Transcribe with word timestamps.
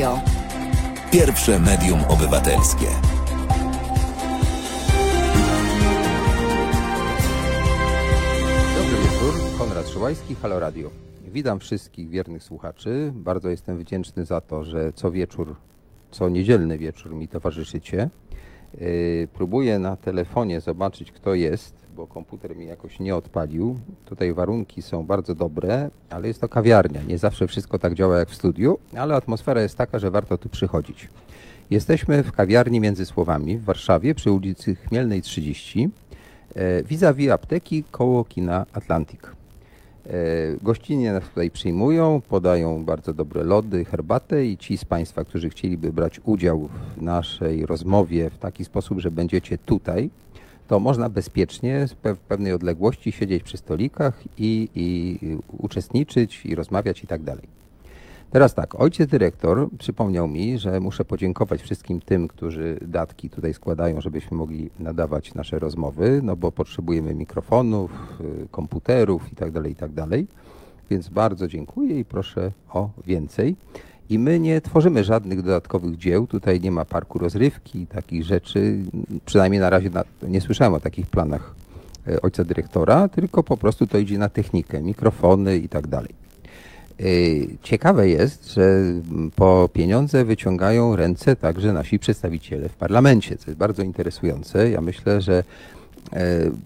Radio. 0.00 0.20
Pierwsze 1.12 1.58
medium 1.58 2.00
obywatelskie. 2.08 2.86
Dobry 8.76 8.96
wieczór, 8.96 9.58
Konrad 9.58 9.88
Szyłajski, 9.88 10.34
Halo 10.34 10.60
Radio. 10.60 10.90
Witam 11.32 11.60
wszystkich 11.60 12.08
wiernych 12.08 12.42
słuchaczy. 12.42 13.12
Bardzo 13.14 13.48
jestem 13.48 13.78
wdzięczny 13.78 14.24
za 14.24 14.40
to, 14.40 14.64
że 14.64 14.92
co 14.92 15.10
wieczór, 15.10 15.56
co 16.10 16.28
niedzielny 16.28 16.78
wieczór 16.78 17.14
mi 17.14 17.28
towarzyszycie. 17.28 18.10
Yy, 18.80 19.28
próbuję 19.32 19.78
na 19.78 19.96
telefonie 19.96 20.60
zobaczyć, 20.60 21.12
kto 21.12 21.34
jest, 21.34 21.79
bo 21.96 22.06
komputer 22.06 22.56
mi 22.56 22.66
jakoś 22.66 23.00
nie 23.00 23.16
odpalił. 23.16 23.78
Tutaj 24.04 24.32
warunki 24.32 24.82
są 24.82 25.06
bardzo 25.06 25.34
dobre, 25.34 25.90
ale 26.10 26.28
jest 26.28 26.40
to 26.40 26.48
kawiarnia. 26.48 27.02
Nie 27.02 27.18
zawsze 27.18 27.46
wszystko 27.46 27.78
tak 27.78 27.94
działa 27.94 28.18
jak 28.18 28.28
w 28.28 28.34
studiu, 28.34 28.78
ale 28.96 29.14
atmosfera 29.14 29.62
jest 29.62 29.76
taka, 29.76 29.98
że 29.98 30.10
warto 30.10 30.38
tu 30.38 30.48
przychodzić. 30.48 31.08
Jesteśmy 31.70 32.22
w 32.22 32.32
kawiarni 32.32 32.80
między 32.80 33.06
słowami 33.06 33.58
w 33.58 33.64
Warszawie 33.64 34.14
przy 34.14 34.30
ulicy 34.30 34.74
Chmielnej 34.74 35.22
30 35.22 35.90
e, 36.54 36.82
vis-a-vis 36.82 37.30
apteki 37.30 37.84
koło 37.90 38.24
kina 38.24 38.66
Atlantic. 38.72 39.20
E, 40.06 40.12
Gościnnie 40.62 41.12
nas 41.12 41.24
tutaj 41.24 41.50
przyjmują, 41.50 42.20
podają 42.28 42.84
bardzo 42.84 43.14
dobre 43.14 43.44
lody, 43.44 43.84
herbatę 43.84 44.46
i 44.46 44.56
ci 44.56 44.78
z 44.78 44.84
Państwa, 44.84 45.24
którzy 45.24 45.50
chcieliby 45.50 45.92
brać 45.92 46.20
udział 46.24 46.68
w 46.96 47.02
naszej 47.02 47.66
rozmowie 47.66 48.30
w 48.30 48.38
taki 48.38 48.64
sposób, 48.64 48.98
że 49.00 49.10
będziecie 49.10 49.58
tutaj, 49.58 50.10
to 50.70 50.80
można 50.80 51.08
bezpiecznie 51.08 51.86
w 52.04 52.18
pewnej 52.18 52.52
odległości 52.52 53.12
siedzieć 53.12 53.42
przy 53.42 53.56
stolikach 53.56 54.22
i, 54.38 54.68
i 54.74 55.18
uczestniczyć 55.58 56.46
i 56.46 56.54
rozmawiać 56.54 57.04
i 57.04 57.06
tak 57.06 57.22
dalej. 57.22 57.48
Teraz 58.30 58.54
tak, 58.54 58.80
ojciec 58.80 59.10
dyrektor 59.10 59.68
przypomniał 59.78 60.28
mi, 60.28 60.58
że 60.58 60.80
muszę 60.80 61.04
podziękować 61.04 61.62
wszystkim 61.62 62.00
tym, 62.00 62.28
którzy 62.28 62.78
datki 62.82 63.30
tutaj 63.30 63.54
składają, 63.54 64.00
żebyśmy 64.00 64.36
mogli 64.36 64.70
nadawać 64.78 65.34
nasze 65.34 65.58
rozmowy, 65.58 66.20
no 66.22 66.36
bo 66.36 66.52
potrzebujemy 66.52 67.14
mikrofonów, 67.14 67.90
y, 68.20 68.48
komputerów 68.50 69.32
i 69.32 69.36
tak 69.36 69.52
dalej, 69.52 69.72
i 69.72 69.76
tak 69.76 69.92
dalej. 69.92 70.26
Więc 70.90 71.08
bardzo 71.08 71.48
dziękuję 71.48 71.98
i 71.98 72.04
proszę 72.04 72.52
o 72.72 72.90
więcej. 73.06 73.56
I 74.10 74.18
my 74.18 74.40
nie 74.40 74.60
tworzymy 74.60 75.04
żadnych 75.04 75.42
dodatkowych 75.42 75.96
dzieł, 75.96 76.26
tutaj 76.26 76.60
nie 76.60 76.70
ma 76.70 76.84
parku 76.84 77.18
rozrywki 77.18 77.86
takich 77.86 78.24
rzeczy, 78.24 78.78
przynajmniej 79.26 79.60
na 79.60 79.70
razie 79.70 79.90
nie 80.22 80.40
słyszałem 80.40 80.74
o 80.74 80.80
takich 80.80 81.06
planach 81.06 81.54
e, 82.08 82.22
ojca 82.22 82.44
dyrektora, 82.44 83.08
tylko 83.08 83.42
po 83.42 83.56
prostu 83.56 83.86
to 83.86 83.98
idzie 83.98 84.18
na 84.18 84.28
technikę, 84.28 84.82
mikrofony 84.82 85.56
i 85.56 85.68
tak 85.68 85.86
dalej. 85.86 86.14
Y, 87.00 87.48
Ciekawe 87.62 88.08
jest, 88.08 88.52
że 88.52 88.62
mm, 88.62 89.30
po 89.36 89.68
pieniądze 89.72 90.24
wyciągają 90.24 90.96
ręce 90.96 91.36
także 91.36 91.72
nasi 91.72 91.98
przedstawiciele 91.98 92.68
w 92.68 92.74
parlamencie, 92.74 93.36
co 93.36 93.50
jest 93.50 93.58
bardzo 93.58 93.82
interesujące. 93.82 94.70
Ja 94.70 94.80
myślę, 94.80 95.20
że 95.20 95.38
e, 95.38 95.42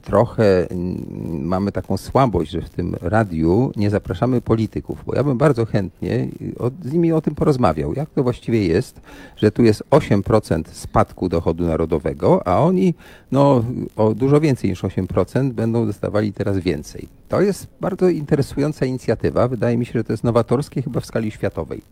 trochę 0.02 0.70
mm, 0.70 1.46
mamy 1.46 1.72
taką 1.72 1.96
słabość, 1.96 2.50
że 2.50 2.60
w 2.60 2.70
tym 2.70 2.94
radiu 3.00 3.72
nie 3.76 3.90
zapraszamy 3.90 4.40
polityków, 4.40 5.02
bo 5.06 5.14
ja 5.14 5.24
bym 5.24 5.38
bardzo 5.38 5.66
chętnie 5.66 6.28
o- 6.58 6.70
z 6.84 6.92
nimi 6.92 7.12
o 7.12 7.20
tym 7.20 7.34
porozmawiał. 7.34 7.94
Jak 7.94 8.10
to 8.10 8.22
właściwie 8.22 8.66
jest, 8.66 9.00
że 9.36 9.50
tu 9.50 9.62
jest 9.62 9.82
8% 9.90 10.62
spadku 10.72 11.28
dochodu 11.28 11.64
narodowego, 11.64 12.46
a 12.48 12.60
oni 12.60 12.94
no, 13.32 13.64
o 13.96 14.14
dużo 14.14 14.40
więcej 14.40 14.70
niż 14.70 14.82
8% 14.84 15.50
będą 15.52 15.86
dostawali 15.86 16.32
teraz 16.32 16.58
więcej. 16.58 17.08
To 17.28 17.40
jest 17.40 17.66
bardzo 17.80 18.08
interesująca 18.08 18.86
inicjatywa. 18.86 19.48
Wydaje 19.48 19.76
mi 19.76 19.86
się, 19.86 19.92
że 19.92 20.04
to 20.04 20.12
jest 20.12 20.24
nowatorskie 20.24 20.82
chyba 20.82 21.00
w 21.00 21.06
skali 21.06 21.30
światowej. 21.30 21.82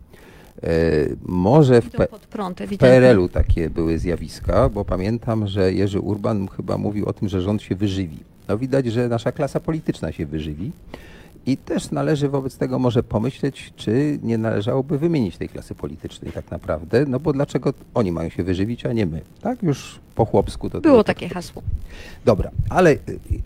E, 0.63 0.67
może 1.25 1.81
w, 1.81 1.85
w. 1.85 2.77
PRL-u 2.77 3.29
takie 3.29 3.69
były 3.69 3.99
zjawiska, 3.99 4.69
bo 4.69 4.85
pamiętam, 4.85 5.47
że 5.47 5.73
Jerzy 5.73 5.99
Urban 5.99 6.47
chyba 6.47 6.77
mówił 6.77 7.05
o 7.05 7.13
tym, 7.13 7.29
że 7.29 7.41
rząd 7.41 7.61
się 7.61 7.75
wyżywi. 7.75 8.17
No 8.47 8.57
widać, 8.57 8.85
że 8.85 9.07
nasza 9.09 9.31
klasa 9.31 9.59
polityczna 9.59 10.11
się 10.11 10.25
wyżywi. 10.25 10.71
I 11.45 11.57
też 11.57 11.91
należy 11.91 12.29
wobec 12.29 12.57
tego 12.57 12.79
może 12.79 13.03
pomyśleć, 13.03 13.73
czy 13.75 14.19
nie 14.23 14.37
należałoby 14.37 14.99
wymienić 14.99 15.37
tej 15.37 15.49
klasy 15.49 15.75
politycznej 15.75 16.31
tak 16.31 16.51
naprawdę, 16.51 17.05
no 17.07 17.19
bo 17.19 17.33
dlaczego 17.33 17.73
oni 17.93 18.11
mają 18.11 18.29
się 18.29 18.43
wyżywić, 18.43 18.85
a 18.85 18.93
nie 18.93 19.05
my? 19.05 19.21
Tak 19.41 19.63
już 19.63 19.99
po 20.15 20.25
chłopsku 20.25 20.69
to 20.69 20.81
Było 20.81 20.97
to- 20.97 21.03
takie 21.03 21.29
hasło. 21.29 21.61
Dobra, 22.25 22.51
ale 22.69 22.91
y, 22.91 22.99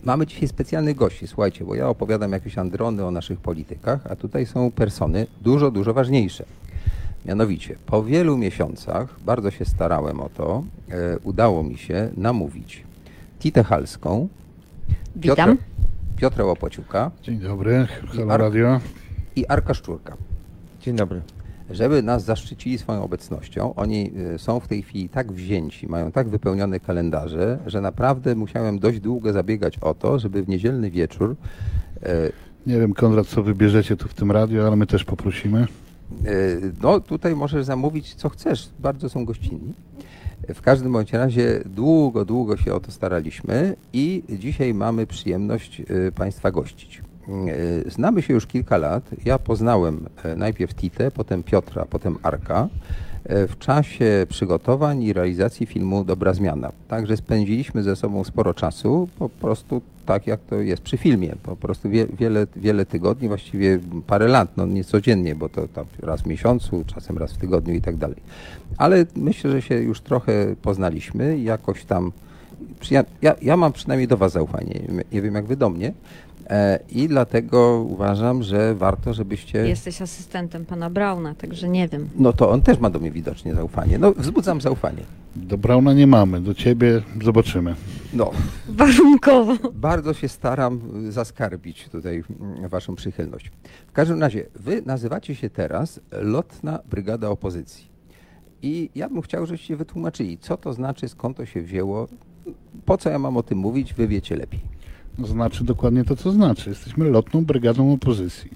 mamy 0.04 0.26
dzisiaj 0.26 0.48
specjalnych 0.48 0.96
gości, 0.96 1.26
słuchajcie, 1.26 1.64
bo 1.64 1.74
ja 1.74 1.88
opowiadam 1.88 2.32
jakieś 2.32 2.58
androny 2.58 3.04
o 3.04 3.10
naszych 3.10 3.40
politykach, 3.40 4.00
a 4.10 4.16
tutaj 4.16 4.46
są 4.46 4.70
persony 4.70 5.26
dużo, 5.42 5.70
dużo 5.70 5.94
ważniejsze. 5.94 6.44
Mianowicie, 7.26 7.76
po 7.86 8.04
wielu 8.04 8.36
miesiącach, 8.36 9.16
bardzo 9.26 9.50
się 9.50 9.64
starałem 9.64 10.20
o 10.20 10.28
to, 10.28 10.62
e, 10.90 11.18
udało 11.18 11.62
mi 11.64 11.78
się 11.78 12.10
namówić 12.16 12.84
Titę 13.40 13.64
Halską, 13.64 14.28
Witam. 15.16 15.56
Piotra 16.16 16.44
Łopociuka 16.44 17.10
Dzień 17.22 17.38
dobry, 17.38 17.86
Halo 18.16 18.32
Ar- 18.32 18.40
Radio. 18.40 18.80
i 19.36 19.46
Arka 19.46 19.74
Szczurka. 19.74 20.16
Dzień 20.80 20.96
dobry. 20.96 21.20
żeby 21.70 22.02
nas 22.02 22.24
zaszczycili 22.24 22.78
swoją 22.78 23.02
obecnością. 23.04 23.74
Oni 23.74 24.12
y, 24.34 24.38
są 24.38 24.60
w 24.60 24.68
tej 24.68 24.82
chwili 24.82 25.08
tak 25.08 25.32
wzięci, 25.32 25.86
mają 25.88 26.12
tak 26.12 26.28
wypełnione 26.28 26.80
kalendarze, 26.80 27.58
że 27.66 27.80
naprawdę 27.80 28.34
musiałem 28.34 28.78
dość 28.78 29.00
długo 29.00 29.32
zabiegać 29.32 29.78
o 29.78 29.94
to, 29.94 30.18
żeby 30.18 30.42
w 30.42 30.48
niedzielny 30.48 30.90
wieczór 30.90 31.36
y, 32.02 32.06
Nie 32.66 32.80
wiem, 32.80 32.94
Konrad, 32.94 33.26
co 33.26 33.42
wybierzecie 33.42 33.96
tu 33.96 34.08
w 34.08 34.14
tym 34.14 34.30
radio, 34.32 34.66
ale 34.66 34.76
my 34.76 34.86
też 34.86 35.04
poprosimy. 35.04 35.66
Y, 36.26 36.72
no 36.82 37.00
tutaj 37.00 37.36
możesz 37.36 37.64
zamówić 37.64 38.14
co 38.14 38.28
chcesz, 38.28 38.68
bardzo 38.78 39.08
są 39.08 39.24
gościnni. 39.24 39.74
W 40.54 40.62
każdym 40.62 40.92
bądź 40.92 41.12
razie 41.12 41.60
długo, 41.64 42.24
długo 42.24 42.56
się 42.56 42.74
o 42.74 42.80
to 42.80 42.92
staraliśmy 42.92 43.76
i 43.92 44.22
dzisiaj 44.38 44.74
mamy 44.74 45.06
przyjemność 45.06 45.80
y, 45.80 46.12
Państwa 46.12 46.50
gościć. 46.50 47.02
Y, 47.86 47.90
Znamy 47.90 48.22
się 48.22 48.34
już 48.34 48.46
kilka 48.46 48.76
lat. 48.76 49.10
Ja 49.24 49.38
poznałem 49.38 50.06
e, 50.24 50.36
najpierw 50.36 50.74
Titę, 50.74 51.10
potem 51.10 51.42
Piotra, 51.42 51.84
potem 51.84 52.18
Arka 52.22 52.68
e, 52.68 52.68
w 53.28 53.58
czasie 53.58 54.26
przygotowań 54.28 55.02
i 55.02 55.12
realizacji 55.12 55.66
filmu 55.66 56.04
Dobra 56.04 56.34
Zmiana. 56.34 56.72
Także 56.88 57.16
spędziliśmy 57.16 57.82
ze 57.82 57.96
sobą 57.96 58.24
sporo 58.24 58.54
czasu, 58.54 59.08
po 59.18 59.28
prostu 59.28 59.82
tak 60.06 60.26
jak 60.26 60.40
to 60.40 60.56
jest 60.56 60.82
przy 60.82 60.96
filmie, 60.96 61.34
po 61.42 61.56
prostu 61.56 61.90
wie, 61.90 62.06
wiele, 62.06 62.46
wiele 62.56 62.86
tygodni, 62.86 63.28
właściwie 63.28 63.78
parę 64.06 64.28
lat, 64.28 64.56
no 64.56 64.66
nie 64.66 64.84
codziennie, 64.84 65.34
bo 65.34 65.48
to 65.48 65.68
tam 65.68 65.86
raz 66.02 66.22
w 66.22 66.26
miesiącu, 66.26 66.84
czasem 66.86 67.18
raz 67.18 67.32
w 67.32 67.38
tygodniu 67.38 67.74
i 67.74 67.80
tak 67.80 67.96
dalej. 67.96 68.16
Ale 68.78 69.06
myślę, 69.16 69.50
że 69.50 69.62
się 69.62 69.74
już 69.74 70.00
trochę 70.00 70.56
poznaliśmy 70.62 71.38
jakoś 71.38 71.84
tam, 71.84 72.12
ja, 72.90 73.04
ja, 73.22 73.34
ja 73.42 73.56
mam 73.56 73.72
przynajmniej 73.72 74.08
do 74.08 74.16
Was 74.16 74.32
zaufanie, 74.32 74.80
nie 75.12 75.22
wiem 75.22 75.34
jak 75.34 75.46
Wy 75.46 75.56
do 75.56 75.70
mnie, 75.70 75.88
e, 75.88 75.92
i 76.90 77.08
dlatego 77.08 77.84
uważam, 77.88 78.42
że 78.42 78.74
warto, 78.74 79.14
żebyście... 79.14 79.68
Jesteś 79.68 80.02
asystentem 80.02 80.64
pana 80.64 80.90
Brauna, 80.90 81.34
także 81.34 81.68
nie 81.68 81.88
wiem. 81.88 82.08
No 82.16 82.32
to 82.32 82.50
on 82.50 82.62
też 82.62 82.78
ma 82.78 82.90
do 82.90 82.98
mnie 82.98 83.10
widocznie 83.10 83.54
zaufanie. 83.54 83.98
No 83.98 84.12
wzbudzam 84.12 84.60
zaufanie. 84.60 85.02
Do 85.36 85.58
Brauna 85.58 85.92
nie 85.92 86.06
mamy, 86.06 86.40
do 86.40 86.54
ciebie 86.54 87.02
zobaczymy. 87.24 87.74
No, 88.12 88.30
Warunkowo. 88.68 89.54
bardzo 89.74 90.14
się 90.14 90.28
staram 90.28 90.80
y, 91.08 91.12
zaskarbić 91.12 91.88
tutaj 91.88 92.22
mm, 92.40 92.68
waszą 92.68 92.94
przychylność. 92.94 93.50
W 93.86 93.92
każdym 93.92 94.20
razie, 94.20 94.46
wy 94.54 94.82
nazywacie 94.86 95.34
się 95.34 95.50
teraz 95.50 96.00
Lotna 96.12 96.78
Brygada 96.90 97.28
Opozycji. 97.28 97.88
I 98.62 98.90
ja 98.94 99.08
bym 99.08 99.22
chciał, 99.22 99.46
żebyście 99.46 99.76
wytłumaczyli, 99.76 100.38
co 100.38 100.56
to 100.56 100.72
znaczy, 100.72 101.08
skąd 101.08 101.36
to 101.36 101.46
się 101.46 101.62
wzięło, 101.62 102.08
po 102.84 102.98
co 102.98 103.10
ja 103.10 103.18
mam 103.18 103.36
o 103.36 103.42
tym 103.42 103.58
mówić, 103.58 103.94
wy 103.94 104.08
wiecie 104.08 104.36
lepiej. 104.36 104.77
Znaczy 105.24 105.64
dokładnie 105.64 106.04
to, 106.04 106.16
co 106.16 106.30
znaczy. 106.32 106.70
Jesteśmy 106.70 107.10
lotną 107.10 107.44
brygadą 107.44 107.92
opozycji. 107.92 108.50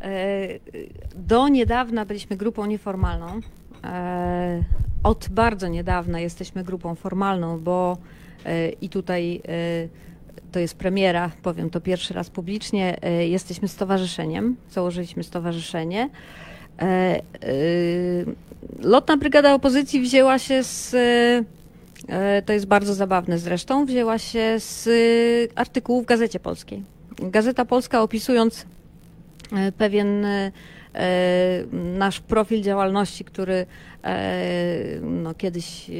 E, 0.00 0.48
Do 1.16 1.48
niedawna 1.48 2.04
byliśmy 2.04 2.36
grupą 2.36 2.66
nieformalną. 2.66 3.40
E, 3.84 4.62
Od 5.02 5.28
bardzo 5.30 5.68
niedawna 5.68 6.20
jesteśmy 6.20 6.64
grupą 6.64 6.94
formalną, 6.94 7.60
bo 7.60 7.96
e, 8.44 8.68
i 8.68 8.88
tutaj 8.88 9.42
to 10.52 10.58
jest 10.58 10.76
premiera, 10.76 11.30
powiem 11.42 11.70
to 11.70 11.80
pierwszy 11.80 12.14
raz 12.14 12.30
publicznie, 12.30 12.96
jesteśmy 13.28 13.68
stowarzyszeniem, 13.68 14.56
założyliśmy 14.70 15.22
stowarzyszenie. 15.24 16.08
Lotna 18.82 19.16
Brygada 19.16 19.54
Opozycji 19.54 20.00
wzięła 20.00 20.38
się 20.38 20.62
z, 20.64 20.94
to 22.46 22.52
jest 22.52 22.66
bardzo 22.66 22.94
zabawne 22.94 23.38
zresztą, 23.38 23.86
wzięła 23.86 24.18
się 24.18 24.54
z 24.58 24.86
e, 24.86 25.58
artykułu 25.58 26.02
w 26.02 26.06
Gazecie 26.06 26.40
Polskiej. 26.40 26.82
Gazeta 27.18 27.64
Polska 27.64 28.02
opisując 28.02 28.66
e, 29.52 29.72
pewien 29.72 30.24
e, 30.24 30.52
e, 30.94 31.64
nasz 31.72 32.20
profil 32.20 32.62
działalności, 32.62 33.24
który 33.24 33.66
E, 33.95 33.95
No, 35.02 35.34
kiedyś 35.34 35.90
e, 35.90 35.92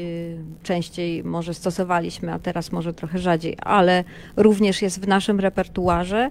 częściej 0.63 1.23
może 1.23 1.53
stosowaliśmy, 1.53 2.33
a 2.33 2.39
teraz 2.39 2.71
może 2.71 2.93
trochę 2.93 3.19
rzadziej, 3.19 3.57
ale 3.61 4.03
również 4.35 4.81
jest 4.81 5.01
w 5.01 5.07
naszym 5.07 5.39
repertuarze. 5.39 6.29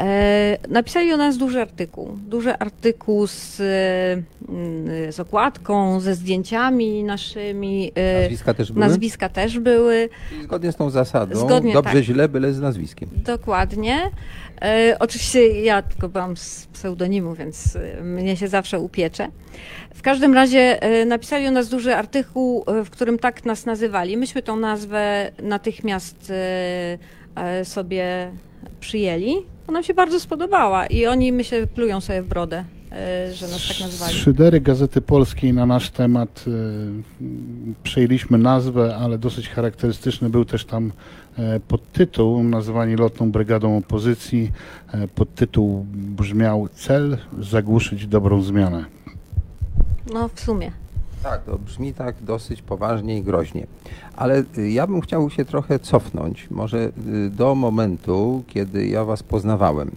E, 0.00 0.58
Napisali 0.68 1.12
o 1.12 1.16
nas 1.16 1.38
duży 1.38 1.60
artykuł. 1.60 2.18
Duży 2.28 2.58
artykuł 2.58 3.26
z, 3.26 3.60
e, 3.60 4.52
mm, 4.52 5.12
z 5.12 5.20
okładką, 5.20 6.00
ze 6.00 6.14
zdjęciami 6.14 7.04
naszymi. 7.04 7.92
e, 7.94 8.22
Nazwiska 8.22 8.54
też 8.54 8.72
były? 8.72 8.86
Nazwiska 8.86 9.28
też 9.28 9.58
były. 9.58 10.08
Zgodnie 10.42 10.72
z 10.72 10.76
tą 10.76 10.90
zasadą, 10.90 11.36
Zgodnie, 11.36 11.72
dobrze, 11.72 11.92
tak. 11.94 12.02
źle, 12.02 12.28
byle 12.28 12.52
z 12.52 12.60
nazwiskiem. 12.60 13.08
Dokładnie. 13.24 14.10
E, 14.62 14.96
oczywiście 14.98 15.60
ja 15.60 15.82
tylko 15.82 16.08
byłam 16.08 16.36
z 16.36 16.66
pseudonimu, 16.66 17.34
więc 17.34 17.76
e, 17.76 18.02
mnie 18.02 18.36
się 18.36 18.48
zawsze 18.48 18.80
upiecze. 18.80 19.28
W 19.94 20.02
każdym 20.02 20.34
razie 20.34 20.82
e, 20.82 21.04
napisali 21.04 21.48
o 21.48 21.50
nas 21.50 21.68
duży 21.68 21.96
artykuł, 21.96 22.64
w 22.84 22.90
którym 22.90 23.18
tak 23.18 23.44
nas 23.44 23.66
nazywali. 23.66 24.16
Myśmy 24.16 24.42
tą 24.42 24.56
nazwę 24.56 25.32
natychmiast 25.42 26.32
sobie 27.64 28.32
przyjęli. 28.80 29.36
Ona 29.68 29.72
nam 29.72 29.82
się 29.82 29.94
bardzo 29.94 30.20
spodobała 30.20 30.86
i 30.86 31.06
oni, 31.06 31.32
myślę, 31.32 31.66
plują 31.66 32.00
sobie 32.00 32.22
w 32.22 32.26
brodę, 32.26 32.64
że 33.34 33.48
nas 33.48 33.68
tak 33.68 33.80
nazwali. 33.80 34.14
Szydery 34.14 34.60
Gazety 34.60 35.00
Polskiej 35.00 35.52
na 35.52 35.66
nasz 35.66 35.90
temat 35.90 36.44
y, 36.48 37.22
przejęliśmy 37.82 38.38
nazwę, 38.38 38.96
ale 38.96 39.18
dosyć 39.18 39.48
charakterystyczny 39.48 40.30
był 40.30 40.44
też 40.44 40.64
tam 40.64 40.92
e, 41.38 41.60
podtytuł 41.60 42.42
nazwani 42.42 42.96
Lotną 42.96 43.32
Brygadą 43.32 43.76
Opozycji. 43.76 44.52
E, 44.92 45.08
Podtytuł 45.08 45.86
brzmiał 45.92 46.68
Cel 46.74 47.18
zagłuszyć 47.40 48.06
dobrą 48.06 48.42
zmianę. 48.42 48.84
No 50.12 50.28
w 50.34 50.40
sumie. 50.40 50.72
Tak, 51.22 51.44
to 51.44 51.58
brzmi 51.58 51.94
tak 51.94 52.14
dosyć 52.22 52.62
poważnie 52.62 53.18
i 53.18 53.22
groźnie. 53.22 53.66
Ale 54.16 54.44
y, 54.58 54.70
ja 54.70 54.86
bym 54.86 55.00
chciał 55.00 55.30
się 55.30 55.44
trochę 55.44 55.78
cofnąć, 55.78 56.50
może 56.50 56.78
y, 56.78 57.30
do 57.30 57.54
momentu, 57.54 58.44
kiedy 58.46 58.86
ja 58.86 59.04
was 59.04 59.22
poznawałem. 59.22 59.90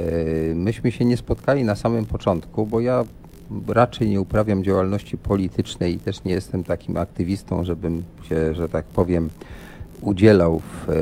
Y, 0.00 0.52
Myśmy 0.56 0.92
się 0.92 1.04
nie 1.04 1.16
spotkali 1.16 1.64
na 1.64 1.74
samym 1.74 2.06
początku, 2.06 2.66
bo 2.66 2.80
ja 2.80 3.04
raczej 3.68 4.08
nie 4.08 4.20
uprawiam 4.20 4.64
działalności 4.64 5.18
politycznej 5.18 5.94
i 5.94 5.98
też 5.98 6.24
nie 6.24 6.32
jestem 6.32 6.64
takim 6.64 6.96
aktywistą, 6.96 7.64
żebym 7.64 8.02
się, 8.28 8.54
że 8.54 8.68
tak 8.68 8.84
powiem, 8.84 9.30
udzielał 10.00 10.60
w, 10.60 10.90
e, 10.90 10.94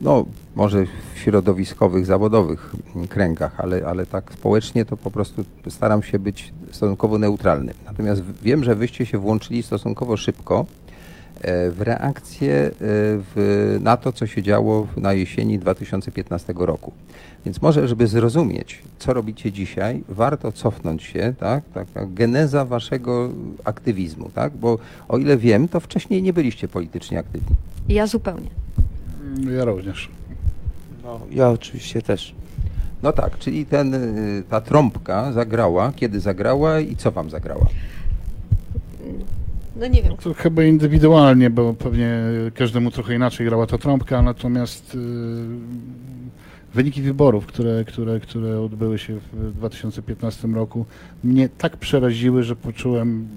no, 0.00 0.24
może 0.54 0.86
w 0.86 1.18
środowiskowych, 1.18 2.06
zawodowych 2.06 2.72
kręgach, 3.08 3.60
ale, 3.60 3.86
ale 3.86 4.06
tak 4.06 4.32
społecznie 4.32 4.84
to 4.84 4.96
po 4.96 5.10
prostu 5.10 5.44
staram 5.68 6.02
się 6.02 6.18
być 6.18 6.52
stosunkowo 6.70 7.18
neutralny. 7.18 7.74
Natomiast 7.86 8.22
wiem, 8.42 8.64
że 8.64 8.74
wyście 8.74 9.06
się 9.06 9.18
włączyli 9.18 9.62
stosunkowo 9.62 10.16
szybko 10.16 10.66
e, 10.79 10.79
w 11.44 11.76
reakcję 11.80 12.54
e, 12.54 12.70
w, 12.80 13.78
na 13.82 13.96
to, 13.96 14.12
co 14.12 14.26
się 14.26 14.42
działo 14.42 14.84
w- 14.84 14.96
na 14.96 15.12
jesieni 15.12 15.58
2015 15.58 16.54
roku. 16.56 16.92
Więc 17.44 17.62
może, 17.62 17.88
żeby 17.88 18.06
zrozumieć, 18.06 18.82
co 18.98 19.12
robicie 19.12 19.52
dzisiaj, 19.52 20.02
warto 20.08 20.52
cofnąć 20.52 21.02
się, 21.02 21.34
tak? 21.40 21.64
Taka 21.74 22.06
geneza 22.06 22.64
waszego 22.64 23.28
aktywizmu, 23.64 24.30
tak? 24.34 24.52
Bo 24.56 24.78
o 25.08 25.18
ile 25.18 25.36
wiem, 25.36 25.68
to 25.68 25.80
wcześniej 25.80 26.22
nie 26.22 26.32
byliście 26.32 26.68
politycznie 26.68 27.18
aktywni. 27.18 27.56
Ja 27.88 28.06
zupełnie. 28.06 28.48
Ja 29.56 29.64
również. 29.64 30.08
No, 31.04 31.20
ja 31.30 31.50
oczywiście 31.50 32.02
też. 32.02 32.34
No 33.02 33.12
tak, 33.12 33.38
czyli 33.38 33.66
ten, 33.66 33.94
y, 33.94 34.42
ta 34.50 34.60
trąbka 34.60 35.32
zagrała, 35.32 35.92
kiedy 35.96 36.20
zagrała 36.20 36.80
i 36.80 36.96
co 36.96 37.10
wam 37.10 37.30
zagrała? 37.30 37.66
No 39.80 39.86
nie 39.86 40.02
wiem. 40.02 40.16
To 40.16 40.34
chyba 40.34 40.62
indywidualnie, 40.64 41.50
bo 41.50 41.74
pewnie 41.74 42.22
każdemu 42.54 42.90
trochę 42.90 43.14
inaczej 43.14 43.46
grała 43.46 43.66
ta 43.66 43.78
trąbka, 43.78 44.22
natomiast 44.22 44.94
y, 44.94 44.98
wyniki 46.74 47.02
wyborów, 47.02 47.46
które, 47.46 47.84
które, 47.84 48.20
które 48.20 48.60
odbyły 48.60 48.98
się 48.98 49.18
w 49.32 49.52
2015 49.52 50.48
roku, 50.48 50.86
mnie 51.24 51.48
tak 51.48 51.76
przeraziły, 51.76 52.42
że 52.42 52.56
poczułem 52.56 53.28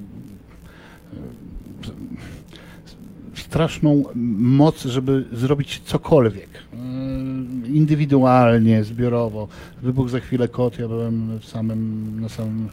y, 3.35 3.39
straszną 3.39 4.03
moc, 4.37 4.83
żeby 4.83 5.25
zrobić 5.31 5.81
cokolwiek. 5.85 6.49
Y, 6.73 7.67
Indywidualnie, 7.67 8.83
zbiorowo. 8.83 9.47
Wybuchł 9.81 10.09
za 10.09 10.19
chwilę 10.19 10.47
kot, 10.47 10.79
ja 10.79 10.87
byłem 10.87 11.39
w 11.39 11.45
samym, 11.45 12.19
na 12.21 12.29
samym 12.29 12.69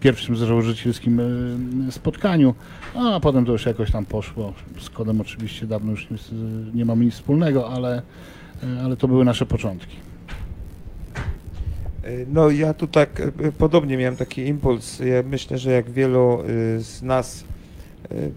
pierwszym 0.00 0.36
założycielskim 0.36 1.20
y, 1.88 1.92
spotkaniu, 1.92 2.54
a 2.94 3.20
potem 3.20 3.44
to 3.44 3.52
już 3.52 3.66
jakoś 3.66 3.90
tam 3.90 4.04
poszło. 4.04 4.52
Z 4.80 4.90
kodem 4.90 5.20
oczywiście 5.20 5.66
dawno 5.66 5.90
już 5.90 6.10
nie, 6.10 6.16
nie 6.74 6.84
mamy 6.84 7.04
nic 7.04 7.14
wspólnego, 7.14 7.70
ale, 7.70 8.02
y, 8.62 8.80
ale 8.84 8.96
to 8.96 9.08
były 9.08 9.24
nasze 9.24 9.46
początki. 9.46 9.96
Y, 12.04 12.26
No 12.32 12.50
ja 12.50 12.74
tu 12.74 12.86
tak 12.86 13.22
podobnie 13.58 13.96
miałem 13.96 14.16
taki 14.16 14.46
impuls. 14.46 15.00
Ja 15.00 15.22
myślę, 15.30 15.58
że 15.58 15.70
jak 15.70 15.90
wielu 15.90 16.38
z 16.78 17.02
nas 17.02 17.44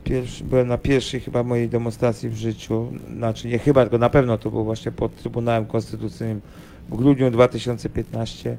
pierwszy, 0.04 0.44
byłem 0.44 0.68
na 0.68 0.78
pierwszej 0.78 1.20
chyba 1.20 1.44
mojej 1.44 1.70
demonstracji 1.70 2.30
w 2.30 2.36
życiu, 2.36 2.92
znaczy 3.18 3.48
nie 3.48 3.60
chyba, 3.60 3.82
tylko 3.82 3.98
na 3.98 4.10
pewno 4.10 4.38
to 4.38 4.50
było 4.52 4.64
właśnie 4.64 4.92
pod 4.92 5.16
Trybunałem 5.16 5.66
Konstytucyjnym 5.66 6.42
w 6.90 6.96
grudniu 6.96 7.32
2015 7.32 8.58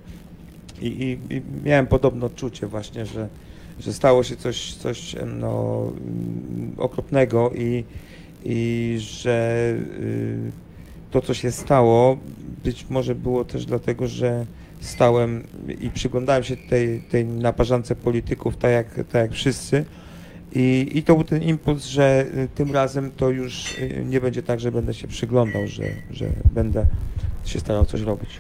i, 0.83 0.87
i, 0.87 1.37
i 1.37 1.43
miałem 1.65 1.87
podobne 1.87 2.27
odczucie 2.27 2.67
właśnie, 2.67 3.07
że, 3.07 3.29
że 3.81 3.93
stało 3.93 4.23
się 4.23 4.37
coś, 4.37 4.75
coś 4.75 5.17
no, 5.27 5.93
okropnego 6.77 7.51
i, 7.55 7.85
i 8.45 8.97
że 9.01 9.75
y, 10.01 10.53
to, 11.11 11.21
co 11.21 11.35
się 11.35 11.51
stało, 11.51 12.17
być 12.65 12.87
może 12.91 13.15
było 13.15 13.45
też 13.45 13.67
dlatego, 13.67 14.09
że 14.09 14.47
stałem 14.81 15.45
i 15.81 15.91
przyglądałem 15.91 16.45
się 16.45 16.57
tej, 16.57 17.01
tej 17.01 17.25
naparzance 17.25 17.97
polityków, 17.97 18.57
tak 18.57 18.71
jak, 18.71 18.95
tak 18.95 19.15
jak 19.15 19.33
wszyscy. 19.33 19.85
I, 20.55 20.89
I 20.95 21.03
to 21.03 21.15
był 21.15 21.25
ten 21.25 21.43
impuls, 21.43 21.85
że 21.85 22.27
y, 22.37 22.49
tym 22.55 22.73
razem 22.73 23.11
to 23.17 23.31
już 23.31 23.79
y, 23.79 24.05
nie 24.09 24.21
będzie 24.21 24.43
tak, 24.43 24.61
że 24.61 24.73
będę 24.73 24.95
się 24.95 25.09
przyglądał, 25.09 25.67
że, 25.67 25.85
że 26.11 26.27
będę 26.55 26.87
się 27.45 27.61
starał 27.61 27.85
coś 27.85 28.01
robić. 28.01 28.31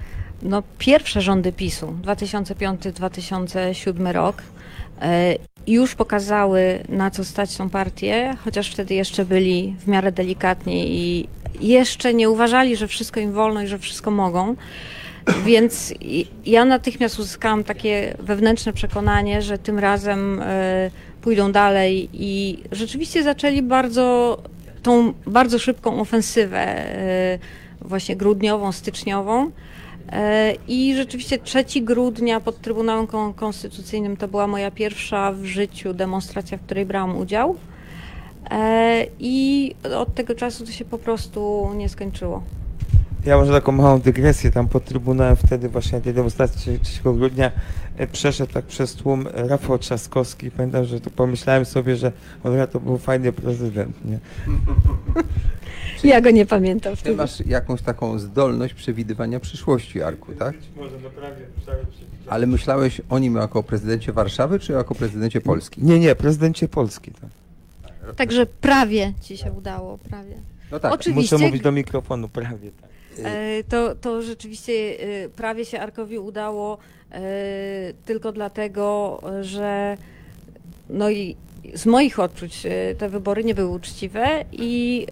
No, 0.42 0.62
pierwsze 0.78 1.20
rządy 1.20 1.52
PiSu, 1.52 1.94
2005-2007 2.02 4.12
rok, 4.12 4.42
e, 5.02 5.34
już 5.66 5.94
pokazały, 5.94 6.82
na 6.88 7.10
co 7.10 7.24
stać 7.24 7.56
tą 7.56 7.70
partię, 7.70 8.36
chociaż 8.44 8.70
wtedy 8.70 8.94
jeszcze 8.94 9.24
byli 9.24 9.76
w 9.78 9.88
miarę 9.88 10.12
delikatni 10.12 10.90
i 10.90 11.28
jeszcze 11.60 12.14
nie 12.14 12.30
uważali, 12.30 12.76
że 12.76 12.88
wszystko 12.88 13.20
im 13.20 13.32
wolno 13.32 13.62
i 13.62 13.66
że 13.66 13.78
wszystko 13.78 14.10
mogą. 14.10 14.56
Więc 15.44 15.94
ja 16.46 16.64
natychmiast 16.64 17.18
uzyskałam 17.18 17.64
takie 17.64 18.16
wewnętrzne 18.18 18.72
przekonanie, 18.72 19.42
że 19.42 19.58
tym 19.58 19.78
razem 19.78 20.40
e, 20.42 20.90
pójdą 21.20 21.52
dalej 21.52 22.08
i 22.12 22.62
rzeczywiście 22.72 23.22
zaczęli 23.22 23.62
bardzo 23.62 24.38
tą 24.82 25.12
bardzo 25.26 25.58
szybką 25.58 26.00
ofensywę 26.00 26.58
e, 26.58 27.38
właśnie 27.80 28.16
grudniową, 28.16 28.72
styczniową. 28.72 29.50
E, 30.12 30.54
I 30.68 30.96
rzeczywiście 30.96 31.38
3 31.38 31.64
grudnia 31.82 32.40
pod 32.40 32.60
Trybunałem 32.60 33.06
Kon- 33.06 33.34
Konstytucyjnym 33.34 34.16
to 34.16 34.28
była 34.28 34.46
moja 34.46 34.70
pierwsza 34.70 35.32
w 35.32 35.44
życiu 35.44 35.94
demonstracja, 35.94 36.58
w 36.58 36.60
której 36.60 36.86
brałam 36.86 37.16
udział. 37.16 37.56
E, 38.50 39.06
I 39.18 39.74
od 39.96 40.14
tego 40.14 40.34
czasu 40.34 40.66
to 40.66 40.72
się 40.72 40.84
po 40.84 40.98
prostu 40.98 41.70
nie 41.76 41.88
skończyło. 41.88 42.42
Ja 43.26 43.36
może 43.36 43.52
taką 43.52 43.72
małą 43.72 44.00
dygresję 44.00 44.50
tam 44.50 44.68
pod 44.68 44.84
Trybunałem 44.84 45.36
wtedy 45.36 45.68
właśnie 45.68 45.98
na 45.98 46.04
tej 46.04 46.14
demonstracji 46.14 46.78
3 46.82 47.02
grudnia 47.02 47.50
e, 47.96 48.06
przeszedł 48.06 48.52
tak 48.52 48.64
przez 48.64 48.94
tłum 48.94 49.26
Rafał 49.34 49.78
Trzaskowski. 49.78 50.50
Pamiętam, 50.50 50.84
że 50.84 51.00
to 51.00 51.10
pomyślałem 51.10 51.64
sobie, 51.64 51.96
że 51.96 52.12
on 52.44 52.52
to 52.72 52.80
był 52.80 52.98
fajny 52.98 53.32
prezydent. 53.32 54.04
Nie? 54.04 54.18
Ja 56.04 56.20
go 56.20 56.30
nie 56.30 56.46
pamiętam 56.46 56.96
Ty 56.96 57.16
masz 57.16 57.46
jakąś 57.46 57.82
taką 57.82 58.18
zdolność 58.18 58.74
przewidywania 58.74 59.40
przyszłości, 59.40 60.02
Arku, 60.02 60.32
tak? 60.32 60.54
Może 60.76 61.00
naprawdę, 61.00 61.40
prawie 61.64 61.84
Ale 62.28 62.46
myślałeś 62.46 63.00
o 63.10 63.18
nim 63.18 63.36
jako 63.36 63.58
o 63.58 63.62
prezydencie 63.62 64.12
Warszawy, 64.12 64.58
czy 64.58 64.72
jako 64.72 64.94
prezydencie 64.94 65.40
Polski? 65.40 65.84
Nie, 65.84 65.98
nie, 65.98 66.14
prezydencie 66.14 66.68
Polski. 66.68 67.10
Tak. 67.10 67.30
Także 68.16 68.46
prawie 68.46 69.12
ci 69.20 69.36
się 69.36 69.52
udało, 69.52 69.98
prawie. 69.98 70.34
No 70.70 70.80
tak, 70.80 70.92
Oczywiście. 70.92 71.34
Muszę 71.36 71.46
mówić 71.46 71.62
do 71.62 71.72
mikrofonu, 71.72 72.28
prawie 72.28 72.70
tak. 72.80 72.90
E, 73.24 73.64
To, 73.64 73.94
to 73.94 74.22
rzeczywiście 74.22 74.72
e, 74.72 75.28
prawie 75.28 75.64
się 75.64 75.80
Arkowi 75.80 76.18
udało 76.18 76.78
e, 77.10 77.20
tylko 78.04 78.32
dlatego, 78.32 79.20
że 79.40 79.96
no 80.90 81.10
i 81.10 81.36
z 81.74 81.86
moich 81.86 82.18
odczuć 82.20 82.66
e, 82.66 82.94
te 82.94 83.08
wybory 83.08 83.44
nie 83.44 83.54
były 83.54 83.68
uczciwe 83.68 84.44
i 84.52 85.06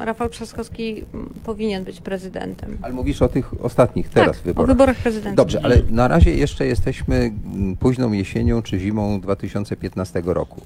Rafał 0.00 0.28
Trzaskowski 0.28 1.04
powinien 1.44 1.84
być 1.84 2.00
prezydentem. 2.00 2.78
Ale 2.82 2.94
mówisz 2.94 3.22
o 3.22 3.28
tych 3.28 3.64
ostatnich 3.64 4.08
teraz 4.08 4.36
tak, 4.36 4.44
wyborach. 4.44 4.70
o 4.70 4.74
wyborach 4.74 4.96
prezydenckich. 4.96 5.36
Dobrze, 5.36 5.60
ale 5.62 5.82
na 5.90 6.08
razie 6.08 6.34
jeszcze 6.34 6.66
jesteśmy 6.66 7.32
późną 7.80 8.12
jesienią 8.12 8.62
czy 8.62 8.78
zimą 8.78 9.20
2015 9.20 10.22
roku. 10.24 10.60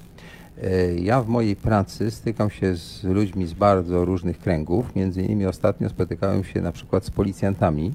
E, 0.63 0.93
Ja 0.95 1.21
w 1.21 1.27
mojej 1.27 1.55
pracy 1.55 2.11
stykam 2.11 2.49
się 2.49 2.75
z 2.75 3.03
ludźmi 3.03 3.47
z 3.47 3.53
bardzo 3.53 4.05
różnych 4.05 4.39
kręgów. 4.39 4.95
Między 4.95 5.21
innymi 5.21 5.45
ostatnio 5.45 5.89
spotykałem 5.89 6.43
się 6.43 6.61
na 6.61 6.71
przykład 6.71 7.05
z 7.05 7.09
policjantami, 7.11 7.93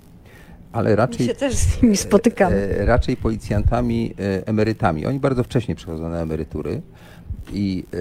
ale 0.76 0.90
My 0.90 0.96
raczej 0.96 1.26
się 1.26 1.34
też 1.34 1.54
z 1.54 1.82
nimi 1.82 1.96
spotykamy. 1.96 2.56
E, 2.56 2.86
raczej 2.86 3.16
policjantami 3.16 4.14
e, 4.18 4.46
emerytami. 4.46 5.06
Oni 5.06 5.20
bardzo 5.20 5.44
wcześnie 5.44 5.74
przychodzą 5.74 6.08
na 6.08 6.18
emerytury 6.18 6.82
i 7.52 7.84
e, 7.92 7.96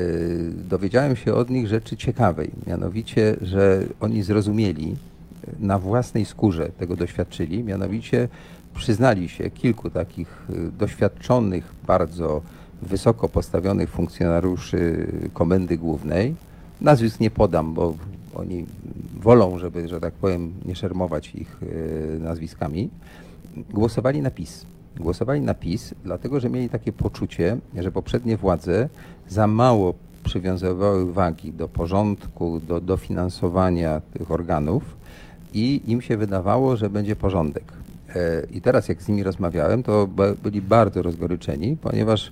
dowiedziałem 0.70 1.16
się 1.16 1.34
od 1.34 1.50
nich 1.50 1.68
rzeczy 1.68 1.98
ciekawej, 1.98 2.52
mianowicie, 2.68 3.36
że 3.42 3.84
oni 4.00 4.24
zrozumieli, 4.24 4.96
e, 5.48 5.52
na 5.60 5.80
własnej 5.80 6.26
skórze 6.26 6.70
tego 6.70 6.96
doświadczyli, 6.96 7.64
mianowicie 7.64 8.28
przyznali 8.76 9.30
się 9.30 9.50
kilku 9.50 9.90
takich 9.90 10.46
e, 10.50 10.54
doświadczonych, 10.78 11.74
bardzo 11.88 12.42
wysoko 12.82 13.30
postawionych 13.30 13.90
funkcjonariuszy 13.90 15.08
Komendy 15.34 15.78
Głównej. 15.78 16.36
Nazwisk 16.82 17.20
nie 17.20 17.32
podam, 17.32 17.74
bo 17.74 17.96
oni 18.36 18.66
wolą, 19.22 19.60
żeby, 19.60 19.88
że 19.88 20.00
tak 20.00 20.14
powiem, 20.14 20.54
nie 20.66 20.76
szermować 20.76 21.36
ich 21.36 21.60
e, 21.64 22.20
nazwiskami 22.20 22.90
głosowali 23.70 24.22
na 24.22 24.32
PiS. 24.32 24.66
Głosowali 24.98 25.42
na 25.42 25.54
PiS, 25.54 25.94
dlatego 26.04 26.40
że 26.40 26.50
mieli 26.50 26.70
takie 26.70 26.92
poczucie, 26.92 27.58
że 27.78 27.92
poprzednie 27.92 28.38
władze 28.38 28.90
za 29.30 29.48
mało 29.48 29.94
przywiązywały 30.24 31.14
wagi 31.14 31.54
do 31.54 31.68
porządku, 31.68 32.60
do 32.60 32.82
dofinansowania 32.82 34.02
tych 34.14 34.32
organów 34.32 34.84
i 35.54 35.82
im 35.88 36.02
się 36.02 36.18
wydawało, 36.18 36.78
że 36.78 36.90
będzie 36.90 37.16
porządek. 37.16 37.64
E, 38.16 38.46
I 38.52 38.62
teraz 38.62 38.90
jak 38.90 39.02
z 39.02 39.08
nimi 39.08 39.24
rozmawiałem, 39.24 39.84
to 39.84 40.08
byli 40.44 40.62
bardzo 40.62 41.02
rozgoryczeni, 41.02 41.78
ponieważ 41.82 42.32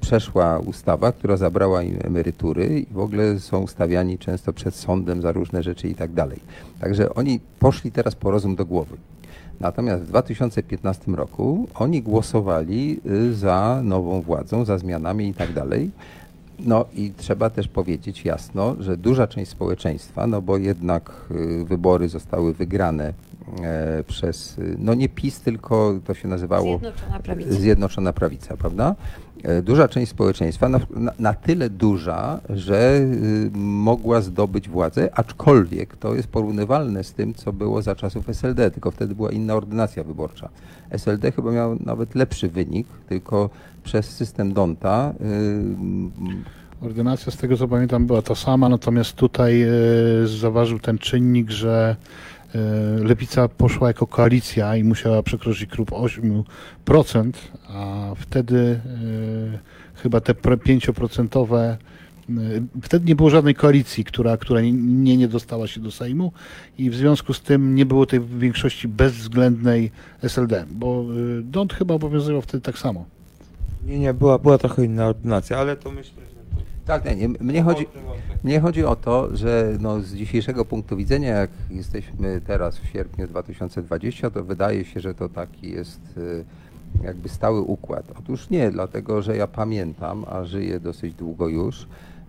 przeszła 0.00 0.58
ustawa, 0.58 1.12
która 1.12 1.36
zabrała 1.36 1.82
im 1.82 1.98
emerytury 2.04 2.80
i 2.80 2.94
w 2.94 2.98
ogóle 2.98 3.40
są 3.40 3.66
stawiani 3.66 4.18
często 4.18 4.52
przed 4.52 4.74
sądem 4.74 5.22
za 5.22 5.32
różne 5.32 5.62
rzeczy 5.62 5.88
i 5.88 5.94
tak 5.94 6.12
dalej. 6.12 6.40
Także 6.80 7.14
oni 7.14 7.40
poszli 7.58 7.92
teraz 7.92 8.14
po 8.14 8.30
rozum 8.30 8.56
do 8.56 8.64
głowy. 8.64 8.96
Natomiast 9.60 10.02
w 10.02 10.06
2015 10.06 11.12
roku 11.12 11.68
oni 11.74 12.02
głosowali 12.02 13.00
y, 13.06 13.34
za 13.34 13.80
nową 13.84 14.20
władzą, 14.20 14.64
za 14.64 14.78
zmianami 14.78 15.28
i 15.28 15.34
tak 15.34 15.52
dalej. 15.52 15.90
No 16.58 16.84
i 16.94 17.12
trzeba 17.16 17.50
też 17.50 17.68
powiedzieć 17.68 18.24
jasno, 18.24 18.76
że 18.80 18.96
duża 18.96 19.26
część 19.26 19.50
społeczeństwa, 19.50 20.26
no 20.26 20.42
bo 20.42 20.56
jednak 20.56 21.12
y, 21.30 21.64
wybory 21.64 22.08
zostały 22.08 22.54
wygrane 22.54 23.12
e, 23.62 24.04
przez, 24.04 24.58
y, 24.58 24.76
no 24.78 24.94
nie 24.94 25.08
PiS, 25.08 25.40
tylko 25.40 25.98
to 26.04 26.14
się 26.14 26.28
nazywało 26.28 26.78
Zjednoczona 26.78 27.18
Prawica. 27.18 27.52
Zjednoczona 27.52 28.12
Prawica, 28.12 28.56
prawda? 28.56 28.94
E, 29.46 29.62
Duża 29.62 29.88
część 29.88 30.10
społeczeństwa, 30.10 30.68
na, 30.68 30.80
na, 31.18 31.34
tyle 31.34 31.70
duża, 31.70 32.40
że 32.50 32.96
y, 32.96 33.50
mogła 33.58 34.20
zdobyć 34.20 34.68
władzę, 34.68 35.08
aczkolwiek 35.14 35.96
to 35.96 36.14
jest 36.14 36.28
porównywalne 36.28 37.04
z 37.04 37.12
tym, 37.12 37.34
co 37.34 37.52
było 37.52 37.82
za 37.82 37.94
czasów 37.94 38.28
SLD, 38.28 38.70
tylko 38.70 38.90
wtedy 38.90 39.14
była 39.14 39.30
inna 39.30 39.54
ordynacja 39.54 40.04
wyborcza. 40.04 40.48
SLD 40.90 41.32
chyba 41.32 41.52
miał 41.52 41.76
nawet 41.84 42.14
lepszy 42.14 42.48
wynik, 42.48 42.86
tylko 43.08 43.50
przez 43.84 44.06
system 44.06 44.52
Donta 44.52 45.14
y, 45.20 46.86
Ordynacja, 46.86 47.32
z 47.32 47.36
tego 47.36 47.56
co 47.56 47.68
pamiętam, 47.68 48.06
była 48.06 48.22
ta 48.22 48.34
sama, 48.34 48.68
natomiast 48.68 49.12
tutaj 49.12 49.62
e, 49.62 49.68
zaważył 50.26 50.78
ten 50.78 50.98
czynnik, 50.98 51.50
że 51.50 51.96
Lewica 53.04 53.48
poszła 53.48 53.88
jako 53.88 54.06
koalicja 54.06 54.76
i 54.76 54.84
musiała 54.84 55.22
przekroczyć 55.22 55.70
klub 55.70 55.90
8%, 55.90 57.32
a 57.68 58.10
wtedy 58.16 58.80
e, 59.54 59.58
chyba 59.94 60.20
te 60.20 60.32
pre- 60.32 60.56
5%, 60.56 61.56
e, 61.56 61.78
wtedy 62.82 63.06
nie 63.06 63.16
było 63.16 63.30
żadnej 63.30 63.54
koalicji, 63.54 64.04
która, 64.04 64.36
która 64.36 64.60
nie, 64.60 65.16
nie 65.16 65.28
dostała 65.28 65.66
się 65.66 65.80
do 65.80 65.90
Sejmu 65.90 66.32
i 66.78 66.90
w 66.90 66.94
związku 66.94 67.34
z 67.34 67.40
tym 67.40 67.74
nie 67.74 67.86
było 67.86 68.06
tej 68.06 68.20
większości 68.20 68.88
bezwzględnej 68.88 69.90
SLD, 70.22 70.64
bo 70.70 71.04
e, 71.38 71.42
Dont 71.42 71.72
chyba 71.72 71.94
obowiązywał 71.94 72.42
wtedy 72.42 72.60
tak 72.60 72.78
samo. 72.78 73.04
Nie, 73.86 73.98
nie, 73.98 74.14
była, 74.14 74.38
była 74.38 74.58
trochę 74.58 74.84
inna 74.84 75.06
ordynacja, 75.06 75.58
ale 75.58 75.76
to 75.76 75.90
myślę. 75.90 76.25
Tak, 76.86 77.04
nie, 77.04 77.16
nie, 77.16 77.28
mnie 77.28 77.62
chodzi, 77.62 77.86
Mnie 78.44 78.60
chodzi 78.60 78.84
o 78.84 78.96
to, 78.96 79.36
że 79.36 79.76
no 79.80 80.00
z 80.00 80.14
dzisiejszego 80.14 80.64
punktu 80.64 80.96
widzenia, 80.96 81.28
jak 81.28 81.50
jesteśmy 81.70 82.40
teraz 82.46 82.78
w 82.78 82.86
sierpniu 82.86 83.26
2020, 83.26 84.30
to 84.30 84.44
wydaje 84.44 84.84
się, 84.84 85.00
że 85.00 85.14
to 85.14 85.28
taki 85.28 85.70
jest 85.70 86.00
y, 86.18 86.44
jakby 87.02 87.28
stały 87.28 87.60
układ. 87.60 88.04
Otóż 88.18 88.50
nie, 88.50 88.70
dlatego 88.70 89.22
że 89.22 89.36
ja 89.36 89.46
pamiętam, 89.46 90.24
a 90.30 90.44
żyję 90.44 90.80
dosyć 90.80 91.14
długo 91.14 91.48
już, 91.48 91.86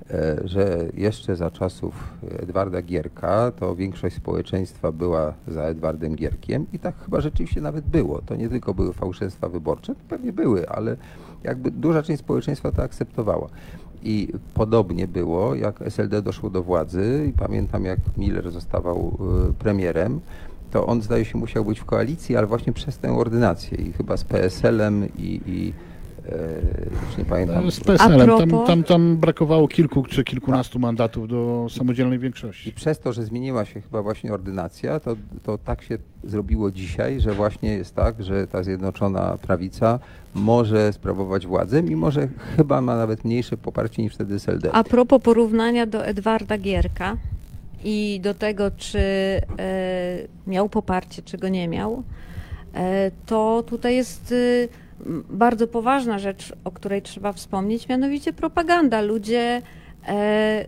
e, 0.09 0.37
że 0.43 0.85
jeszcze 0.93 1.35
za 1.35 1.51
czasów 1.51 2.13
Edwarda 2.39 2.81
Gierka 2.81 3.51
to 3.51 3.75
większość 3.75 4.15
społeczeństwa 4.15 4.91
była 4.91 5.33
za 5.47 5.61
Edwardem 5.63 6.15
Gierkiem 6.15 6.65
i 6.73 6.79
tak 6.79 6.95
chyba 7.05 7.21
rzeczywiście 7.21 7.61
nawet 7.61 7.85
było. 7.85 8.21
To 8.21 8.35
nie 8.35 8.49
tylko 8.49 8.73
były 8.73 8.93
fałszerstwa 8.93 9.49
wyborcze, 9.49 9.95
to 9.95 10.01
pewnie 10.09 10.33
były, 10.33 10.69
ale 10.69 10.97
jakby 11.43 11.71
duża 11.71 12.03
część 12.03 12.19
społeczeństwa 12.19 12.71
to 12.71 12.83
akceptowała. 12.83 13.49
I 14.03 14.27
podobnie 14.53 15.07
było, 15.07 15.55
jak 15.55 15.81
SLD 15.81 16.21
doszło 16.21 16.49
do 16.49 16.63
władzy 16.63 17.25
i 17.29 17.33
pamiętam 17.33 17.85
jak 17.85 17.99
Miller 18.17 18.51
zostawał 18.51 19.17
y, 19.49 19.53
premierem, 19.53 20.19
to 20.71 20.85
on 20.85 21.01
zdaje 21.01 21.25
się 21.25 21.37
musiał 21.37 21.65
być 21.65 21.79
w 21.79 21.85
koalicji, 21.85 22.35
ale 22.37 22.47
właśnie 22.47 22.73
przez 22.73 22.97
tę 22.97 23.17
ordynację 23.17 23.77
i 23.77 23.93
chyba 23.93 24.17
z 24.17 24.23
PSL-em 24.23 25.05
i, 25.17 25.41
i 25.45 25.69
e, 25.69 25.86
już 27.07 27.17
nie 27.17 27.25
pamiętam. 27.25 27.71
Z 27.71 27.79
PSL-em. 27.79 28.49
Tam, 28.49 28.65
tam, 28.65 28.83
tam 28.83 29.17
brakowało 29.17 29.67
kilku 29.67 30.03
czy 30.03 30.23
kilkunastu 30.23 30.79
mandatów 30.79 31.27
do 31.27 31.67
samodzielnej 31.69 32.17
I 32.17 32.21
większości. 32.21 32.71
przez 32.71 32.99
to, 32.99 33.13
że 33.13 33.25
zmieniła 33.25 33.65
się 33.65 33.81
chyba 33.81 34.01
właśnie 34.01 34.33
ordynacja, 34.33 34.99
to, 34.99 35.15
to 35.43 35.57
tak 35.57 35.81
się 35.81 35.97
zrobiło 36.23 36.71
dzisiaj, 36.71 37.21
że 37.21 37.31
właśnie 37.31 37.69
jest 37.69 37.95
tak, 37.95 38.23
że 38.23 38.47
ta 38.47 38.63
Zjednoczona 38.63 39.37
Prawica 39.41 39.99
może 40.35 40.93
sprawować 40.93 41.47
władzę, 41.47 41.83
mimo 41.83 42.11
że 42.11 42.27
chyba 42.57 42.81
ma 42.81 42.95
nawet 42.95 43.25
mniejsze 43.25 43.57
poparcie 43.57 44.03
niż 44.03 44.13
wtedy 44.13 44.35
SLD. 44.35 44.71
A 44.71 44.83
propos 44.83 45.21
porównania 45.21 45.85
do 45.85 46.05
Edwarda 46.05 46.57
Gierka 46.57 47.17
i 47.83 48.19
do 48.23 48.33
tego, 48.33 48.71
czy 48.71 48.99
e, 48.99 49.41
miał 50.47 50.69
poparcie, 50.69 51.21
czy 51.21 51.37
go 51.37 51.49
nie 51.49 51.67
miał, 51.67 52.03
e, 52.73 53.11
to 53.25 53.63
tutaj 53.67 53.95
jest 53.95 54.31
e, 54.31 54.86
bardzo 55.29 55.67
poważna 55.67 56.19
rzecz, 56.19 56.53
o 56.63 56.71
której 56.71 57.01
trzeba 57.01 57.33
wspomnieć, 57.33 57.89
mianowicie 57.89 58.33
propaganda. 58.33 59.01
Ludzie 59.01 59.61
e, 60.07 60.65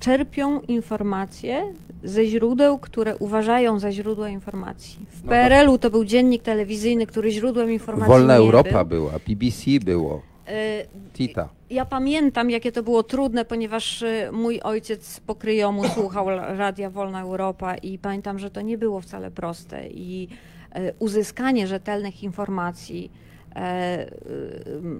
czerpią 0.00 0.60
informacje 0.60 1.62
ze 2.04 2.24
źródeł, 2.26 2.78
które 2.78 3.16
uważają 3.16 3.78
za 3.78 3.92
źródła 3.92 4.28
informacji. 4.28 4.98
W 5.10 5.16
No 5.16 5.22
to- 5.22 5.28
PRL-u 5.28 5.78
to 5.78 5.90
był 5.90 6.04
dziennik 6.04 6.42
telewizyjny, 6.42 7.06
który 7.06 7.30
źródłem 7.30 7.72
informacji 7.72 8.08
Wolna 8.12 8.32
nie 8.34 8.38
Europa 8.38 8.84
był. 8.84 8.98
była, 9.06 9.12
BBC 9.28 9.70
było, 9.84 10.22
E, 10.48 10.84
Tita. 11.14 11.48
ja 11.70 11.84
pamiętam, 11.84 12.50
jakie 12.50 12.72
to 12.72 12.82
było 12.82 13.02
trudne, 13.02 13.44
ponieważ 13.44 14.02
y, 14.02 14.28
mój 14.32 14.60
ojciec 14.60 15.20
po 15.20 15.34
kryjomu 15.34 15.82
słuchał 15.94 16.26
Radia 16.30 16.90
Wolna 16.90 17.20
Europa 17.22 17.76
i 17.76 17.98
pamiętam, 17.98 18.38
że 18.38 18.50
to 18.50 18.60
nie 18.60 18.78
było 18.78 19.00
wcale 19.00 19.30
proste 19.30 19.88
i 19.88 20.28
e, 20.32 20.55
uzyskanie 20.98 21.66
rzetelnych 21.66 22.22
informacji 22.22 23.10
e, 23.56 24.06
y, 24.06 24.10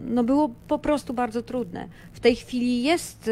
no 0.05 0.25
było 0.25 0.51
po 0.69 0.79
prostu 0.79 1.15
bardzo 1.15 1.43
trudne. 1.43 1.89
W 2.13 2.21
tej 2.21 2.37
chwili 2.37 2.83
jest 2.83 3.31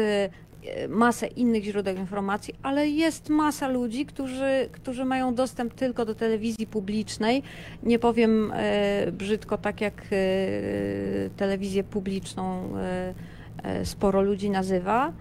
masę 0.89 1.27
innych 1.27 1.63
źródeł 1.63 1.95
informacji, 1.95 2.55
ale 2.63 2.89
jest 2.89 3.29
masa 3.29 3.67
ludzi, 3.67 4.05
którzy, 4.05 4.69
którzy 4.71 5.05
mają 5.05 5.35
dostęp 5.35 5.73
tylko 5.73 6.05
do 6.05 6.15
telewizji 6.15 6.67
publicznej. 6.67 7.43
Nie 7.83 7.99
powiem 7.99 8.51
e, 8.55 9.11
brzydko, 9.11 9.57
tak 9.57 9.81
jak 9.81 10.01
e, 10.01 10.05
telewizję 11.37 11.83
publiczną 11.83 12.77
e, 12.77 13.13
e, 13.63 13.85
sporo 13.85 14.21
ludzi 14.21 14.49
nazywa, 14.49 15.13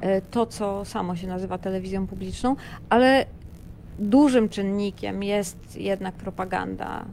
e, 0.00 0.20
to 0.20 0.46
co 0.46 0.84
samo 0.84 1.16
się 1.16 1.26
nazywa 1.26 1.58
telewizją 1.58 2.06
publiczną, 2.06 2.56
ale 2.88 3.26
dużym 4.00 4.48
czynnikiem 4.48 5.22
jest 5.22 5.76
jednak 5.76 6.14
propaganda, 6.14 7.04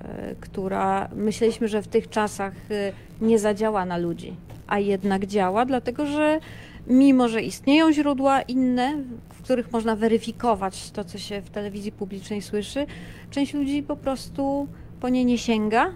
e, 0.00 0.34
która 0.40 1.08
myśleliśmy, 1.16 1.68
że 1.68 1.82
w 1.82 1.88
tych 1.88 2.10
czasach 2.10 2.52
e, 2.70 2.92
nie 3.20 3.38
zadziała 3.38 3.84
na 3.84 3.96
ludzi, 3.96 4.36
a 4.66 4.78
jednak 4.78 5.26
działa, 5.26 5.64
dlatego 5.64 6.06
że 6.06 6.40
mimo, 6.86 7.28
że 7.28 7.42
istnieją 7.42 7.92
źródła 7.92 8.42
inne, 8.42 8.94
w 9.28 9.42
których 9.42 9.72
można 9.72 9.96
weryfikować 9.96 10.90
to, 10.90 11.04
co 11.04 11.18
się 11.18 11.40
w 11.40 11.50
telewizji 11.50 11.92
publicznej 11.92 12.42
słyszy, 12.42 12.86
część 13.30 13.54
ludzi 13.54 13.82
po 13.82 13.96
prostu 13.96 14.68
po 15.00 15.08
nie 15.08 15.24
nie 15.24 15.38
sięga, 15.38 15.90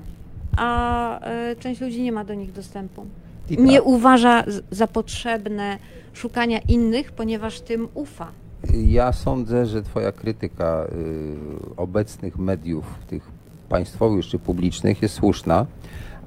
a 0.56 1.20
e, 1.20 1.56
część 1.56 1.80
ludzi 1.80 2.02
nie 2.02 2.12
ma 2.12 2.24
do 2.24 2.34
nich 2.34 2.52
dostępu. 2.52 3.06
Nie 3.50 3.78
tak. 3.78 3.86
uważa 3.86 4.44
za 4.70 4.86
potrzebne 4.86 5.78
szukania 6.12 6.58
innych, 6.68 7.12
ponieważ 7.12 7.60
tym 7.60 7.88
ufa. 7.94 8.32
Ja 8.74 9.12
sądzę, 9.12 9.66
że 9.66 9.82
Twoja 9.82 10.12
krytyka 10.12 10.84
y, 10.84 11.76
obecnych 11.76 12.38
mediów, 12.38 12.84
tych 13.06 13.22
państwowych 13.68 14.26
czy 14.26 14.38
publicznych, 14.38 15.02
jest 15.02 15.14
słuszna, 15.14 15.66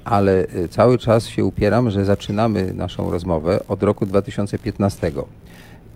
ale 0.04 0.46
y, 0.56 0.68
cały 0.68 0.98
czas 0.98 1.28
się 1.28 1.46
upieram, 1.46 1.90
że 1.90 2.06
zaczynamy 2.06 2.74
naszą 2.74 3.12
rozmowę 3.12 3.60
od 3.68 3.84
roku 3.84 4.06
2015. 4.06 5.12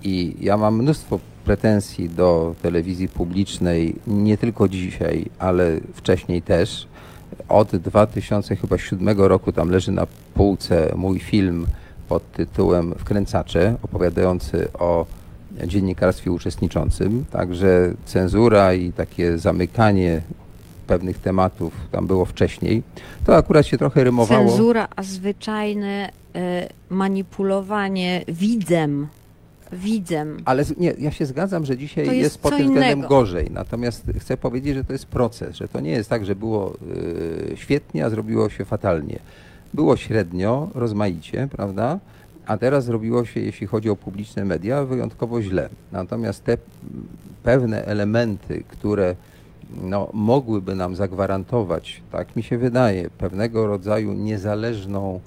I 0.03 0.35
ja 0.39 0.57
mam 0.57 0.77
mnóstwo 0.77 1.19
pretensji 1.45 2.09
do 2.09 2.55
telewizji 2.61 3.07
publicznej, 3.07 3.95
nie 4.07 4.37
tylko 4.37 4.67
dzisiaj, 4.67 5.25
ale 5.39 5.79
wcześniej 5.93 6.41
też. 6.41 6.87
Od 7.49 7.75
2007 7.75 9.21
roku 9.21 9.51
tam 9.51 9.69
leży 9.69 9.91
na 9.91 10.07
półce 10.33 10.93
mój 10.95 11.19
film 11.19 11.67
pod 12.09 12.31
tytułem 12.31 12.93
Wkręcacze, 12.97 13.75
opowiadający 13.83 14.67
o 14.73 15.05
dziennikarstwie 15.67 16.31
uczestniczącym. 16.31 17.25
Także 17.31 17.93
cenzura 18.05 18.73
i 18.73 18.91
takie 18.91 19.37
zamykanie 19.37 20.21
pewnych 20.87 21.19
tematów 21.19 21.73
tam 21.91 22.07
było 22.07 22.25
wcześniej. 22.25 22.83
To 23.25 23.35
akurat 23.35 23.65
się 23.65 23.77
trochę 23.77 24.03
rymowało. 24.03 24.47
Cenzura, 24.49 24.87
a 24.95 25.03
zwyczajne 25.03 26.09
e, 26.35 26.69
manipulowanie 26.89 28.23
widzem. 28.27 29.07
Widzem. 29.73 30.37
Ale 30.45 30.63
nie, 30.77 30.93
ja 30.99 31.11
się 31.11 31.25
zgadzam, 31.25 31.65
że 31.65 31.77
dzisiaj 31.77 32.05
To 32.05 32.11
jest, 32.11 32.23
jest 32.23 32.37
pod 32.41 32.57
tym 32.57 32.67
względem 32.67 32.99
innego. 32.99 33.07
gorzej. 33.07 33.47
Natomiast 33.51 34.03
chcę 34.19 34.37
powiedzieć, 34.37 34.75
że 34.75 34.83
to 34.83 34.93
jest 34.93 35.05
proces, 35.05 35.55
że 35.55 35.67
to 35.67 35.79
nie 35.79 35.91
jest 35.91 36.09
tak, 36.09 36.25
że 36.25 36.35
było 36.35 36.73
y, 36.95 37.53
świetnie, 37.55 38.05
a 38.05 38.09
zrobiło 38.09 38.49
się 38.49 38.65
fatalnie. 38.65 39.19
Było 39.73 39.97
średnio, 39.97 40.69
rozmaicie, 40.75 41.47
prawda? 41.51 41.99
A 42.45 42.57
teraz 42.57 42.85
zrobiło 42.85 43.25
się, 43.25 43.39
jeśli 43.39 43.67
chodzi 43.67 43.89
o 43.89 43.95
publiczne 43.95 44.45
media, 44.45 44.83
wyjątkowo 44.83 45.41
źle. 45.41 45.69
Natomiast 45.91 46.43
te 46.43 46.57
pewne 47.43 47.85
elementy, 47.85 48.63
które 48.67 49.15
no, 49.81 50.09
mogłyby 50.13 50.75
nam 50.75 50.95
zagwarantować, 50.95 52.01
tak 52.11 52.35
mi 52.35 52.43
się 52.43 52.57
wydaje, 52.57 53.09
pewnego 53.09 53.67
rodzaju 53.67 54.13
niezależną 54.13 55.19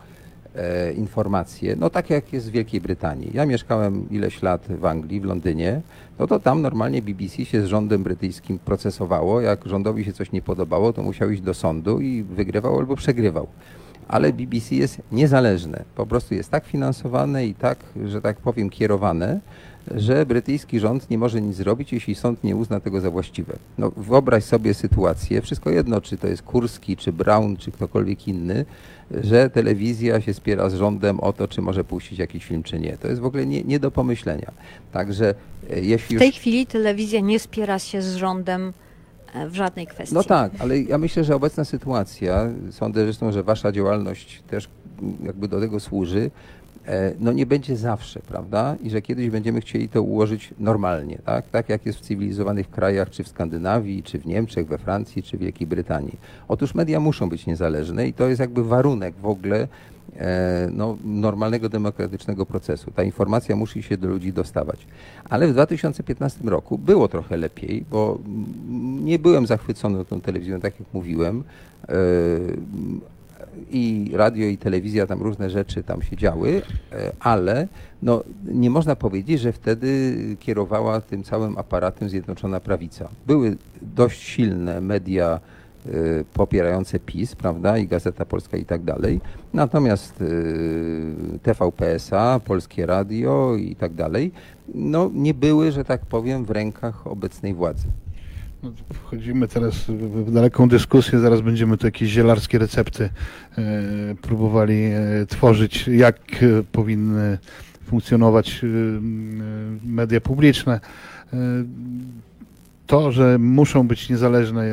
e, 0.55 0.93
informacje, 0.93 1.77
no 1.77 1.91
tak 1.91 2.11
jak 2.11 2.33
jest 2.33 2.49
w 2.49 2.51
Wielkiej 2.51 2.81
Brytanii. 2.81 3.31
Ja 3.35 3.47
mieszkałem 3.47 4.11
ileś 4.11 4.43
lat 4.43 4.67
w 4.69 4.85
Anglii, 4.85 5.21
w 5.21 5.25
Londynie, 5.25 5.81
no 6.19 6.27
to 6.27 6.41
tam 6.41 6.63
normalnie 6.63 7.03
BBC 7.03 7.45
się 7.45 7.63
z 7.63 7.67
rządem 7.67 8.03
brytyjskim 8.03 8.59
procesowało. 8.59 9.41
Jak 9.41 9.67
rządowi 9.67 10.05
się 10.05 10.13
coś 10.13 10.33
nie 10.33 10.43
podobało, 10.43 10.93
to 10.93 11.03
musiał 11.03 11.31
iść 11.31 11.43
do 11.43 11.55
sądu 11.55 12.01
i 12.01 12.23
wygrywał 12.23 12.79
albo 12.79 12.97
przegrywał. 12.97 13.47
Ale 14.09 14.33
BBC 14.33 14.75
jest 14.75 15.03
niezależne. 15.13 15.85
Po 15.95 16.07
prostu 16.07 16.35
jest 16.35 16.51
tak 16.51 16.67
finansowane 16.67 17.47
i 17.47 17.55
tak, 17.55 17.79
że 18.07 18.23
tak 18.23 18.37
powiem, 18.37 18.71
kierowane, 18.71 19.41
że 19.95 20.27
brytyjski 20.27 20.81
rząd 20.81 21.11
nie 21.11 21.19
może 21.19 21.41
nic 21.41 21.57
zrobić, 21.57 21.93
jeśli 21.93 22.15
sąd 22.15 22.45
nie 22.45 22.57
uzna 22.57 22.81
tego 22.81 23.01
za 23.01 23.11
właściwe. 23.11 23.57
No, 23.79 23.93
wyobraź 23.97 24.45
sobie 24.45 24.75
sytuację, 24.75 25.43
wszystko 25.43 25.71
jedno, 25.71 26.01
czy 26.01 26.17
to 26.17 26.27
jest 26.27 26.43
Kurski, 26.43 26.97
czy 26.97 27.13
Brown, 27.13 27.57
czy 27.57 27.71
ktokolwiek 27.71 28.29
inny, 28.29 28.65
że 29.11 29.51
telewizja 29.51 30.21
się 30.21 30.35
spiera 30.35 30.71
z 30.71 30.75
rządem 30.75 31.21
o 31.21 31.33
to, 31.33 31.49
czy 31.49 31.63
może 31.63 31.85
puścić 31.85 32.19
jakiś 32.19 32.45
film, 32.45 32.63
czy 32.63 32.81
nie. 32.81 32.97
To 32.97 33.09
jest 33.09 33.21
w 33.21 33.25
ogóle 33.25 33.47
nie, 33.47 33.63
nie 33.63 33.81
do 33.81 33.91
pomyślenia. 33.91 34.53
Także 34.93 35.35
e, 35.71 35.81
jeśli 35.81 36.09
W 36.09 36.11
już... 36.11 36.21
tej 36.21 36.33
chwili 36.33 36.67
telewizja 36.67 37.21
nie 37.21 37.39
spiera 37.39 37.79
się 37.79 38.03
z 38.03 38.15
rządem 38.15 38.73
w 39.49 39.55
żadnej 39.55 39.87
kwestii. 39.87 40.15
No 40.15 40.23
tak, 40.23 40.53
ale 40.59 40.79
ja 40.79 40.99
myślę, 40.99 41.25
że 41.25 41.37
obecna 41.37 41.65
sytuacja, 41.65 42.49
sądzę 42.71 43.05
zresztą, 43.05 43.33
że 43.33 43.43
wasza 43.43 43.73
działalność 43.73 44.43
też 44.43 44.69
jakby 45.23 45.49
do 45.49 45.61
tego 45.61 45.81
służy, 45.81 46.21
e, 46.21 46.31
no 47.21 47.33
nie 47.33 47.47
będzie 47.47 47.77
zawsze, 47.77 48.21
prawda? 48.21 48.77
I 48.83 48.91
że 48.91 49.03
kiedyś 49.03 49.31
będziemy 49.31 49.61
chcieli 49.61 49.89
to 49.89 50.03
ułożyć 50.03 50.51
normalnie, 50.59 51.19
tak? 51.25 51.49
Tak 51.49 51.69
jak 51.69 51.87
jest 51.87 51.99
w 51.99 52.03
cywilizowanych 52.03 52.71
krajach, 52.71 53.11
czy 53.11 53.25
w 53.25 53.29
Skandynawii, 53.29 54.03
czy 54.03 54.19
w 54.19 54.27
Niemczech, 54.27 54.67
we 54.67 54.79
Francji, 54.79 55.23
czy 55.23 55.37
w 55.37 55.41
Wielkiej 55.41 55.67
Brytanii. 55.67 56.19
Otóż 56.49 56.75
media 56.75 57.01
muszą 57.01 57.29
być 57.29 57.47
niezależne 57.47 58.09
i 58.09 58.13
to 58.13 58.29
jest 58.29 58.41
jakby 58.41 58.65
warunek 58.65 59.15
w 59.23 59.27
ogóle 59.27 59.69
e, 60.17 60.69
no, 60.73 60.97
normalnego 61.05 61.69
demokratycznego 61.69 62.47
procesu. 62.47 62.91
Ta 62.91 63.03
informacja 63.03 63.57
musi 63.57 63.83
się 63.83 63.97
do 63.97 64.09
ludzi 64.09 64.33
dostawać. 64.33 64.87
Ale 65.29 65.49
w 65.49 65.53
2015 65.53 66.41
roku 66.45 66.79
było 66.79 67.09
trochę 67.09 67.37
lepiej, 67.37 67.85
bo 67.91 68.19
nie 69.05 69.19
byłem 69.19 69.47
zachwycony 69.47 70.05
tą 70.05 70.21
telewizją, 70.21 70.61
tak 70.61 70.81
jak 70.81 70.89
mówiłem. 70.95 71.45
I 73.71 74.11
radio, 74.15 74.47
i 74.47 74.59
telewizja, 74.59 75.07
tam 75.07 75.23
różne 75.23 75.51
rzeczy 75.51 75.83
tam 75.83 76.03
się 76.03 76.17
działy, 76.17 76.63
e, 76.93 77.13
ale 77.21 77.69
no, 78.03 78.25
nie 78.45 78.71
można 78.71 78.97
powiedzieć, 78.97 79.41
że 79.41 79.53
wtedy 79.53 80.17
kierowała 80.41 81.01
tym 81.01 81.23
całym 81.23 81.59
aparatem 81.59 82.09
Zjednoczona 82.09 82.61
Prawica. 82.61 83.09
Były 83.27 83.57
dość 83.83 84.23
silne 84.23 84.81
media 84.81 85.41
e, 85.87 85.91
popierające 86.35 86.99
PiS, 86.99 87.37
prawda, 87.37 87.79
i 87.79 87.87
Gazeta 87.87 88.25
Polska 88.25 88.57
i 88.57 88.65
tak 88.65 88.83
dalej. 88.83 89.21
Natomiast 89.55 90.23
e, 90.23 90.25
TVPSA, 91.39 92.41
Polskie 92.45 92.87
Radio 92.87 93.57
i 93.57 93.77
tak 93.77 93.95
dalej, 93.95 94.33
no 94.75 95.11
nie 95.15 95.35
były, 95.35 95.73
że 95.73 95.85
tak 95.85 96.07
powiem, 96.07 96.45
w 96.45 96.51
rękach 96.51 97.07
obecnej 97.07 97.55
władzy. 97.55 97.87
No, 98.63 98.73
Wchodzimy 98.93 99.49
teraz 99.49 99.75
w 99.89 100.33
daleką 100.33 100.69
dyskusję, 100.69 101.19
zaraz 101.19 101.41
będziemy 101.41 101.79
tu 101.79 101.87
jakieś 101.87 102.11
zielarskie 102.11 102.59
recepty 102.59 103.11
e, 103.59 103.63
próbowali 104.23 104.83
e, 104.85 105.27
tworzyć, 105.27 105.89
jak 105.89 106.17
e, 106.43 106.63
powinny 106.73 107.39
funkcjonować 107.89 108.61
e, 108.65 108.67
e, 108.67 108.71
media 109.85 110.21
publiczne. 110.21 110.81
E, 111.33 111.37
to, 112.87 113.13
że 113.13 113.39
muszą 113.39 113.89
być 113.89 114.09
niezależne 114.09 114.69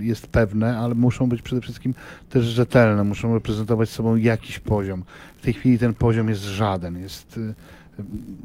jest 0.00 0.26
pewne, 0.26 0.78
ale 0.78 0.94
muszą 0.94 1.28
być 1.28 1.42
przede 1.42 1.60
wszystkim 1.60 1.94
też 2.30 2.44
rzetelne, 2.44 3.04
muszą 3.04 3.34
reprezentować 3.34 3.88
sobą 3.88 4.16
jakiś 4.16 4.58
poziom. 4.58 5.04
W 5.36 5.42
tej 5.42 5.54
chwili 5.54 5.78
ten 5.78 5.94
poziom 5.94 6.28
jest 6.28 6.42
żaden, 6.42 6.98
jest 6.98 7.40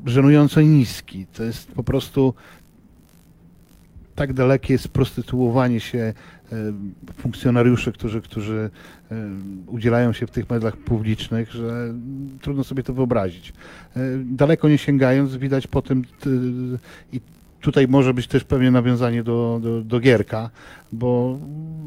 żenująco 0.06 0.62
niski. 0.62 1.26
To 1.26 1.44
jest 1.44 1.72
po 1.72 1.84
prostu 1.84 2.34
tak 4.22 4.34
dalekie 4.34 4.74
jest 4.74 4.88
prostytuowanie 4.88 5.80
się 5.80 5.98
e, 5.98 6.14
funkcjonariuszy, 7.14 7.92
którzy, 7.92 8.22
którzy 8.22 8.70
e, 9.12 9.16
udzielają 9.68 10.14
się 10.14 10.28
w 10.28 10.32
tych 10.32 10.50
mediach 10.50 10.78
publicznych, 10.78 11.52
że 11.52 11.68
mm, 11.68 12.40
trudno 12.42 12.64
sobie 12.64 12.84
to 12.84 12.94
wyobrazić. 12.94 13.54
E, 13.96 14.00
Daleko 14.26 14.70
nie 14.70 14.78
sięgając, 14.78 15.36
widać 15.36 15.68
po 15.68 15.82
tym, 15.82 16.04
i 17.14 17.22
tutaj 17.62 17.88
może 17.88 18.14
być 18.14 18.28
też 18.28 18.44
pewnie 18.44 18.72
nawiązanie 18.72 19.24
do, 19.24 19.60
do, 19.64 19.82
do 19.82 20.00
Gierka, 20.00 20.50
bo 20.92 21.40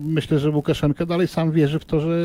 myślę, 0.03 0.39
że 0.39 0.51
Łukaszenka 0.51 1.07
dalej 1.07 1.29
sam 1.29 1.53
wierzy 1.53 1.79
w 1.79 1.85
to, 1.85 2.01
że 2.01 2.19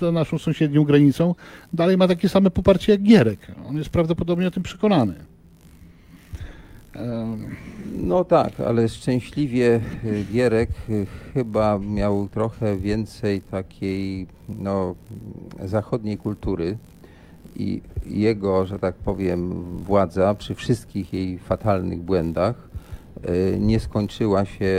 za 0.00 0.12
naszą 0.12 0.38
sąsiednią 0.38 0.84
granicą 0.84 1.34
dalej 1.72 1.96
ma 1.96 2.08
takie 2.08 2.28
same 2.28 2.50
poparcie 2.50 2.92
jak 2.92 3.02
Gierek. 3.02 3.40
On 3.68 3.76
jest 3.76 3.90
prawdopodobnie 3.90 4.48
o 4.48 4.50
tym 4.50 4.62
przekonany. 4.62 5.14
No 7.96 8.24
tak, 8.24 8.60
ale 8.60 8.88
szczęśliwie 8.88 9.80
y, 10.04 10.24
Gierek 10.32 10.70
y, 10.88 11.06
chyba 11.34 11.78
miał 11.78 12.28
trochę 12.28 12.76
więcej 12.76 13.40
takiej 13.40 14.26
no, 14.48 14.94
zachodniej 15.64 16.18
kultury 16.18 16.76
i 17.56 17.80
jego, 18.06 18.66
że 18.66 18.78
tak 18.78 18.94
powiem, 18.94 19.64
władza 19.76 20.34
przy 20.34 20.54
wszystkich 20.54 21.12
jej 21.12 21.38
fatalnych 21.38 22.02
błędach 22.02 22.73
nie 23.58 23.80
skończyła 23.80 24.44
się 24.44 24.70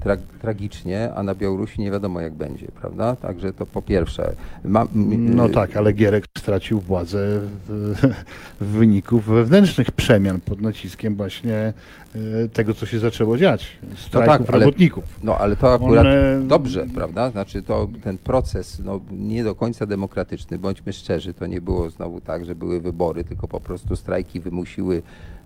tra 0.00 0.16
tragicznie, 0.40 1.14
a 1.14 1.22
na 1.22 1.34
Białorusi 1.34 1.80
nie 1.80 1.90
wiadomo 1.90 2.20
jak 2.20 2.34
będzie, 2.34 2.66
prawda? 2.80 3.16
Także 3.16 3.52
to 3.52 3.66
po 3.66 3.82
pierwsze. 3.82 4.32
Ma, 4.64 4.82
m- 4.82 5.34
No 5.34 5.46
y, 5.46 5.50
tak, 5.50 5.76
ale 5.76 5.92
Gierek 5.92 6.24
stracił 6.38 6.80
władzę 6.80 7.40
w, 7.68 7.94
w 8.60 8.66
wyniku 8.66 9.18
wewnętrznych 9.20 9.90
przemian 9.90 10.40
pod 10.40 10.60
naciskiem 10.60 11.14
właśnie 11.16 11.72
tego, 12.52 12.74
co 12.74 12.86
się 12.86 12.98
zaczęło 12.98 13.38
dziać. 13.38 13.78
Strajków 13.96 14.46
tak, 14.46 14.54
ale- 14.54 14.64
robotników. 14.64 15.04
No 15.22 15.38
ale 15.38 15.56
to 15.56 15.74
akurat 15.74 16.06
One- 16.06 16.40
dobrze, 16.48 16.86
prawda? 16.94 17.30
Znaczy 17.30 17.62
to 17.62 17.88
ten 18.02 18.18
proces 18.18 18.80
no, 18.84 19.00
nie 19.10 19.44
do 19.44 19.54
końca 19.54 19.86
demokratyczny, 19.86 20.58
bądźmy 20.58 20.92
szczerzy, 20.92 21.34
to 21.34 21.46
nie 21.46 21.60
było 21.60 21.90
znowu 21.90 22.20
tak, 22.20 22.44
że 22.44 22.54
były 22.54 22.80
wybory, 22.80 23.24
tylko 23.24 23.48
po 23.48 23.60
prostu 23.60 23.96
strajki 23.96 24.40
wymusiły 24.40 25.02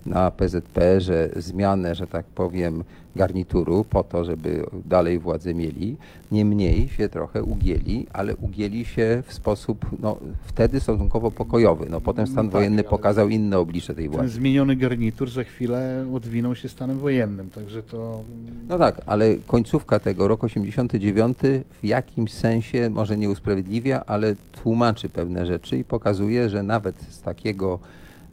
na 0.06 0.30
PZP, 0.30 1.00
że 1.00 1.28
zmianę, 1.36 1.94
że 1.94 2.06
tak 2.06 2.26
powiem, 2.26 2.84
garnituru 3.16 3.84
po 3.84 4.04
to, 4.04 4.24
żeby 4.24 4.66
dalej 4.86 5.18
władzę 5.18 5.54
mieli. 5.54 5.96
Niemniej 6.32 6.88
się 6.88 7.08
trochę 7.08 7.42
ugięli, 7.42 8.06
ale 8.12 8.36
ugięli 8.36 8.84
się 8.84 9.22
w 9.26 9.32
sposób 9.32 9.86
no, 10.02 10.16
wtedy 10.44 10.80
stosunkowo 10.80 11.30
pokojowy. 11.30 11.86
No, 11.90 12.00
potem 12.00 12.26
stan 12.26 12.46
Tak, 12.46 12.52
wojenny 12.52 12.84
pokazał 12.84 13.28
inne 13.28 13.58
oblicze 13.58 13.94
tej 13.94 14.04
Ten 14.04 14.12
władzy. 14.12 14.28
zmieniony 14.28 14.76
garnitur 14.76 15.30
za 15.30 15.44
chwilę 15.44 16.06
odwinął 16.14 16.54
się 16.54 16.68
stanem 16.68 16.98
wojennym, 16.98 17.50
także 17.50 17.82
to 17.82 18.22
No 18.68 18.78
tak, 18.78 19.00
ale 19.06 19.34
końcówka 19.46 19.98
tego, 19.98 20.28
rok 20.28 20.44
89 20.44 21.38
w 21.82 21.84
jakimś 21.86 22.32
sensie 22.32 22.90
może 22.90 23.16
nie 23.16 23.30
usprawiedliwia, 23.30 24.04
ale 24.06 24.34
tłumaczy 24.62 25.08
pewne 25.08 25.46
rzeczy 25.46 25.78
i 25.78 25.84
pokazuje, 25.84 26.48
że 26.50 26.62
nawet 26.62 26.94
z 27.08 27.20
takiego 27.22 27.78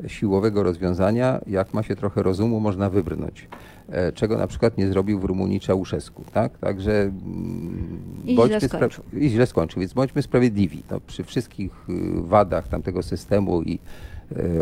siłowego 0.08 0.64
rozwiązania, 0.64 1.40
jak 1.48 1.74
ma 1.74 1.84
się 1.84 1.96
trochę 1.96 2.24
rozumu, 2.24 2.60
można 2.60 2.90
wybrnąć. 2.90 3.48
E, 3.90 4.12
Czego 4.12 4.38
na 4.38 4.48
przykład 4.48 4.78
nie 4.78 4.88
zrobił 4.88 5.20
w 5.20 5.24
Rumunii 5.24 5.60
Czauszesku, 5.60 6.24
tak? 6.34 6.58
Także 6.58 7.02
mm, 7.02 8.00
I 8.26 8.28
źle 8.28 8.36
bądźmy 8.36 8.60
spra- 8.60 8.78
skończył. 8.78 9.04
i 9.14 9.30
źle 9.30 9.46
skończył, 9.46 9.80
więc 9.80 9.94
bądźmy 9.94 10.22
sprawiedliwi. 10.22 10.84
No, 10.92 11.00
przy 11.08 11.24
wszystkich 11.24 11.72
y, 11.90 11.94
wadach 12.22 12.68
tamtego 12.68 13.04
systemu 13.04 13.62
i 13.62 13.80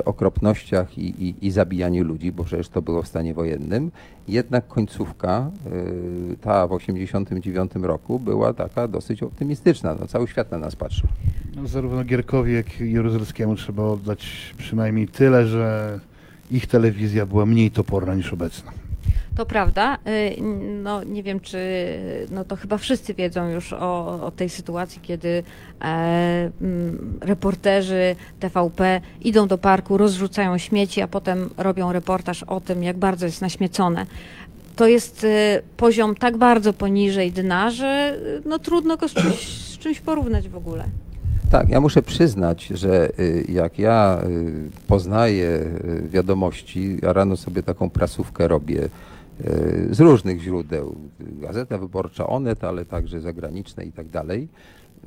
okropnościach 0.06 0.98
i, 0.98 1.28
i, 1.28 1.48
i 1.48 1.52
zabijaniu 1.52 2.04
ludzi, 2.04 2.32
bo 2.32 2.44
przecież 2.44 2.70
to 2.70 2.82
było 2.82 3.02
w 3.02 3.08
stanie 3.08 3.34
wojennym, 3.34 3.92
jednak 4.28 4.68
końcówka, 4.68 5.52
y, 6.34 6.38
ta 6.42 6.68
w 6.68 6.72
89 6.72 7.72
roku 7.76 8.20
była 8.20 8.54
taka 8.54 8.88
dosyć 8.88 9.24
optymistyczna. 9.24 9.96
No, 10.00 10.08
cały 10.08 10.28
świat 10.28 10.52
na 10.52 10.58
nas 10.58 10.76
patrzył. 10.76 11.10
no, 11.56 11.68
zarówno 11.68 12.04
Gierkowi, 12.04 12.54
jak 12.54 12.82
i 12.82 12.92
Jaruzelskiemu 12.92 13.56
trzeba 13.56 13.84
oddać 13.84 14.54
przynajmniej 14.58 15.08
tyle, 15.08 15.48
że 15.48 16.00
ich 16.52 16.68
telewizja 16.68 17.26
była 17.26 17.46
mniej 17.46 17.72
toporna 17.72 18.16
niż 18.16 18.34
obecna. 18.34 18.85
To 19.36 19.46
prawda. 19.46 19.98
Y, 20.08 20.42
No 20.84 21.04
nie 21.04 21.24
wiem, 21.24 21.40
czy 21.40 21.60
no 22.32 22.46
to 22.46 22.56
chyba 22.56 22.78
wszyscy 22.78 23.14
wiedzą 23.14 23.50
już 23.50 23.74
o, 23.74 24.20
o 24.26 24.32
tej 24.32 24.50
sytuacji, 24.50 25.02
kiedy 25.02 25.44
e, 25.82 25.86
mm, 26.62 27.20
reporterzy 27.22 28.16
TVP 28.40 29.02
idą 29.22 29.48
do 29.48 29.58
parku, 29.58 29.98
rozrzucają 29.98 30.58
śmieci, 30.58 31.02
a 31.02 31.08
potem 31.08 31.50
robią 31.58 31.92
reportaż 31.92 32.44
o 32.44 32.62
tym, 32.62 32.84
jak 32.84 32.98
bardzo 32.98 33.26
jest 33.26 33.42
naśmiecone. 33.42 34.06
To 34.76 34.88
jest 34.88 35.24
y, 35.24 35.62
poziom 35.78 36.16
tak 36.16 36.38
bardzo 36.38 36.74
poniżej 36.74 37.32
dna, 37.32 37.70
że 37.70 38.18
y, 38.46 38.50
no, 38.50 38.60
trudno 38.60 38.98
go 38.98 39.08
z 39.08 39.14
czymś, 39.14 39.48
z 39.48 39.78
czymś 39.78 40.00
porównać 40.00 40.50
w 40.50 40.56
ogóle. 40.56 40.84
Tak, 41.52 41.70
ja 41.70 41.82
muszę 41.82 42.02
przyznać, 42.02 42.66
że 42.68 43.10
jak 43.50 43.80
ja 43.80 44.22
poznaję 44.88 45.66
wiadomości, 46.10 46.98
ja 47.02 47.14
rano 47.14 47.38
sobie 47.38 47.64
taką 47.64 47.90
prasówkę 47.90 48.48
robię 48.48 48.90
z 49.90 50.00
różnych 50.00 50.42
źródeł, 50.42 50.96
Gazeta 51.20 51.78
Wyborcza, 51.78 52.28
Onet, 52.28 52.64
ale 52.64 52.86
także 52.86 53.22
zagraniczne 53.22 53.86
i 53.86 53.92
tak 53.92 54.08
dalej, 54.08 54.48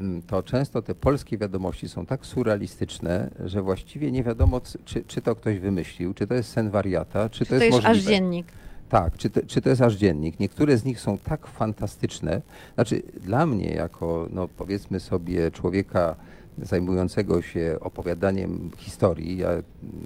mm, 0.01 0.23
to 0.23 0.43
często 0.43 0.83
te 0.83 0.95
polskie 0.95 1.38
wiadomości 1.38 1.88
są 1.88 2.07
tak 2.07 2.27
surrealistyczne, 2.27 3.31
że 3.45 3.62
właściwie 3.62 4.12
nie 4.12 4.25
wiadomo, 4.25 4.61
czy, 4.85 5.05
czy 5.05 5.21
to 5.21 5.35
ktoś 5.37 5.59
wymyślił, 5.59 6.14
czy 6.14 6.27
to 6.27 6.35
jest 6.35 6.51
sen 6.51 6.71
wariata, 6.71 7.29
czy, 7.29 7.45
To, 7.45 7.49
to 7.49 7.64
jest, 7.64 7.77
jest 7.77 7.87
aż 7.87 7.99
dziennik. 7.99 8.47
Tak, 8.88 9.17
czy 9.17 9.31
to, 9.31 9.41
czy 9.47 9.61
to 9.61 9.69
jest 9.69 9.83
aż 9.83 9.95
dziennik? 9.95 10.41
Niektóre 10.41 10.77
z 10.77 10.85
nich 10.85 11.01
są 11.01 11.19
tak 11.19 11.47
fantastyczne. 11.47 12.43
Znaczy, 12.75 13.03
dla 13.21 13.47
mnie, 13.47 13.71
jako 13.71 14.29
no, 14.31 14.49
powiedzmy 14.49 15.01
sobie, 15.01 15.51
człowieka 15.51 16.17
zajmującego 16.62 17.42
się 17.42 17.77
opowiadaniem 17.81 18.71
historii, 18.77 19.38
ja 19.38 19.51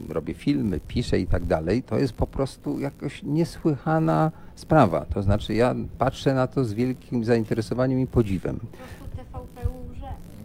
robię 0.09 0.35
filmy, 0.35 0.81
piszę 0.89 1.19
i 1.19 1.27
tak 1.27 1.45
dalej, 1.45 1.83
to 1.83 1.99
jest 1.99 2.13
po 2.13 2.27
prostu 2.27 2.81
jakoś 2.81 3.23
niesłychana 3.23 4.31
sprawa. 4.55 5.07
To 5.15 5.23
znaczy, 5.23 5.55
ja 5.55 5.75
patrzę 5.99 6.35
na 6.35 6.47
to 6.47 6.65
z 6.65 6.73
wielkim 6.73 7.25
zainteresowaniem 7.25 8.01
i 8.01 8.07
podziwem. 8.07 8.59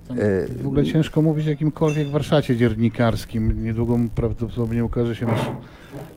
Tam 0.08 0.18
E, 0.20 0.48
w 0.48 0.68
ogóle 0.68 0.86
ciężko 0.86 1.22
mówić 1.22 1.48
o 1.48 1.50
jakimkolwiek 1.50 2.10
warsztacie 2.10 2.58
dziennikarskim. 2.58 3.64
Niedługo 3.64 4.00
prawdopodobnie 4.16 4.86
ukaże 4.86 5.16
się 5.16 5.26
nasz, 5.26 5.52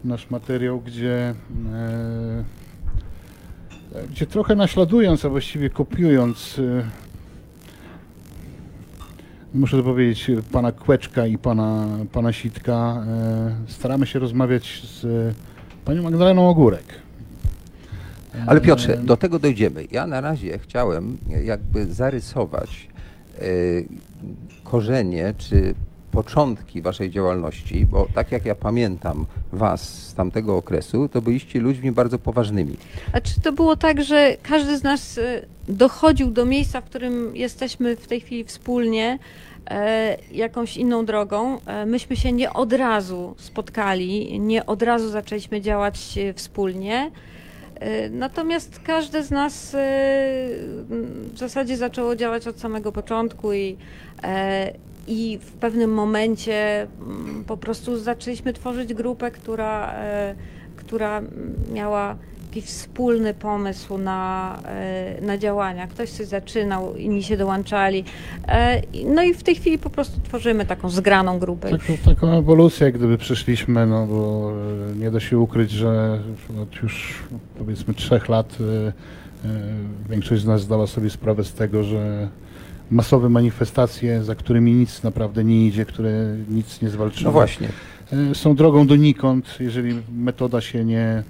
nasz 0.04 0.30
materiał, 0.30 0.80
gdzie, 0.80 1.34
e, 1.72 2.44
gdzie 4.10 4.26
trochę 4.26 4.54
naśladując, 4.54 5.24
a 5.24 5.28
właściwie 5.28 5.70
kopiując, 5.70 6.58
e, 6.58 7.09
muszę 9.54 9.76
to 9.76 9.82
powiedzieć, 9.82 10.30
pana 10.52 10.72
Kłeczka 10.72 11.26
i 11.26 11.38
pana, 11.38 11.88
pana 12.12 12.32
Sitka, 12.32 13.04
e, 13.06 13.54
staramy 13.66 14.06
się 14.06 14.18
rozmawiać 14.18 14.82
z 14.84 15.06
panią 15.84 16.02
Magdaleną 16.02 16.48
Ogórek. 16.48 16.84
Ale 18.46 18.60
Piotrze, 18.60 18.94
E, 18.94 18.96
do 18.96 19.16
tego 19.16 19.38
dojdziemy. 19.38 19.84
Ja 19.90 20.06
na 20.06 20.20
razie 20.20 20.58
chciałem 20.58 21.18
jakby 21.44 21.86
zarysować 21.86 22.88
e, 23.38 23.42
korzenie 24.64 25.34
czy 25.38 25.74
początki 26.10 26.82
waszej 26.82 27.10
działalności, 27.10 27.86
bo 27.86 28.06
tak 28.14 28.32
jak 28.32 28.44
ja 28.44 28.54
pamiętam 28.54 29.26
was 29.52 30.08
z 30.08 30.14
tamtego 30.14 30.56
okresu, 30.56 31.08
to 31.08 31.22
byliście 31.22 31.60
ludźmi 31.60 31.92
bardzo 31.92 32.18
poważnymi. 32.18 32.76
A 33.12 33.20
czy 33.20 33.40
to 33.40 33.52
było 33.52 33.76
tak, 33.76 34.02
że 34.02 34.36
każdy 34.42 34.78
z 34.78 34.82
nas 34.82 35.18
e, 35.18 35.42
dochodził 35.68 36.30
do 36.30 36.44
miejsca, 36.44 36.80
w 36.80 36.84
którym 36.84 37.36
jesteśmy 37.36 37.96
w 37.96 38.06
tej 38.06 38.20
chwili 38.20 38.44
wspólnie, 38.44 39.18
e, 39.70 40.16
jakąś 40.32 40.76
inną 40.76 41.04
drogą? 41.04 41.58
E, 41.66 41.86
myśmy 41.86 42.16
się 42.16 42.32
nie 42.32 42.52
od 42.52 42.72
razu 42.72 43.34
spotkali, 43.38 44.40
nie 44.40 44.66
od 44.66 44.82
razu 44.82 45.08
zaczęliśmy 45.08 45.60
działać 45.60 46.18
wspólnie. 46.34 47.10
E, 47.80 48.08
Natomiast 48.10 48.80
każde 48.80 49.22
z 49.22 49.30
nas 49.30 49.74
e, 49.74 49.78
w 51.34 51.38
zasadzie 51.38 51.76
zaczęło 51.76 52.16
działać 52.16 52.46
od 52.46 52.60
samego 52.60 52.92
początku 52.92 53.52
i, 53.52 53.76
e, 54.22 54.72
i 55.06 55.38
w 55.42 55.52
pewnym 55.52 55.94
momencie 55.94 56.82
mm, 56.82 57.44
po 57.46 57.56
prostu 57.56 57.98
zaczęliśmy 57.98 58.52
tworzyć 58.52 58.94
grupę, 58.94 59.30
która, 59.30 59.94
która 60.76 61.22
miała 61.72 62.16
jakiś 62.50 62.64
wspólny 62.64 63.34
pomysł 63.34 63.98
na, 63.98 64.58
e, 64.66 65.20
na 65.22 65.38
działania. 65.38 65.86
Ktoś 65.86 66.10
coś 66.10 66.26
zaczynał, 66.26 66.96
inni 66.96 67.22
się 67.22 67.36
dołączali. 67.36 68.04
E, 68.48 68.82
No 69.06 69.22
i 69.22 69.34
w 69.34 69.42
tej 69.42 69.54
chwili 69.54 69.78
po 69.78 69.90
prostu 69.90 70.20
tworzymy 70.20 70.66
taką 70.66 70.90
zgraną 70.90 71.38
grupę. 71.38 71.70
Taką, 71.70 71.96
taką 72.04 72.38
ewolucję 72.38 72.84
jak 72.86 72.94
gdyby 72.98 73.18
przeszliśmy, 73.18 73.86
no 73.86 74.06
bo 74.06 74.52
e, 74.92 74.96
nie 74.96 75.10
da 75.10 75.20
się 75.20 75.38
ukryć, 75.38 75.70
że 75.70 76.20
od 76.62 76.82
już 76.82 77.22
powiedzmy 77.58 77.94
trzech 77.94 78.28
lat 78.28 78.56
większość 80.10 80.42
z 80.42 80.46
nas 80.46 80.60
zdała 80.62 80.86
sobie 80.86 81.10
sprawę 81.10 81.44
z 81.44 81.52
tego, 81.54 81.82
że 81.84 82.28
masowe 82.90 83.28
manifestacje, 83.28 84.24
za 84.24 84.34
którymi 84.34 84.72
nic 84.72 85.02
naprawdę 85.02 85.44
nie 85.44 85.66
idzie, 85.66 85.84
które 85.84 86.36
nic 86.48 86.82
nie 86.82 86.88
zwalczyły, 86.90 87.24
No 87.24 87.32
właśnie. 87.32 87.68
są 88.34 88.54
drogą 88.54 88.86
donikąd. 88.86 89.56
Jeżeli 89.60 89.94
metoda 90.12 90.60
się 90.60 90.84
nie, 90.84 91.22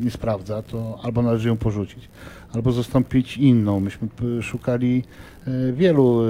nie 0.00 0.10
sprawdza, 0.10 0.62
to 0.62 0.98
albo 1.02 1.22
należy 1.22 1.48
ją 1.48 1.56
porzucić, 1.56 2.08
albo 2.52 2.72
zastąpić 2.72 3.38
inną. 3.38 3.80
Myśmy 3.80 4.08
szukali 4.42 5.04
e, 5.46 5.72
wielu 5.72 6.22
e, 6.22 6.26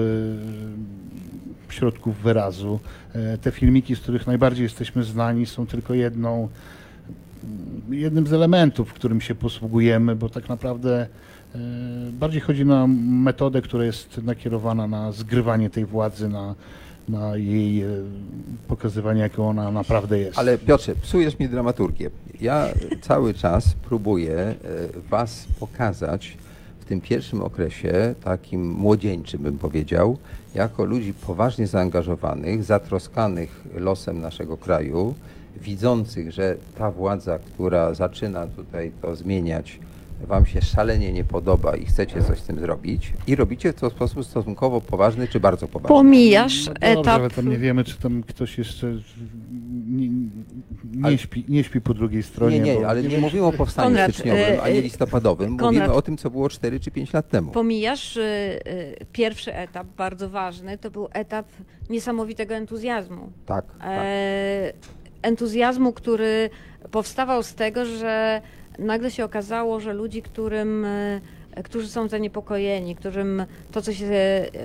środków 1.69 2.17
wyrazu. 2.17 2.81
E, 3.15 3.39
Te 3.39 3.51
filmiki, 3.51 3.97
z 3.97 4.01
których 4.01 4.27
najbardziej 4.27 4.63
jesteśmy 4.63 5.05
znani, 5.05 5.47
są 5.47 5.67
tylko 5.67 5.95
jedną, 5.95 6.49
jednym 7.91 8.27
z 8.27 8.33
elementów, 8.33 8.93
którym 8.93 9.21
się 9.21 9.35
posługujemy, 9.35 10.17
bo 10.17 10.29
tak 10.29 10.49
naprawdę 10.49 11.07
bardziej 12.13 12.41
chodzi 12.41 12.65
na 12.65 12.87
metodę, 12.87 13.63
która 13.63 13.85
jest 13.85 14.21
nakierowana 14.23 14.87
na 14.87 15.13
zgrywanie 15.13 15.71
tej 15.71 15.85
władzy, 15.85 16.29
na, 16.29 16.55
na 17.09 17.37
jej 17.37 17.83
e, 17.83 17.87
pokazywanie, 18.69 19.21
jaką 19.21 19.49
ona 19.49 19.71
naprawdę 19.71 20.19
jest. 20.19 20.39
Ale 20.39 20.59
Piotrze, 20.59 20.95
psujesz 20.95 21.39
mi 21.39 21.49
dramaturgię. 21.49 22.11
Ja 22.41 22.69
cały 23.01 23.35
czas 23.35 23.75
próbuję 23.89 24.39
e, 24.39 24.55
was 25.11 25.47
pokazać 25.61 26.37
w 26.81 26.85
tym 26.85 27.01
pierwszym 27.01 27.43
okresie, 27.43 28.15
takim 28.25 28.71
młodzieńczym 28.71 29.43
bym 29.43 29.59
powiedział, 29.59 30.19
jako 30.55 30.85
ludzi 30.85 31.15
poważnie 31.15 31.67
zaangażowanych, 31.67 32.65
zatroskanych 32.65 33.65
losem 33.75 34.21
naszego 34.21 34.57
kraju, 34.57 35.15
widzących, 35.57 36.33
że 36.33 36.57
ta 36.79 36.91
władza, 36.91 37.39
która 37.39 37.95
zaczyna 37.95 38.47
tutaj 38.47 38.93
to 39.03 39.17
zmieniać, 39.17 39.79
wam 40.27 40.47
się 40.47 40.63
szalenie 40.63 41.13
nie 41.13 41.25
podoba 41.25 41.77
i 41.77 41.87
chcecie 41.87 42.23
coś 42.23 42.39
z 42.39 42.43
tym 42.43 42.61
zrobić 42.61 43.13
i 43.27 43.37
robicie 43.37 43.73
to 43.73 43.91
w 43.91 43.93
sposób 43.93 44.25
stosunkowo 44.25 44.81
poważny 44.81 45.29
czy 45.29 45.41
bardzo 45.41 45.69
poważny. 45.69 45.89
Pomijasz 45.97 46.67
No 46.67 46.73
dobrze, 46.75 46.87
etap. 47.01 47.21
ale 47.21 47.31
tam 47.31 47.51
nie 47.51 47.59
wiemy, 47.59 47.85
czy 47.85 47.99
tam 47.99 48.23
ktoś 48.23 48.59
jeszcze 48.59 48.87
nie, 49.87 50.09
nie, 50.09 51.07
Ale- 51.07 51.19
śpi, 51.19 51.45
nie 51.49 51.65
śpi 51.65 51.81
po 51.81 51.95
drugiej 51.95 52.23
stronie. 52.23 52.61
Nie, 52.61 52.75
nie, 52.75 52.81
bo 52.81 52.89
ale 52.89 53.03
nie 53.03 53.19
mówimy 53.19 53.45
o 53.45 53.53
powstaniu 53.53 53.89
Konrad, 53.89 54.13
styczniowym, 54.13 54.43
e, 54.43 54.63
ani 54.63 54.79
e, 54.79 54.83
listopadowym. 54.83 55.57
Konrad. 55.57 55.75
Mówimy 55.75 55.93
o 55.93 56.03
tym, 56.03 56.17
co 56.17 56.31
było 56.31 56.49
4 56.49 56.81
czy 56.81 56.91
5 56.91 57.13
lat 57.13 57.29
temu. 57.29 57.51
Pomijasz 57.53 58.17
y, 58.17 58.21
y, 58.21 59.07
pierwszy 59.13 59.55
etap, 59.55 59.87
bardzo 59.97 60.31
ważny, 60.31 60.79
to 60.79 60.91
był 60.91 61.09
etap 61.13 61.47
niesamowitego 61.91 62.55
entuzjazmu. 62.55 63.33
Tak, 63.47 63.65
tak. 63.79 63.89
E, 63.91 64.73
entuzjazmu, 65.23 65.93
który 65.93 66.51
powstawał 66.91 67.43
z 67.43 67.55
tego, 67.55 67.85
że 67.85 68.43
nagle 68.83 69.11
się 69.11 69.25
okazało, 69.25 69.81
że 69.81 69.93
ludzi, 69.93 70.23
którym, 70.23 70.85
e, 70.85 71.21
którzy 71.65 71.89
są 71.89 72.09
zaniepokojeni, 72.09 72.97
którym 72.97 73.45
to, 73.73 73.83
co 73.83 73.93
się 73.93 74.07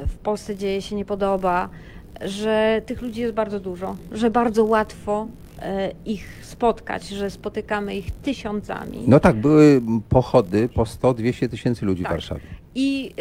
w 0.07 0.17
Polsce 0.23 0.55
dzieje, 0.55 0.81
się 0.81 0.95
nie 0.95 1.05
podoba, 1.05 1.69
że 2.21 2.81
tych 2.85 3.01
ludzi 3.01 3.21
jest 3.21 3.33
bardzo 3.33 3.59
dużo, 3.59 3.95
że 4.11 4.31
bardzo 4.31 4.63
łatwo 4.65 5.27
e, 5.59 5.91
ich 6.05 6.27
spotkać, 6.41 7.07
że 7.07 7.29
spotykamy 7.29 7.95
ich 7.95 8.11
tysiącami. 8.11 9.03
No 9.07 9.19
tak, 9.19 9.35
były 9.35 9.81
pochody 10.09 10.69
po 10.69 10.83
100-200 10.83 11.49
tysięcy 11.49 11.85
ludzi 11.85 12.03
Tak. 12.03 12.11
w 12.11 12.13
Warszawie. 12.13 12.41
I 12.75 13.13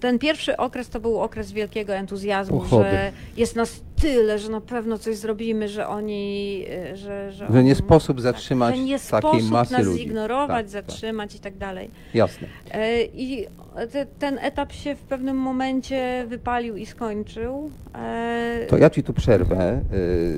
ten 0.00 0.18
pierwszy 0.18 0.56
okres 0.56 0.88
to 0.88 1.00
był 1.00 1.20
okres 1.20 1.52
wielkiego 1.52 1.94
entuzjazmu, 1.94 2.60
Pochody. 2.60 2.90
że 2.90 3.12
jest 3.36 3.56
nas 3.56 3.80
tyle, 4.00 4.38
że 4.38 4.50
na 4.50 4.60
pewno 4.60 4.98
coś 4.98 5.16
zrobimy, 5.16 5.68
że 5.68 5.88
oni... 5.88 6.64
y, 6.92 6.96
Że, 6.96 7.32
że, 7.32 7.46
Że 7.46 7.52
nie 7.52 7.58
oni- 7.58 7.74
sposób 7.74 8.20
zatrzymać 8.20 8.76
że 8.76 8.82
nie 8.82 8.98
takiej 8.98 9.20
sposób 9.30 9.50
masy 9.50 9.72
nas 9.72 9.84
ludzi. 9.86 9.98
zignorować, 10.02 10.48
Tak, 10.72 10.82
tak. 10.84 10.90
zatrzymać 10.92 11.34
i 11.34 11.38
tak 11.38 11.56
dalej. 11.58 11.90
Jasne. 12.14 12.48
E, 12.70 13.02
I 13.04 13.46
te, 13.92 14.06
ten 14.06 14.38
etap 14.38 14.72
się 14.72 14.94
w 14.94 15.00
pewnym 15.00 15.36
momencie 15.36 16.24
wypalił 16.28 16.76
i 16.76 16.86
skończył. 16.86 17.70
E, 17.94 18.66
To 18.68 18.78
ja 18.78 18.90
ci 18.90 19.02
tu 19.02 19.12
przerwę. 19.12 19.80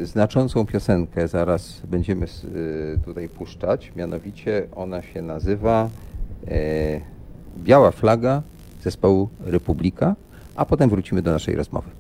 Znaczącą 0.03 0.67
piosenkę 0.67 1.29
zaraz 1.29 1.81
będziemy 1.85 2.27
tutaj 3.05 3.29
puszczać. 3.29 3.93
Mianowicie 3.97 4.63
ona 4.77 5.03
się 5.03 5.23
nazywa 5.23 5.91
Biała 7.59 7.91
flaga 7.91 8.43
zespołu 8.85 9.29
Republika, 9.41 10.17
a 10.57 10.65
potem 10.65 10.91
wrócimy 10.91 11.23
do 11.23 11.33
naszej 11.33 11.57
rozmowy. 11.57 11.91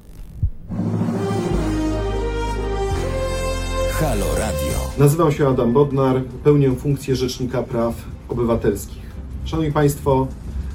Halo 3.93 4.27
Radio. 4.39 4.79
Nazywam 4.99 5.33
się 5.33 5.49
Adam 5.49 5.73
Bodnar, 5.73 6.23
pełnię 6.45 6.73
funkcję 6.73 7.17
Rzecznika 7.17 7.63
Praw 7.63 7.95
Obywatelskich. 8.29 9.03
Szanowni 9.45 9.73
Państwo, 9.73 10.27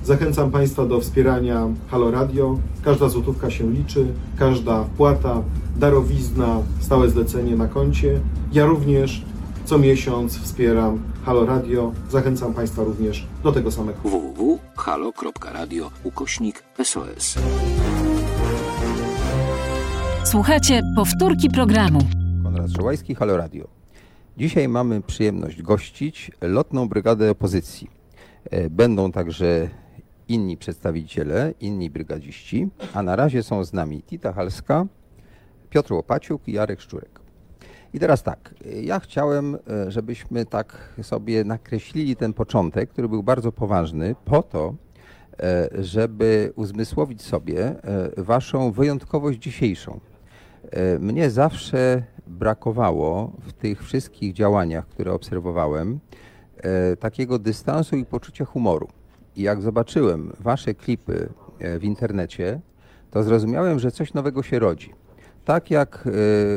zachęcam 0.04 0.52
Państwa 0.52 0.86
do 0.86 1.00
wspierania 1.00 1.68
Halo 1.92 2.12
Radio. 2.12 2.60
Każda 2.84 3.10
złotówka 3.10 3.50
się 3.50 3.72
liczy, 3.72 4.08
każda 4.40 4.84
wpłata, 4.84 5.42
darowizna, 5.78 6.60
stałe 6.80 7.10
zlecenie 7.10 7.56
na 7.56 7.68
koncie. 7.68 8.20
Ja 8.54 8.66
również 8.66 9.26
co 9.66 9.78
miesiąc 9.78 10.38
wspieram 10.38 11.00
Halo 11.26 11.46
Radio. 11.46 11.92
Zachęcam 12.10 12.54
Państwa 12.54 12.84
również 12.84 13.28
do 13.44 13.52
tego 13.52 13.72
samego. 13.72 14.00
www.halo.radio 14.04 15.92
ukośnik 16.04 16.64
SOS. 16.84 17.36
Słuchajcie 20.24 20.82
powtórki 20.96 21.50
programu. 21.50 22.00
Konrad 22.44 22.72
Szołajski, 22.72 23.16
Halo 23.16 23.38
Radio. 23.38 23.68
Dzisiaj 24.38 24.68
mamy 24.68 25.02
przyjemność 25.02 25.62
gościć 25.62 26.32
lotną 26.42 26.90
brygadę 26.90 27.32
opozycji. 27.32 27.90
E, 28.52 28.70
Będą 28.70 29.12
także 29.12 29.70
inni 30.28 30.58
przedstawiciele, 30.58 31.54
inni 31.62 31.90
brygadziści, 31.90 32.70
a 32.94 33.04
na 33.04 33.16
razie 33.16 33.44
są 33.44 33.64
z 33.64 33.74
nami 33.74 34.04
Tita 34.04 34.34
Halska, 34.34 34.86
Piotr 35.70 35.94
Łopaciuk 35.94 36.48
i 36.48 36.52
Jarek 36.52 36.82
Szczurek. 36.82 37.23
I 37.94 38.00
teraz 38.00 38.24
tak, 38.24 38.56
ja 38.82 39.00
chciałem, 39.00 39.56
e, 39.56 39.92
żebyśmy 39.92 40.46
tak 40.46 40.94
sobie 41.02 41.44
nakreślili 41.44 42.16
ten 42.16 42.34
początek, 42.34 42.90
który 42.90 43.10
był 43.10 43.24
bardzo 43.24 43.52
poważny, 43.52 44.16
po 44.26 44.44
to, 44.44 44.76
e, 45.40 45.70
żeby 45.84 46.54
uzmysłowić 46.56 47.22
sobie 47.22 47.66
e, 47.68 48.24
waszą 48.24 48.72
wyjątkowość 48.72 49.40
dzisiejszą. 49.40 50.00
Mnie 51.00 51.30
zawsze 51.30 52.04
brakowało 52.28 53.32
w 53.42 53.54
tych 53.54 53.84
wszystkich 53.84 54.34
działaniach, 54.34 54.88
które 54.88 55.14
obserwowałem, 55.14 56.00
takiego 57.00 57.40
dystansu 57.40 57.96
i 57.96 58.06
poczucia 58.06 58.46
humoru. 58.46 58.88
I 59.36 59.42
jak 59.42 59.62
zobaczyłem 59.62 60.34
wasze 60.40 60.74
klipy 60.74 61.30
w 61.60 61.84
internecie, 61.84 62.60
to 63.12 63.24
zrozumiałem, 63.24 63.80
że 63.80 63.92
coś 63.92 64.14
nowego 64.14 64.44
się 64.44 64.60
rodzi. 64.60 64.94
Tak 65.46 65.72
jak 65.72 66.08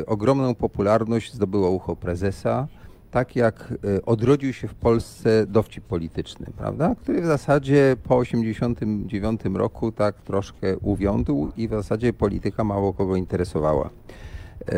e, 0.01 0.05
ogromną 0.05 0.55
popularność 0.55 1.33
zdobyło 1.33 1.69
ucho 1.69 1.95
prezesa, 1.95 2.67
tak 3.11 3.35
jak 3.35 3.73
e, 3.97 4.05
odrodził 4.05 4.53
się 4.53 4.67
w 4.67 4.75
Polsce 4.75 5.45
dowcip 5.47 5.83
polityczny, 5.83 6.47
prawda? 6.57 6.95
który 6.95 7.21
w 7.21 7.25
zasadzie 7.25 7.95
po 8.03 8.23
1989 8.23 9.41
roku 9.57 9.91
tak 9.91 10.21
troszkę 10.21 10.77
uwiądł 10.77 11.51
i 11.57 11.67
w 11.67 11.71
zasadzie 11.71 12.13
polityka 12.13 12.63
mało 12.63 12.93
kogo 12.93 13.15
interesowała. 13.15 13.89
E, 13.89 14.73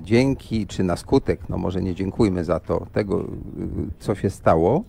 Dzięki, 0.00 0.66
czy 0.66 0.84
na 0.84 0.96
skutek, 0.96 1.40
no 1.48 1.58
może 1.58 1.82
nie 1.82 1.94
dziękujmy 1.94 2.44
za 2.44 2.60
to, 2.60 2.86
tego, 2.92 3.24
co 3.98 4.14
się 4.14 4.30
stało, 4.30 4.84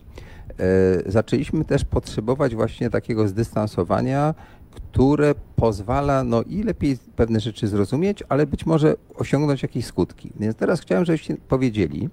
zaczęliśmy 1.06 1.64
też 1.64 1.84
potrzebować 1.84 2.54
właśnie 2.54 2.90
takiego 2.90 3.28
zdystansowania, 3.28 4.34
które 4.80 5.34
pozwala 5.56 6.24
no 6.24 6.42
i 6.42 6.62
lepiej 6.62 6.98
pewne 7.16 7.40
rzeczy 7.40 7.68
zrozumieć, 7.68 8.22
ale 8.28 8.46
być 8.46 8.66
może 8.66 8.96
osiągnąć 9.14 9.62
jakieś 9.62 9.84
skutki. 9.84 10.30
Więc 10.40 10.56
teraz 10.56 10.80
chciałem, 10.80 11.04
żebyście 11.04 11.36
powiedzieli, 11.48 12.08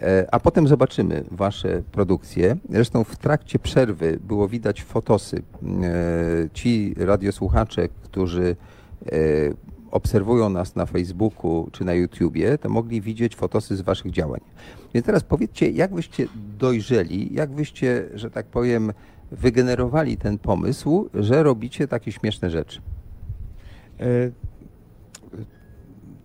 e, 0.00 0.26
a 0.32 0.40
potem 0.40 0.68
zobaczymy 0.68 1.24
wasze 1.30 1.82
produkcje. 1.92 2.56
Zresztą 2.70 3.04
w 3.04 3.16
trakcie 3.16 3.58
przerwy 3.58 4.18
było 4.26 4.48
widać 4.48 4.82
fotosy. 4.82 5.42
E, 5.62 6.48
Ci 6.52 6.94
radiosłuchacze, 6.98 7.88
którzy 7.88 8.56
e, 9.06 9.16
obserwują 9.90 10.50
nas 10.50 10.76
na 10.76 10.86
Facebooku 10.86 11.68
czy 11.72 11.84
na 11.84 11.94
YouTubie, 11.94 12.58
to 12.58 12.68
mogli 12.68 13.00
widzieć 13.00 13.36
fotosy 13.36 13.76
z 13.76 13.80
waszych 13.80 14.12
działań. 14.12 14.40
Więc 14.94 15.06
teraz 15.06 15.24
powiedzcie, 15.24 15.70
jak 15.70 15.94
wyście 15.94 16.28
dojrzeli, 16.58 17.34
jak 17.34 17.50
wyście, 17.52 18.08
że 18.14 18.30
tak 18.30 18.46
powiem, 18.46 18.92
wygenerowali 19.30 20.16
ten 20.16 20.38
pomysł, 20.38 21.08
że 21.14 21.42
robicie 21.42 21.88
takie 21.88 22.12
śmieszne 22.12 22.50
rzeczy. 22.50 22.80
E, 24.00 24.04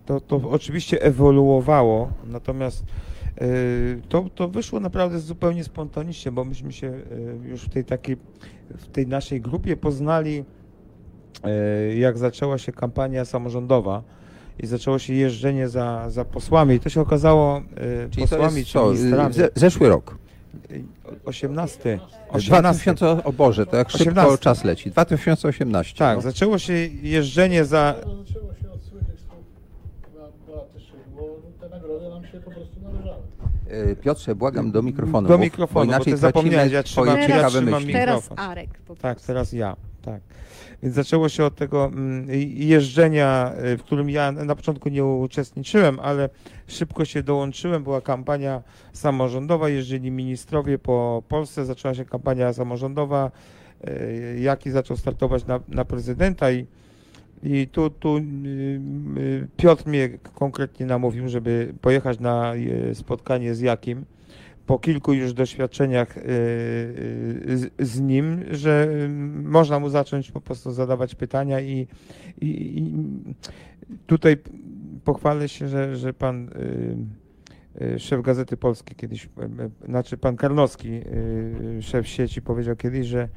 To, 0.06 0.20
to 0.20 0.36
oczywiście 0.50 1.02
ewoluowało, 1.02 2.10
natomiast 2.26 2.84
e, 3.40 3.46
to, 4.08 4.24
to 4.34 4.48
wyszło 4.48 4.80
naprawdę 4.80 5.18
zupełnie 5.18 5.64
spontanicznie, 5.64 6.32
bo 6.32 6.44
myśmy 6.44 6.72
się 6.72 6.88
e, 6.88 7.48
już 7.48 7.62
w 7.62 7.68
tej 7.68 7.84
takiej, 7.84 8.16
w 8.76 8.86
tej 8.88 9.06
naszej 9.06 9.40
grupie 9.40 9.76
poznali, 9.76 10.44
jak 11.96 12.18
zaczęła 12.18 12.58
się 12.58 12.72
kampania 12.72 13.24
samorządowa 13.24 14.02
i 14.62 14.66
zaczęło 14.66 14.98
się 14.98 15.14
jeżdżenie 15.14 15.68
za, 15.68 16.10
za 16.10 16.24
posłami. 16.24 16.74
I 16.74 16.80
to 16.80 16.88
się 16.88 17.00
okazało 17.00 17.62
Czyli 18.10 18.28
to 18.28 18.36
posłami 18.36 18.56
jest 18.56 18.68
czy 18.68 18.72
co, 18.72 18.90
ministrami. 18.92 19.34
ze, 19.34 19.48
zeszły 19.54 19.88
rok. 19.88 20.18
18. 21.24 21.98
18. 22.28 22.48
2000, 22.94 23.24
o 23.24 23.32
Boże, 23.32 23.66
to 23.66 23.76
jak 23.76 23.90
szybko 23.90 24.10
18. 24.10 24.38
czas 24.38 24.64
leci. 24.64 24.90
2018. 24.90 25.98
Tak, 25.98 26.16
no. 26.16 26.22
zaczęło 26.22 26.58
się 26.58 26.72
jeżdżenie 27.02 27.64
za, 27.64 27.94
Zaczęło 27.98 28.54
się 28.54 28.70
od 28.70 28.82
słynnych 28.84 29.20
słów 29.20 29.44
Beaty 30.46 30.80
Szydło, 30.80 31.36
te 31.60 31.68
nagrody 31.68 32.08
nam 32.08 32.26
się 32.26 32.40
po 32.40 32.50
prostu 32.50 32.80
należały. 32.82 33.22
Piotrze, 34.02 34.34
błagam 34.34 34.70
do 34.70 34.82
mikrofonu. 34.82 35.28
Do 35.28 35.34
mów, 35.34 35.44
mikrofonu, 35.44 35.86
bo 35.86 35.92
inaczej 35.92 36.04
ty 36.14 36.20
tracimy 36.20 36.32
zapomniałeś, 36.32 36.72
ja 36.72 36.82
twoje 36.82 37.10
trzymam- 37.12 37.18
ja 37.20 37.26
ciekawe 37.26 37.48
trzymam 37.50 37.80
myśli. 37.80 37.92
Teraz 37.92 38.28
Arek 38.36 38.70
po 38.86 38.96
Tak, 38.96 39.00
prostu. 39.16 39.26
teraz 39.26 39.52
ja, 39.52 39.76
tak. 40.04 40.20
Więc 40.82 40.94
zaczęło 40.94 41.28
się 41.28 41.44
od 41.44 41.54
tego 41.56 41.84
mm, 41.86 42.26
jeżdżenia, 42.54 43.52
y, 43.64 43.76
w 43.78 43.82
którym 43.82 44.10
ja 44.10 44.32
na 44.32 44.54
początku 44.54 44.88
nie 44.88 45.04
uczestniczyłem, 45.04 46.00
ale 46.00 46.28
szybko 46.66 47.04
się 47.04 47.22
dołączyłem. 47.22 47.84
Była 47.84 48.00
kampania 48.00 48.62
samorządowa, 48.92 49.68
jeździli 49.68 50.10
ministrowie 50.10 50.78
po 50.78 51.22
Polsce, 51.28 51.64
zaczęła 51.64 51.94
się 51.94 52.04
kampania 52.04 52.52
samorządowa. 52.52 53.30
y, 53.88 54.38
Jaki 54.40 54.70
zaczął 54.70 54.96
startować 54.96 55.46
na, 55.46 55.60
na 55.68 55.84
prezydenta 55.84 56.52
i, 56.52 56.66
i 57.42 57.68
tu, 57.68 57.90
tu 57.90 58.18
y, 58.18 59.48
Piotr 59.56 59.86
mnie 59.86 60.08
konkretnie 60.34 60.86
namówił, 60.86 61.28
żeby 61.28 61.74
pojechać 61.80 62.20
na 62.20 62.52
spotkanie 62.94 63.54
z 63.54 63.60
Jakim 63.60 64.04
po 64.66 64.78
kilku 64.78 65.12
już 65.12 65.32
doświadczeniach 65.32 66.16
y, 66.16 66.20
y, 67.80 67.86
z, 67.86 68.00
nim, 68.00 68.44
że 68.50 68.88
y, 69.04 69.08
można 69.42 69.78
mu 69.78 69.88
zacząć 69.88 70.30
po 70.30 70.40
prostu 70.40 70.72
zadawać 70.72 71.14
pytania 71.14 71.60
i, 71.60 71.86
i, 72.40 72.78
i 72.78 72.92
tutaj 74.06 74.36
pochwalę 75.04 75.48
się, 75.48 75.68
że, 75.68 75.96
że 75.96 76.12
pan 76.12 76.50
szef 77.98 78.22
Gazety 78.22 78.56
Polskiej 78.56 78.96
kiedyś, 78.96 79.28
znaczy 79.84 80.16
pan 80.16 80.36
Karnowski, 80.36 81.00
szef 81.80 82.08
sieci 82.08 82.42
powiedział 82.42 82.76
kiedyś, 82.76 83.06
że 83.06 83.28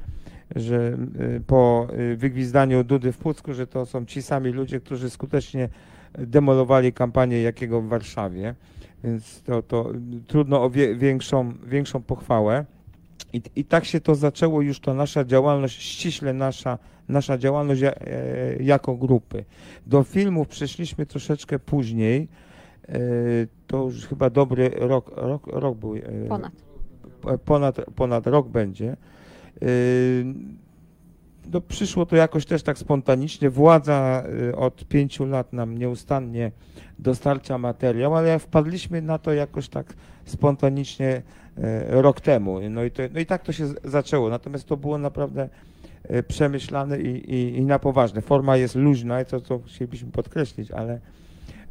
że 0.56 0.98
po 1.46 1.88
wygwizdaniu 2.16 2.84
Dudy 2.84 3.12
w 3.12 3.18
Pucku, 3.18 3.54
że 3.54 3.66
to 3.66 3.86
są 3.86 4.04
ci 4.04 4.22
sami 4.22 4.50
ludzie, 4.50 4.80
którzy 4.80 5.10
skutecznie 5.10 5.68
demolowali 6.18 6.92
kampanię 6.92 7.42
Jakiego 7.42 7.80
w 7.80 7.88
Warszawie 7.88 8.54
więc 9.04 9.42
to, 9.42 9.62
to 9.62 9.92
trudno 10.26 10.62
o 10.64 10.70
wie, 10.70 10.96
większą, 10.96 11.52
większą 11.66 12.02
pochwałę. 12.02 12.64
I, 13.32 13.42
I 13.56 13.64
tak 13.64 13.84
się 13.84 14.00
to 14.00 14.14
zaczęło 14.14 14.62
już 14.62 14.80
to 14.80 14.94
nasza 14.94 15.24
działalność, 15.24 15.82
ściśle 15.82 16.32
nasza, 16.32 16.78
nasza 17.08 17.38
działalność 17.38 17.82
e, 17.82 17.94
jako 18.60 18.94
grupy. 18.96 19.44
Do 19.86 20.02
filmów 20.02 20.48
przeszliśmy 20.48 21.06
troszeczkę 21.06 21.58
później, 21.58 22.28
to 23.66 23.84
już 23.84 24.06
chyba 24.06 24.30
dobry 24.30 24.70
rok, 24.76 25.10
rok, 25.16 25.46
rok 25.46 25.78
był. 25.78 25.96
e, 25.96 26.00
Ponad. 26.28 26.52
ponad, 27.44 27.76
ponad 27.96 28.26
rok 28.26 28.48
będzie. 28.48 28.96
No, 31.52 31.60
przyszło 31.60 32.06
to 32.06 32.16
jakoś 32.16 32.46
też 32.46 32.62
tak 32.62 32.78
spontanicznie. 32.78 33.50
Władza 33.50 34.24
y, 34.48 34.56
od 34.56 34.84
pięciu 34.84 35.26
lat 35.26 35.52
nam 35.52 35.78
nieustannie 35.78 36.52
dostarcza 36.98 37.58
materiał, 37.58 38.16
ale 38.16 38.38
wpadliśmy 38.38 39.02
na 39.02 39.18
to 39.18 39.32
jakoś 39.32 39.68
tak 39.68 39.94
spontanicznie 40.24 41.22
e, 41.58 42.02
rok 42.02 42.20
temu. 42.20 42.60
No 42.70 42.84
i, 42.84 42.90
to, 42.90 43.02
no 43.14 43.20
i 43.20 43.26
tak 43.26 43.42
to 43.42 43.52
się 43.52 43.66
zaczęło. 43.84 44.30
Natomiast 44.30 44.68
to 44.68 44.76
było 44.76 44.98
naprawdę 44.98 45.48
e, 46.02 46.22
przemyślane 46.22 47.00
i, 47.00 47.34
i, 47.34 47.56
i 47.56 47.64
na 47.64 47.78
poważne. 47.78 48.22
Forma 48.22 48.56
jest 48.56 48.74
luźna 48.74 49.24
to, 49.24 49.40
co 49.40 49.58
chcielibyśmy 49.58 50.10
podkreślić, 50.10 50.70
ale, 50.70 51.00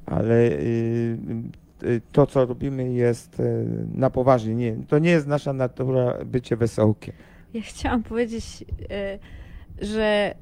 ale 0.06 0.36
y, 0.36 1.18
y, 1.84 2.02
to, 2.12 2.26
co 2.26 2.46
robimy 2.46 2.94
jest 2.94 3.42
na 3.94 4.10
poważnie. 4.10 4.56
Nie, 4.56 4.76
to 4.88 5.00
nie 5.00 5.10
jest 5.10 5.28
nasza 5.28 5.54
natura 5.54 6.18
bycie 6.26 6.56
wesołkiem. 6.56 7.14
Ja 7.54 7.62
chciałam 7.62 8.04
powiedzieć, 8.04 8.66
e, 8.90 9.20
że 9.82 10.36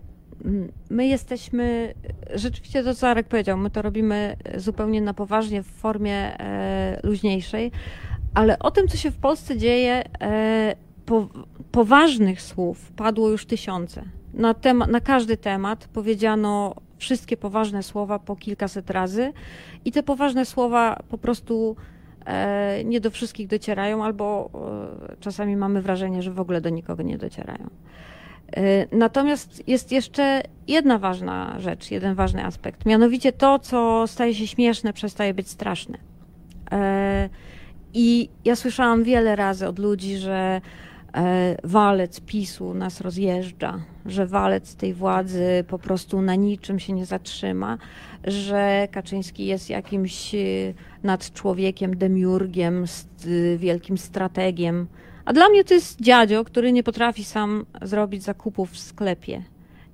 my 0.89 1.08
jesteśmy, 1.08 1.93
rzeczywiście 2.36 2.84
to, 2.84 2.95
co 2.95 3.08
Arek 3.08 3.28
powiedział, 3.28 3.58
my 3.58 3.69
to 3.69 3.82
robimy 3.82 4.36
zupełnie 4.58 5.02
na 5.02 5.13
poważnie 5.13 5.63
w 5.63 5.67
formie 5.67 6.39
e, 6.39 7.00
luźniejszej, 7.04 7.71
ale 8.34 8.60
o 8.60 8.71
tym, 8.71 8.88
co 8.88 8.98
się 8.98 9.12
w 9.12 9.17
Polsce 9.17 9.58
dzieje, 9.58 10.04
e, 10.21 10.76
po, 11.06 11.28
poważnych 11.71 12.41
słów 12.41 12.91
padło 12.91 13.30
już 13.30 13.45
tysiące. 13.45 14.04
Na, 14.34 14.54
tema, 14.54 14.88
na 14.88 15.00
każdy 15.00 15.38
temat 15.38 15.88
powiedziano 15.88 16.76
wszystkie 16.98 17.38
poważne 17.38 17.84
słowa 17.84 18.19
po 18.19 18.36
kilkaset 18.36 18.89
razy 18.89 19.34
i 19.86 19.91
te 19.91 20.04
poważne 20.04 20.45
słowa 20.45 21.00
po 21.10 21.17
prostu 21.17 21.76
e, 22.26 22.84
nie 22.84 23.02
do 23.02 23.12
wszystkich 23.12 23.48
docierają, 23.48 24.04
albo 24.04 24.50
e, 25.12 25.15
czasami 25.19 25.56
mamy 25.56 25.82
wrażenie, 25.82 26.21
że 26.21 26.32
w 26.32 26.39
ogóle 26.39 26.62
do 26.62 26.69
nikogo 26.69 27.04
nie 27.04 27.17
docierają. 27.17 27.69
E, 28.54 28.96
Natomiast 28.98 29.68
jest 29.68 29.92
jeszcze 29.92 30.42
jedna 30.68 31.00
ważna 31.00 31.60
rzecz, 31.60 31.92
jeden 31.92 32.16
ważny 32.16 32.46
aspekt. 32.46 32.86
Mianowicie 32.86 33.32
to, 33.32 33.60
co 33.60 34.08
staje 34.08 34.36
się 34.36 34.48
śmieszne, 34.48 34.94
przestaje 34.94 35.34
być 35.34 35.48
straszne. 35.50 35.98
E, 36.72 37.30
I 37.94 38.30
ja 38.46 38.56
słyszałam 38.56 39.04
wiele 39.04 39.36
razy 39.36 39.68
od 39.68 39.80
ludzi, 39.80 40.18
że 40.18 40.62
e, 41.14 41.58
walec 41.64 42.20
PiSu 42.22 42.74
nas 42.74 43.02
rozjeżdża, 43.02 43.80
że 44.06 44.28
walec 44.28 44.76
tej 44.76 44.94
władzy 44.94 45.64
po 45.68 45.80
prostu 45.80 46.22
na 46.22 46.36
niczym 46.36 46.80
się 46.80 46.94
nie 46.94 47.06
zatrzyma, 47.06 47.78
że 48.24 48.88
Kaczyński 48.92 49.46
jest 49.46 49.70
jakimś 49.70 50.36
e, 50.36 50.38
nadczłowiekiem, 51.04 51.98
demiurgiem, 51.98 52.86
wielkim 53.58 53.98
strategiem. 53.98 54.88
A 55.26 55.34
dla 55.34 55.50
mnie 55.50 55.64
to 55.64 55.74
jest 55.74 56.02
dziadzio, 56.02 56.44
który 56.44 56.72
nie 56.72 56.84
potrafi 56.84 57.24
sam 57.24 57.66
zrobić 57.82 58.24
zakupów 58.24 58.72
w 58.72 58.80
sklepie. 58.80 59.44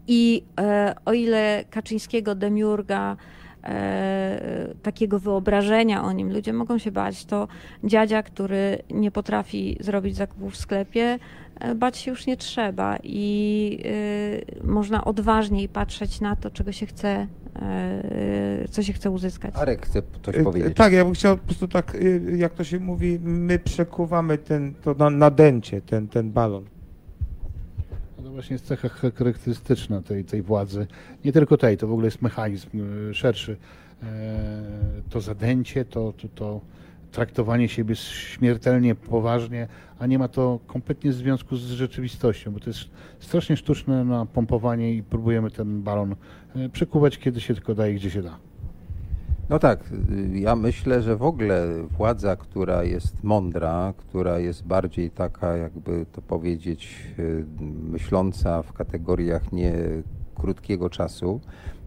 I 0.08 0.44
e, 0.60 0.96
o 1.06 1.14
ile 1.14 1.66
Kaczyńskiego 1.70 2.36
demiurga, 2.36 3.18
e, 3.64 4.74
takiego 4.84 5.20
wyobrażenia 5.20 6.04
o 6.04 6.12
nim 6.12 6.34
ludzie 6.34 6.54
mogą 6.54 6.78
się 6.78 6.92
bać, 6.92 7.26
to 7.26 7.48
dziadzia, 7.84 8.24
który 8.24 8.78
nie 8.90 9.12
potrafi 9.12 9.78
zrobić 9.80 10.16
zakupów 10.16 10.54
w 10.54 10.58
sklepie, 10.58 11.20
e, 11.60 11.76
bać 11.76 11.98
się 11.98 12.12
już 12.12 12.28
nie 12.28 12.38
trzeba 12.38 12.98
i 13.04 13.80
e, 14.62 14.66
można 14.68 15.06
odważniej 15.06 15.70
patrzeć 15.70 16.22
na 16.22 16.36
to, 16.36 16.50
czego 16.50 16.72
się 16.72 16.86
chce, 16.86 17.28
e, 17.56 18.68
co 18.70 18.84
się 18.84 18.94
chce 18.94 19.12
uzyskać. 19.12 19.56
Arek 19.56 19.86
chce 19.86 20.02
coś 20.26 20.36
Y, 20.36 20.44
powiedzieć. 20.44 20.78
Tak, 20.78 20.94
ja 20.94 21.06
bym 21.06 21.14
chciał 21.14 21.38
po 21.38 21.46
prostu 21.46 21.68
tak, 21.68 21.98
jak 22.38 22.54
to 22.54 22.64
się 22.64 22.80
mówi, 22.80 23.20
my 23.24 23.60
przekuwamy 23.60 24.38
ten, 24.38 24.74
to 24.82 24.94
na, 24.94 25.10
nadęcie, 25.10 25.82
ten, 25.82 26.08
ten 26.08 26.32
balon. 26.32 26.66
No 28.22 28.28
To 28.28 28.34
właśnie 28.34 28.54
jest 28.54 28.66
cecha 28.66 28.90
charakterystyczna 28.90 30.02
tej, 30.02 30.26
tej 30.26 30.42
władzy. 30.42 30.88
Nie 31.26 31.32
tylko 31.32 31.58
tej, 31.58 31.78
to 31.78 31.88
w 31.88 31.92
ogóle 31.92 32.08
jest 32.08 32.22
mechanizm 32.22 32.70
e, 33.10 33.14
szerszy. 33.14 33.58
E, 34.04 34.08
To 35.10 35.22
zadęcie, 35.22 35.86
to, 35.86 36.14
to, 36.14 36.28
to 36.36 36.62
traktowanie 37.12 37.70
siebie 37.70 37.96
śmiertelnie 37.96 38.96
poważnie, 38.96 39.68
a 40.00 40.08
nie 40.08 40.20
ma 40.20 40.28
to 40.28 40.60
kompletnie 40.68 41.14
związku 41.14 41.56
z 41.56 41.72
rzeczywistością, 41.72 42.52
bo 42.52 42.60
to 42.60 42.70
jest 42.70 42.90
strasznie 43.20 43.58
sztuczne 43.58 44.06
napompowanie 44.06 44.94
i 44.94 45.04
próbujemy 45.04 45.52
ten 45.52 45.82
balon 45.84 46.16
e, 46.56 46.70
przekuwać, 46.70 47.18
kiedy 47.18 47.42
się 47.42 47.54
tylko 47.54 47.76
da 47.76 47.88
i 47.88 47.96
gdzie 47.96 48.10
się 48.10 48.22
da. 48.22 48.51
No 49.52 49.60
tak, 49.60 49.80
ja 50.34 50.56
myślę, 50.56 51.02
że 51.02 51.16
w 51.16 51.24
ogóle 51.24 51.68
władza, 51.98 52.36
która 52.36 52.84
jest 52.84 53.24
mądra, 53.24 53.94
która 53.98 54.40
jest 54.40 54.64
bardziej 54.64 55.10
taka, 55.10 55.58
jakby 55.58 56.06
to 56.12 56.22
powiedzieć, 56.22 57.08
y, 57.20 57.46
myśląca 57.92 58.62
w 58.62 58.74
kategoriach 58.74 59.52
nie 59.52 59.74
krótkiego 60.36 60.90
czasu, 60.90 61.40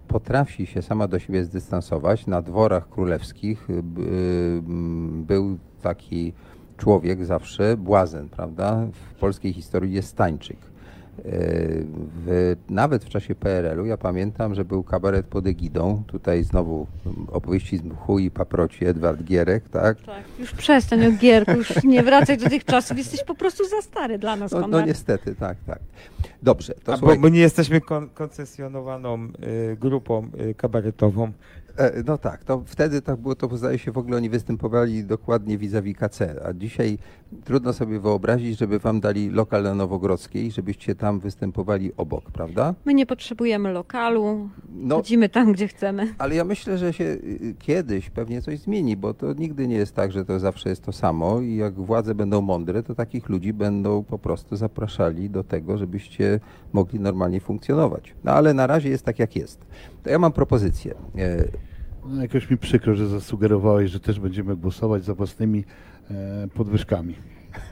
potrafi 0.09 0.67
się 0.67 0.83
sama 0.83 1.09
do 1.09 1.19
siebie 1.19 1.45
zdystansować. 1.45 2.27
Na 2.27 2.43
dworach 2.43 2.89
królewskich 2.89 3.71
y, 3.71 3.73
m, 3.73 5.25
był 5.27 5.59
taki 5.83 6.33
człowiek 6.77 7.25
zawsze, 7.25 7.77
błazen, 7.77 8.29
prawda? 8.29 8.87
W 8.93 9.15
polskiej 9.15 9.53
historii 9.53 9.93
jest 9.93 10.09
Stańczyk. 10.09 10.74
W, 12.27 12.57
nawet 12.71 13.05
w 13.05 13.09
czasie 13.09 13.35
PRL-u 13.35 13.87
ja 13.87 13.97
pamiętam, 13.97 14.55
że 14.55 14.65
był 14.65 14.83
kabaret 14.83 15.27
pod 15.27 15.47
egidą. 15.47 16.03
Tutaj 16.07 16.45
znowu 16.45 16.87
opowieści 17.29 17.79
z 17.79 17.83
mchu 17.83 18.19
i 18.19 18.31
paproci, 18.31 18.87
Edward 18.87 19.23
Gierek, 19.23 19.69
tak? 19.69 20.01
Tak, 20.01 20.25
już 20.39 20.53
przestań 20.53 21.07
o 21.07 21.13
Gierku, 21.13 21.53
już 21.53 21.85
nie 21.85 22.03
wracaj 22.03 22.39
do 22.39 22.49
tych 22.49 22.65
czasów, 22.65 22.99
jesteś 22.99 23.25
po 23.25 23.35
prostu 23.35 23.69
za 23.69 23.83
stary 23.83 24.19
dla 24.19 24.37
nas, 24.37 24.53
No, 24.53 24.69
no 24.69 24.81
niestety, 24.81 25.35
tak, 25.35 25.57
tak. 25.67 25.79
Dobrze, 26.43 26.75
to 26.85 26.93
A 26.93 26.97
bo, 26.97 26.99
słuchaj, 26.99 27.19
bo 27.19 27.29
nie 27.29 27.41
jesteśmy 27.41 27.81
kon, 27.81 28.09
koncesjonowaną 28.09 29.29
y, 29.73 29.77
grupą 29.81 30.31
y, 30.41 30.55
kabaretową. 30.55 31.33
E, 31.77 32.03
No 32.07 32.19
tak, 32.19 32.45
to 32.45 32.63
wtedy 32.67 33.03
tak 33.03 33.17
było, 33.17 33.35
to 33.35 33.57
zdaje 33.57 33.79
się 33.79 33.93
w 33.93 33.99
ogóle 33.99 34.17
oni 34.17 34.31
występowali 34.31 35.05
dokładnie 35.05 35.59
vis-a-vis 35.59 35.97
KC, 35.97 36.21
a 36.47 36.53
dzisiaj 36.53 36.99
trudno 37.45 37.73
sobie 37.73 38.01
wyobrazić, 38.01 38.59
żeby 38.59 38.79
wam 38.79 39.01
dali 39.01 39.31
lokal 39.31 39.63
na 39.63 39.75
Nowogrodzkiej, 39.75 40.51
żebyście 40.51 40.95
tam 40.95 41.21
występowali 41.21 41.93
obok, 41.97 42.31
prawda? 42.31 42.75
My 42.85 42.95
nie 42.95 43.07
potrzebujemy 43.07 43.73
lokalu, 43.73 44.49
No, 44.75 44.97
chodzimy 44.97 45.29
tam, 45.29 45.53
gdzie 45.53 45.69
chcemy. 45.69 46.15
ale 46.19 46.35
ja 46.35 46.45
myślę, 46.45 46.79
że 46.79 46.93
się 46.93 47.05
y, 47.05 47.55
kiedyś 47.59 48.11
pewnie 48.11 48.43
coś 48.43 48.59
zmieni, 48.59 48.97
bo 48.97 49.15
to 49.15 49.33
nigdy 49.33 49.69
nie 49.69 49.77
jest 49.77 49.95
tak, 49.95 50.13
że 50.13 50.25
to 50.25 50.39
zawsze 50.41 50.69
jest 50.69 50.83
to 50.83 50.93
samo 50.93 51.41
i 51.41 51.57
jak 51.57 51.75
władze 51.75 52.15
będą 52.15 52.41
mądre, 52.41 52.83
to 52.83 52.95
takich 52.95 53.29
ludzi 53.29 53.53
będą 53.53 54.05
po 54.05 54.19
prostu 54.19 54.57
zapraszali 54.57 55.31
do 55.31 55.45
tego, 55.45 55.79
żebyście 55.79 56.41
mogli 56.73 57.01
normalnie 57.01 57.41
funkcjonować. 57.41 58.15
No 58.25 58.33
ale 58.33 58.55
na 58.55 58.67
razie 58.67 58.89
jest 58.89 59.05
tak, 59.05 59.19
jak 59.19 59.37
jest. 59.37 59.61
To 60.05 60.11
ja 60.11 60.19
mam 60.19 60.33
propozycję. 60.33 60.95
E, 61.19 61.45
No, 62.07 62.23
jakoś 62.23 62.51
mi 62.51 62.57
przykro, 62.57 62.95
że 62.95 63.09
zasugerowałeś, 63.09 63.91
że 63.91 64.01
też 64.01 64.21
będziemy 64.21 64.57
głosować 64.57 65.05
za 65.05 65.15
własnymi 65.15 65.65
e, 66.11 66.49
podwyżkami. 66.55 67.15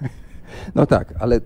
No 0.75 0.87
tak, 0.87 1.14
ale 1.21 1.40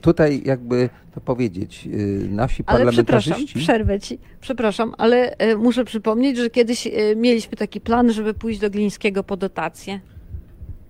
tutaj 0.00 0.42
jakby 0.44 0.88
to 1.14 1.20
powiedzieć, 1.20 1.88
y, 1.94 2.28
nasi 2.30 2.62
Ale 2.66 2.90
przepraszam, 2.92 3.32
parlamentarzyści... 3.32 3.58
przerwę 3.58 4.00
ci, 4.00 4.18
przepraszam, 4.40 4.94
ale 4.98 5.36
e, 5.36 5.56
muszę 5.56 5.84
przypomnieć, 5.84 6.36
że 6.36 6.50
kiedyś 6.50 6.86
e, 6.86 6.90
mieliśmy 7.16 7.56
taki 7.56 7.80
plan, 7.80 8.12
żeby 8.12 8.34
pójść 8.34 8.60
do 8.60 8.70
Glińskiego 8.70 9.24
po 9.24 9.36
dotację. 9.36 10.00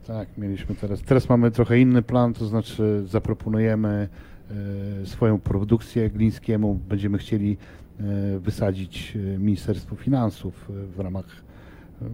Tak, 0.07 0.29
mieliśmy 0.39 0.75
teraz. 0.75 1.03
Teraz 1.03 1.29
mamy 1.29 1.51
trochę 1.51 1.79
inny 1.79 2.03
plan, 2.03 2.35
to 2.35 2.47
znaczy 2.47 3.03
zaproponujemy 3.07 4.09
e, 5.03 5.07
swoją 5.07 5.41
produkcję 5.41 6.11
Glińskiemu. 6.11 6.75
Będziemy 6.89 7.19
chcieli 7.19 7.53
e, 7.53 7.57
wysadzić 8.41 9.17
e, 9.17 9.39
Ministerstwo 9.39 9.97
Finansów 9.97 10.71
e, 10.71 10.73
w 10.97 11.01
ramach 11.01 11.27
e, 12.03 12.09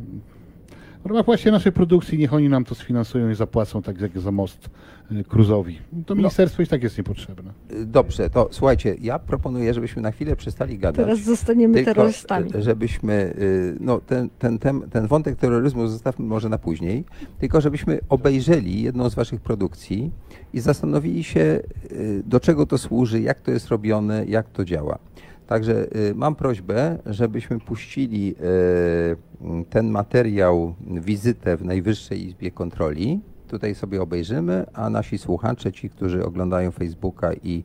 w 1.02 1.06
ramach 1.06 1.24
właśnie 1.24 1.52
naszej 1.52 1.72
produkcji. 1.72 2.18
Niech 2.18 2.34
oni 2.34 2.48
nam 2.48 2.64
to 2.64 2.74
sfinansują 2.74 3.30
i 3.30 3.34
zapłacą 3.34 3.82
tak 3.82 4.00
jak 4.00 4.18
za 4.18 4.32
most 4.32 4.70
e, 5.10 5.24
Cruzowi. 5.24 5.78
To 6.06 6.14
ministerstwo 6.14 6.62
i 6.62 6.66
tak 6.66 6.82
jest 6.82 6.98
niepotrzebne. 6.98 7.52
Dobrze, 7.86 8.30
to 8.30 8.48
słuchajcie, 8.50 8.96
ja 9.00 9.18
proponuję, 9.18 9.74
żebyśmy 9.74 10.02
na 10.02 10.10
chwilę 10.10 10.36
przestali 10.36 10.78
gadać. 10.78 11.06
Teraz 11.06 11.20
zostaniemy 11.20 11.74
Tylko, 11.74 11.94
terrorystami. 11.94 12.50
e, 12.54 12.62
żebyśmy, 12.62 13.34
no 13.80 14.00
ten, 14.00 14.28
ten, 14.38 14.58
ten, 14.58 14.80
ten 14.90 15.06
wątek 15.06 15.36
terroryzmu 15.36 15.86
zostawmy 15.86 16.26
może 16.26 16.48
na 16.48 16.58
później, 16.58 17.04
tylko 17.38 17.60
żebyśmy 17.60 18.00
obejrzeli 18.08 18.82
jedną 18.82 19.10
z 19.10 19.14
waszych 19.14 19.40
produkcji 19.40 20.10
i 20.52 20.60
zastanowili 20.60 21.24
się, 21.24 21.60
do 22.24 22.40
czego 22.40 22.66
to 22.66 22.78
służy, 22.78 23.20
jak 23.20 23.40
to 23.40 23.50
jest 23.50 23.68
robione, 23.68 24.24
jak 24.26 24.50
to 24.50 24.64
działa. 24.64 24.98
Także 25.52 25.96
y, 25.96 26.14
mam 26.14 26.34
prośbę, 26.34 26.98
żebyśmy 27.06 27.60
puścili 27.60 28.34
y, 29.42 29.64
ten 29.70 29.90
materiał, 29.90 30.74
wizytę 30.80 31.56
w 31.56 31.64
Najwyższej 31.64 32.26
Izbie 32.26 32.50
Kontroli. 32.50 33.20
Tutaj 33.48 33.74
sobie 33.74 34.02
obejrzymy, 34.02 34.66
a 34.72 34.90
nasi 34.90 35.18
słuchacze, 35.18 35.72
ci, 35.72 35.90
którzy 35.90 36.24
oglądają 36.24 36.70
Facebooka 36.70 37.32
i 37.32 37.64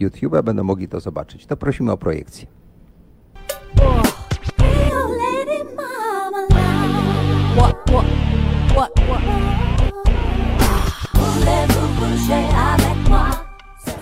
YouTube'a, 0.00 0.42
będą 0.42 0.64
mogli 0.64 0.88
to 0.88 1.00
zobaczyć. 1.00 1.46
To 1.46 1.56
prosimy 1.56 1.92
o 1.92 1.96
projekcję. 1.96 2.46
What, 7.56 8.90
what? 9.08 9.41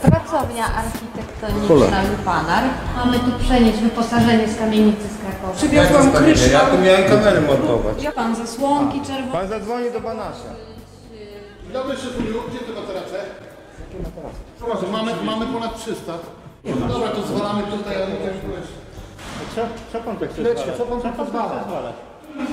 Pracownia 0.00 0.64
architektoniczna 0.82 2.02
Lupanar. 2.10 2.64
Mamy 2.96 3.18
tu 3.18 3.30
przenieść 3.44 3.78
wyposażenie 3.78 4.48
z 4.48 4.58
kamienicy 4.58 5.08
z 5.08 5.18
Krakowa. 5.18 5.52
Przywiozłam 5.56 6.12
kryształ. 6.12 6.50
Ja 6.52 6.60
tu 6.60 6.78
miałem 6.78 7.04
kamerę 7.04 7.40
montować. 7.40 8.06
Pan 8.14 8.36
zasłonki 8.36 9.00
czerwone. 9.00 9.32
Pan 9.32 9.48
zadzwoni 9.48 9.90
do 9.90 10.00
Banasza. 10.00 10.50
Dobry 11.72 11.96
szefuju, 11.96 12.42
gdzie 12.48 12.58
te 12.58 12.80
materace? 12.80 13.16
Jakie 14.68 14.92
Mamy, 14.92 15.12
mamy 15.24 15.46
ponad 15.46 15.78
300. 15.78 16.12
No 16.64 16.86
dobra, 16.86 17.08
to 17.08 17.22
zwalamy 17.22 17.62
tutaj, 17.62 17.96
ale 17.96 18.06
Co, 19.54 19.60
co 19.92 19.98
pan 20.04 20.16
tu 20.16 20.24
chce 20.26 20.34
zwalać? 20.34 20.78
Co 20.78 20.86
pan 20.86 21.00
tu 21.00 21.08
pozwala? 21.24 21.64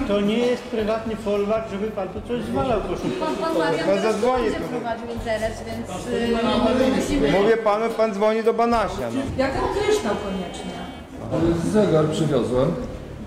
To 0.07 0.21
nie 0.21 0.37
jest 0.37 0.63
prywatny 0.63 1.15
folwark, 1.15 1.71
żeby 1.71 1.87
pan 1.87 2.07
tu 2.07 2.21
coś 2.27 2.41
zwalał, 2.41 2.81
proszę. 2.87 3.03
Pan, 3.19 3.35
pan 3.35 3.57
Marian 3.57 3.85
Pan 3.85 3.95
teraz 3.95 4.13
zadzwoni 4.13 4.43
będzie 4.43 4.59
prowadził 4.59 5.07
interes, 5.13 5.51
więc 5.67 5.89
y, 6.07 6.95
musimy... 6.95 7.31
Mówię 7.31 7.57
panu, 7.57 7.89
pan 7.89 8.13
dzwoni 8.13 8.43
do 8.43 8.53
Banasia. 8.53 9.09
No. 9.13 9.21
Jaką 9.37 9.59
kryształ 9.79 10.15
koniecznie? 10.25 10.71
Zegar 11.71 12.05
przywiozłem, 12.05 12.71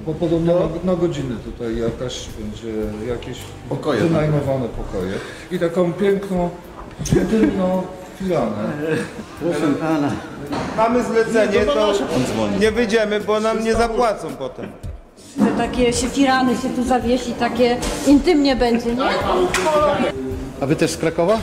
bo 0.07 0.15
podobno 0.15 0.55
na, 0.55 0.93
na 0.93 0.97
godziny 0.97 1.35
tutaj 1.45 1.77
jakaś 1.77 2.29
będzie 2.39 2.73
jakieś 3.09 3.39
pokoje, 3.69 4.01
wynajmowane 4.01 4.69
pokoje. 4.69 5.13
I 5.51 5.59
taką 5.59 5.93
piękną, 5.93 6.51
intymną 7.17 7.83
firanę. 8.19 8.73
Proszę 9.41 9.75
pana. 9.81 10.11
Mamy 10.77 11.03
zlecenie, 11.03 11.65
to 11.65 11.93
nie 12.61 12.73
wyjdziemy, 12.73 13.21
bo 13.21 13.41
nam 13.41 13.65
nie 13.65 13.75
zapłacą 13.75 14.29
potem. 14.39 14.73
Te 15.45 15.47
takie 15.59 15.93
się 15.93 16.09
firany 16.09 16.57
się 16.57 16.69
tu 16.71 16.85
zawiesi, 16.85 17.33
takie 17.33 17.77
intymnie 18.07 18.57
będzie, 18.57 18.95
nie? 18.95 19.03
A 20.61 20.67
wy 20.67 20.77
też 20.77 20.91
z 20.91 20.97
Krakowa? 20.97 21.39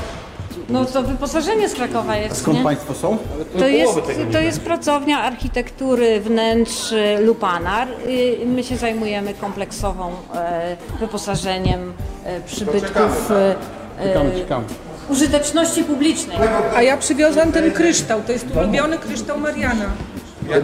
No 0.69 0.85
to 0.85 1.03
wyposażenie 1.03 1.69
z 1.69 1.73
Krakowa 1.73 2.17
jest, 2.17 2.37
Skąd 2.41 2.57
nie? 2.57 2.63
państwo 2.63 2.93
są? 2.93 3.17
To 3.59 3.67
jest, 3.67 3.93
to 4.31 4.39
jest 4.39 4.61
pracownia 4.61 5.19
architektury 5.23 6.21
wnętrz 6.21 6.91
y, 6.91 7.17
Lupanar. 7.21 7.87
Y, 8.07 8.45
My 8.45 8.63
się 8.63 8.77
zajmujemy 8.77 9.33
kompleksową 9.33 10.11
e, 10.35 10.77
wyposażeniem 10.99 11.93
e, 12.25 12.41
przybytków 12.41 13.31
e, 13.31 13.55
e, 13.99 14.61
użyteczności 15.09 15.83
publicznej. 15.83 16.37
A 16.75 16.81
ja 16.81 16.97
przywiozłam 16.97 17.51
ten 17.51 17.71
kryształ, 17.71 18.21
to 18.21 18.31
jest 18.31 18.45
ulubiony 18.55 18.97
kryształ 18.97 19.39
Mariana. 19.39 19.85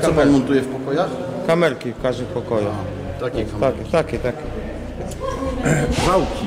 Co 0.02 0.14
pan 0.14 0.30
montuje 0.30 0.62
w 0.62 0.68
pokojach? 0.68 1.10
Kamerki 1.48 1.92
w 1.92 2.02
każdym 2.02 2.26
pokoju. 2.28 2.68
Takie 3.24 3.46
Takie, 3.46 3.84
takie, 3.92 4.20
takie. 4.20 4.44
Wałki. 6.08 6.46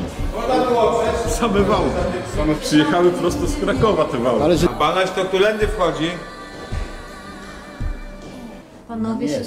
Same 1.29 1.61
wałki. 1.61 1.91
Same 2.37 2.55
przyjechały 2.55 3.11
prosto 3.11 3.47
z 3.47 3.57
Krakowa 3.57 4.05
te 4.05 4.18
wałki. 4.18 4.43
Ale 4.43 4.57
że... 4.57 4.66
Banaś 4.79 5.11
to 5.11 5.24
którędy 5.24 5.68
wchodzi? 5.68 6.11
Panowie 8.89 9.29
się, 9.29 9.41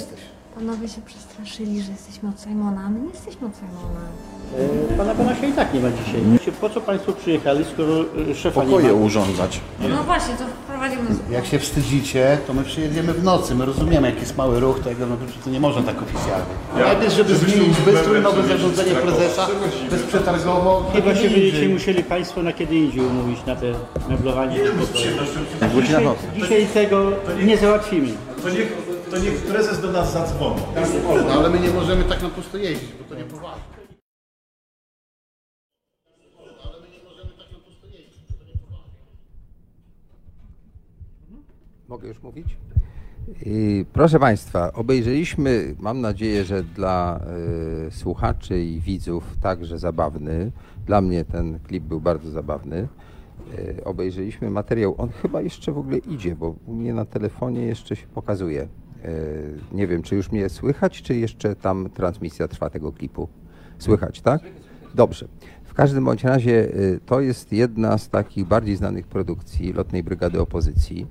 panowie 0.60 0.88
się 0.88 1.00
przestraszyli, 1.00 1.82
że 1.82 1.92
jesteśmy 1.92 2.28
od 2.28 2.40
Simona, 2.40 2.80
a 2.86 2.90
my 2.90 3.00
nie 3.00 3.08
jesteśmy 3.08 3.46
od 3.46 3.52
Simona. 3.56 4.00
E, 4.92 4.96
Pana 4.96 5.14
Banasia 5.14 5.46
i 5.46 5.52
tak 5.52 5.74
nie 5.74 5.80
ma 5.80 5.88
dzisiaj. 5.90 6.20
Po 6.60 6.70
co 6.70 6.80
państwo 6.80 7.12
przyjechali, 7.12 7.64
skoro 7.64 8.04
e, 8.30 8.34
szefa 8.34 8.64
nie 8.64 8.78
ma? 8.78 8.92
urządzać. 8.92 9.60
No 9.90 10.04
właśnie, 10.04 10.34
to 10.34 10.44
wprowadzimy 10.64 11.02
Jak 11.30 11.46
się 11.46 11.58
wstydzicie, 11.58 12.38
to 12.46 12.54
my 12.54 12.64
przyjedziemy 12.64 13.12
w 13.12 13.24
nocy. 13.24 13.54
My 13.54 13.66
rozumiemy, 13.66 14.08
jaki 14.08 14.20
jest 14.20 14.36
mały 14.36 14.60
ruch 14.60 14.80
tego, 14.80 15.06
no 15.06 15.16
to 15.44 15.50
nie 15.50 15.60
można 15.60 15.82
tak 15.82 16.02
oficjalnie. 16.02 16.54
Najpierw, 16.74 17.14
żeby 17.14 17.36
zmienić 17.36 17.76
wystrój, 17.76 18.20
nowe 18.20 18.48
zarządzenie 18.48 18.92
prezesa, 18.92 19.48
bezprzetargowo. 19.90 20.90
Chyba 20.92 21.14
się 21.14 21.30
będziecie 21.30 21.68
musieli 21.68 22.04
państwo 22.04 22.42
na 22.42 22.52
kiedy 22.52 22.76
indziej 22.76 23.00
umówić 23.00 23.46
na 23.46 23.56
te 23.56 23.72
meblowanie. 24.08 24.58
Godzina 25.74 26.00
Dzisiaj, 26.36 26.66
tego 26.66 27.12
nie 27.44 27.56
załatwimy. 27.56 28.08
To 28.42 28.50
niech, 28.50 28.89
to 29.10 29.18
niech 29.18 29.42
prezes 29.42 29.80
do 29.80 29.92
nas 29.92 30.12
zadzwoni. 30.12 30.62
No, 31.26 31.32
ale 31.32 31.50
my 31.50 31.60
nie 31.60 31.70
możemy 31.70 32.04
tak 32.04 32.22
na 32.22 32.28
pusto 32.28 32.58
jeździć, 32.58 32.92
bo 32.92 33.04
to 33.04 33.14
nie 33.14 33.24
poważne. 33.24 33.62
Mogę 41.88 42.08
już 42.08 42.22
mówić? 42.22 42.56
I 43.46 43.84
proszę 43.92 44.18
Państwa, 44.18 44.72
obejrzeliśmy, 44.72 45.74
mam 45.78 46.00
nadzieję, 46.00 46.44
że 46.44 46.62
dla 46.62 47.20
y, 47.88 47.90
słuchaczy 47.90 48.64
i 48.64 48.80
widzów 48.80 49.36
także 49.40 49.78
zabawny. 49.78 50.52
Dla 50.86 51.00
mnie 51.00 51.24
ten 51.24 51.58
klip 51.58 51.84
był 51.84 52.00
bardzo 52.00 52.30
zabawny. 52.30 52.88
Y, 53.58 53.84
obejrzeliśmy 53.84 54.50
materiał, 54.50 54.94
on 54.98 55.08
chyba 55.08 55.40
jeszcze 55.40 55.72
w 55.72 55.78
ogóle 55.78 55.98
idzie, 55.98 56.36
bo 56.36 56.54
u 56.66 56.74
mnie 56.74 56.94
na 56.94 57.04
telefonie 57.04 57.62
jeszcze 57.62 57.96
się 57.96 58.06
pokazuje. 58.06 58.68
Y, 59.04 59.58
nie 59.72 59.86
wiem, 59.86 60.02
czy 60.02 60.16
już 60.16 60.32
mnie 60.32 60.48
słychać, 60.48 61.02
czy 61.02 61.14
jeszcze 61.16 61.56
tam 61.56 61.90
transmisja 61.94 62.48
trwa 62.48 62.70
tego 62.70 62.92
klipu. 62.92 63.28
Słychać, 63.78 64.20
tak? 64.20 64.40
Dobrze. 64.94 65.28
W 65.64 65.74
każdym 65.74 66.04
bądź 66.04 66.24
razie 66.24 66.74
y, 66.74 67.00
to 67.06 67.20
jest 67.20 67.52
jedna 67.52 67.98
z 67.98 68.08
takich 68.08 68.46
bardziej 68.46 68.76
znanych 68.76 69.06
produkcji 69.06 69.72
Lotnej 69.72 70.02
Brygady 70.02 70.40
Opozycji. 70.40 71.06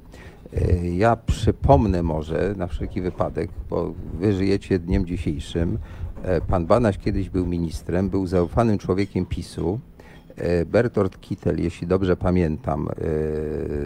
Y, 0.53 0.89
Ja 0.95 1.15
przypomnę 1.15 2.03
może 2.03 2.53
na 2.57 2.67
wszelki 2.67 3.01
wypadek, 3.01 3.49
bo 3.69 3.93
wy 4.19 4.33
żyjecie 4.33 4.79
dniem 4.79 5.05
dzisiejszym. 5.05 5.77
E, 6.23 6.41
Pan 6.41 6.65
Banaś 6.65 6.97
kiedyś 6.97 7.29
był 7.29 7.45
ministrem, 7.45 8.09
był 8.09 8.27
zaufanym 8.27 8.77
człowiekiem 8.77 9.25
PiSu. 9.25 9.79
E, 10.39 10.65
Bertolt 10.65 11.21
Kittel, 11.21 11.61
jeśli 11.61 11.87
dobrze 11.87 12.17
pamiętam, 12.17 12.87
e, 12.89 12.93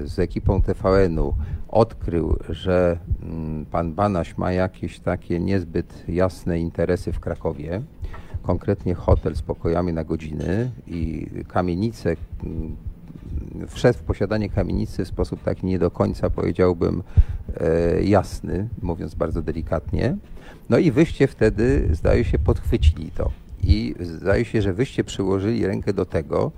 z 0.07 0.19
ekipą 0.19 0.61
TVN-u 0.61 1.33
odkrył, 1.69 2.37
że 2.49 2.97
mm, 3.23 3.65
pan 3.65 3.93
Banaś 3.93 4.37
ma 4.37 4.51
jakieś 4.51 4.99
takie 4.99 5.39
niezbyt 5.39 6.03
jasne 6.07 6.59
interesy 6.59 7.11
w 7.11 7.19
Krakowie 7.19 7.81
konkretnie 8.43 8.95
hotel 8.95 9.35
z 9.35 9.41
pokojami 9.41 9.93
na 9.93 10.03
godziny 10.03 10.71
i 10.87 11.27
kamienicę, 11.47 12.15
mm, 12.43 12.75
wszedł 13.67 13.99
w 13.99 14.01
posiadanie 14.01 14.49
kamienicy 14.49 15.05
w 15.05 15.07
sposób 15.07 15.43
taki 15.43 15.65
nie 15.65 15.79
do 15.79 15.91
końca 15.91 16.29
powiedziałbym 16.29 17.03
e, 17.59 18.03
jasny, 18.03 18.67
mówiąc 18.81 19.15
bardzo 19.15 19.41
delikatnie. 19.41 20.17
No 20.69 20.77
i 20.77 20.91
wyście 20.91 21.27
wtedy, 21.27 21.89
zdaje 21.91 22.23
się, 22.23 22.39
podchwycili 22.39 23.11
to. 23.11 23.31
I 23.63 23.95
zdaje 23.99 24.45
się, 24.45 24.61
że 24.61 24.73
wyście 24.73 25.03
przyłożyli 25.03 25.65
rękę 25.67 25.93
do 25.93 26.05
tego, 26.05 26.51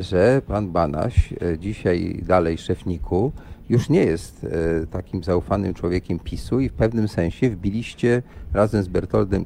że 0.00 0.42
pan 0.46 0.70
Banaś, 0.70 1.32
e, 1.32 1.58
dzisiaj 1.58 2.22
dalej 2.26 2.58
szefniku, 2.58 3.32
już 3.68 3.88
nie 3.88 4.04
jest 4.04 4.44
e, 4.44 4.86
takim 4.86 5.24
zaufanym 5.24 5.74
człowiekiem 5.74 6.18
PiSu 6.18 6.60
i 6.60 6.68
w 6.68 6.72
pewnym 6.72 7.08
sensie 7.08 7.50
wbiliście 7.50 8.22
razem 8.52 8.82
z 8.82 8.88
Bertoldem 8.88 9.44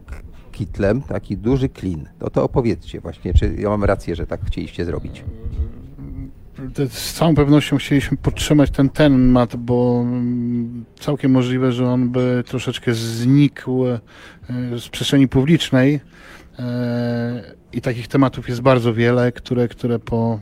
Kitlem 0.53 1.03
taki 1.03 1.37
duży 1.37 1.69
klin. 1.69 2.09
No 2.21 2.31
to 2.31 2.45
opowiedzcie 2.45 3.01
właśnie, 3.01 3.35
czy 3.35 3.55
ja 3.59 3.69
mam 3.69 3.85
rację, 3.85 4.17
że 4.17 4.27
tak 4.27 4.45
chcieliście 4.45 4.85
zrobić. 4.85 5.25
Z 6.89 7.13
całą 7.13 7.35
pewnością 7.35 7.77
chcieliśmy 7.77 8.17
podtrzymać 8.17 8.71
ten 8.71 8.89
temat, 8.89 9.57
bo 9.57 10.01
mm, 10.03 10.85
całkiem 11.01 11.31
możliwe, 11.31 11.73
że 11.73 11.89
on 11.89 12.09
by 12.09 12.45
troszeczkę 12.47 12.95
znikł 12.95 13.87
e, 13.87 14.01
z 14.79 14.89
przestrzeni 14.89 15.29
publicznej. 15.29 16.01
E, 16.59 17.55
I 17.73 17.81
takich 17.81 18.09
tematów 18.09 18.49
jest 18.49 18.61
bardzo 18.61 18.95
wiele, 18.95 19.33
które, 19.33 19.69
które 19.69 19.99
po 19.99 20.41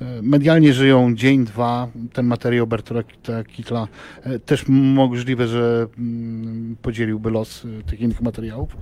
e, 0.00 0.22
medialnie 0.22 0.72
żyją 0.72 1.14
dzień, 1.14 1.44
dwa. 1.44 1.88
Ten 2.12 2.26
materiał 2.26 2.66
Bertola 2.66 3.00
Kita- 3.02 3.44
Kitla 3.44 3.88
e, 4.22 4.38
też 4.38 4.64
możliwe, 4.68 5.46
że 5.46 5.86
mm, 5.98 6.76
podzieliłby 6.82 7.30
los 7.30 7.66
tych 7.86 8.00
innych 8.00 8.20
materiałów. 8.20 8.76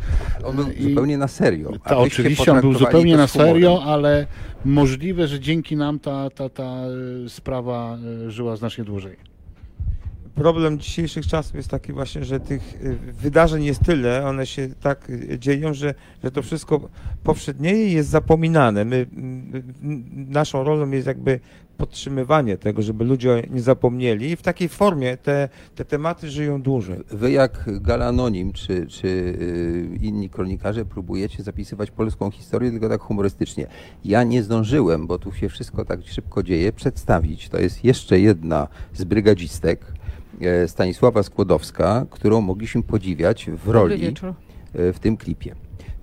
On 0.44 0.56
był 0.56 0.70
I- 0.70 0.82
zupełnie 0.82 1.18
na 1.18 1.28
serio. 1.28 1.70
Ta, 1.84 1.98
oczywiście 1.98 2.52
on 2.52 2.60
był 2.60 2.74
zupełnie 2.74 3.16
na 3.16 3.26
serio, 3.26 3.82
ale 3.84 4.26
możliwe, 4.64 5.28
że 5.28 5.40
dzięki 5.40 5.76
nam 5.76 5.98
ta, 5.98 6.30
ta, 6.30 6.48
ta 6.48 6.82
sprawa 7.28 7.98
żyła 8.28 8.56
znacznie 8.56 8.84
dłużej. 8.84 9.35
Problem 10.36 10.78
dzisiejszych 10.78 11.26
czasów 11.26 11.54
jest 11.54 11.68
taki 11.68 11.92
właśnie, 11.92 12.24
że 12.24 12.40
tych 12.40 12.74
y, 12.82 12.98
wydarzeń 13.12 13.64
jest 13.64 13.80
tyle, 13.80 14.26
one 14.26 14.46
się 14.46 14.68
tak 14.80 15.10
y, 15.10 15.38
dzieją, 15.38 15.74
że, 15.74 15.94
że 16.24 16.30
to 16.30 16.42
wszystko 16.42 16.88
powszednieje 17.22 17.92
jest 17.92 18.08
zapominane. 18.08 18.84
My, 18.84 19.06
naszą 20.12 20.64
rolą 20.64 20.90
jest 20.90 21.06
jakby 21.06 21.40
podtrzymywanie 21.76 22.56
tego, 22.56 22.82
żeby 22.82 23.04
ludzie 23.04 23.42
nie 23.50 23.60
zapomnieli 23.60 24.30
i 24.30 24.36
w 24.36 24.42
takiej 24.42 24.68
formie 24.68 25.16
te, 25.16 25.48
te 25.74 25.84
tematy 25.84 26.30
żyją 26.30 26.62
dłużej. 26.62 27.00
Wy 27.10 27.30
jak 27.30 27.64
Galanonim 27.80 28.52
czy, 28.52 28.86
czy 28.86 29.08
y, 29.08 29.98
inni 30.00 30.30
kronikarze 30.30 30.84
próbujecie 30.84 31.42
zapisywać 31.42 31.90
polską 31.90 32.30
historię, 32.30 32.70
tylko 32.70 32.88
tak 32.88 33.00
humorystycznie. 33.00 33.66
Ja 34.04 34.24
nie 34.24 34.42
zdążyłem, 34.42 35.06
bo 35.06 35.18
tu 35.18 35.32
się 35.32 35.48
wszystko 35.48 35.84
tak 35.84 36.00
szybko 36.06 36.42
dzieje, 36.42 36.72
przedstawić. 36.72 37.48
To 37.48 37.58
jest 37.58 37.84
jeszcze 37.84 38.20
jedna 38.20 38.68
z 38.94 39.04
brygadzistek, 39.04 39.96
Stanisława 40.66 41.22
Skłodowska, 41.22 42.06
którą 42.10 42.40
mogliśmy 42.40 42.82
podziwiać 42.82 43.50
w 43.50 43.68
roli 43.68 44.14
e, 44.74 44.92
w 44.92 44.98
tym 44.98 45.16
klipie. 45.16 45.54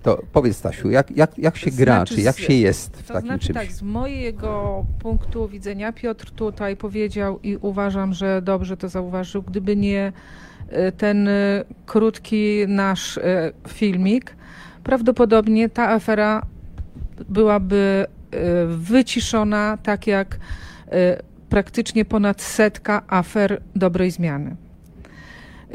To 0.02 0.22
powiedz 0.32 0.56
Stasiu, 0.56 0.90
jak, 0.90 1.16
jak, 1.16 1.38
jak 1.38 1.56
się 1.56 1.70
To 1.70 1.76
gra, 1.76 1.94
znaczy 1.96 2.14
czy 2.14 2.20
jak 2.20 2.38
się 2.38 2.52
jest 2.54 2.96
w 2.96 3.06
To 3.06 3.14
takim 3.14 3.28
znaczy 3.28 3.46
czymś? 3.46 3.56
tak, 3.58 3.72
z 3.72 3.82
mojego 3.82 4.84
punktu 4.98 5.48
widzenia 5.48 5.92
Piotr 5.92 6.30
tutaj 6.30 6.76
powiedział 6.76 7.40
i 7.42 7.56
uważam, 7.56 8.14
że 8.14 8.42
dobrze 8.42 8.76
to 8.76 8.88
zauważył, 8.88 9.42
gdyby 9.42 9.76
nie 9.76 10.12
e, 10.68 10.92
ten 10.92 11.28
e, 11.28 11.64
krótki 11.86 12.64
nasz 12.68 13.18
e, 13.18 13.52
filmik, 13.68 14.36
prawdopodobnie 14.84 15.68
ta 15.68 15.88
afera 15.90 16.42
byłaby 17.28 18.06
e, 18.30 18.66
wyciszona, 18.66 19.78
tak 19.82 20.06
jak 20.06 20.38
e, 20.88 21.22
praktycznie 21.54 22.04
ponad 22.04 22.42
setka 22.42 23.02
afer 23.08 23.62
dobrej 23.76 24.10
zmiany. 24.10 24.56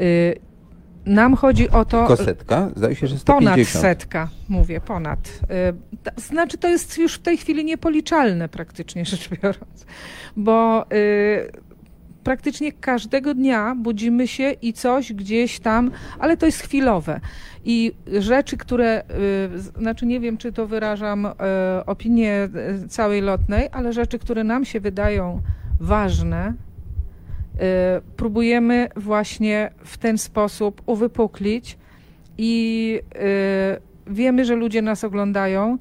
Nam 1.06 1.36
chodzi 1.36 1.70
o 1.70 1.84
to. 1.84 2.06
Tylko 2.06 2.24
setka? 2.24 2.70
Zdaje 2.76 2.94
się, 2.94 3.06
że 3.06 3.16
Ponad 3.16 3.54
150. 3.54 3.82
setka, 3.82 4.28
mówię, 4.48 4.80
ponad. 4.80 5.18
Y, 6.18 6.20
Znaczy, 6.20 6.58
to 6.58 6.68
jest 6.68 6.98
już 6.98 7.14
w 7.14 7.22
tej 7.22 7.38
chwili 7.38 7.64
niepoliczalne 7.64 8.48
praktycznie 8.48 9.04
rzecz 9.04 9.28
biorąc, 9.28 9.86
bo 10.36 10.86
y, 10.92 11.50
praktycznie 12.24 12.72
każdego 12.72 13.34
dnia 13.34 13.74
budzimy 13.78 14.28
się 14.28 14.50
i 14.50 14.72
coś 14.72 15.12
gdzieś 15.12 15.60
tam, 15.60 15.90
ale 16.18 16.36
to 16.36 16.46
jest 16.46 16.62
chwilowe. 16.62 17.20
I 17.64 17.92
rzeczy, 18.18 18.56
które, 18.56 19.02
y, 19.54 19.58
znaczy 19.58 20.06
nie 20.06 20.20
wiem, 20.20 20.36
czy 20.36 20.52
to 20.52 20.66
wyrażam 20.66 21.26
y, 21.26 21.30
opinię 21.86 22.48
y, 22.84 22.88
całej 22.88 23.20
lotnej, 23.20 23.68
ale 23.72 23.92
rzeczy, 23.92 24.18
które 24.18 24.44
nam 24.44 24.64
się 24.64 24.80
wydają 24.80 25.42
ważne, 25.80 26.54
y, 27.54 27.58
próbujemy 28.16 28.88
właśnie 28.96 29.70
w 29.84 29.98
ten 29.98 30.18
sposób 30.18 30.82
uwypuklić 30.86 31.78
i 32.38 33.00
y, 34.08 34.12
wiemy, 34.12 34.44
że 34.44 34.54
ludzie 34.54 34.82
nas 34.82 35.04
oglądają. 35.04 35.78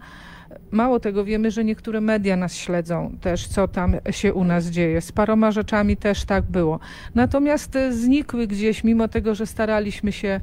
Mało 0.71 0.99
tego, 0.99 1.25
wiemy, 1.25 1.51
że 1.51 1.63
niektóre 1.63 2.01
media 2.01 2.35
nas 2.35 2.55
śledzą 2.55 3.17
też, 3.21 3.47
co 3.47 3.67
tam 3.67 3.95
się 4.11 4.33
u 4.33 4.43
nas 4.43 4.65
dzieje. 4.65 5.01
Z 5.01 5.11
paroma 5.11 5.51
rzeczami 5.51 5.97
też 5.97 6.25
tak 6.25 6.43
było. 6.43 6.79
Natomiast 7.15 7.75
y, 7.75 7.93
znikły 7.93 8.47
gdzieś, 8.47 8.83
mimo 8.83 9.07
tego, 9.07 9.35
że 9.35 9.45
staraliśmy 9.45 10.11
się 10.11 10.39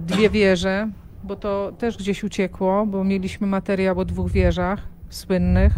dwie 0.00 0.30
wieże, 0.30 0.90
bo 1.24 1.36
to 1.36 1.72
też 1.78 1.96
gdzieś 1.96 2.24
uciekło, 2.24 2.86
bo 2.86 3.04
mieliśmy 3.04 3.46
materiał 3.46 3.98
o 3.98 4.04
dwóch 4.04 4.30
wieżach 4.30 4.82
słynnych. 5.10 5.72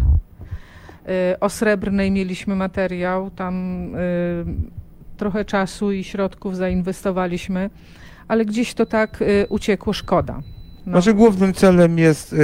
Y, 1.08 1.40
O 1.40 1.48
srebrnej 1.48 2.10
mieliśmy 2.10 2.56
materiał, 2.56 3.30
tam 3.30 3.84
y, 3.94 3.98
trochę 5.16 5.44
czasu 5.44 5.92
i 5.92 6.04
środków 6.04 6.56
zainwestowaliśmy, 6.56 7.70
ale 8.28 8.44
gdzieś 8.44 8.74
to 8.74 8.86
tak 8.86 9.22
y, 9.22 9.46
uciekło, 9.48 9.92
szkoda. 9.92 10.42
No. 10.86 10.92
Może 10.92 11.14
głównym 11.14 11.54
celem 11.54 11.98
jest 11.98 12.34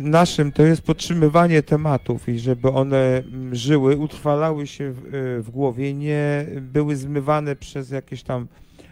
naszym, 0.00 0.52
to 0.52 0.62
jest 0.62 0.82
podtrzymywanie 0.82 1.62
tematów 1.62 2.28
i 2.28 2.38
żeby 2.38 2.70
one 2.70 2.96
mm, 2.96 3.54
żyły, 3.54 3.96
utrwalały 3.96 4.66
się 4.66 4.92
w, 4.92 5.00
w 5.42 5.50
głowie, 5.50 5.94
nie 5.94 6.46
były 6.60 6.96
zmywane 6.96 7.56
przez 7.56 7.90
jakieś 7.90 8.22
tam 8.22 8.48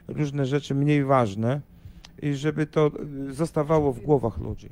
różne 0.08 0.46
rzeczy 0.46 0.74
mniej 0.74 1.04
ważne 1.04 1.60
i 2.22 2.34
żeby 2.34 2.66
to 2.66 2.90
zostawało 3.30 3.92
w 3.92 4.00
głowach 4.00 4.38
ludzi. 4.38 4.68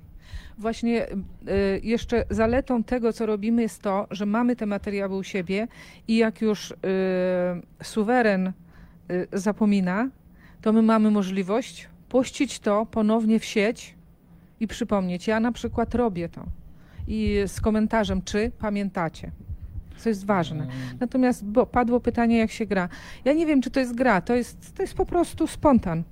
Właśnie 0.59 1.07
y, 1.09 1.17
jeszcze 1.83 2.25
zaletą 2.31 2.85
tego, 2.85 3.13
co 3.13 3.27
robimy, 3.27 3.63
jest 3.63 3.83
to, 3.83 4.07
że 4.11 4.27
mamy 4.27 4.57
te 4.57 4.67
materiały 4.67 5.17
u 5.17 5.23
siebie 5.23 5.69
i 6.09 6.17
jak 6.17 6.41
już 6.41 6.71
y, 6.71 6.75
suweren 7.83 8.53
y, 9.11 9.29
zapomina, 9.33 10.09
to 10.63 10.73
my 10.73 10.83
mamy 10.83 11.11
możliwość 11.11 11.89
puścić 12.09 12.59
to 12.59 12.87
ponownie 12.87 13.39
w 13.39 13.45
sieć 13.45 13.95
i 14.61 14.67
przypomnieć. 14.67 15.27
Ja 15.27 15.41
na 15.41 15.53
przykład 15.53 15.95
robię 15.95 16.29
to 16.29 16.45
i 17.09 17.43
z 17.47 17.61
komentarzem, 17.61 18.23
czy 18.23 18.53
pamiętacie. 18.59 19.31
Co 19.97 20.09
jest 20.09 20.27
ważne. 20.27 20.67
Natomiast 21.01 21.45
bo 21.45 21.67
padło 21.67 22.01
pytanie, 22.01 22.39
jak 22.39 22.51
się 22.51 22.67
gra. 22.67 22.89
Ja 23.25 23.33
nie 23.33 23.47
wiem, 23.47 23.63
czy 23.63 23.71
to 23.71 23.81
jest 23.81 23.95
gra, 23.95 24.21
to 24.21 24.35
jest, 24.35 24.75
to 24.77 24.83
jest 24.83 24.95
po 24.95 25.07
prostu 25.07 25.47
spontan. 25.47 26.03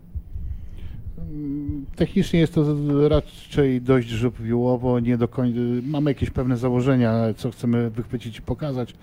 Technicznie 1.96 2.40
jest 2.40 2.54
to 2.54 2.64
raczej 3.08 3.80
dość 3.80 4.08
żywiołowo, 4.08 5.00
nie 5.00 5.18
do 5.18 5.28
końca. 5.28 5.58
Mamy 5.82 6.10
jakieś 6.10 6.30
pewne 6.30 6.56
założenia, 6.56 7.14
co 7.36 7.50
chcemy 7.50 7.90
wychwycić 7.90 8.38
i 8.38 8.42
pokazać. 8.42 8.94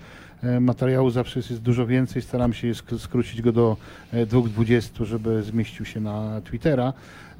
E, 0.42 0.60
Materiału 0.60 1.10
zawsze 1.10 1.38
jest, 1.38 1.50
jest 1.50 1.62
dużo 1.62 1.86
więcej. 1.86 2.22
Staram 2.22 2.52
się 2.52 2.68
sk- 2.72 2.98
skrócić 2.98 3.42
go 3.42 3.52
do 3.52 3.76
e, 4.12 4.26
2.20, 4.26 5.04
żeby 5.04 5.42
zmieścił 5.42 5.84
się 5.86 6.00
na 6.00 6.40
Twittera. 6.44 6.92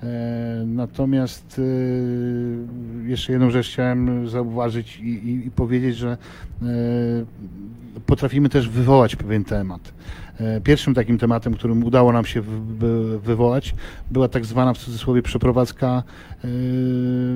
E, 0.03 0.63
Natomiast 0.67 1.61
e, 3.05 3.09
jeszcze 3.09 3.33
jedną 3.33 3.51
rzecz 3.51 3.69
chciałem 3.69 4.29
zauważyć 4.29 4.99
i, 5.01 5.09
i, 5.09 5.47
i 5.47 5.51
powiedzieć, 5.51 5.97
że 5.97 6.11
e, 6.63 6.67
potrafimy 8.07 8.49
też 8.49 8.69
wywołać 8.69 9.17
pewien 9.17 9.45
temat. 9.45 9.93
E, 10.41 10.61
Pierwszym 10.61 10.95
takim 10.95 11.19
tematem, 11.19 11.55
którym 11.55 11.85
udało 11.85 12.13
nam 12.13 12.25
się 12.25 12.41
wy- 12.41 12.61
wy- 12.61 13.19
wywołać, 13.19 13.75
była 14.11 14.29
tak 14.29 14.45
zwana 14.45 14.75
w 14.75 14.79
cudzysłowie 14.79 15.23
przeprowadzka 15.23 16.03
e, 16.45 16.49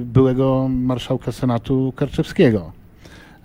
byłego 0.04 0.68
marszałka 0.68 1.32
Senatu 1.32 1.92
Karczewskiego, 1.96 2.72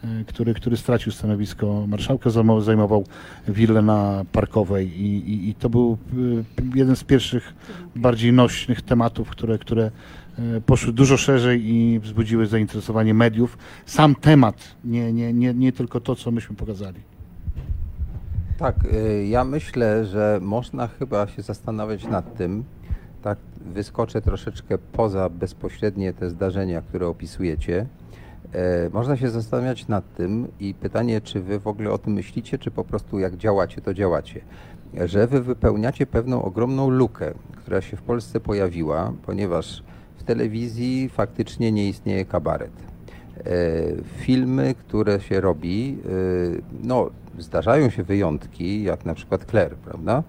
e, 0.03 0.07
który, 0.27 0.53
który 0.53 0.77
stracił 0.77 1.11
stanowisko 1.11 1.85
marszałka, 1.87 2.29
zajmował- 2.29 3.03
willę 3.47 3.81
na 3.81 4.25
Parkowej 4.31 5.01
i, 5.01 5.29
i, 5.33 5.49
i 5.49 5.55
to 5.55 5.69
był 5.69 5.97
jeden 6.75 6.95
z 6.95 7.03
pierwszych 7.03 7.53
bardziej 7.95 8.33
nośnych 8.33 8.81
tematów, 8.81 9.29
które, 9.29 9.57
które 9.57 9.91
poszły 10.65 10.93
dużo 10.93 11.17
szerzej 11.17 11.65
i 11.65 11.99
wzbudziły 11.99 12.45
zainteresowanie 12.47 13.13
mediów. 13.13 13.57
Sam 13.85 14.15
temat, 14.15 14.75
nie, 14.85 15.13
nie, 15.13 15.33
nie, 15.33 15.53
nie 15.53 15.71
tylko 15.71 15.99
to, 15.99 16.15
co 16.15 16.31
myśmy 16.31 16.55
pokazali. 16.55 16.99
Tak, 18.59 18.75
y, 18.93 19.25
ja 19.27 19.43
myślę, 19.43 20.05
że 20.05 20.39
można 20.41 20.87
chyba 20.87 21.27
się 21.27 21.41
zastanawiać 21.41 22.07
nad 22.07 22.37
tym, 22.37 22.63
tak 23.21 23.37
wyskoczę 23.73 24.21
troszeczkę 24.21 24.77
poza 24.77 25.29
bezpośrednie 25.29 26.13
te 26.13 26.29
zdarzenia, 26.29 26.81
które 26.81 27.07
opisujecie. 27.07 27.85
E, 28.53 28.89
Można 28.89 29.17
się 29.17 29.29
zastanawiać 29.29 29.87
nad 29.87 30.15
tym 30.15 30.47
i 30.59 30.73
pytanie, 30.73 31.21
czy 31.21 31.41
wy 31.41 31.59
w 31.59 31.67
ogóle 31.67 31.91
o 31.91 31.97
tym 31.97 32.13
myślicie, 32.13 32.57
czy 32.57 32.71
po 32.71 32.83
prostu 32.83 33.19
jak 33.19 33.37
działacie, 33.37 33.81
to 33.81 33.93
działacie. 33.93 34.41
Że 35.05 35.27
wy 35.27 35.41
wypełniacie 35.41 36.05
pewną 36.05 36.43
ogromną 36.43 36.89
lukę, 36.89 37.33
która 37.57 37.81
się 37.81 37.97
w 37.97 38.01
Polsce 38.01 38.39
pojawiła, 38.39 39.13
ponieważ 39.25 39.83
w 40.17 40.23
telewizji 40.23 41.09
faktycznie 41.09 41.71
nie 41.71 41.89
istnieje 41.89 42.25
kabaret. 42.25 42.71
E, 43.45 43.51
filmy, 44.17 44.75
które 44.75 45.21
się 45.21 45.41
robi, 45.41 45.97
e, 46.05 46.09
no 46.83 47.09
zdarzają 47.39 47.89
się 47.89 48.03
wyjątki, 48.03 48.83
jak 48.83 49.05
na 49.05 49.13
przykład 49.13 49.45
Claire, 49.49 49.75
prawda? 49.75 50.23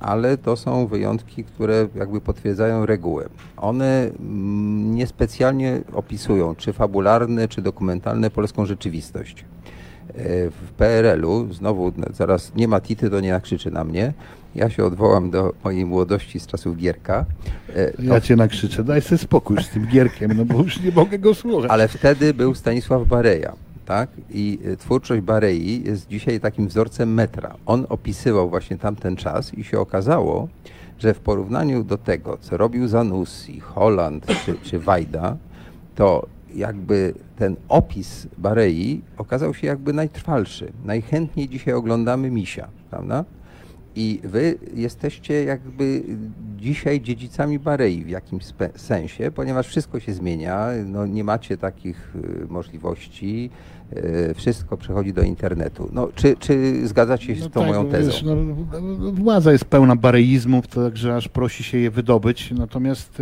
Ale 0.00 0.38
to 0.38 0.56
są 0.56 0.86
wyjątki, 0.86 1.44
które 1.44 1.88
jakby 1.94 2.20
potwierdzają 2.20 2.86
regułę. 2.86 3.28
One 3.56 4.10
mm, 4.20 4.94
niespecjalnie 4.94 5.80
opisują, 5.92 6.54
czy 6.54 6.72
fabularne, 6.72 7.48
czy 7.48 7.62
dokumentalne 7.62 8.30
polską 8.30 8.66
rzeczywistość. 8.66 9.44
E, 10.08 10.14
W 10.50 10.72
PRL-u, 10.76 11.52
znowu 11.52 11.92
no, 11.96 12.06
zaraz 12.12 12.54
nie 12.54 12.68
ma 12.68 12.80
Tity, 12.80 13.10
to 13.10 13.20
nie 13.20 13.30
nakrzyczy 13.30 13.70
na 13.70 13.84
mnie. 13.84 14.12
Ja 14.54 14.70
się 14.70 14.84
odwołam 14.84 15.30
do 15.30 15.52
mojej 15.64 15.84
młodości 15.86 16.40
z 16.40 16.46
czasów 16.46 16.76
Gierka. 16.76 17.24
E, 17.76 17.92
Ja 17.98 18.20
cię 18.20 18.36
nakrzyczę, 18.36 18.84
daj 18.84 19.02
sobie 19.02 19.18
spokój 19.18 19.62
z 19.62 19.68
tym 19.68 19.86
Gierkiem, 19.86 20.32
no 20.36 20.44
bo 20.44 20.62
już 20.62 20.80
nie 20.80 20.90
mogę 20.90 21.18
go 21.18 21.34
słuchać. 21.34 21.70
ale 21.70 21.88
wtedy 21.88 22.34
był 22.34 22.54
Stanisław 22.54 23.08
Bareja, 23.08 23.52
tak? 23.86 24.08
I 24.30 24.58
y, 24.66 24.76
twórczość 24.76 25.22
Barei 25.22 25.82
jest 25.86 26.08
dzisiaj 26.08 26.40
takim 26.40 26.68
wzorcem 26.68 27.14
metra. 27.14 27.54
On 27.66 27.86
opisywał 27.88 28.50
właśnie 28.50 28.78
tamten 28.78 29.16
czas 29.16 29.54
i 29.54 29.64
się 29.64 29.80
okazało, 29.80 30.48
że 30.98 31.14
w 31.14 31.18
porównaniu 31.20 31.84
do 31.84 31.98
tego, 31.98 32.38
co 32.40 32.56
robił 32.56 32.88
Zanussi, 32.88 33.60
Holland 33.60 34.26
czy, 34.44 34.54
czy 34.62 34.78
Wajda, 34.78 35.36
to 35.94 36.26
jakby 36.54 37.14
ten 37.36 37.56
opis 37.68 38.26
Barei 38.38 39.00
okazał 39.18 39.54
się 39.54 39.66
jakby 39.66 39.92
najtrwalszy. 39.92 40.72
Najchętniej 40.84 41.48
dzisiaj 41.48 41.74
oglądamy 41.74 42.30
Misia, 42.30 42.68
prawda? 42.90 43.24
I 43.96 44.20
wy 44.24 44.58
jesteście 44.74 45.44
jakby 45.44 46.02
dzisiaj 46.64 47.00
dziedzicami 47.00 47.58
Barei 47.58 48.04
w 48.04 48.08
jakimś 48.08 48.44
sensie, 48.76 49.30
ponieważ 49.30 49.68
wszystko 49.68 50.00
się 50.00 50.12
zmienia, 50.12 50.68
no 50.86 51.06
nie 51.06 51.24
macie 51.24 51.56
takich 51.56 52.16
y, 52.16 52.46
możliwości, 52.48 53.50
e, 53.90 54.34
wszystko 54.34 54.76
przechodzi 54.76 55.12
do 55.12 55.22
internetu. 55.22 55.88
No, 55.92 56.08
czy, 56.14 56.36
czy 56.36 56.86
zgadzacie 56.88 57.36
się 57.36 57.42
z 57.42 57.50
tą 57.50 57.60
tak, 57.60 57.68
moją 57.68 57.90
tezą? 57.90 58.10
Wiesz, 58.10 58.22
no, 58.22 58.36
władza 59.12 59.52
jest 59.52 59.64
pełna 59.64 59.96
bareizmów, 59.96 60.66
także 60.66 61.16
aż 61.16 61.28
prosi 61.28 61.64
się 61.64 61.78
je 61.78 61.90
wydobyć. 61.90 62.50
Natomiast 62.50 63.20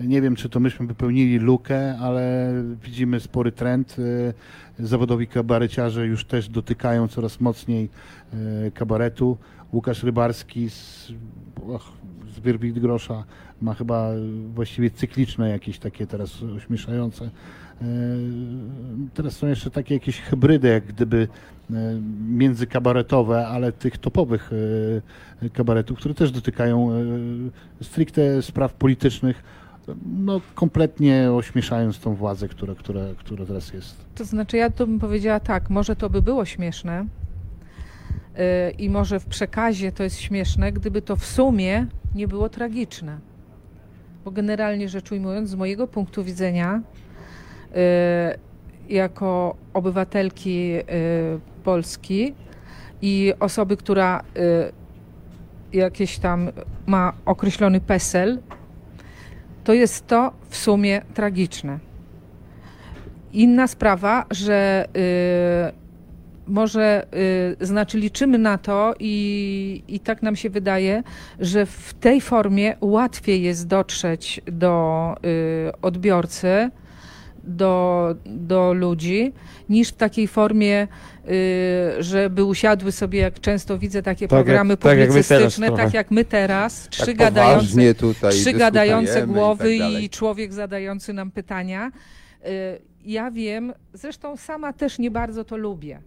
e, 0.00 0.06
nie 0.06 0.22
wiem, 0.22 0.36
czy 0.36 0.48
to 0.48 0.60
myśmy 0.60 0.86
wypełnili 0.86 1.38
lukę, 1.38 1.98
ale 1.98 2.52
widzimy 2.84 3.20
spory 3.20 3.52
trend. 3.52 3.96
Zawodowi 4.78 5.26
kabareciarze 5.26 6.06
już 6.06 6.24
też 6.24 6.48
dotykają 6.48 7.08
coraz 7.08 7.40
mocniej 7.40 7.88
kabaretu. 8.74 9.36
Łukasz 9.72 10.02
Rybarski 10.02 10.70
z, 10.70 11.12
och, 11.68 11.92
z 12.34 12.38
Wyrwit 12.38 12.78
Grosza 12.78 13.24
ma 13.62 13.74
chyba 13.74 14.10
właściwie 14.54 14.90
cykliczne 14.90 15.48
jakieś 15.48 15.78
takie 15.78 16.06
teraz 16.06 16.42
ośmieszające. 16.42 17.24
E, 17.24 17.86
Teraz 19.14 19.36
są 19.36 19.46
jeszcze 19.46 19.70
takie 19.70 19.94
jakieś 19.94 20.20
hybrydy, 20.20 20.68
jak 20.68 20.86
gdyby 20.86 21.28
e, 21.70 21.74
międzykabaretowe, 22.28 23.46
ale 23.46 23.72
tych 23.72 23.98
topowych 23.98 24.50
e, 25.42 25.50
kabaretów, 25.50 25.98
które 25.98 26.14
też 26.14 26.30
dotykają 26.30 26.90
stricte 27.82 28.42
spraw 28.42 28.74
politycznych, 28.74 29.42
no 30.18 30.40
kompletnie 30.54 31.32
ośmieszając 31.32 31.98
tą 31.98 32.14
władzę, 32.14 32.48
która, 32.48 32.74
która, 32.74 33.00
która 33.18 33.46
teraz 33.46 33.72
jest. 33.72 34.04
To 34.14 34.24
znaczy, 34.24 34.56
ja 34.56 34.70
to 34.70 34.86
bym 34.86 34.98
powiedziała 34.98 35.40
tak, 35.40 35.70
może 35.70 35.96
to 35.96 36.10
by 36.10 36.22
było 36.22 36.44
śmieszne 36.44 37.06
i 38.78 38.90
może 38.90 39.20
w 39.20 39.26
przekazie 39.26 39.92
to 39.92 40.02
jest 40.02 40.20
śmieszne, 40.20 40.72
gdyby 40.72 41.02
to 41.02 41.16
w 41.16 41.24
sumie 41.24 41.86
nie 42.14 42.28
było 42.28 42.48
tragiczne. 42.48 43.18
Bo 44.24 44.30
generalnie 44.30 44.88
rzecz 44.88 45.12
ujmując, 45.12 45.50
z 45.50 45.54
mojego 45.54 45.86
punktu 45.86 46.24
widzenia, 46.24 46.80
yy, 47.70 47.76
jako 48.96 49.56
obywatelki 49.74 50.68
yy, 50.68 50.82
Polski 51.64 52.34
i 53.02 53.32
osoby, 53.40 53.76
która 53.76 54.22
jakieś 55.72 56.18
tam 56.18 56.50
ma 56.86 57.12
określony 57.24 57.80
PESEL, 57.80 58.38
to 59.64 59.74
jest 59.74 60.06
to 60.06 60.32
w 60.48 60.56
sumie 60.56 61.02
tragiczne. 61.14 61.78
Inna 63.32 63.66
sprawa, 63.66 64.26
że 64.30 64.88
y, 65.72 65.85
może, 66.46 67.06
y, 67.60 67.66
znaczy 67.66 67.98
liczymy 67.98 68.38
na 68.38 68.58
to 68.58 68.94
i, 69.00 69.82
i 69.88 70.00
tak 70.00 70.22
nam 70.22 70.36
się 70.36 70.50
wydaje, 70.50 71.02
że 71.40 71.66
w 71.66 71.94
tej 72.00 72.20
formie 72.20 72.76
łatwiej 72.80 73.42
jest 73.42 73.66
dotrzeć 73.66 74.40
do 74.46 75.14
y, 75.24 75.72
odbiorcy, 75.82 76.70
do, 77.44 78.14
do 78.26 78.72
ludzi, 78.72 79.32
niż 79.68 79.88
w 79.88 79.96
takiej 79.96 80.28
formie, 80.28 80.88
y, 81.28 82.02
żeby 82.02 82.44
usiadły 82.44 82.92
sobie, 82.92 83.20
jak 83.20 83.40
często 83.40 83.78
widzę 83.78 84.02
takie 84.02 84.28
Tak 84.28 84.36
jak- 84.38 84.44
programy 84.46 84.76
tak 84.76 84.98
jak 84.98 85.08
publicystyczne, 85.08 85.72
tak 85.72 85.94
jak 85.94 86.10
my 86.10 86.24
teraz, 86.24 86.88
trzy 86.90 87.06
Tak 87.06 87.16
gadające, 87.16 87.66
trzy 88.30 88.52
gadające 88.52 89.12
dyskutujemy 89.12 89.32
i 89.32 89.34
głowy 89.34 89.78
tak 89.78 90.02
i 90.02 90.10
człowiek 90.10 90.52
zadający 90.52 91.12
nam 91.12 91.30
pytania. 91.30 91.92
Y, 92.46 92.80
Ja 93.04 93.30
wiem, 93.30 93.72
zresztą 93.92 94.36
sama 94.36 94.72
też 94.72 94.98
nie 94.98 95.10
bardzo 95.10 95.44
to 95.44 95.56
lubię, 95.56 96.00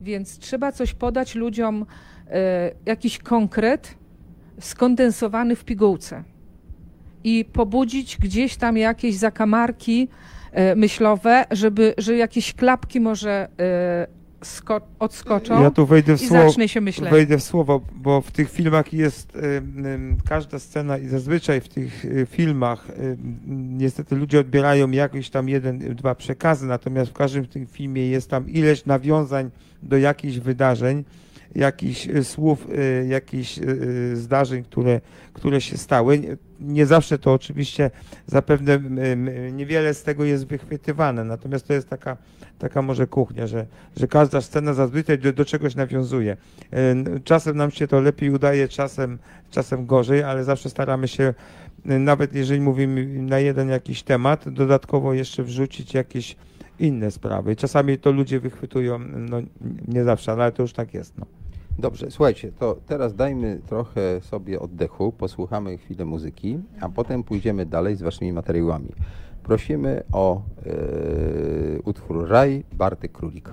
więc 0.00 0.38
trzeba 0.38 0.72
coś 0.72 0.94
podać 0.94 1.34
ludziom, 1.34 1.82
y, 1.82 2.32
jakiś 2.86 3.18
konkret 3.18 3.94
skondensowany 4.60 5.56
w 5.56 5.64
pigułce 5.64 6.24
i 7.24 7.44
pobudzić 7.44 8.18
gdzieś 8.18 8.56
tam 8.56 8.76
jakieś 8.76 9.16
zakamarki 9.16 10.08
e, 10.52 10.76
myślowe, 10.76 11.44
żeby, 11.50 11.94
że 11.98 12.16
jakieś 12.16 12.54
klapki 12.54 13.00
może 13.00 13.48
e, 13.60 14.06
odskoczą 14.98 15.62
Ja 15.62 15.70
tu 15.70 15.86
wejdę 15.86 16.16
w 16.16 16.22
i 16.22 16.26
słowo, 16.26 16.48
zacznie 16.48 16.68
się 16.68 16.80
myśleć. 16.80 17.10
wejdę 17.10 17.38
w 17.38 17.42
słowo, 17.42 17.80
bo 17.94 18.20
w 18.20 18.30
tych 18.30 18.50
filmach 18.50 18.92
jest 18.92 19.36
ym, 19.36 19.86
ym, 19.86 20.16
każda 20.28 20.58
scena 20.58 20.98
i 20.98 21.06
zazwyczaj 21.08 21.60
w 21.60 21.68
tych 21.68 22.04
y, 22.04 22.26
filmach 22.30 22.88
niestety 23.46 24.16
ludzie 24.16 24.40
odbierają 24.40 24.90
jakieś 24.90 25.30
tam 25.30 25.48
jeden, 25.48 25.78
dwa 25.78 26.14
przekazy, 26.14 26.66
natomiast 26.66 27.10
w 27.10 27.14
każdym 27.14 27.46
tym 27.46 27.66
filmie 27.66 28.08
jest 28.08 28.30
tam 28.30 28.50
ileś 28.50 28.84
nawiązań 28.84 29.50
do 29.82 29.96
jakichś 29.98 30.38
wydarzeń, 30.38 31.04
jakichś 31.56 32.08
y, 32.08 32.24
słów, 32.24 32.66
y, 32.70 33.06
jakichś 33.08 33.58
y, 33.58 34.16
zdarzeń, 34.16 34.64
które, 34.64 35.00
które 35.32 35.60
się 35.60 35.76
stały. 35.76 36.36
Nie- 36.60 36.86
zawsze 36.86 37.18
to 37.18 37.32
oczywiście 37.32 37.90
zapewne 38.26 38.80
niewiele 39.52 39.94
z 39.94 40.02
tego 40.02 40.24
jest 40.24 40.46
wychwytywane, 40.46 41.24
natomiast 41.24 41.66
to 41.66 41.72
jest 41.72 41.88
taka, 41.88 42.16
taka 42.58 42.82
może 42.82 43.06
kuchnia, 43.06 43.46
że, 43.46 43.66
że 43.96 44.08
każda 44.08 44.40
scena 44.40 44.74
zazwyczaj 44.74 45.18
do, 45.18 45.32
do 45.32 45.44
czegoś 45.44 45.74
nawiązuje. 45.74 46.36
Czasem 47.24 47.56
nam 47.56 47.70
się 47.70 47.88
to 47.88 48.00
lepiej 48.00 48.30
udaje, 48.30 48.68
czasem, 48.68 49.18
czasem 49.50 49.86
gorzej, 49.86 50.22
ale 50.22 50.44
zawsze 50.44 50.70
staramy 50.70 51.08
się, 51.08 51.34
nawet 51.84 52.34
jeżeli 52.34 52.60
mówimy 52.60 53.06
na 53.22 53.38
jeden 53.38 53.68
jakiś 53.68 54.02
temat, 54.02 54.48
dodatkowo 54.48 55.14
jeszcze 55.14 55.42
wrzucić 55.42 55.94
jakieś 55.94 56.36
inne 56.78 57.10
sprawy. 57.10 57.56
Czasami 57.56 57.98
to 57.98 58.10
ludzie 58.10 58.40
wychwytują, 58.40 58.98
no 58.98 59.42
nie 59.88 60.04
zawsze, 60.04 60.32
ale 60.32 60.52
to 60.52 60.62
już 60.62 60.72
tak 60.72 60.94
jest. 60.94 61.18
No. 61.18 61.26
Dobrze, 61.78 62.10
słuchajcie, 62.10 62.52
to 62.52 62.76
teraz 62.86 63.14
dajmy 63.14 63.60
trochę 63.66 64.20
sobie 64.20 64.60
oddechu, 64.60 65.12
posłuchamy 65.12 65.78
chwilę 65.78 66.04
muzyki, 66.04 66.58
a 66.80 66.88
potem 66.88 67.24
pójdziemy 67.24 67.66
dalej 67.66 67.96
z 67.96 68.02
waszymi 68.02 68.32
materiałami. 68.32 68.88
Prosimy 69.42 70.02
o 70.12 70.36
e, 70.36 70.42
utwór 71.84 72.28
Raj 72.28 72.64
Bartek 72.72 73.12
Królik. 73.12 73.50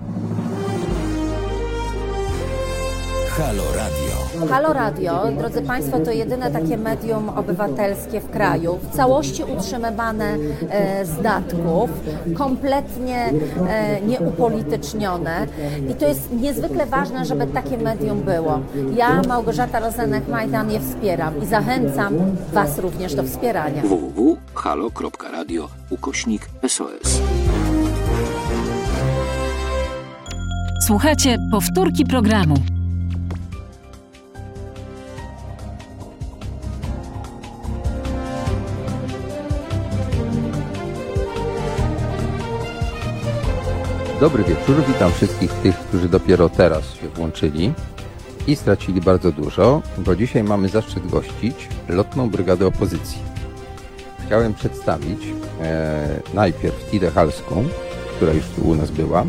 Halo 3.36 3.64
Radio. 3.76 4.46
Halo 4.50 4.72
Radio, 4.72 5.24
drodzy 5.38 5.62
Państwo, 5.62 6.00
to 6.00 6.10
jedyne 6.10 6.50
takie 6.50 6.76
medium 6.76 7.28
obywatelskie 7.28 8.20
w 8.20 8.30
kraju, 8.30 8.78
w 8.82 8.96
całości 8.96 9.42
utrzymywane 9.44 10.36
e, 10.70 11.06
z 11.06 11.22
datków, 11.22 11.90
kompletnie 12.34 13.32
e, 13.68 14.00
nieupolitycznione 14.00 15.46
i 15.90 15.94
to 15.94 16.08
jest 16.08 16.32
niezwykle 16.32 16.86
ważne, 16.86 17.24
żeby 17.24 17.46
takie 17.46 17.78
medium 17.78 18.20
było. 18.20 18.60
Ja, 18.96 19.22
Małgorzata 19.28 19.80
Rozenek-Majdan 19.80 20.70
je 20.70 20.80
wspieram 20.80 21.42
i 21.42 21.46
zachęcam 21.46 22.14
Was 22.52 22.78
również 22.78 23.14
do 23.14 23.22
wspierania. 23.22 23.82
www.halo.radio 23.82 25.68
ukośnik 25.90 26.48
SOS. 26.68 27.20
Słuchajcie, 30.86 31.36
powtórki 31.50 32.04
programu. 32.04 32.54
Dobry 44.20 44.44
wieczór, 44.44 44.76
witam 44.88 45.12
wszystkich 45.12 45.52
tych, 45.52 45.76
którzy 45.76 46.08
dopiero 46.08 46.48
teraz 46.48 46.94
się 46.94 47.08
włączyli 47.08 47.72
i 48.46 48.56
stracili 48.56 49.00
bardzo 49.00 49.32
dużo, 49.32 49.82
bo 49.98 50.16
dzisiaj 50.16 50.44
mamy 50.44 50.68
zaszczyt 50.68 51.06
gościć 51.06 51.68
lotną 51.88 52.30
brygadę 52.30 52.66
opozycji. 52.66 53.18
Chciałem 54.26 54.54
przedstawić 54.54 55.18
e, 55.60 56.20
najpierw 56.34 56.90
Tidę 56.90 57.10
Halską, 57.10 57.64
która 58.16 58.32
już 58.32 58.44
tu 58.46 58.68
u 58.68 58.74
nas 58.74 58.90
była, 58.90 59.24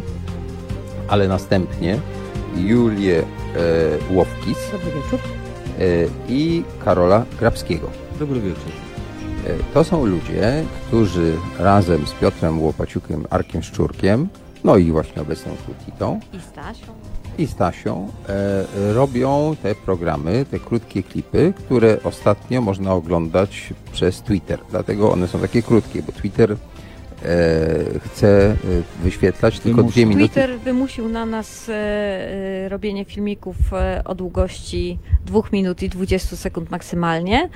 ale 1.08 1.28
następnie 1.28 2.00
Julię 2.56 3.20
e, 3.20 4.14
Łowkis 4.14 4.58
e, 4.58 5.86
i 6.30 6.64
Karola 6.86 7.26
Grabskiego. 7.40 7.90
Dobry 8.20 8.42
wieczór. 8.42 8.72
E, 9.48 9.74
To 9.74 9.84
są 9.84 10.06
ludzie, 10.06 10.64
którzy 10.88 11.34
razem 11.60 12.08
z 12.08 12.12
Piotrem 12.12 12.62
Łopaciukiem, 12.62 13.26
Arkiem 13.30 13.64
Szczurkiem, 13.64 14.28
no 14.66 14.78
i 14.78 14.92
właśnie 14.92 15.22
obecną 15.22 15.52
Kutitą 15.66 16.20
I 16.34 16.40
Stasią. 16.40 16.94
i 17.38 17.48
Stasią 17.48 18.12
e, 18.30 18.94
robią 18.94 19.56
te 19.64 19.76
programy, 19.76 20.46
te 20.52 20.60
krótkie 20.60 21.04
klipy, 21.04 21.54
które 21.58 21.98
ostatnio 22.04 22.62
można 22.62 22.94
oglądać 22.94 23.74
przez 23.92 24.22
Twitter. 24.22 24.60
Dlatego 24.70 25.12
one 25.12 25.28
są 25.28 25.40
takie 25.40 25.62
krótkie, 25.62 26.04
bo 26.04 26.12
Twitter 26.12 26.52
e, 26.52 26.58
chce 28.00 28.52
e, 28.52 28.56
wyświetlać 29.04 29.60
tylko 29.60 29.84
dwie 29.84 30.06
minuty. 30.06 30.28
Twitter 30.28 30.60
wymusił 30.60 31.10
na 31.10 31.26
nas 31.26 31.70
e, 31.70 31.74
e, 31.74 32.70
robienie 32.70 33.06
filmików 33.06 33.56
e, 33.74 34.02
o 34.06 34.16
długości 34.16 35.00
2 35.26 35.42
minut 35.52 35.84
i 35.84 35.90
20 35.90 36.36
sekund 36.36 36.72
maksymalnie. 36.72 37.50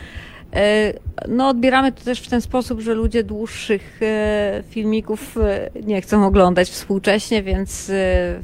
E, 0.54 0.94
no, 1.28 1.50
odbieramy 1.50 1.92
to 1.92 2.04
też 2.04 2.22
w 2.22 2.30
ten 2.30 2.42
sposób, 2.42 2.80
że 2.80 2.94
ludzie 2.94 3.24
dłuższych 3.24 4.00
e, 4.02 4.64
filmików 4.70 5.38
e, 5.38 5.70
nie 5.86 6.02
chcą 6.02 6.26
oglądać 6.26 6.70
współcześnie, 6.70 7.44
więc 7.44 7.92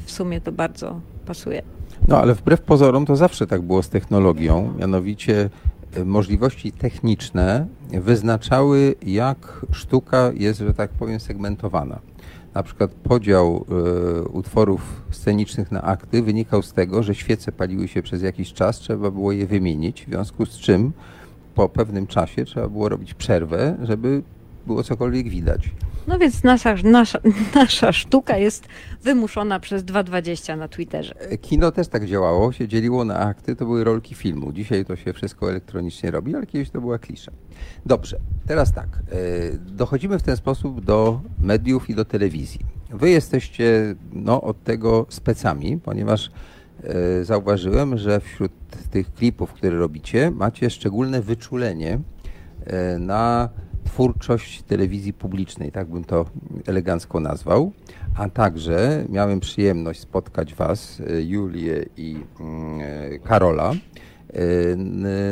w 0.06 0.12
sumie 0.12 0.42
to 0.42 0.52
bardzo 0.52 1.00
pasuje. 1.26 1.62
No 2.08 2.18
ale 2.18 2.34
wbrew 2.34 2.62
pozorom 2.62 3.06
to 3.06 3.16
zawsze 3.16 3.48
tak 3.48 3.62
było 3.62 3.84
z 3.84 3.90
technologią, 3.90 4.74
mianowicie 4.80 5.50
możliwości 6.06 6.72
techniczne 6.72 7.68
wyznaczały, 7.90 8.96
jak 9.06 9.66
sztuka 9.72 10.32
jest, 10.34 10.60
że 10.60 10.74
tak 10.74 10.92
powiem, 10.92 11.20
segmentowana. 11.20 12.00
na 12.54 12.64
przykład 12.64 12.92
podział 12.92 13.66
e, 13.70 14.22
utworów 14.24 15.02
scenicznych 15.12 15.72
na 15.72 15.82
akty 15.82 16.22
wynikał 16.22 16.62
z 16.62 16.74
tego, 16.74 17.04
że 17.04 17.16
świece 17.16 17.52
paliły 17.52 17.88
się 17.88 18.02
przez 18.02 18.22
jakiś 18.22 18.54
czas, 18.54 18.80
trzeba 18.80 19.12
było 19.12 19.32
je 19.32 19.48
wymienić, 19.48 20.06
w 20.06 20.10
związku 20.10 20.46
z 20.46 20.58
czym 20.58 20.92
po 21.56 21.70
pewnym 21.70 22.08
czasie 22.08 22.46
trzeba 22.46 22.70
było 22.70 22.90
robić 22.90 23.14
przerwę, 23.14 23.78
żeby 23.84 24.24
było 24.68 24.84
cokolwiek 24.84 25.30
widać. 25.30 25.70
No 26.08 26.20
więc 26.20 26.44
nasza, 26.44 26.76
nasza, 26.84 27.20
nasza 27.56 27.92
sztuka 27.94 28.38
jest 28.38 28.68
wymuszona 29.04 29.60
przez 29.60 29.84
2.20 29.84 30.58
na 30.58 30.68
Twitterze. 30.68 31.16
Kino 31.42 31.72
też 31.72 31.88
tak 31.88 32.06
działało, 32.06 32.52
się 32.52 32.68
dzieliło 32.68 33.06
na 33.06 33.20
akty, 33.20 33.56
to 33.56 33.66
były 33.66 33.84
rolki 33.84 34.16
filmu. 34.16 34.52
Dzisiaj 34.54 34.86
to 34.86 34.96
się 34.96 35.14
wszystko 35.14 35.50
elektronicznie 35.50 36.12
robi, 36.12 36.36
ale 36.36 36.46
kiedyś 36.46 36.70
to 36.70 36.82
była 36.82 37.00
klisza. 37.00 37.32
Dobrze, 37.86 38.20
teraz 38.48 38.74
tak. 38.74 38.88
e, 38.88 39.58
Dochodzimy 39.58 40.20
w 40.20 40.24
ten 40.24 40.38
sposób 40.38 40.82
do 40.86 41.22
mediów 41.40 41.90
i 41.90 41.96
do 41.96 42.06
telewizji. 42.06 42.60
Wy 42.90 43.10
jesteście 43.10 43.96
no, 44.14 44.42
od 44.42 44.64
tego 44.64 45.06
specami, 45.10 45.80
ponieważ 45.84 46.32
zauważyłem, 47.24 47.98
że 47.98 48.20
wśród 48.20 48.52
tych 48.92 49.14
klipów, 49.14 49.54
które 49.54 49.78
robicie, 49.78 50.32
macie 50.32 50.70
szczególne 50.70 51.22
wyczulenie 51.22 52.00
e, 52.66 53.00
na 53.00 53.50
twórczość 53.84 54.62
telewizji 54.64 55.14
publicznej, 55.14 55.72
tak 55.72 55.88
bym 55.88 56.04
to 56.04 56.26
elegancko 56.68 57.20
nazwał. 57.20 57.72
A 58.18 58.30
także 58.30 59.06
miałem 59.10 59.40
przyjemność 59.40 60.00
spotkać 60.00 60.54
Was, 60.54 61.02
e, 61.10 61.22
Julię 61.22 61.86
i 61.98 62.18
mm, 62.40 62.80
e, 62.82 63.20
Karola, 63.20 63.72
e, 63.72 64.76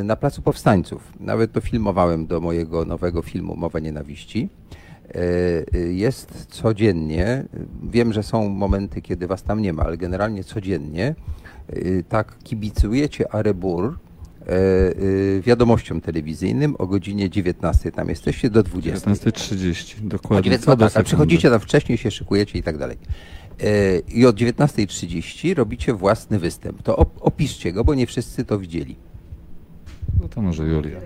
na 0.04 0.16
Placu 0.16 0.42
Powstańców. 0.42 1.12
Nawet 1.20 1.52
to 1.52 1.60
filmowałem 1.60 2.26
do 2.26 2.40
mojego 2.40 2.84
nowego 2.84 3.22
filmu 3.22 3.56
Mowa 3.56 3.78
Nienawiści. 3.78 4.48
E, 5.08 5.18
e, 5.74 5.78
Jest 5.78 6.46
codziennie, 6.48 7.44
wiem, 7.90 8.12
że 8.12 8.22
są 8.22 8.48
momenty, 8.48 9.02
kiedy 9.02 9.26
Was 9.26 9.42
tam 9.42 9.62
nie 9.62 9.72
ma, 9.72 9.82
ale 9.82 9.96
generalnie 9.96 10.44
codziennie 10.44 11.14
e, 11.68 12.02
tak 12.02 12.38
kibicujecie 12.38 13.32
Arebur 13.34 13.98
wiadomościom 15.40 16.00
telewizyjnym 16.00 16.76
o 16.78 16.86
godzinie 16.86 17.30
19. 17.30 17.92
Tam 17.92 18.08
jesteście 18.08 18.50
do 18.50 18.62
20. 18.62 19.10
19.30, 19.10 20.04
O 20.04 20.08
dokładnie. 20.08 20.42
19, 20.44 20.66
co 20.66 20.76
do 20.76 20.88
tak, 20.88 20.96
a 20.96 21.02
przychodzicie 21.02 21.50
tam 21.50 21.60
wcześniej, 21.60 21.98
się 21.98 22.10
szykujecie 22.10 22.58
i 22.58 22.62
tak 22.62 22.78
dalej. 22.78 22.96
I 24.14 24.26
od 24.26 24.36
19.30 24.36 25.54
robicie 25.54 25.94
własny 25.94 26.38
występ. 26.38 26.82
To 26.82 26.96
op- 26.96 27.18
opiszcie 27.20 27.72
go, 27.72 27.84
bo 27.84 27.94
nie 27.94 28.06
wszyscy 28.06 28.44
to 28.44 28.58
widzieli. 28.58 28.96
No 30.20 30.28
to 30.28 30.42
może 30.42 30.64
Julia. 30.66 31.00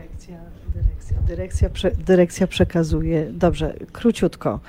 Dyrekcja, 1.08 1.26
dyrekcja, 1.26 1.36
dyrekcja, 1.36 1.70
prze, 1.70 1.90
dyrekcja 1.90 2.46
przekazuje. 2.46 3.26
Dobrze, 3.32 3.74
króciutko. 3.92 4.60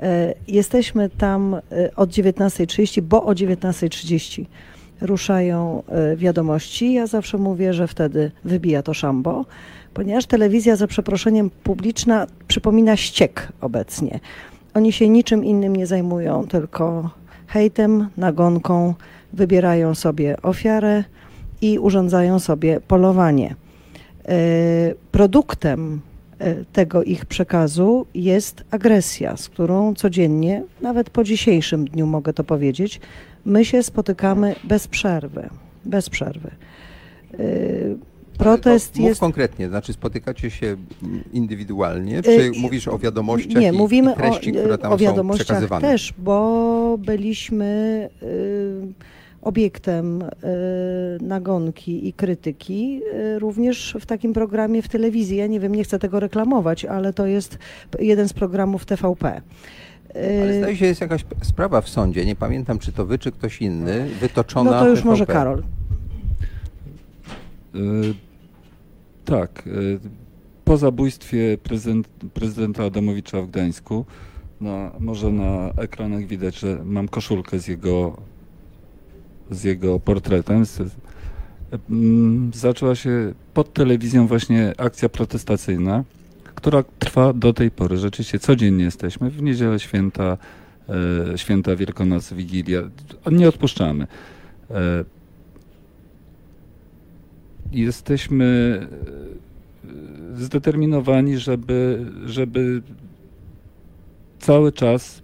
E, 0.00 0.34
Jesteśmy 0.48 1.10
tam 1.10 1.54
e, 1.54 1.60
od 1.96 2.10
19.30, 2.10 3.02
bo 3.02 3.24
o 3.24 3.32
19.30 3.32 4.44
ruszają 5.00 5.82
e, 5.88 6.16
wiadomości. 6.16 6.92
Ja 6.92 7.06
zawsze 7.06 7.38
mówię, 7.38 7.74
że 7.74 7.86
wtedy 7.88 8.30
wybija 8.44 8.82
to 8.82 8.94
szambo, 8.94 9.44
ponieważ 9.94 10.26
telewizja 10.26 10.76
za 10.76 10.86
przeproszeniem 10.86 11.50
publiczna 11.50 12.26
przypomina 12.48 12.96
ściek 12.96 13.48
obecnie. 13.60 14.20
Oni 14.74 14.92
się 14.92 15.08
niczym 15.08 15.44
innym 15.44 15.76
nie 15.76 15.86
zajmują, 15.86 16.46
tylko 16.46 17.10
hejtem, 17.46 18.08
nagonką, 18.16 18.94
wybierają 19.32 19.94
sobie 19.94 20.42
ofiarę 20.42 21.04
i 21.60 21.78
urządzają 21.78 22.38
sobie 22.38 22.80
polowanie. 22.80 23.54
E, 24.28 24.94
Produktem 25.12 26.00
e, 26.38 26.64
tego 26.64 27.02
ich 27.02 27.26
przekazu 27.26 28.06
jest 28.14 28.64
agresja, 28.70 29.36
z 29.36 29.48
którą 29.48 29.94
codziennie, 29.94 30.62
nawet 30.80 31.10
po 31.10 31.24
dzisiejszym 31.24 31.84
dniu 31.84 32.06
mogę 32.06 32.32
to 32.32 32.44
powiedzieć, 32.44 33.00
my 33.44 33.64
się 33.64 33.82
spotykamy 33.82 34.54
bez 34.64 34.88
przerwy. 34.88 35.48
Bez 35.84 36.10
przerwy. 36.10 36.50
E, 37.34 37.38
Protest 38.38 38.96
mów 38.96 39.08
jest. 39.08 39.20
konkretnie, 39.20 39.68
znaczy 39.68 39.92
spotykacie 39.92 40.50
się 40.50 40.76
indywidualnie, 41.32 42.22
czy 42.22 42.50
mówisz 42.60 42.88
o 42.88 42.98
wiadomościach 42.98 43.62
Nie, 43.62 43.68
i, 43.68 43.72
mówimy 43.72 44.12
i 44.12 44.14
treści, 44.16 44.50
o, 44.56 44.60
które 44.60 44.78
tam 44.78 44.92
o 44.92 44.98
są 44.98 45.04
wiadomościach 45.04 45.46
przekazywane? 45.46 45.88
też, 45.88 46.14
bo 46.18 46.98
byliśmy 46.98 48.08
y, 48.22 49.17
obiektem 49.42 50.22
y, 50.22 50.28
nagonki 51.20 52.08
i 52.08 52.12
krytyki 52.12 53.00
y, 53.14 53.38
również 53.38 53.96
w 54.00 54.06
takim 54.06 54.32
programie 54.32 54.82
w 54.82 54.88
telewizji. 54.88 55.36
Ja 55.36 55.46
nie 55.46 55.60
wiem, 55.60 55.74
nie 55.74 55.84
chcę 55.84 55.98
tego 55.98 56.20
reklamować, 56.20 56.84
ale 56.84 57.12
to 57.12 57.26
jest 57.26 57.58
jeden 57.98 58.28
z 58.28 58.32
programów 58.32 58.86
TVP. 58.86 59.40
Ale 60.14 60.50
Y, 60.50 60.58
zdaje 60.58 60.76
się, 60.76 60.86
jest 60.86 61.00
jakaś 61.00 61.24
sprawa 61.42 61.80
w 61.80 61.88
sądzie, 61.88 62.26
nie 62.26 62.36
pamiętam 62.36 62.78
czy 62.78 62.92
to 62.92 63.06
wy, 63.06 63.18
czy 63.18 63.32
ktoś 63.32 63.62
inny, 63.62 64.08
wytoczona 64.20 64.70
No 64.70 64.80
to 64.80 64.88
już 64.88 64.98
TVP. 64.98 65.10
może 65.10 65.26
Karol. 65.26 65.62
Tak. 69.24 69.68
Po 70.64 70.76
zabójstwie 70.76 71.58
prezydent, 71.58 72.08
prezydenta 72.34 72.84
Adamowicza 72.84 73.42
w 73.42 73.50
Gdańsku, 73.50 74.04
na, 74.60 74.92
może 75.00 75.32
na 75.32 75.70
ekranach 75.76 76.26
widać, 76.26 76.58
że 76.58 76.78
mam 76.84 77.08
koszulkę 77.08 77.58
z 77.58 77.68
jego, 77.68 78.16
z 79.50 79.64
jego 79.64 80.00
portretem. 80.00 80.66
Z, 80.66 80.80
mm, 81.90 82.50
zaczęła 82.54 82.94
się 82.94 83.32
pod 83.54 83.72
telewizją 83.72 84.26
właśnie 84.26 84.72
akcja 84.78 85.08
protestacyjna, 85.08 86.04
która 86.54 86.84
trwa 86.98 87.32
do 87.32 87.52
tej 87.52 87.70
pory. 87.70 87.96
Rzeczywiście 87.96 88.38
codziennie 88.38 88.84
jesteśmy, 88.84 89.30
w 89.30 89.42
niedzielę 89.42 89.78
święta, 89.78 90.38
e, 91.34 91.38
święta 91.38 91.76
Wielkonoc, 91.76 92.32
Wigilia, 92.32 92.80
nie 93.32 93.48
odpuszczamy. 93.48 94.06
E, 94.70 95.04
jesteśmy 97.72 98.80
e, 99.84 100.40
zdeterminowani, 100.40 101.38
żeby, 101.38 102.06
żeby 102.26 102.82
cały 104.38 104.72
czas 104.72 105.22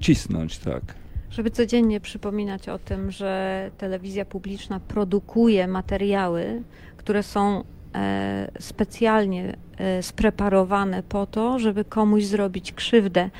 cisnąć, 0.00 0.58
tak. 0.58 0.94
Żeby 1.30 1.50
codziennie 1.50 2.00
przypominać 2.00 2.68
o 2.68 2.78
tym, 2.78 3.10
że 3.10 3.70
telewizja 3.78 4.24
publiczna 4.24 4.80
produkuje 4.80 5.66
materiały, 5.66 6.62
które 6.96 7.22
są 7.22 7.64
e, 7.94 8.50
specjalnie 8.60 9.56
e, 9.76 10.02
spreparowane 10.02 11.02
po 11.02 11.26
to, 11.26 11.58
żeby 11.58 11.84
komuś 11.84 12.24
zrobić 12.24 12.72
krzywdę. 12.72 13.30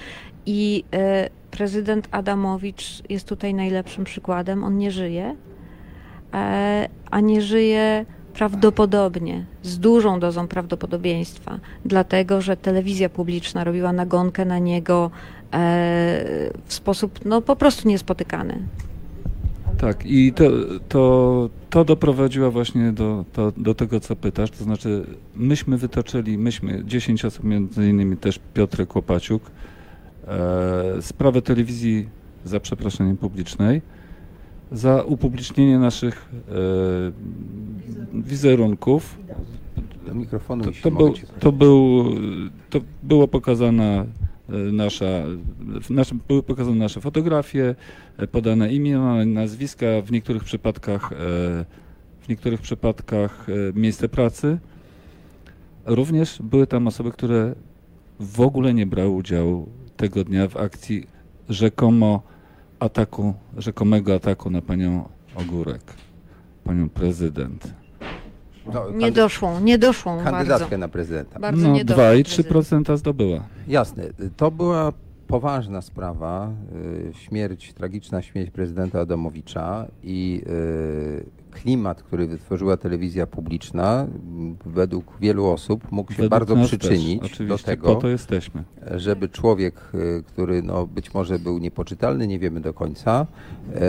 I 0.46 0.84
e, 0.92 1.30
prezydent 1.50 2.08
Adamowicz 2.10 3.02
jest 3.08 3.28
tutaj 3.28 3.54
najlepszym 3.54 4.04
przykładem. 4.04 4.64
On 4.64 4.78
nie 4.78 4.90
żyje, 4.90 5.36
a 7.10 7.20
nie 7.20 7.42
żyje 7.42 8.06
prawdopodobnie, 8.38 9.44
z 9.62 9.78
dużą 9.78 10.20
dozą 10.20 10.48
prawdopodobieństwa, 10.48 11.58
dlatego 11.84 12.40
że 12.40 12.56
telewizja 12.56 13.08
publiczna 13.08 13.64
robiła 13.64 13.92
nagonkę 13.92 14.44
na 14.44 14.58
niego 14.58 15.10
w 16.64 16.74
sposób 16.74 17.20
no, 17.24 17.42
po 17.42 17.56
prostu 17.56 17.88
niespotykany. 17.88 18.62
Tak, 19.78 20.06
i 20.06 20.32
to, 20.32 20.44
to, 20.88 21.50
to 21.70 21.84
doprowadziło 21.84 22.50
właśnie 22.50 22.92
do, 22.92 23.24
do, 23.34 23.52
do 23.56 23.74
tego, 23.74 24.00
co 24.00 24.16
pytasz, 24.16 24.50
to 24.50 24.64
znaczy 24.64 25.06
myśmy 25.36 25.78
wytoczyli, 25.78 26.38
myśmy, 26.38 26.84
10 26.84 27.24
osób, 27.24 27.44
między 27.44 27.88
innymi 27.88 28.16
też 28.16 28.40
Piotr 28.54 28.86
Kłopaciuk, 28.86 29.50
e, 30.28 31.02
sprawę 31.02 31.42
telewizji 31.42 32.08
za 32.44 32.60
przeproszeniem 32.60 33.16
publicznej, 33.16 33.82
za 34.72 35.02
upublicznienie 35.02 35.78
naszych 35.78 36.28
e, 36.32 36.52
wizerunków. 38.14 39.18
Do 40.06 40.14
mikrofonu, 40.14 40.64
to, 40.64 40.70
to, 40.82 40.90
był, 40.90 41.14
to, 41.40 41.52
był, 41.52 42.04
to 42.70 42.80
było 43.02 43.28
pokazana 43.28 43.84
e, 43.84 44.27
nasza, 44.72 45.06
w 45.82 45.90
naszym, 45.90 46.20
były 46.28 46.42
pokazane 46.42 46.76
nasze 46.76 47.00
fotografie, 47.00 47.74
e, 48.16 48.26
podane 48.26 48.72
imiona, 48.72 49.24
nazwiska, 49.24 49.86
w 50.04 50.12
niektórych 50.12 50.44
przypadkach, 50.44 51.12
e, 51.12 51.16
w 52.20 52.28
niektórych 52.28 52.60
przypadkach 52.60 53.46
e, 53.48 53.52
miejsce 53.80 54.08
pracy. 54.08 54.58
Również 55.86 56.38
były 56.42 56.66
tam 56.66 56.86
osoby, 56.86 57.12
które 57.12 57.54
w 58.20 58.40
ogóle 58.40 58.74
nie 58.74 58.86
brały 58.86 59.10
udziału 59.10 59.68
tego 59.96 60.24
dnia 60.24 60.48
w 60.48 60.56
akcji 60.56 61.06
rzekomo 61.48 62.22
ataku, 62.80 63.34
rzekomego 63.56 64.14
ataku 64.14 64.50
na 64.50 64.62
panią 64.62 65.08
Ogórek, 65.34 65.82
panią 66.64 66.88
prezydent. 66.88 67.74
No, 68.74 68.90
Nie 68.90 69.12
doszłą, 69.12 69.60
nie 69.60 69.78
doszłą 69.78 70.24
Kandydatkę 70.24 70.58
bardzo. 70.64 70.78
na 70.78 70.88
prezydenta. 70.88 71.40
Bardzo 71.40 71.68
No, 71.68 71.74
nie 71.74 71.84
doszłą 71.84 72.02
2,3% 72.04 72.96
zdobyła. 72.96 73.40
Jasne. 73.68 74.04
To 74.36 74.50
była 74.50 74.92
poważna 75.26 75.82
sprawa, 75.82 76.50
y, 77.10 77.14
śmierć, 77.14 77.72
tragiczna 77.72 78.22
śmierć 78.22 78.50
prezydenta 78.50 79.00
Adamowicza 79.00 79.86
i 80.02 80.42
y, 80.46 81.24
klimat, 81.50 82.02
który 82.02 82.26
wytworzyła 82.26 82.76
telewizja 82.76 83.26
publiczna, 83.26 84.06
według 84.66 85.04
wielu 85.20 85.46
osób 85.46 85.92
mógł 85.92 86.12
się 86.12 86.16
Według 86.22 86.30
bardzo 86.30 86.56
przyczynić 86.66 87.38
do 87.48 87.58
tego, 87.58 87.94
po 87.94 88.00
to 88.00 88.08
jesteśmy. 88.08 88.62
żeby 88.96 89.28
człowiek, 89.28 89.74
y, 89.94 90.22
który 90.26 90.62
no, 90.62 90.86
być 90.86 91.14
może 91.14 91.38
był 91.38 91.58
niepoczytalny, 91.58 92.26
nie 92.26 92.38
wiemy 92.38 92.60
do 92.60 92.74
końca, 92.74 93.26
e, 93.74 93.80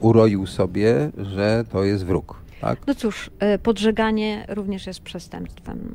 uroił 0.00 0.46
sobie, 0.46 1.10
że 1.18 1.64
to 1.72 1.84
jest 1.84 2.04
wróg. 2.06 2.43
Tak? 2.64 2.86
No 2.86 2.94
cóż, 2.94 3.30
e, 3.38 3.58
podżeganie 3.58 4.44
również 4.48 4.86
jest 4.86 5.00
przestępstwem. 5.00 5.94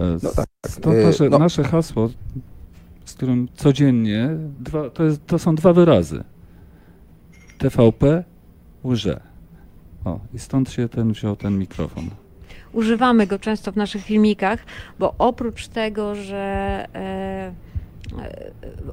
E, 0.00 0.18
No 0.22 0.30
tak, 0.36 0.46
Stąd 0.66 0.96
e, 0.96 1.02
nasze, 1.06 1.28
no. 1.28 1.38
nasze 1.38 1.64
hasło, 1.64 2.10
z 3.04 3.14
którym 3.14 3.48
codziennie, 3.54 4.28
dwa, 4.60 4.90
to, 4.90 5.04
jest, 5.04 5.26
to 5.26 5.38
są 5.38 5.54
dwa 5.54 5.72
wyrazy. 5.72 6.24
TVP 7.58 8.24
łże. 8.84 9.20
O, 10.04 10.20
i 10.34 10.38
stąd 10.38 10.70
się 10.70 10.88
ten 10.88 11.12
wziął 11.12 11.36
ten 11.36 11.58
mikrofon. 11.58 12.04
Używamy 12.72 13.26
go 13.26 13.38
często 13.38 13.72
w 13.72 13.76
naszych 13.76 14.04
filmikach, 14.04 14.64
bo 14.98 15.14
oprócz 15.18 15.68
tego, 15.68 16.14
że 16.14 16.36
e, 16.94 16.98
e, 16.98 17.52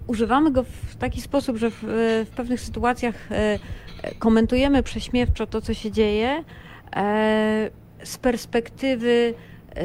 używamy 0.08 0.52
go 0.52 0.64
w 0.64 0.96
taki 0.96 1.22
sposób, 1.22 1.58
że 1.58 1.72
w, 1.72 1.78
w 2.26 2.30
pewnych 2.36 2.62
sytuacjach 2.62 3.32
e, 3.32 3.60
komentujemy 4.20 4.84
prześmiewczo 4.84 5.48
to, 5.48 5.62
co 5.62 5.74
się 5.74 5.92
dzieje, 5.92 6.44
z 8.04 8.18
perspektywy 8.18 9.34
e, 9.76 9.84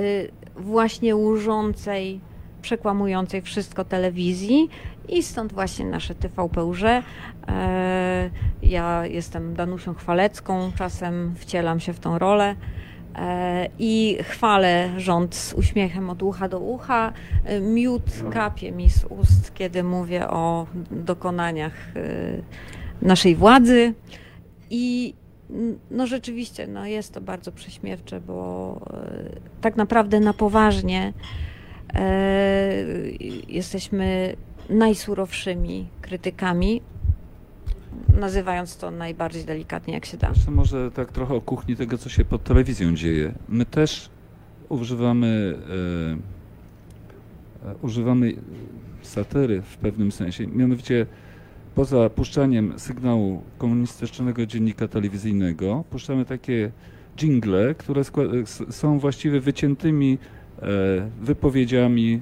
właśnie 0.57 1.17
łżącej, 1.17 2.21
przekłamującej 2.63 3.43
wszystko 3.43 3.85
telewizji 3.85 4.69
i 5.09 5.23
stąd 5.23 5.53
właśnie 5.53 5.87
nasze 5.87 6.15
TVP 6.15 6.65
łże. 6.65 7.03
E, 7.49 8.31
Ja 8.63 9.07
jestem 9.07 9.55
Danusią 9.55 9.95
Chwalecką, 9.95 10.73
czasem 10.79 11.35
wcielam 11.39 11.81
się 11.81 11.93
w 11.93 12.01
tą 12.01 12.19
rolę 12.19 12.55
e, 13.17 13.69
i 13.79 14.19
chwalę 14.23 14.91
rząd 14.97 15.35
z 15.35 15.53
uśmiechem 15.55 16.11
od 16.11 16.23
ucha 16.23 16.49
do 16.49 16.61
ucha. 16.61 17.13
E, 17.45 17.61
Miód 17.61 18.03
kapie 18.33 18.73
mi 18.73 18.91
z 18.91 19.05
ust, 19.05 19.55
kiedy 19.55 19.83
mówię 19.83 20.29
o 20.29 20.67
dokonaniach 20.91 21.97
e, 21.97 23.07
naszej 23.07 23.37
władzy 23.37 23.95
i 24.71 25.15
no 25.91 26.07
rzeczywiście, 26.07 26.67
no 26.67 26.87
jest 26.87 27.15
to 27.15 27.21
bardzo 27.21 27.53
prześmiewcze, 27.53 28.21
bo 28.21 28.81
e, 28.91 29.61
tak 29.61 29.77
naprawdę 29.77 30.21
na 30.21 30.33
poważnie 30.33 31.13
e, 31.95 32.73
jesteśmy 33.49 34.37
najsurowszymi 34.69 35.89
krytykami, 36.03 36.81
nazywając 38.19 38.77
to 38.77 38.91
najbardziej 38.91 39.45
delikatnie, 39.45 39.95
jak 39.95 40.07
się 40.07 40.17
da. 40.17 40.29
Jeszcze 40.29 40.51
może 40.51 40.91
tak 40.91 41.13
trochę 41.13 41.35
o 41.35 41.41
kuchni 41.41 41.77
tego, 41.77 41.99
co 41.99 42.09
się 42.09 42.25
pod 42.25 42.45
telewizją 42.45 42.95
dzieje. 42.95 43.35
My 43.49 43.65
też 43.65 44.11
używamy, 44.69 45.59
e, 47.65 47.71
e, 47.71 47.75
używamy 47.83 48.33
satyry 49.03 49.63
w 49.63 49.77
pewnym 49.77 50.13
sensie. 50.13 50.47
Mianowicie 50.47 51.07
poza 51.79 52.11
puszczaniem 52.11 52.79
sygnału 52.79 53.43
komunistycznego 53.59 54.47
dziennika 54.47 54.89
telewizyjnego, 54.89 55.85
puszczamy 55.91 56.25
takie 56.25 56.71
jingle, 57.17 57.75
które 57.75 58.03
są 58.71 58.99
właściwie 58.99 59.41
wyciętymi 59.41 60.19
e, 60.63 60.67
wypowiedziami 61.21 62.21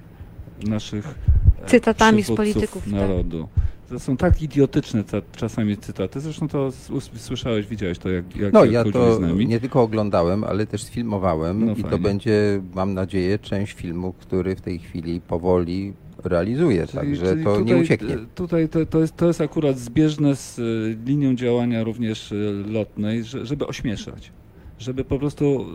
naszych 0.66 1.14
e, 1.62 1.66
Cytatami 1.66 2.22
z 2.22 2.24
przywódców 2.24 2.36
polityków, 2.36 2.84
tak. 2.84 2.92
narodu. 2.92 3.48
To 3.88 3.98
są 3.98 4.16
tak 4.16 4.42
idiotyczne 4.42 5.04
czasami 5.36 5.76
cytaty. 5.76 6.20
Zresztą 6.20 6.48
to 6.48 6.70
słyszałeś, 7.16 7.66
widziałeś 7.66 7.98
to, 7.98 8.08
jak, 8.08 8.36
jak 8.36 8.52
No 8.52 8.64
jak 8.64 8.72
ja 8.72 8.92
to 8.92 9.16
z 9.16 9.20
nami. 9.20 9.46
nie 9.46 9.60
tylko 9.60 9.82
oglądałem, 9.82 10.44
ale 10.44 10.66
też 10.66 10.82
sfilmowałem 10.82 11.66
No 11.66 11.72
i 11.72 11.82
to 11.82 11.88
fajnie. 11.88 12.04
będzie, 12.04 12.62
mam 12.74 12.94
nadzieję, 12.94 13.38
część 13.38 13.72
filmu, 13.72 14.12
który 14.12 14.56
w 14.56 14.60
tej 14.60 14.78
chwili 14.78 15.20
powoli 15.20 15.92
realizuje, 16.28 16.86
także 16.86 17.26
czyli 17.26 17.44
to 17.44 17.50
nie 17.60 17.64
tutaj, 17.64 17.82
ucieknie. 17.82 18.14
e, 18.14 18.18
Tutaj 18.34 18.68
to, 18.68 18.86
to, 18.86 19.00
jest, 19.00 19.16
to 19.16 19.26
jest 19.26 19.40
akurat 19.40 19.78
zbieżne 19.78 20.36
z 20.36 20.58
e, 20.58 20.62
linią 21.06 21.34
działania 21.34 21.84
również 21.84 22.32
e, 22.32 22.34
lotnej, 22.72 23.24
że, 23.24 23.46
żeby 23.46 23.66
ośmieszać. 23.66 24.32
Żeby 24.78 25.04
po 25.04 25.18
prostu 25.18 25.66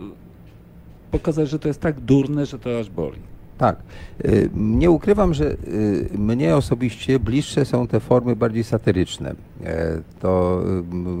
pokazać, 1.10 1.48
że 1.48 1.58
to 1.58 1.68
jest 1.68 1.80
tak 1.80 2.00
durne, 2.00 2.46
że 2.46 2.58
to 2.58 2.78
aż 2.78 2.90
boli. 2.90 3.18
Tak. 3.58 3.76
Nie 4.54 4.90
ukrywam, 4.90 5.34
że 5.34 5.56
mnie 6.18 6.56
osobiście 6.56 7.18
bliższe 7.18 7.64
są 7.64 7.86
te 7.86 8.00
formy 8.00 8.36
bardziej 8.36 8.64
satyryczne. 8.64 9.34
To 10.20 10.62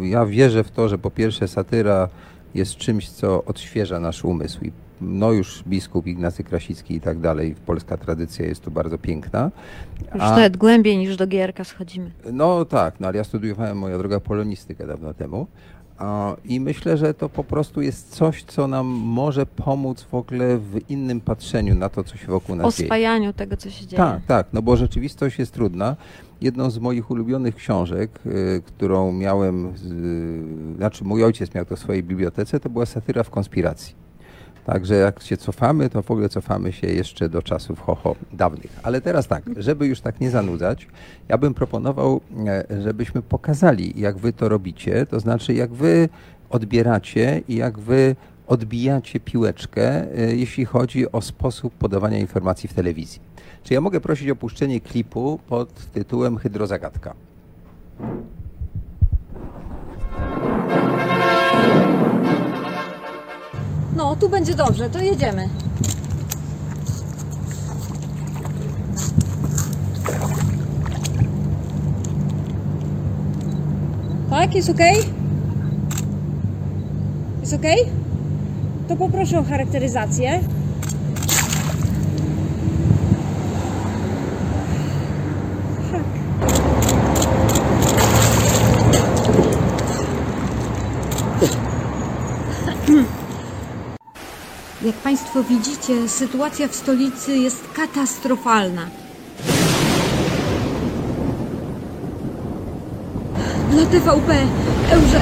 ja 0.02 0.26
wierzę 0.26 0.64
w 0.64 0.70
to, 0.70 0.88
że 0.88 0.98
po 0.98 1.10
pierwsze 1.10 1.48
satyra 1.48 2.08
jest 2.54 2.76
czymś, 2.76 3.08
co 3.08 3.44
odświeża 3.44 4.00
nasz 4.00 4.24
umysł. 4.24 4.64
I 4.64 4.72
no 5.02 5.32
już 5.32 5.62
biskup 5.66 6.06
Ignacy 6.06 6.44
Krasicki 6.44 6.94
i 6.94 7.00
tak 7.00 7.20
dalej, 7.20 7.54
polska 7.66 7.96
tradycja 7.96 8.46
jest 8.46 8.62
tu 8.62 8.70
bardzo 8.70 8.98
piękna. 8.98 9.50
Już 10.14 10.22
A- 10.22 10.30
nawet 10.30 10.56
głębiej 10.56 10.98
niż 10.98 11.16
do 11.16 11.26
Gierka 11.26 11.64
schodzimy. 11.64 12.10
no 12.32 12.64
tak, 12.64 13.00
no 13.00 13.08
ale 13.08 13.16
ja 13.16 13.24
studiowałem, 13.24 13.78
moja 13.78 13.98
droga, 13.98 14.20
polonistykę 14.20 14.86
dawno 14.86 15.14
temu. 15.14 15.46
I 16.44 16.60
myślę, 16.60 16.96
że 16.96 17.14
to 17.14 17.28
po 17.28 17.44
prostu 17.44 17.82
jest 17.82 18.10
coś, 18.10 18.44
co 18.44 18.66
nam 18.66 18.86
może 18.86 19.46
pomóc 19.46 20.02
w 20.02 20.14
ogóle 20.14 20.58
w 20.58 20.90
innym 20.90 21.20
patrzeniu 21.20 21.74
na 21.74 21.88
to, 21.88 22.04
co 22.04 22.16
się 22.16 22.26
wokół 22.26 22.56
nas 22.56 22.76
dzieje. 22.76 22.86
Oswajaniu 22.86 23.32
tego, 23.32 23.56
co 23.56 23.70
się 23.70 23.86
dzieje. 23.86 23.96
Tak, 23.96 24.26
tak, 24.26 24.46
no 24.52 24.62
bo 24.62 24.76
rzeczywistość 24.76 25.38
jest 25.38 25.52
trudna. 25.52 25.96
Jedną 26.40 26.70
z 26.70 26.78
moich 26.78 27.10
ulubionych 27.10 27.54
książek, 27.54 28.10
y, 28.26 28.62
którą 28.66 29.12
miałem, 29.12 29.66
y, 29.66 30.76
znaczy 30.76 31.04
mój 31.04 31.24
ojciec 31.24 31.54
miał 31.54 31.64
to 31.64 31.76
w 31.76 31.78
swojej 31.78 32.02
bibliotece, 32.02 32.60
to 32.60 32.70
była 32.70 32.86
satyra 32.86 33.22
w 33.22 33.30
konspiracji. 33.30 33.94
Także 34.66 34.94
jak 34.94 35.22
się 35.22 35.36
cofamy, 35.36 35.90
to 35.90 36.02
w 36.02 36.10
ogóle 36.10 36.28
cofamy 36.28 36.72
się 36.72 36.86
jeszcze 36.86 37.28
do 37.28 37.42
czasów 37.42 37.80
hoho 37.80 38.16
dawnych. 38.32 38.80
Ale 38.82 39.00
teraz 39.00 39.28
tak, 39.28 39.42
żeby 39.56 39.86
już 39.86 40.00
tak 40.00 40.20
nie 40.20 40.30
zanudzać, 40.30 40.86
ja 41.28 41.38
bym 41.38 41.54
proponował, 41.54 42.20
e, 42.46 42.82
żebyśmy 42.82 43.22
pokazali, 43.22 44.00
jak 44.00 44.18
wy 44.18 44.32
to 44.32 44.48
robicie, 44.48 45.06
to 45.06 45.20
znaczy 45.20 45.54
jak 45.54 45.72
wy 45.72 46.08
odbieracie 46.50 47.42
i 47.48 47.56
jak 47.56 47.78
wy 47.78 48.16
odbijacie 48.46 49.20
piłeczkę, 49.20 50.16
e, 50.18 50.36
jeśli 50.36 50.64
chodzi 50.64 51.12
o 51.12 51.20
sposób 51.20 51.74
podawania 51.74 52.18
informacji 52.18 52.68
w 52.68 52.74
telewizji. 52.74 53.20
Czy 53.62 53.74
ja 53.74 53.80
mogę 53.80 54.00
prosić 54.00 54.30
o 54.30 54.36
puszczenie 54.36 54.80
klipu 54.80 55.38
pod 55.48 55.74
tytułem 55.92 56.36
Hydrozagadka? 56.36 57.14
No, 63.96 64.16
tu 64.16 64.28
będzie 64.28 64.54
dobrze, 64.54 64.90
to 64.90 64.98
jedziemy. 64.98 65.48
Tak, 74.30 74.54
jest 74.54 74.70
ok? 74.70 74.80
Jest 77.40 77.54
ok? 77.54 77.62
To 78.88 78.96
poproszę 78.96 79.38
o 79.38 79.42
charakteryzację. 79.42 80.40
Jak 94.84 94.94
Państwo 94.94 95.42
widzicie, 95.42 96.08
sytuacja 96.08 96.68
w 96.68 96.74
stolicy 96.74 97.36
jest 97.36 97.60
katastrofalna. 97.74 98.82
Dla 103.70 103.86
TVP 103.86 104.34
Ełże 104.90 105.20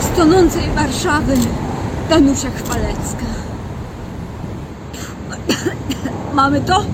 z 0.00 0.16
tonącej 0.16 0.62
Warszawy 0.74 1.34
Danusia 2.10 2.50
Chwalecka. 2.50 3.26
Mamy 6.34 6.60
to? 6.60 6.84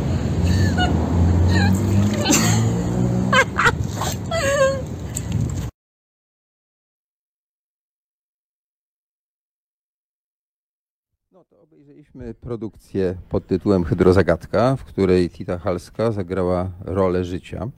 Obejrzeliśmy 11.62 12.34
produkcję 12.34 13.14
pod 13.28 13.46
tytułem 13.46 13.84
Hydrozagadka, 13.84 14.76
w 14.76 14.84
której 14.84 15.30
Tita 15.30 15.58
Halska 15.58 16.12
zagrała 16.12 16.70
rolę 16.80 17.24
życia. 17.24 17.70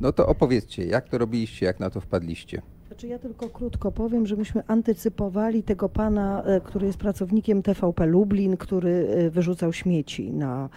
No 0.00 0.12
to 0.12 0.26
opowiedzcie, 0.26 0.86
jak 0.86 1.08
to 1.08 1.18
robiliście, 1.18 1.66
jak 1.66 1.80
na 1.80 1.90
to 1.90 2.00
wpadliście? 2.00 2.62
Znaczy 2.92 3.06
ja 3.06 3.18
tylko 3.18 3.48
krótko 3.48 3.92
powiem, 3.92 4.26
że 4.26 4.36
myśmy 4.36 4.62
antycypowali 4.66 5.62
tego 5.62 5.88
pana, 5.88 6.42
e, 6.44 6.60
który 6.60 6.86
jest 6.86 6.98
pracownikiem 6.98 7.62
TVP 7.62 8.06
Lublin, 8.06 8.56
który 8.56 9.08
e, 9.08 9.30
wyrzucał 9.30 9.72
śmieci 9.72 10.30
na 10.32 10.68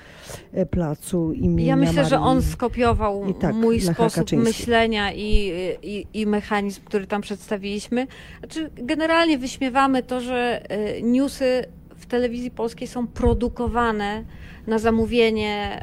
e, 0.54 0.66
placu 0.66 1.34
imienia 1.34 1.70
Ja 1.70 1.76
myślę, 1.76 2.06
że 2.06 2.20
Marii. 2.20 2.32
on 2.32 2.42
skopiował 2.42 3.34
tak, 3.34 3.56
mój 3.56 3.82
sposób 3.82 4.16
Kaczyński. 4.16 4.48
myślenia 4.48 5.14
i, 5.14 5.52
i, 5.84 6.08
i 6.14 6.26
mechanizm, 6.26 6.82
który 6.86 7.08
tam 7.08 7.22
przedstawiliśmy. 7.22 8.08
Znaczy, 8.40 8.70
generalnie 8.76 9.38
wyśmiewamy 9.38 10.04
to, 10.04 10.22
że 10.22 10.62
newsy 11.04 11.66
w 11.96 12.06
telewizji 12.06 12.52
polskiej 12.52 12.88
są 12.88 13.08
produkowane 13.08 14.24
na 14.68 14.80
zamówienie 14.80 15.82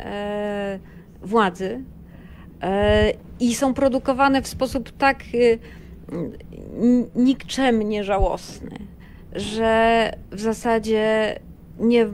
władzy 1.23 1.85
i 3.41 3.55
są 3.55 3.75
produkowane 3.75 4.43
w 4.43 4.49
sposób 4.49 4.91
tak 4.91 5.25
nikczemnie 7.15 8.05
żałosny, 8.05 8.71
że 9.33 10.13
w 10.31 10.41
zasadzie 10.41 11.39
nie, 11.79 12.07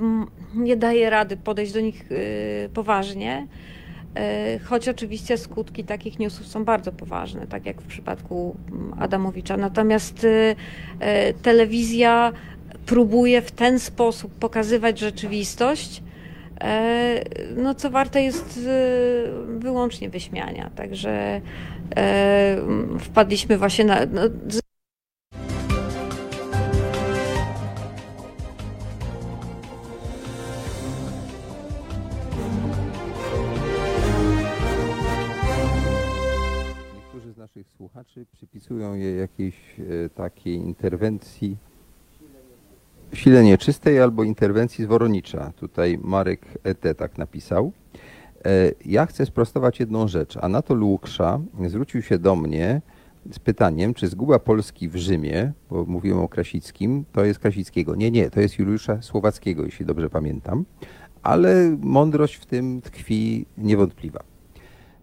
nie 0.54 0.76
daje 0.76 1.10
rady 1.10 1.36
podejść 1.36 1.72
do 1.72 1.80
nich 1.80 2.12
y, 2.12 2.70
poważnie. 2.74 3.46
Y, 4.54 4.58
Choć 4.58 4.88
oczywiście 4.88 5.38
skutki 5.38 5.84
takich 5.84 6.18
newsów 6.18 6.46
są 6.46 6.64
bardzo 6.64 6.92
poważne, 6.92 7.46
tak 7.46 7.66
jak 7.66 7.82
w 7.82 7.86
przypadku 7.86 8.56
Adamowicza. 8.98 9.56
Natomiast 9.56 10.24
y, 10.24 10.56
telewizja 11.42 12.32
próbuje 12.86 13.42
w 13.42 13.50
ten 13.50 13.78
sposób 13.78 14.32
pokazywać 14.34 14.98
rzeczywistość, 14.98 16.02
no 17.56 17.74
co 17.74 17.90
warte 17.90 18.22
jest 18.22 18.56
y, 18.56 19.58
wyłącznie 19.58 20.10
wyśmiania. 20.10 20.70
Także 20.76 21.40
e, 21.96 22.56
wpadliśmy 22.98 23.58
właśnie 23.58 23.84
na. 23.84 24.06
No, 24.12 24.22
Niektórzy 36.94 37.32
z 37.32 37.36
naszych 37.36 37.70
słuchaczy 37.70 38.26
przypisują 38.32 38.94
je 38.94 39.16
jakiejś 39.16 39.56
e, 39.80 40.08
takiej 40.08 40.54
interwencji 40.54 41.56
sile 43.12 43.44
nieczystej 43.44 44.00
albo 44.00 44.24
interwencji 44.24 44.84
z 44.84 44.86
Woronicza. 44.86 45.52
Tutaj 45.56 45.98
Marek 46.02 46.46
E.T. 46.64 46.94
tak 46.94 47.18
napisał. 47.18 47.72
E, 48.44 48.72
Ja 48.84 49.06
chcę 49.06 49.26
sprostować 49.26 49.80
jedną 49.80 50.08
rzecz. 50.08 50.36
Anatol 50.36 50.82
Łuksza 50.82 51.40
zwrócił 51.66 52.02
się 52.02 52.18
do 52.18 52.36
mnie 52.36 52.82
z 53.32 53.38
pytaniem, 53.38 53.94
czy 53.94 54.08
zguba 54.08 54.38
Polski 54.38 54.88
w 54.88 54.96
Rzymie, 54.96 55.52
bo 55.70 55.84
mówiłem 55.84 56.18
o 56.18 56.28
Krasickim, 56.28 57.04
to 57.12 57.24
jest 57.24 57.40
Krasickiego. 57.40 57.94
Nie, 57.94 58.10
nie, 58.10 58.30
to 58.30 58.40
jest 58.40 58.58
Juliusza 58.58 59.02
Słowackiego, 59.02 59.64
jeśli 59.64 59.86
dobrze 59.86 60.10
pamiętam. 60.10 60.64
Ale 61.22 61.76
mądrość 61.80 62.34
w 62.34 62.46
tym 62.46 62.80
tkwi 62.80 63.46
niewątpliwa. 63.58 64.20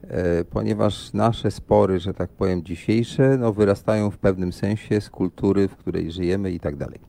E, 0.07 0.43
ponieważ 0.43 1.13
nasze 1.13 1.51
spory, 1.51 1.99
że 1.99 2.13
tak 2.13 2.29
powiem, 2.29 2.63
dzisiejsze, 2.63 3.37
no, 3.37 3.53
wyrastają 3.53 4.11
w 4.11 4.17
pewnym 4.17 4.53
sensie 4.53 5.01
z 5.01 5.09
kultury, 5.09 5.67
w 5.67 5.75
której 5.75 6.11
żyjemy 6.11 6.51
i 6.51 6.59
tak 6.59 6.75
dalej. 6.75 6.99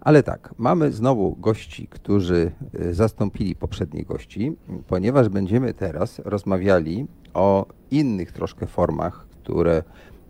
Ale 0.00 0.22
tak, 0.22 0.54
mamy 0.58 0.92
znowu 0.92 1.36
gości, 1.36 1.86
którzy 1.90 2.50
e, 2.74 2.94
zastąpili 2.94 3.54
poprzednich 3.54 4.06
gości, 4.06 4.56
ponieważ 4.86 5.28
będziemy 5.28 5.74
teraz 5.74 6.20
rozmawiali 6.24 7.06
o 7.34 7.66
innych 7.90 8.32
troszkę 8.32 8.66
formach, 8.66 9.26
które 9.30 9.82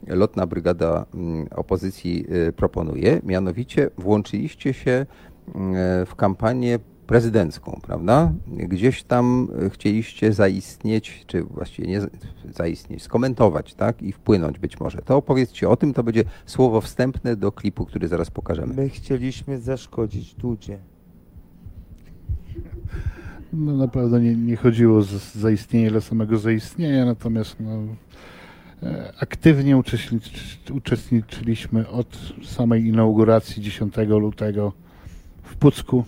Lotna 0.07 0.47
Brygada 0.47 1.07
mm, 1.15 1.49
Opozycji 1.57 2.27
e, 2.49 2.53
proponuje. 2.53 3.21
Mianowicie 3.25 3.91
włączyliście 3.99 4.75
się 4.75 4.91
e, 4.91 5.07
w 6.07 6.15
kampanię 6.17 6.79
prezydencką, 7.09 7.81
prawda? 7.83 8.33
Gdzieś 8.47 9.03
tam 9.03 9.49
e, 9.67 9.71
chcieliście 9.71 10.33
zaistnieć, 10.33 11.25
czy 11.27 11.43
właściwie 11.43 11.89
nie 11.89 12.01
za- 12.01 12.09
zaistnieć, 12.55 13.03
skomentować, 13.03 13.75
tak? 13.75 14.03
I 14.03 14.13
wpłynąć 14.13 14.59
być 14.59 14.81
może. 14.81 14.99
To 14.99 15.17
opowiedzcie 15.17 15.69
o 15.69 15.77
tym, 15.77 15.95
to 15.95 16.03
będzie 16.03 16.25
słowo 16.47 16.81
wstępne 16.81 17.37
do 17.37 17.53
klipu, 17.53 17.87
który 17.87 18.09
zaraz 18.09 18.31
pokażemy. 18.31 18.75
My 18.75 18.89
chcieliśmy 18.89 19.59
zaszkodzić 19.59 20.35
Dudzie. 20.35 20.79
No, 23.53 23.73
na 23.77 23.89
pewno 23.89 24.19
nie, 24.19 24.37
nie 24.37 24.57
chodziło 24.57 24.99
o 24.99 25.03
zaistnienie 25.35 25.91
dla 25.91 26.01
samego 26.01 26.39
zaistnienia, 26.39 27.05
natomiast 27.05 27.57
no, 27.61 27.83
e, 28.83 29.13
aktywnie 29.21 29.77
uczestniczy, 29.77 30.75
uczestniczyliśmy 30.75 31.89
od 31.89 32.19
samej 32.45 32.87
inauguracji 32.87 33.63
10 33.63 33.97
lutego 34.09 34.73
w 35.43 35.57
Pucku 35.57 36.05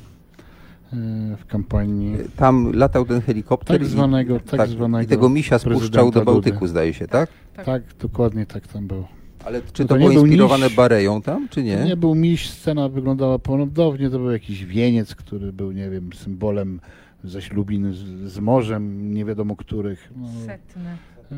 w 1.39 1.47
kampanii. 1.49 2.17
Tam 2.37 2.73
latał 2.73 3.05
ten 3.05 3.21
helikopter 3.21 3.79
tak 3.79 3.87
i- 3.87 3.91
zwanego, 3.91 4.41
tak, 4.41 4.57
tak, 4.61 4.69
i 4.69 4.73
zwanego 4.73 5.09
tego 5.09 5.29
misia 5.29 5.59
spuszczał 5.59 6.11
do 6.11 6.25
Bałtyku, 6.25 6.59
Dudy. 6.59 6.69
zdaje 6.69 6.95
się, 6.95 7.09
tak? 7.09 7.31
Tak, 7.65 7.83
dokładnie 7.99 8.47
tak 8.47 8.67
tam 8.67 8.87
było. 8.87 9.09
Ale 9.45 9.63
czy 9.73 9.83
No 9.83 9.89
to 9.89 9.97
nie 9.97 9.99
było 10.01 10.11
był 10.15 10.23
inspirowane 10.27 10.67
miś, 10.67 10.77
Bareją 10.77 11.23
tam, 11.23 11.49
czy 11.49 11.63
nie? 11.63 11.79
To 11.79 11.85
nie 11.85 11.97
był 11.97 12.15
miś, 12.15 12.51
scena 12.51 12.89
wyglądała 12.89 13.39
ponownie, 13.39 14.11
to 14.11 14.19
był 14.19 14.31
jakiś 14.31 14.65
wieniec, 14.65 15.15
który 15.15 15.53
był, 15.53 15.73
nie 15.73 15.91
wiem, 15.91 16.11
symbolem 16.15 16.81
zaślubin 17.25 17.93
z, 17.93 17.99
z 18.33 18.39
morzem, 18.39 19.15
nie 19.15 19.25
wiadomo 19.25 19.57
których. 19.57 20.13
No, 20.17 20.27
Setne. 20.47 20.97
e, 21.33 21.37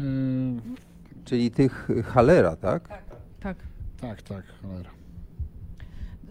Czyli 1.24 1.50
tych 1.50 1.88
Halera, 2.05 2.57
tak? 2.57 2.88
Tak. 3.40 3.57
Tak, 4.00 4.22
tak, 4.22 4.44
cholera. 4.62 4.90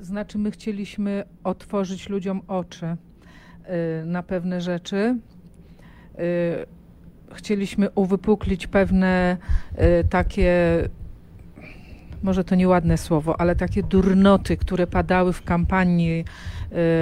Znaczy, 0.01 0.37
my 0.37 0.51
chcieliśmy 0.51 1.23
otworzyć 1.43 2.09
ludziom 2.09 2.41
oczy 2.47 2.85
y, 2.85 2.97
na 4.05 4.23
pewne 4.23 4.61
rzeczy. 4.61 5.17
Y, 6.19 6.81
Chcieliśmy 7.35 7.89
uwypuklić 7.89 8.67
pewne 8.67 9.37
y, 9.73 10.07
takie, 10.09 10.53
może 12.23 12.43
to 12.43 12.55
nieładne 12.55 12.97
słowo, 12.97 13.41
ale 13.41 13.55
takie 13.55 13.83
durnoty, 13.83 14.57
które 14.57 14.87
padały 14.87 15.33
w 15.33 15.43
kampanii 15.43 16.25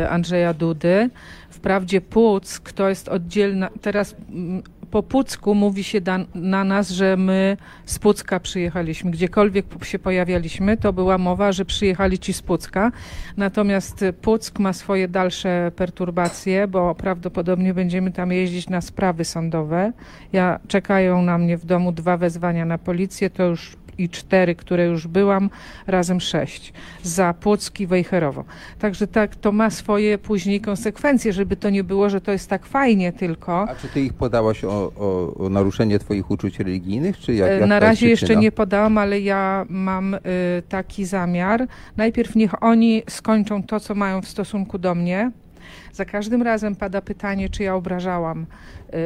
y, 0.04 0.10
Andrzeja 0.10 0.54
Dudy. 0.54 1.10
Wprawdzie 1.50 2.02
Puck 2.02 2.72
to 2.72 2.90
jest 2.90 3.10
oddzielna, 3.10 3.70
teraz 3.82 4.16
mm, 4.30 4.64
po 4.92 5.04
Pucku 5.04 5.56
mówi 5.56 5.84
się 5.84 6.02
da, 6.02 6.20
na 6.36 6.64
nas, 6.64 6.90
że 6.90 7.18
my 7.18 7.58
z 7.86 8.00
Pucka 8.00 8.40
przyjechaliśmy. 8.40 9.12
Gdziekolwiek 9.12 9.66
się 9.84 10.00
pojawialiśmy, 10.00 10.78
to 10.78 10.94
była 10.94 11.18
mowa, 11.18 11.52
że 11.52 11.66
przyjechali 11.66 12.20
ci 12.20 12.34
z 12.34 12.42
Pucka. 12.42 12.92
Natomiast 13.38 14.06
Puck 14.22 14.60
ma 14.60 14.74
swoje 14.74 15.08
dalsze 15.08 15.72
perturbacje, 15.76 16.68
bo 16.68 16.96
prawdopodobnie 16.96 17.74
będziemy 17.74 18.12
tam 18.12 18.32
jeździć 18.32 18.70
na 18.70 18.82
sprawy 18.82 19.26
sądowe. 19.26 19.92
Ja 20.34 20.60
czekają 20.68 21.22
na 21.22 21.38
mnie 21.38 21.58
w 21.58 21.66
domu 21.66 21.92
dwa 21.92 22.18
wezwania 22.18 22.66
na 22.66 22.78
policję, 22.78 23.30
to 23.30 23.44
już 23.44 23.78
i 24.00 24.10
cztery, 24.10 24.56
które 24.56 24.86
już 24.86 25.08
byłam, 25.08 25.50
razem 25.88 26.20
sześć. 26.20 26.74
Za 27.04 27.34
Płock 27.34 27.80
i 27.80 27.88
Wejherowo. 27.88 28.44
Także 28.80 29.08
tak, 29.08 29.36
to 29.36 29.52
ma 29.52 29.70
swoje 29.70 30.18
później 30.18 30.62
konsekwencje, 30.62 31.34
żeby 31.34 31.56
to 31.56 31.70
nie 31.70 31.84
było, 31.84 32.10
że 32.10 32.22
to 32.22 32.32
jest 32.32 32.50
tak 32.50 32.66
fajnie 32.66 33.14
tylko. 33.14 33.62
A 33.70 33.76
czy 33.76 33.88
ty 33.88 34.02
ich 34.02 34.14
podałaś 34.14 34.64
o, 34.64 34.92
o, 34.98 35.34
o 35.46 35.50
naruszenie 35.50 36.00
twoich 36.00 36.32
uczuć 36.32 36.60
religijnych, 36.60 37.18
czy 37.18 37.34
jak, 37.34 37.52
jak 37.52 37.70
Na 37.70 37.80
razie 37.80 38.10
jeszcze 38.10 38.36
nie 38.36 38.52
podałam, 38.52 38.98
ale 38.98 39.20
ja 39.20 39.66
mam 39.70 40.14
y, 40.14 40.20
taki 40.70 41.06
zamiar. 41.06 41.68
Najpierw 41.98 42.36
niech 42.36 42.64
oni 42.64 43.04
skończą 43.10 43.64
to, 43.64 43.80
co 43.80 43.96
mają 43.96 44.22
w 44.22 44.28
stosunku 44.28 44.78
do 44.78 44.96
mnie. 44.96 45.32
Za 45.94 46.06
każdym 46.06 46.42
razem 46.42 46.76
pada 46.76 47.02
pytanie, 47.02 47.50
czy 47.50 47.64
ja 47.64 47.76
obrażałam 47.76 48.46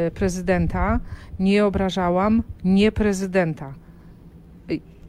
y, 0.08 0.12
prezydenta. 0.12 1.00
Nie 1.39 1.66
obrażałam, 1.66 2.44
nie 2.64 2.91
prezydenta. 2.91 3.74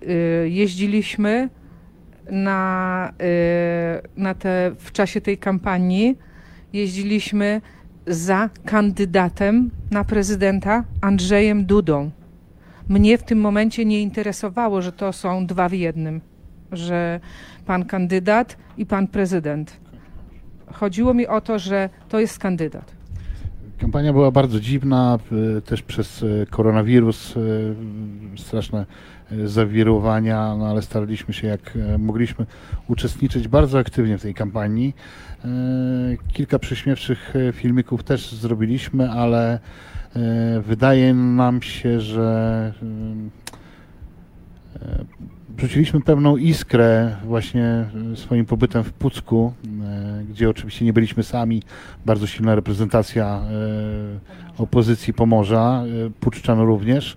Y, 0.08 0.48
jeździliśmy 0.50 1.48
na, 2.30 3.12
y, 3.22 4.20
na 4.20 4.34
te, 4.34 4.72
w 4.78 4.92
czasie 4.92 5.20
tej 5.20 5.38
kampanii, 5.38 6.18
jeździliśmy 6.72 7.60
za 8.06 8.50
kandydatem 8.64 9.70
na 9.90 10.04
prezydenta 10.04 10.84
Andrzejem 11.00 11.64
Dudą. 11.64 12.10
Mnie 12.88 13.18
w 13.18 13.22
tym 13.22 13.40
momencie 13.40 13.84
nie 13.84 14.02
interesowało, 14.02 14.82
że 14.82 14.92
to 14.92 15.12
są 15.12 15.46
dwa 15.46 15.68
w 15.68 15.72
jednym, 15.72 16.20
że 16.72 17.20
pan 17.66 17.84
kandydat 17.84 18.56
i 18.76 18.86
pan 18.86 19.06
prezydent. 19.06 19.80
Chodziło 20.72 21.14
mi 21.14 21.26
o 21.26 21.40
to, 21.40 21.58
że 21.58 21.88
to 22.08 22.20
jest 22.20 22.38
kandydat. 22.38 23.03
Kampania 23.78 24.12
była 24.12 24.30
bardzo 24.30 24.60
dziwna, 24.60 25.18
y, 25.58 25.62
też 25.62 25.82
przez 25.82 26.22
y, 26.22 26.46
koronawirus, 26.50 27.36
y, 27.36 27.74
straszne 28.36 28.86
zawirowania, 29.44 30.56
no 30.58 30.66
ale 30.66 30.82
staraliśmy 30.82 31.34
się 31.34 31.46
jak 31.46 31.78
mogliśmy 31.98 32.46
uczestniczyć 32.88 33.48
bardzo 33.48 33.78
aktywnie 33.78 34.18
w 34.18 34.22
tej 34.22 34.34
kampanii. 34.34 34.94
Kilka 36.32 36.58
prześmiewczych 36.58 37.34
filmików 37.52 38.02
też 38.02 38.32
zrobiliśmy, 38.32 39.10
ale 39.10 39.58
wydaje 40.66 41.14
nam 41.14 41.62
się, 41.62 42.00
że 42.00 42.72
Rzuciliśmy 45.58 46.00
pewną 46.00 46.36
iskrę 46.36 47.16
właśnie 47.24 47.84
swoim 48.14 48.46
pobytem 48.46 48.84
w 48.84 48.92
Pucku, 48.92 49.52
gdzie 50.30 50.50
oczywiście 50.50 50.84
nie 50.84 50.92
byliśmy 50.92 51.22
sami. 51.22 51.62
Bardzo 52.06 52.26
silna 52.26 52.54
reprezentacja 52.54 53.42
opozycji 54.58 55.14
Pomorza, 55.14 55.84
Puczczan 56.20 56.60
również. 56.60 57.16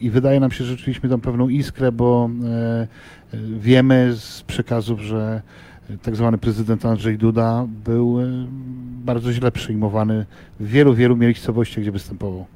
I 0.00 0.10
wydaje 0.10 0.40
nam 0.40 0.50
się, 0.50 0.64
że 0.64 0.76
rzuciliśmy 0.76 1.08
tam 1.08 1.20
pewną 1.20 1.48
iskrę, 1.48 1.92
bo 1.92 2.30
wiemy 3.58 4.12
z 4.16 4.42
przekazów, 4.42 5.00
że 5.00 5.42
tak 6.02 6.16
zwany 6.16 6.38
prezydent 6.38 6.86
Andrzej 6.86 7.18
Duda 7.18 7.66
był 7.84 8.18
bardzo 9.04 9.32
źle 9.32 9.52
przyjmowany 9.52 10.26
w 10.60 10.68
wielu, 10.68 10.94
wielu 10.94 11.16
miejscowościach, 11.16 11.82
gdzie 11.82 11.92
występował. 11.92 12.46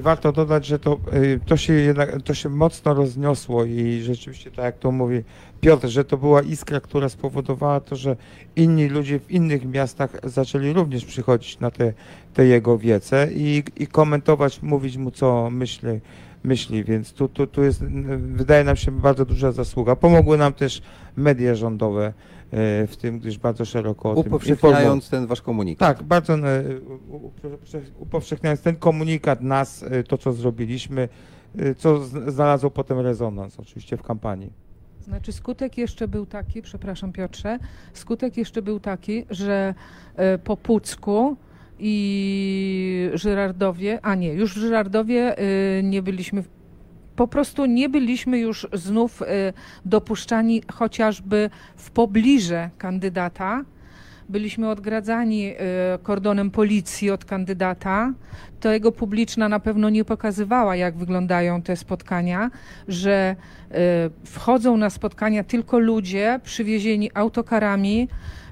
Warto 0.00 0.32
dodać, 0.32 0.66
że 0.66 0.78
to, 0.78 0.98
y, 1.14 1.40
to, 1.46 1.56
się 1.56 1.72
jednak, 1.72 2.22
to 2.22 2.34
się 2.34 2.48
mocno 2.48 2.94
rozniosło 2.94 3.64
i 3.64 4.00
rzeczywiście, 4.02 4.50
tak 4.50 4.64
jak 4.64 4.78
to 4.78 4.92
mówi 4.92 5.22
Piotr, 5.60 5.88
że 5.88 6.04
to 6.04 6.16
była 6.16 6.42
iskra, 6.42 6.80
która 6.80 7.08
spowodowała 7.08 7.80
to, 7.80 7.96
że 7.96 8.16
inni 8.56 8.88
ludzie 8.88 9.20
w 9.20 9.30
innych 9.30 9.64
miastach 9.64 10.10
zaczęli 10.24 10.72
również 10.72 11.04
przychodzić 11.04 11.60
na 11.60 11.70
te, 11.70 11.92
te 12.34 12.46
jego 12.46 12.78
wiece 12.78 13.28
i, 13.32 13.62
i 13.76 13.86
komentować, 13.86 14.62
mówić 14.62 14.96
mu, 14.96 15.10
co 15.10 15.50
myśli, 15.50 16.00
myśli. 16.44 16.84
więc 16.84 17.12
tu, 17.12 17.28
tu, 17.28 17.46
tu 17.46 17.62
jest, 17.62 17.84
wydaje 18.18 18.64
nam 18.64 18.76
się, 18.76 18.90
bardzo 18.90 19.24
duża 19.24 19.52
zasługa. 19.52 19.96
Pomogły 19.96 20.38
nam 20.38 20.52
też 20.52 20.82
media 21.16 21.54
rządowe, 21.54 22.12
w 22.88 22.94
tym, 23.00 23.18
gdyż 23.18 23.38
bardzo 23.38 23.64
szeroko 23.64 24.10
o 24.10 24.14
Upowszechniając 24.14 25.10
ten 25.10 25.26
wasz 25.26 25.42
komunikat. 25.42 25.98
Tak, 25.98 26.06
bardzo 26.06 26.34
e, 26.34 26.62
upowszechniając 27.98 28.62
ten 28.62 28.76
komunikat 28.76 29.40
nas, 29.40 29.82
e, 29.82 30.02
to 30.02 30.18
co 30.18 30.32
zrobiliśmy, 30.32 31.08
co 31.76 32.04
znalazło 32.04 32.70
potem 32.70 33.00
rezonans 33.00 33.60
oczywiście 33.60 33.96
w 33.96 34.02
kampanii. 34.02 34.52
Znaczy 35.00 35.32
skutek 35.32 35.78
jeszcze 35.78 36.08
był 36.08 36.26
taki, 36.26 36.62
przepraszam 36.62 37.12
Piotrze, 37.12 37.58
skutek 37.92 38.36
jeszcze 38.36 38.62
był 38.62 38.80
taki, 38.80 39.24
że 39.30 39.74
po 40.44 40.56
Pucku 40.56 41.36
i 41.78 43.10
Żyrardowie, 43.14 43.98
a 44.02 44.14
nie, 44.14 44.32
już 44.32 44.54
w 44.54 44.56
Żyrardowie 44.58 45.36
nie 45.82 46.02
byliśmy 46.02 46.44
po 47.18 47.28
prostu 47.28 47.66
nie 47.66 47.88
byliśmy 47.88 48.38
już 48.38 48.66
znów 48.72 49.22
y, 49.22 49.26
dopuszczani 49.84 50.62
chociażby 50.72 51.50
w 51.76 51.90
pobliże 51.90 52.70
kandydata. 52.78 53.64
Byliśmy 54.28 54.70
odgradzani 54.70 55.50
y, 55.50 55.54
kordonem 56.02 56.50
policji 56.50 57.10
od 57.10 57.24
kandydata. 57.24 58.12
To 58.60 58.72
jego 58.72 58.92
publiczna 58.92 59.48
na 59.48 59.60
pewno 59.60 59.90
nie 59.90 60.04
pokazywała, 60.04 60.76
jak 60.76 60.96
wyglądają 60.96 61.62
te 61.62 61.76
spotkania, 61.76 62.50
że 62.88 63.36
y, 63.70 63.74
wchodzą 64.24 64.76
na 64.76 64.90
spotkania 64.90 65.44
tylko 65.44 65.78
ludzie 65.78 66.40
przywiezieni 66.44 67.10
autokarami, 67.14 68.08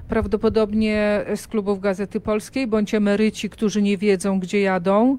prawdopodobnie 0.07 1.25
z 1.35 1.47
klubów 1.47 1.79
Gazety 1.79 2.19
Polskiej, 2.19 2.67
bądź 2.67 2.93
emeryci, 2.93 3.49
którzy 3.49 3.81
nie 3.81 3.97
wiedzą, 3.97 4.39
gdzie 4.39 4.61
jadą 4.61 5.17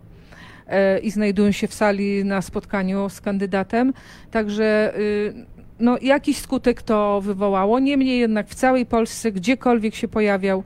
i 1.02 1.10
znajdują 1.10 1.52
się 1.52 1.68
w 1.68 1.74
sali 1.74 2.24
na 2.24 2.42
spotkaniu 2.42 3.08
z 3.08 3.20
kandydatem. 3.20 3.92
Także 4.30 4.98
y, 4.98 5.34
no, 5.80 5.98
jakiś 6.02 6.38
skutek 6.38 6.82
to 6.82 7.20
wywołało. 7.20 7.78
Niemniej 7.78 8.20
jednak 8.20 8.48
w 8.48 8.54
całej 8.54 8.86
Polsce, 8.86 9.32
gdziekolwiek 9.32 9.94
się 9.94 10.08
pojawiał, 10.08 10.62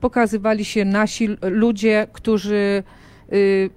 pokazywali 0.00 0.64
się 0.64 0.84
nasi 0.84 1.28
ludzie, 1.42 2.06
którzy 2.12 2.82
y, 3.32 3.36
y, 3.36 3.70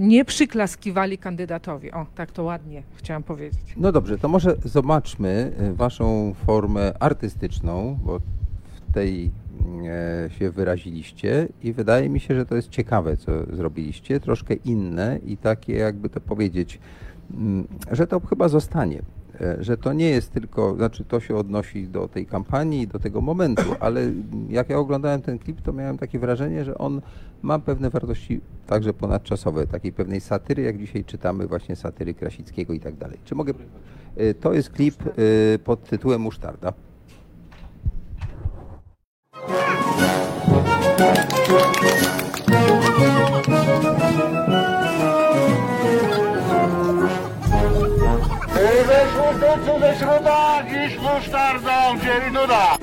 nie 0.00 0.24
przyklaskiwali 0.24 1.18
kandydatowi. 1.18 1.92
O, 1.92 2.06
tak 2.14 2.32
to 2.32 2.44
ładnie 2.44 2.82
chciałam 2.94 3.22
powiedzieć. 3.22 3.74
No 3.76 3.92
dobrze, 3.92 4.18
to 4.18 4.28
może 4.28 4.56
zobaczmy 4.64 5.52
waszą 5.74 6.34
formę 6.46 6.92
artystyczną, 7.00 7.98
bo 8.04 8.18
w 8.18 8.92
tej 8.94 9.30
E, 9.45 9.45
się 10.28 10.50
wyraziliście 10.50 11.48
i 11.62 11.72
wydaje 11.72 12.08
mi 12.08 12.20
się, 12.20 12.34
że 12.34 12.46
to 12.46 12.56
jest 12.56 12.68
ciekawe, 12.68 13.16
co 13.16 13.32
zrobiliście, 13.56 14.20
troszkę 14.20 14.54
inne 14.54 15.18
i 15.26 15.36
takie, 15.36 15.72
jakby 15.72 16.08
to 16.08 16.20
powiedzieć, 16.20 16.78
mm, 17.34 17.66
że 17.92 18.06
to 18.06 18.20
chyba 18.20 18.48
zostanie. 18.48 19.02
E, 19.40 19.56
że 19.64 19.76
to 19.76 19.92
nie 19.92 20.08
jest 20.08 20.32
tylko, 20.32 20.74
znaczy 20.76 21.04
to 21.04 21.20
się 21.20 21.36
odnosi 21.36 21.88
do 21.88 22.08
tej 22.08 22.26
kampanii, 22.26 22.88
do 22.88 22.98
tego 22.98 23.20
momentu, 23.20 23.62
ale 23.80 24.12
jak 24.48 24.70
ja 24.70 24.78
oglądałem 24.78 25.22
ten 25.22 25.38
klip, 25.38 25.60
to 25.60 25.72
miałem 25.72 25.98
takie 25.98 26.18
wrażenie, 26.18 26.64
że 26.64 26.78
on 26.78 27.00
ma 27.42 27.58
pewne 27.58 27.90
wartości 27.90 28.40
także 28.66 28.92
ponadczasowe, 28.92 29.66
takiej 29.66 29.92
pewnej 29.92 30.20
satyry, 30.20 30.62
jak 30.62 30.78
dzisiaj 30.78 31.04
czytamy 31.04 31.46
właśnie 31.46 31.76
satyry 31.76 32.14
Krasickiego 32.14 32.72
i 32.72 32.80
tak 32.80 32.96
dalej. 32.96 33.18
Czy 33.24 33.34
mogę? 33.34 33.52
E, 34.16 34.34
to 34.34 34.52
jest 34.52 34.70
klip 34.70 34.94
pod 35.64 35.84
tytułem 35.84 36.20
Musztarda. 36.20 36.72
We 39.46 39.52
śródnicu 49.12 49.80
ze 49.80 49.94
śruba, 49.98 50.62
dziś 50.70 50.98
musztardą, 50.98 51.70
dzieli 52.00 52.32
nuda. 52.32 52.76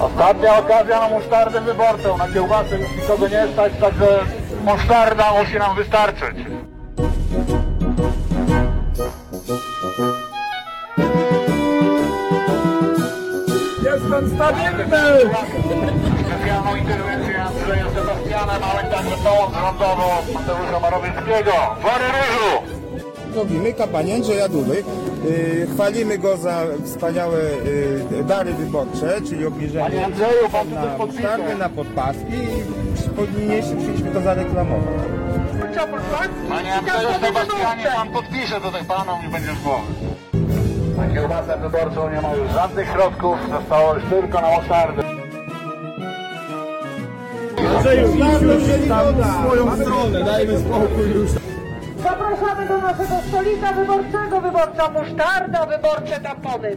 Ostatnia 0.00 0.58
okazja 0.58 1.00
na 1.00 1.08
musztardę 1.08 1.60
wyborcą. 1.60 2.16
Na 2.16 2.28
kiełbasę 2.28 2.78
już 2.78 2.88
nikogo 2.96 3.28
nie 3.28 3.52
stać, 3.52 3.72
także 3.80 4.18
musztarda 4.64 5.32
musi 5.32 5.58
nam 5.58 5.76
wystarczyć. 5.76 6.36
Jestem 13.84 14.30
stabilny! 14.34 14.84
Specjalną 16.26 16.76
interwencję 16.76 17.42
Andrzeja 17.42 17.86
Sebastiana 17.94 18.58
także 18.90 19.16
pomoc 19.16 19.54
rządową 19.54 20.04
Mateusza 20.34 20.80
Marowieckiego. 20.80 21.52
Wory 21.82 22.04
Różu! 22.12 22.76
Robimy 23.36 23.72
kampanię 23.72 24.14
Andrzeja 24.14 24.48
Dudy. 24.48 24.84
Yy, 25.24 25.66
chwalimy 25.74 26.18
go 26.18 26.36
za 26.36 26.62
wspaniałe 26.84 27.38
yy, 28.10 28.24
dary 28.24 28.52
wyborcze, 28.52 29.20
czyli 29.28 29.46
obniżenie 29.46 29.84
Panie 29.84 30.04
Andrzeju, 30.04 30.48
pan 30.52 30.70
na 30.70 30.82
tutaj 30.82 31.06
musztardy, 31.06 31.54
na 31.54 31.68
podpaski 31.68 32.32
i 33.36 33.40
niniejszym 33.40 33.78
chcieliśmy 33.78 34.10
to 34.10 34.20
zareklamować. 34.20 34.94
Panie 35.76 36.74
Andrzeju 36.74 37.08
Sebastianie, 37.20 37.84
pan 37.96 38.08
podpisze 38.08 38.60
tutaj 38.60 38.84
panom 38.84 39.24
i 39.24 39.28
będzie 39.28 39.52
głowy. 39.64 39.92
Na 40.96 41.14
kiełbasę 41.14 41.58
wyborczą 41.58 42.10
nie 42.10 42.20
ma 42.20 42.34
już 42.34 42.52
żadnych 42.52 42.88
środków, 42.92 43.38
zostało 43.50 43.94
już 43.94 44.04
tylko 44.04 44.40
na 44.40 44.50
musztardę. 44.50 45.02
Andrzeju, 47.76 48.08
idź 48.14 48.42
już 48.42 48.88
tam 48.88 49.14
w 49.14 49.46
swoją 49.46 49.76
stronę, 49.76 50.24
dajmy 50.24 50.58
spokój 50.58 51.10
już. 51.14 51.30
Zapraszamy 52.02 52.68
do 52.68 52.78
naszego 52.78 53.14
stolika 53.28 53.72
wyborczego, 53.72 54.40
wyborcza 54.40 54.90
musztarda, 54.90 55.66
wyborcze 55.66 56.20
tampony. 56.20 56.76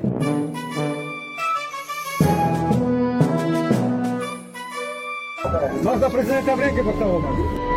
Można 5.83 6.09
prezydenta 6.09 6.55
w 6.55 6.59
rękę 6.59 6.83
pocałować. 6.83 7.68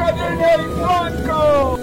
Polska 0.00 0.12
Wielnia 0.16 0.54
i 0.54 0.64
Słońko! 0.64 1.76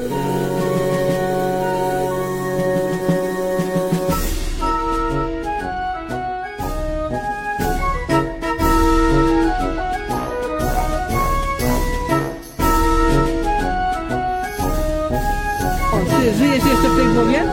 Żyjesz 16.38 16.65
jeszcze 16.65 16.89
w 16.89 16.95
tej 16.97 17.13
głowie? 17.13 17.43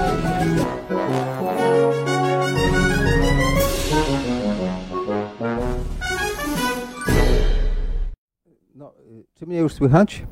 No, 8.74 8.94
y, 9.10 9.24
czy 9.34 9.46
mnie 9.46 9.58
już 9.58 9.72
słychać? 9.74 10.26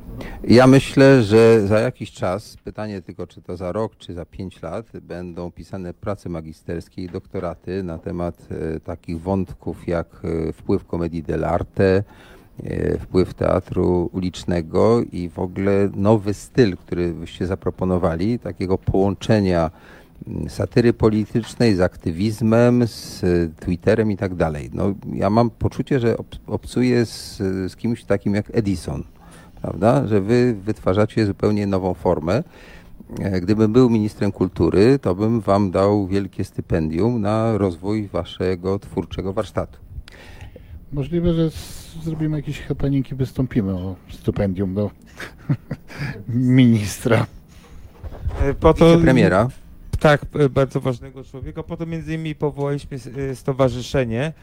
Ja 0.47 0.67
myślę, 0.67 1.23
że 1.23 1.67
za 1.67 1.79
jakiś 1.79 2.11
czas, 2.11 2.57
pytanie 2.63 3.01
tylko 3.01 3.27
czy 3.27 3.41
to 3.41 3.57
za 3.57 3.71
rok, 3.71 3.95
czy 3.97 4.13
za 4.13 4.25
pięć 4.25 4.61
lat, 4.61 4.85
będą 5.01 5.51
pisane 5.51 5.93
prace 5.93 6.29
magisterskie 6.29 7.03
i 7.03 7.09
doktoraty 7.09 7.83
na 7.83 7.97
temat 7.97 8.47
y, 8.75 8.79
takich 8.79 9.21
wątków 9.21 9.87
jak 9.87 10.07
y, 10.49 10.53
wpływ 10.53 10.85
komedii 10.85 11.23
dell'arte, 11.23 12.03
e, 12.63 12.97
wpływ 12.97 13.33
teatru 13.33 14.09
ulicznego 14.13 15.01
i 15.11 15.29
w 15.29 15.39
ogóle 15.39 15.89
nowy 15.95 16.33
styl, 16.33 16.77
który 16.77 17.13
byście 17.13 17.47
zaproponowali, 17.47 18.39
takiego 18.39 18.77
połączenia 18.77 19.71
mm, 20.27 20.49
satyry 20.49 20.93
politycznej 20.93 21.75
z 21.75 21.81
aktywizmem, 21.81 22.87
z 22.87 23.21
Twitterem 23.59 24.11
i 24.11 24.17
tak 24.17 24.35
dalej. 24.35 24.69
No, 24.73 24.93
ja 25.13 25.29
mam 25.29 25.49
poczucie, 25.49 25.99
że 25.99 26.17
ob- 26.17 26.35
obcuję 26.47 27.05
z, 27.05 27.37
z 27.71 27.75
kimś 27.75 28.03
takim 28.03 28.35
jak 28.35 28.45
Edison, 28.53 29.03
prawda? 29.63 30.07
Że 30.07 30.21
wy 30.21 30.53
wytwarzacie 30.63 31.25
zupełnie 31.25 31.67
nową 31.67 31.93
formę. 31.93 32.43
E, 33.19 33.41
Gdybym 33.41 33.73
był 33.73 33.89
ministrem 33.89 34.31
kultury, 34.31 34.99
to 34.99 35.15
bym 35.15 35.41
wam 35.41 35.71
dał 35.71 36.07
wielkie 36.07 36.43
stypendium 36.43 37.21
na 37.21 37.57
rozwój 37.57 38.07
waszego 38.07 38.79
twórczego 38.79 39.33
warsztatu. 39.33 39.77
Możliwe, 40.93 41.33
że 41.33 41.49
zrobimy 42.03 42.37
jakieś 42.37 42.61
happening 42.61 43.11
i 43.11 43.15
wystąpimy 43.15 43.71
o 43.73 43.95
stypendium 44.11 44.73
do 44.73 44.91
ministra. 46.27 47.25
E, 48.41 48.53
Po 48.53 48.73
to, 48.73 48.85
Wicepremiera. 48.91 49.47
Tak, 50.03 50.25
e, 50.39 50.49
bardzo 50.49 50.81
ważnego 50.81 51.23
człowieka. 51.23 51.63
Po 51.63 51.77
to 51.77 51.85
między 51.85 52.13
innymi 52.13 52.35
powołaliśmy 52.35 52.97
e, 53.31 53.35
stowarzyszenie 53.35 54.33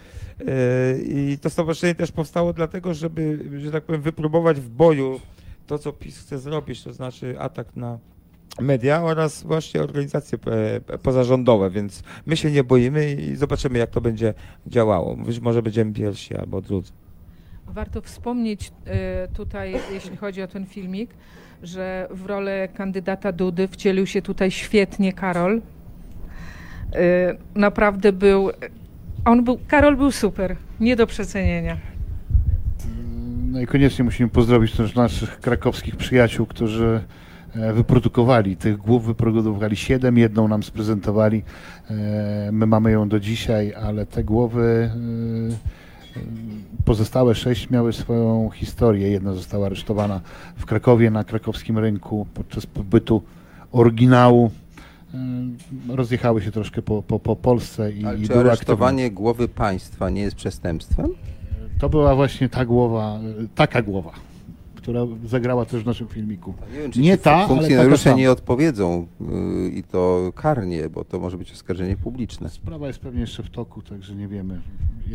e, 0.41 0.99
i 0.99 1.39
to 1.39 1.51
stowarzyszenie 1.51 1.95
też 1.95 2.12
powstało 2.12 2.53
dlatego, 2.53 2.95
żeby, 2.95 3.39
że 3.59 3.70
tak 3.70 3.85
powiem, 3.85 4.03
wypróbować 4.03 4.61
w 4.61 4.69
boju 4.69 5.20
to, 5.66 5.78
co 5.78 5.93
PiS 5.93 6.19
chce 6.19 6.39
zrobić, 6.39 6.82
to 6.82 6.93
znaczy 6.93 7.41
atak 7.41 7.77
na 7.77 7.99
media 8.61 9.03
oraz 9.03 9.43
właśnie 9.43 9.82
organizacje 9.82 10.39
pozarządowe, 11.03 11.70
więc 11.70 12.03
my 12.27 12.37
się 12.37 12.51
nie 12.51 12.65
boimy 12.65 13.12
i 13.12 13.37
zobaczymy, 13.37 13.78
jak 13.78 13.91
to 13.91 14.01
będzie 14.01 14.35
działało. 14.66 15.16
Być 15.16 15.41
może 15.41 15.62
będziemy 15.62 15.93
pierwsi 15.93 16.37
albo 16.37 16.61
drudzy. 16.61 16.93
Warto 17.66 18.03
wspomnieć 18.03 18.73
tutaj, 19.35 19.74
jeśli 19.93 20.16
chodzi 20.16 20.43
o 20.43 20.49
ten 20.49 20.66
filmik, 20.66 21.11
że 21.62 22.09
w 22.11 22.27
rolę 22.27 22.69
kandydata 22.69 23.32
Dudy 23.32 23.69
wcielił 23.69 24.07
się 24.07 24.23
tutaj 24.23 24.51
świetnie 24.51 25.12
Karol. 25.12 25.61
E, 26.93 27.37
Naprawdę 27.55 28.12
był, 28.12 28.51
on 29.24 29.45
był, 29.45 29.59
Karol 29.69 29.97
był 29.97 30.11
super, 30.11 30.57
nie 30.81 30.97
do 30.97 31.07
przecenienia. 31.07 31.77
No 33.53 33.61
i 33.61 33.66
koniecznie 33.66 34.05
musimy 34.05 34.28
pozdrowić 34.28 34.73
też 34.73 34.95
naszych 34.95 35.41
krakowskich 35.41 35.97
przyjaciół, 35.97 36.47
którzy 36.47 37.01
e, 37.55 37.73
wyprodukowali 37.73 38.57
tych 38.57 38.77
głów, 38.77 39.07
wyprodukowali 39.07 39.77
siedem, 39.77 40.19
jedną 40.19 40.49
nam 40.49 40.62
sprezentowali. 40.62 41.43
E, 41.91 42.49
My 42.53 42.66
mamy 42.66 42.91
ją 42.91 43.09
do 43.09 43.20
dzisiaj, 43.20 43.74
ale 43.74 44.07
te 44.07 44.24
głowy, 44.24 44.91
e, 44.95 45.80
pozostałe 46.85 47.35
sześć 47.35 47.70
miały 47.70 47.93
swoją 47.93 48.51
historię. 48.55 49.11
Jedna 49.11 49.35
została 49.35 49.66
aresztowana 49.66 50.20
w 50.57 50.66
Krakowie 50.66 51.11
na 51.11 51.24
krakowskim 51.24 51.78
rynku 51.78 52.27
podczas 52.35 52.66
pobytu 52.66 53.23
oryginału. 53.73 54.51
E, 55.15 55.97
Rozjechały 55.97 56.43
się 56.43 56.51
troszkę 56.51 56.82
po, 56.82 57.03
po, 57.03 57.19
po 57.19 57.37
Polsce 57.37 57.93
i, 57.93 58.05
Ale 58.05 58.19
i 58.19 58.23
czy 58.23 58.28
były 58.28 58.39
aktywne. 58.39 58.53
aresztowanie 58.53 59.11
głowy 59.11 59.49
państwa 59.49 60.11
nie 60.11 60.23
jest 60.23 60.37
przestępstwem? 60.37 61.07
To 61.78 61.89
była 61.89 62.15
właśnie 62.15 62.49
ta 62.49 62.65
głowa, 62.65 63.19
taka 63.55 63.82
głowa, 63.82 64.11
która 64.90 65.06
zagrała 65.24 65.64
też 65.64 65.82
w 65.82 65.86
naszym 65.86 66.08
filmiku. 66.08 66.54
Nie, 66.72 66.78
wiem, 66.82 66.92
czy 66.92 67.00
Nie 67.00 67.18
ta, 67.18 67.46
funkcjonariusze 67.46 68.14
nie 68.14 68.30
odpowiedzą 68.30 69.06
y, 69.20 69.70
i 69.70 69.82
to 69.82 70.32
karnie, 70.34 70.88
bo 70.88 71.04
to 71.04 71.20
może 71.20 71.38
być 71.38 71.52
oskarżenie 71.52 71.96
publiczne. 71.96 72.48
Sprawa 72.48 72.86
jest 72.86 72.98
pewnie 72.98 73.20
jeszcze 73.20 73.42
w 73.42 73.50
toku, 73.50 73.82
także 73.82 74.14
nie 74.14 74.28
wiemy 74.28 74.60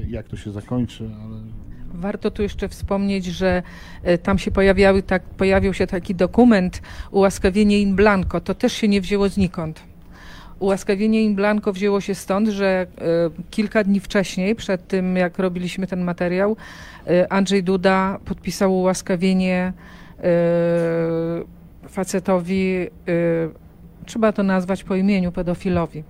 jak 0.10 0.28
to 0.28 0.38
się 0.38 0.52
zakończy, 0.52 1.10
ale 1.24 1.36
Warto 1.94 2.32
tu 2.32 2.42
jeszcze 2.42 2.70
wspomnieć, 2.70 3.26
że 3.26 3.64
e, 4.04 4.18
tam 4.18 4.38
się 4.38 4.52
pojawiały, 4.52 5.04
tak, 5.04 5.24
pojawił 5.24 5.74
się 5.74 5.88
taki 5.88 6.16
dokument 6.16 6.82
ułaskawienie 7.12 7.80
in 7.82 7.96
blanco. 7.96 8.42
To 8.42 8.56
też 8.56 8.74
się 8.74 8.88
nie 8.88 9.02
wzięło 9.02 9.30
znikąd. 9.30 9.84
Ułaskawienie 10.60 11.24
in 11.24 11.36
blanco 11.36 11.74
wzięło 11.74 12.02
się 12.02 12.16
stąd, 12.16 12.48
że 12.48 12.66
e, 12.66 12.86
kilka 13.52 13.84
dni 13.84 14.00
wcześniej, 14.00 14.56
przed 14.56 14.88
tym 14.88 15.16
jak 15.16 15.40
robiliśmy 15.40 15.88
ten 15.88 16.02
materiał, 16.02 16.58
e, 17.08 17.34
Andrzej 17.34 17.64
Duda 17.64 18.20
podpisał 18.26 18.80
ułaskawienie 18.80 19.74
e, 20.20 20.24
facetowi, 21.90 22.88
trzeba 24.06 24.32
to 24.32 24.44
nazwać 24.44 24.84
po 24.84 24.96
imieniu, 24.96 25.32
pedofilowi. 25.32 26.04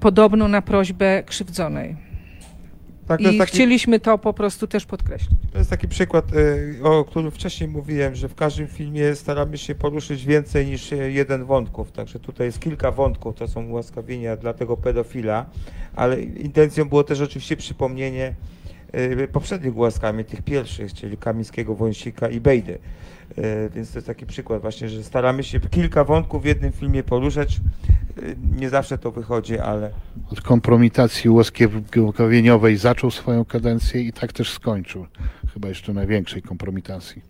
Podobno 0.00 0.48
na 0.48 0.62
prośbę 0.62 1.22
krzywdzonej. 1.26 2.09
Tak, 3.10 3.20
I 3.20 3.38
taki- 3.38 3.52
chcieliśmy 3.52 4.00
to 4.00 4.18
po 4.18 4.32
prostu 4.32 4.66
też 4.66 4.86
podkreślić. 4.86 5.30
To 5.52 5.58
jest 5.58 5.70
taki 5.70 5.88
przykład, 5.88 6.24
y, 6.34 6.80
o 6.82 7.04
którym 7.04 7.30
wcześniej 7.30 7.68
mówiłem, 7.68 8.14
że 8.14 8.28
w 8.28 8.34
każdym 8.34 8.66
filmie 8.66 9.14
staramy 9.14 9.58
się 9.58 9.74
poruszyć 9.74 10.26
więcej 10.26 10.66
niż 10.66 10.90
jeden 11.08 11.44
wątków. 11.44 11.92
Także 11.92 12.18
tutaj 12.18 12.46
jest 12.46 12.60
kilka 12.60 12.90
wątków, 12.90 13.34
to 13.34 13.48
są 13.48 13.66
ułaskawienia 13.66 14.36
dla 14.36 14.52
tego 14.52 14.76
pedofila, 14.76 15.46
ale 15.96 16.20
intencją 16.20 16.88
było 16.88 17.04
też 17.04 17.20
oczywiście 17.20 17.56
przypomnienie 17.56 18.34
y, 18.94 19.28
poprzednich 19.32 19.76
ułaskawień, 19.76 20.24
tych 20.24 20.42
pierwszych, 20.42 20.94
czyli 20.94 21.16
Kamińskiego, 21.16 21.74
Wąsika 21.74 22.28
i 22.28 22.40
Bejdy. 22.40 22.78
Y, 23.38 23.70
Więc 23.74 23.92
to 23.92 23.98
jest 23.98 24.06
taki 24.06 24.26
przykład 24.26 24.62
właśnie, 24.62 24.88
że 24.88 25.04
staramy 25.04 25.44
się 25.44 25.60
kilka 25.60 26.04
wątków 26.04 26.42
w 26.42 26.46
jednym 26.46 26.72
filmie 26.72 27.02
poruszać. 27.02 27.60
Y, 28.22 28.36
Nie 28.56 28.70
zawsze 28.70 28.98
to 28.98 29.10
wychodzi, 29.10 29.58
ale 29.58 29.90
od 30.30 30.40
kompromitacji 30.40 31.30
łaskawieniowej 31.30 32.76
zaczął 32.76 33.10
swoją 33.10 33.44
kadencję 33.44 34.00
i 34.00 34.12
tak 34.12 34.32
też 34.32 34.50
skończył. 34.52 35.06
Chyba 35.54 35.68
jeszcze 35.68 35.92
największej 35.92 36.42
kompromitacji. 36.42 37.22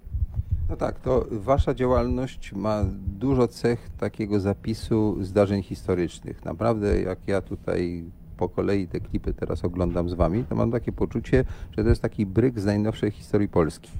No 0.68 0.77
tak, 0.77 1.01
to 1.01 1.27
wasza 1.31 1.74
działalność 1.74 2.52
ma 2.52 2.85
dużo 3.18 3.48
cech 3.48 3.90
takiego 3.98 4.40
zapisu 4.40 5.18
zdarzeń 5.20 5.62
historycznych. 5.62 6.44
Naprawdę, 6.44 7.01
jak 7.02 7.18
ja 7.27 7.40
tutaj 7.40 8.05
po 8.36 8.48
kolei 8.48 8.86
te 8.89 9.01
klipy 9.01 9.35
teraz 9.35 9.64
oglądam 9.64 10.09
z 10.09 10.14
wami, 10.14 10.44
to 10.48 10.55
mam 10.55 10.70
takie 10.72 10.93
poczucie, 10.93 11.44
że 11.77 11.82
to 11.82 11.89
jest 11.89 12.02
taki 12.02 12.27
bryk 12.27 12.60
z 12.60 12.64
najnowszej 12.64 13.10
historii 13.10 13.48
Polski. 13.48 13.90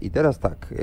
I 0.00 0.10
teraz 0.10 0.38
tak, 0.38 0.74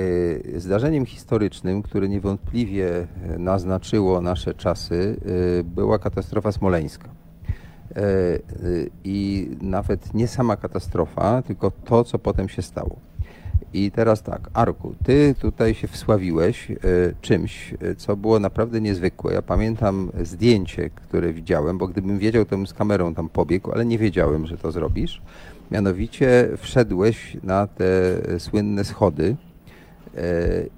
e, 0.56 0.60
zdarzeniem 0.60 1.06
historycznym, 1.06 1.82
które 1.82 2.10
niewątpliwie 2.10 3.08
naznaczyło 3.38 4.22
nasze 4.22 4.54
czasy, 4.54 5.18
e, 5.60 5.64
była 5.64 6.00
katastrofa 6.00 6.52
smoleńska. 6.52 7.10
E, 7.96 8.02
I 9.04 9.50
nawet 9.62 10.14
nie 10.14 10.28
sama 10.28 10.58
katastrofa, 10.58 11.42
tylko 11.42 11.72
to, 11.72 12.04
co 12.04 12.20
potem 12.20 12.50
się 12.50 12.62
stało. 12.62 12.96
I 13.74 13.92
teraz 13.92 14.24
tak, 14.24 14.50
Arku, 14.54 14.96
ty 15.04 15.36
tutaj 15.42 15.76
się 15.76 15.88
wsławiłeś 15.88 16.72
czymś, 17.22 17.74
co 17.98 18.16
było 18.16 18.40
naprawdę 18.40 18.82
niezwykłe. 18.82 19.34
Ja 19.34 19.42
pamiętam 19.42 20.12
zdjęcie, 20.24 20.90
które 20.90 21.34
widziałem, 21.34 21.78
bo 21.78 21.88
gdybym 21.88 22.20
wiedział, 22.20 22.46
to 22.46 22.58
bym 22.58 22.68
z 22.68 22.74
kamerą 22.74 23.14
tam 23.14 23.30
pobiegł, 23.30 23.72
ale 23.72 23.86
nie 23.86 23.98
wiedziałem, 23.98 24.46
że 24.46 24.58
to 24.58 24.72
zrobisz. 24.72 25.22
Mianowicie 25.72 26.50
wszedłeś 26.58 27.38
na 27.44 27.68
te 27.68 27.86
słynne 28.40 28.84
schody 28.84 29.36
e, 30.16 30.22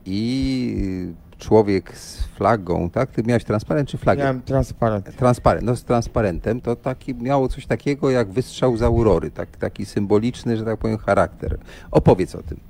i 0.06 1.14
człowiek 1.38 1.98
z 1.98 2.24
flagą, 2.24 2.90
tak? 2.90 3.11
Ty 3.11 3.24
miałeś 3.24 3.44
transparent 3.44 3.90
czy 3.90 3.98
flagę? 3.98 4.24
miałem 4.24 4.41
transparent. 4.41 5.16
Transparent, 5.16 5.66
no 5.66 5.76
z 5.76 5.84
transparentem 5.84 6.61
to 6.61 6.76
taki, 6.76 7.16
miało 7.16 7.48
coś 7.48 7.66
takiego 7.66 8.10
jak 8.10 8.32
wystrzał 8.32 8.78
z 8.78 8.82
aurory, 8.82 9.32
tak, 9.32 9.57
taki 9.57 9.86
symboliczny, 9.86 10.57
że 10.57 10.66
tak 10.66 10.80
powiem, 10.80 10.98
charakter. 10.98 11.57
Opowiedz 11.91 12.36
o 12.36 12.44
tym. 12.44 12.68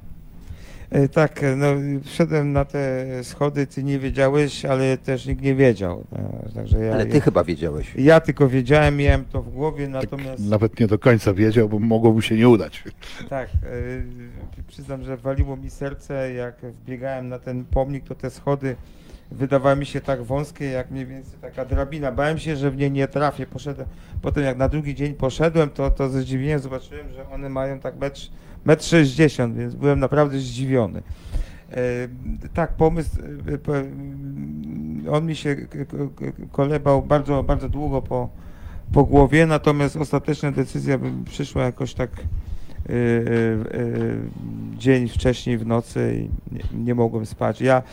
E, 0.91 1.07
Tak, 1.07 1.41
no 1.57 1.67
wszedłem 2.03 2.51
na 2.53 2.65
te 2.65 3.05
schody, 3.23 3.67
ty 3.67 3.83
nie 3.83 3.99
wiedziałeś, 3.99 4.65
ale 4.65 4.97
też 4.97 5.25
nikt 5.25 5.41
nie 5.41 5.55
wiedział. 5.55 6.03
e, 6.15 6.49
Także 6.55 6.79
ja, 6.85 6.93
Ale 6.93 7.05
ty 7.05 7.17
ja, 7.17 7.21
chyba 7.23 7.43
wiedziałeś. 7.43 7.95
Ja 7.95 8.19
tylko 8.19 8.49
wiedziałem, 8.49 8.97
miałem 8.97 9.25
to 9.25 9.41
w 9.41 9.49
głowie, 9.49 9.87
natomiast 9.87 10.45
Nawet 10.49 10.79
nie 10.79 10.87
do 10.87 10.99
końca 10.99 11.33
wiedział, 11.33 11.69
bo 11.69 11.79
mogło 11.79 12.13
mu 12.13 12.21
się 12.21 12.35
nie 12.35 12.49
udać. 12.49 12.83
tak, 13.29 13.49
e, 13.49 13.57
przyznam, 14.67 15.03
że 15.03 15.17
waliło 15.17 15.57
mi 15.57 15.69
serce, 15.69 16.33
jak 16.33 16.55
wbiegałem 16.61 17.29
na 17.29 17.39
ten 17.39 17.65
pomnik, 17.65 18.03
to 18.03 18.15
te 18.15 18.29
schody 18.29 18.75
wydawały 19.31 19.75
mi 19.75 19.85
się 19.85 20.01
tak 20.01 20.23
wąskie, 20.23 20.65
jak 20.65 20.91
mniej 20.91 21.05
więcej 21.05 21.39
taka 21.41 21.65
drabina. 21.65 22.11
Bałem 22.11 22.37
się, 22.39 22.55
że 22.55 22.71
w 22.71 22.77
nie 22.77 22.89
nie 22.89 23.07
trafię. 23.07 23.45
Poszedłem, 23.45 23.87
potem 24.21 24.43
jak 24.43 24.57
na 24.57 24.69
drugi 24.69 24.95
dzień 24.95 25.13
poszedłem, 25.13 25.69
to, 25.69 25.91
to 25.91 26.09
ze 26.09 26.21
zdziwieniem 26.21 26.59
zobaczyłem, 26.59 27.09
że 27.13 27.29
one 27.29 27.49
mają 27.49 27.79
tak 27.79 27.99
metr, 27.99 28.21
metr 28.65 28.83
60, 28.83 29.57
więc 29.57 29.75
byłem 29.75 29.99
naprawdę 29.99 30.39
zdziwiony. 30.39 31.01
E, 31.71 32.07
tak, 32.53 32.73
pomysł, 32.73 33.09
e, 33.67 33.77
mm, 33.77 35.05
on 35.11 35.25
mi 35.25 35.35
się 35.35 35.55
kolebał 36.51 37.01
bardzo, 37.01 37.43
bardzo 37.43 37.69
długo 37.69 38.01
po, 38.01 38.29
po 38.93 39.03
głowie, 39.03 39.45
natomiast 39.45 39.95
ostateczna 39.95 40.51
decyzja 40.51 40.99
przyszła 41.25 41.63
jakoś 41.63 41.93
tak 41.93 42.09
e, 42.09 42.23
dzień 44.77 45.09
wcześniej 45.09 45.57
w 45.57 45.67
nocy 45.67 46.15
i 46.17 46.53
nie, 46.55 46.83
nie 46.85 46.95
mogłem 46.95 47.25
spać. 47.25 47.61
Ja 47.61 47.83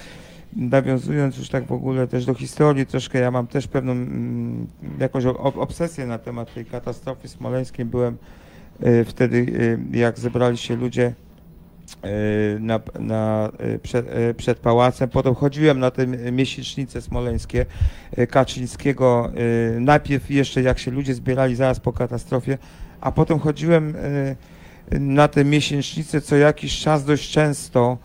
nawiązując 0.57 1.39
już 1.39 1.49
tak 1.49 1.67
w 1.67 1.73
ogóle 1.73 2.07
też 2.07 2.27
do 2.27 2.35
historii 2.35 2.87
troszkę, 2.87 3.19
ja 3.19 3.31
mam 3.31 3.47
też 3.47 3.67
pewną 3.67 3.93
mm, 3.93 4.67
jakąś 4.99 5.25
ob- 5.25 5.59
obsesję 5.59 6.07
na 6.07 6.19
temat 6.19 6.55
tej 6.55 6.65
katastrofy 6.65 7.29
smoleńskiej. 7.29 7.85
Byłem 7.85 8.17
wtedy 9.05 9.37
y, 9.37 9.99
jak 9.99 10.19
zebrali 10.19 10.57
się 10.57 10.77
ludzie 10.77 11.13
y, 12.05 12.61
na, 12.61 12.81
na, 13.01 13.53
przed, 13.83 14.07
przed 14.37 14.59
pałacem. 14.59 15.09
Potem 15.09 15.35
chodziłem 15.35 15.81
na 15.81 15.91
te 15.91 16.07
miesięcznice 16.33 17.03
smoleńskie 17.03 17.67
Kaczyńskiego. 18.31 19.33
Najpierw 19.81 20.31
jeszcze 20.31 20.63
jak 20.63 20.79
się 20.79 20.91
ludzie 20.91 21.15
zbierali 21.15 21.57
zaraz 21.57 21.81
po 21.81 21.93
katastrofie, 21.93 22.59
a 23.01 23.13
potem 23.13 23.39
chodziłem 23.39 23.95
na 25.01 25.29
te 25.29 25.45
miesięcznice 25.45 26.21
co 26.21 26.37
jakiś 26.37 26.81
czas 26.81 27.05
dość 27.05 27.31
często. 27.31 27.99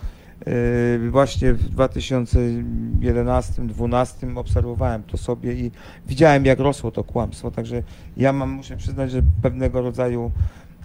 Właśnie 1.10 1.54
w 1.54 1.76
2011-2012 1.76 4.38
obserwowałem 4.38 5.04
to 5.04 5.18
sobie 5.18 5.54
i 5.54 5.72
widziałem 6.08 6.46
jak 6.46 6.60
rosło 6.60 6.92
to 6.92 7.04
kłamstwo, 7.04 7.52
także 7.52 7.84
ja 8.18 8.34
mam, 8.34 8.50
muszę 8.50 8.78
przyznać, 8.78 9.12
że 9.12 9.22
pewnego 9.42 9.82
rodzaju 9.82 10.32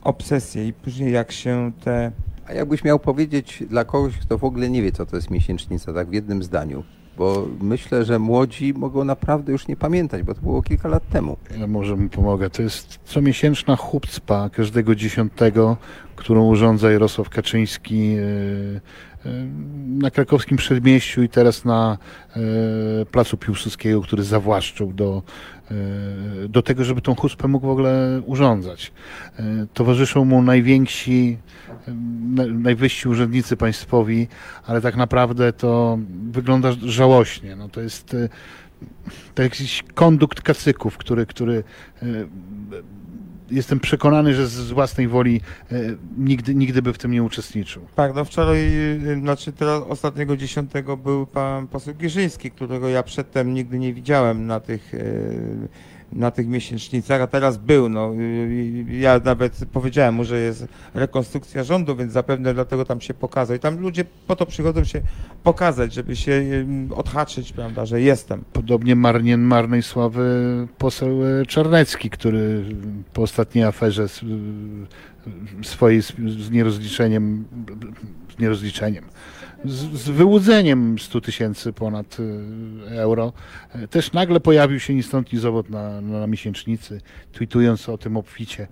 obsesję 0.06 0.68
i 0.68 0.72
później 0.72 1.12
jak 1.12 1.32
się 1.32 1.72
te 1.84 2.12
A 2.48 2.52
jakbyś 2.52 2.84
miał 2.84 2.98
powiedzieć 2.98 3.62
dla 3.70 3.84
kogoś, 3.84 4.16
kto 4.18 4.38
w 4.38 4.44
ogóle 4.44 4.70
nie 4.70 4.82
wie, 4.82 4.92
co 4.92 5.06
to 5.06 5.16
jest 5.16 5.30
miesięcznica, 5.30 5.92
tak 5.92 6.08
w 6.08 6.12
jednym 6.12 6.42
zdaniu, 6.42 6.84
bo 7.18 7.48
myślę, 7.60 8.04
że 8.04 8.18
młodzi 8.18 8.74
mogą 8.74 9.04
naprawdę 9.04 9.52
już 9.52 9.68
nie 9.68 9.76
pamiętać, 9.76 10.22
bo 10.22 10.34
to 10.34 10.40
było 10.40 10.62
kilka 10.62 10.88
lat 10.88 11.08
temu. 11.08 11.36
Ja 11.58 11.66
może 11.66 11.96
mu 11.96 12.08
pomogę. 12.08 12.50
To 12.50 12.62
jest 12.62 12.98
comiesięczna 13.04 13.76
chupcpa 13.76 14.50
każdego 14.50 14.94
dziesiątego, 14.94 15.76
którą 16.16 16.48
urządza 16.48 16.90
Jarosław 16.90 17.28
Kaczyński 17.28 18.16
e, 18.16 18.20
e, 19.28 19.46
na 19.86 20.10
krakowskim 20.10 20.56
przedmieściu 20.56 21.22
i 21.22 21.28
teraz 21.28 21.64
na 21.64 21.98
e, 22.36 22.40
placu 23.06 23.36
Piłsudskiego, 23.36 24.02
który 24.02 24.22
zawłaszczył 24.22 24.92
do, 24.92 25.22
do 26.48 26.62
tego, 26.62 26.84
żeby 26.84 27.00
tą 27.00 27.14
chuspę 27.14 27.48
mógł 27.48 27.66
w 27.66 27.70
ogóle 27.70 28.22
urządzać. 28.26 28.92
E, 29.38 29.42
Towarzyszą 29.74 30.24
mu 30.24 30.42
najwięksi, 30.42 31.38
e, 31.88 31.92
na- 32.34 32.46
najwyżsi 32.46 33.08
urzędnicy 33.08 33.56
państwowi, 33.56 34.28
ale 34.66 34.80
tak 34.80 34.96
naprawdę 34.96 35.52
to 35.52 35.98
wygląda 36.30 36.72
żałośnie. 36.82 37.56
No 37.56 37.68
to 37.68 37.80
jest 37.80 38.14
e, 38.14 38.28
to 39.34 39.42
jakiś 39.42 39.84
kondukt 39.94 40.40
kacyków, 40.40 40.98
który, 40.98 41.26
który 41.26 41.64
e, 42.02 42.06
jestem 43.50 43.80
przekonany, 43.80 44.34
że 44.34 44.46
z- 44.46 44.70
własnej 44.72 45.08
woli 45.08 45.40
e, 45.72 45.74
nigdy, 46.18 46.54
nigdy 46.54 46.82
by 46.82 46.92
w 46.92 46.98
tym 46.98 47.10
nie 47.10 47.22
uczestniczył. 47.22 47.82
Tak, 47.94 48.14
no 48.14 48.24
wczoraj, 48.24 48.58
y, 49.06 49.20
znaczy 49.20 49.52
teraz 49.52 49.82
ostatniego 49.88 50.36
dziesiątego 50.36 50.96
był 50.96 51.26
pan 51.26 51.66
poseł 51.66 51.94
Giżyński, 51.94 52.50
którego 52.50 52.88
ja 52.88 53.02
przedtem 53.02 53.54
nigdy 53.54 53.78
nie 53.78 53.94
widziałem 53.94 54.46
na 54.46 54.60
tych, 54.60 54.94
y, 54.94 55.68
na 56.16 56.30
tych 56.30 56.48
miesięcznicach, 56.48 57.20
a 57.20 57.26
teraz 57.26 57.56
był. 57.56 57.88
No, 57.88 58.12
ja 58.90 59.20
nawet 59.24 59.60
powiedziałem 59.72 60.14
mu, 60.14 60.24
że 60.24 60.38
jest 60.40 60.66
rekonstrukcja 60.94 61.64
rządu, 61.64 61.96
więc 61.96 62.12
zapewne 62.12 62.54
dlatego 62.54 62.84
tam 62.84 63.00
się 63.00 63.14
pokazał. 63.14 63.56
I 63.56 63.60
tam 63.60 63.80
ludzie 63.80 64.04
po 64.26 64.36
to 64.36 64.46
przychodzą 64.46 64.84
się 64.84 65.02
pokazać, 65.42 65.94
żeby 65.94 66.16
się 66.16 66.44
odhaczyć, 66.96 67.52
prawda, 67.52 67.86
że 67.86 68.00
jestem. 68.00 68.44
Podobnie 68.52 68.96
marnie, 68.96 69.36
marnej 69.36 69.82
sławy 69.82 70.68
poseł 70.78 71.24
e, 71.24 71.46
Czarnecki, 71.46 72.10
który 72.10 72.64
po 73.12 73.22
ostatniej 73.22 73.64
aferze 73.64 74.04
e, 74.04 75.64
swojej 75.64 76.02
z 76.02 76.50
nierozliczeniem, 76.50 77.44
z 78.36 78.38
nierozliczeniem, 78.38 79.04
z, 79.64 80.00
z 80.00 80.08
wyłudzeniem 80.08 80.98
100 80.98 81.20
tysięcy 81.20 81.72
ponad 81.72 82.16
e, 82.90 83.02
euro, 83.02 83.32
e, 83.72 83.88
też 83.88 84.12
nagle 84.12 84.40
pojawił 84.40 84.80
się 84.80 84.94
ni 84.94 85.02
stąd 85.02 85.32
ni 85.32 85.38
zowąd 85.38 85.70
na, 85.70 86.00
na 86.00 86.26
miesięcznicy, 86.26 87.00
tweetując 87.32 87.88
o 87.88 87.98
tym 87.98 88.16
obficie. 88.16 88.66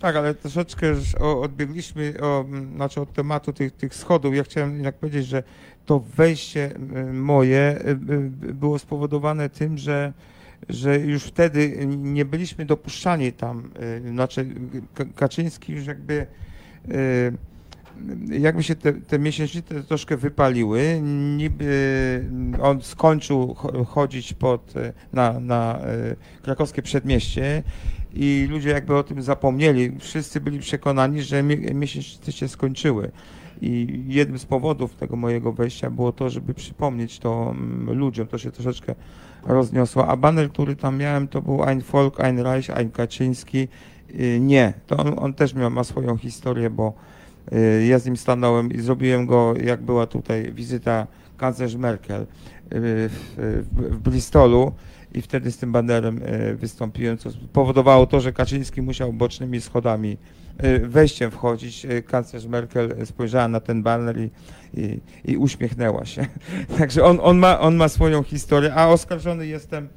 Tak, 0.00 0.16
ale 0.16 0.34
troszeczkę 0.34 0.86
już 0.88 1.14
odbiegliśmy 1.14 2.14
o, 2.22 2.44
znaczy 2.74 3.00
od 3.00 3.12
tematu 3.12 3.52
tych, 3.52 3.72
tych 3.72 3.94
schodów. 3.94 4.36
Ja 4.36 4.44
chciałem 4.44 4.74
jednak 4.74 4.94
powiedzieć, 4.94 5.26
że 5.26 5.42
to 5.86 6.00
wejście 6.00 6.70
y, 6.96 7.12
moje 7.12 7.78
y, 7.80 7.90
y, 7.90 8.54
było 8.54 8.78
spowodowane 8.78 9.50
tym, 9.50 9.78
że, 9.78 10.12
że 10.68 10.98
już 10.98 11.24
wtedy 11.24 11.86
nie 11.86 12.24
byliśmy 12.24 12.64
dopuszczani 12.64 13.32
tam. 13.32 13.70
y, 14.06 14.10
Znaczy 14.10 14.46
Kaczyński 15.14 15.72
już 15.72 15.86
jakby 15.86 16.26
y, 16.90 17.32
jakby 18.28 18.62
się 18.62 18.74
te, 18.74 18.92
te 18.92 19.18
miesięcznice 19.18 19.82
troszkę 19.82 20.16
wypaliły, 20.16 21.00
niby 21.36 22.24
on 22.62 22.82
skończył 22.82 23.54
cho- 23.54 23.84
chodzić 23.86 24.32
pod, 24.34 24.76
y, 24.76 24.92
na, 25.12 25.40
na 25.40 25.78
y, 26.12 26.42
krakowskie 26.42 26.82
przedmieście 26.82 27.62
i 28.14 28.46
ludzie 28.50 28.70
jakby 28.70 28.96
o 28.96 29.02
tym 29.02 29.22
zapomnieli. 29.22 29.92
Wszyscy 29.98 30.40
byli 30.40 30.58
przekonani, 30.58 31.22
że 31.22 31.42
mie- 31.42 31.74
miesięcznice 31.74 32.32
się 32.32 32.48
skończyły. 32.48 33.10
I 33.60 34.02
jednym 34.08 34.38
z 34.38 34.44
powodów 34.46 34.94
tego 34.94 35.16
mojego 35.16 35.52
wejścia 35.52 35.90
było 35.90 36.12
to, 36.12 36.30
żeby 36.30 36.54
przypomnieć 36.54 37.18
to 37.18 37.50
mm, 37.56 37.98
ludziom. 37.98 38.26
To 38.26 38.38
się 38.38 38.50
troszeczkę 38.50 38.94
rozniosło. 39.46 40.08
A 40.08 40.16
baner, 40.16 40.50
który 40.50 40.76
tam 40.76 40.98
miałem, 40.98 41.28
to 41.28 41.42
był 41.42 41.62
Ein 41.64 41.80
Volk, 41.92 42.20
Ein 42.20 42.38
Reich, 42.38 42.70
Ein 42.70 42.90
Kaczyński. 42.90 43.68
Y, 44.20 44.38
Nie, 44.40 44.72
to 44.86 44.96
on, 44.96 45.14
on 45.18 45.34
też 45.34 45.54
miał, 45.54 45.70
ma 45.70 45.84
swoją 45.84 46.16
historię, 46.16 46.70
bo 46.70 46.92
ja 47.88 47.98
z 47.98 48.06
nim 48.06 48.16
stanąłem 48.16 48.72
i 48.72 48.80
zrobiłem 48.80 49.26
go, 49.26 49.54
jak 49.64 49.82
była 49.82 50.06
tutaj 50.06 50.52
wizyta 50.52 51.06
kanclerz 51.36 51.74
Merkel 51.74 52.22
y, 52.22 52.26
w, 52.72 53.34
w, 53.72 53.98
Bristolu 53.98 54.72
i 55.14 55.22
wtedy 55.22 55.52
z 55.52 55.58
tym 55.58 55.72
banerem 55.72 56.22
y, 56.22 56.56
wystąpiłem, 56.56 57.18
co 57.18 57.30
spowodowało 57.30 58.06
to, 58.06 58.20
że 58.20 58.32
Kaczyński 58.32 58.82
musiał 58.82 59.12
bocznymi 59.12 59.60
schodami 59.60 60.16
y, 60.64 60.78
wejściem 60.78 61.30
wchodzić. 61.30 61.84
Y, 61.84 62.02
Kanclerz 62.02 62.46
Merkel 62.46 63.06
spojrzała 63.06 63.48
na 63.48 63.60
ten 63.60 63.82
baner 63.82 64.20
i, 64.20 64.30
i, 64.74 65.00
i 65.24 65.36
uśmiechnęła 65.36 66.04
się. 66.04 66.26
Także 66.78 67.04
on, 67.04 67.18
on, 67.22 67.38
ma, 67.38 67.60
on 67.60 67.76
ma 67.76 67.88
swoją 67.88 68.22
historię, 68.22 68.74
a 68.74 68.88
oskarżony 68.88 69.46
jestem 69.46 69.88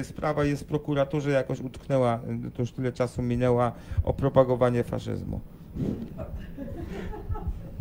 y, 0.00 0.04
Sprawa 0.04 0.44
jest 0.44 0.62
w 0.62 0.66
prokuraturze, 0.66 1.30
jakoś 1.30 1.60
utknęła, 1.60 2.20
y, 2.46 2.50
to 2.50 2.62
już 2.62 2.72
tyle 2.72 2.92
czasu 2.92 3.22
minęła, 3.22 3.72
o 4.04 4.12
propagowanie 4.12 4.84
faszyzmu. 4.84 5.40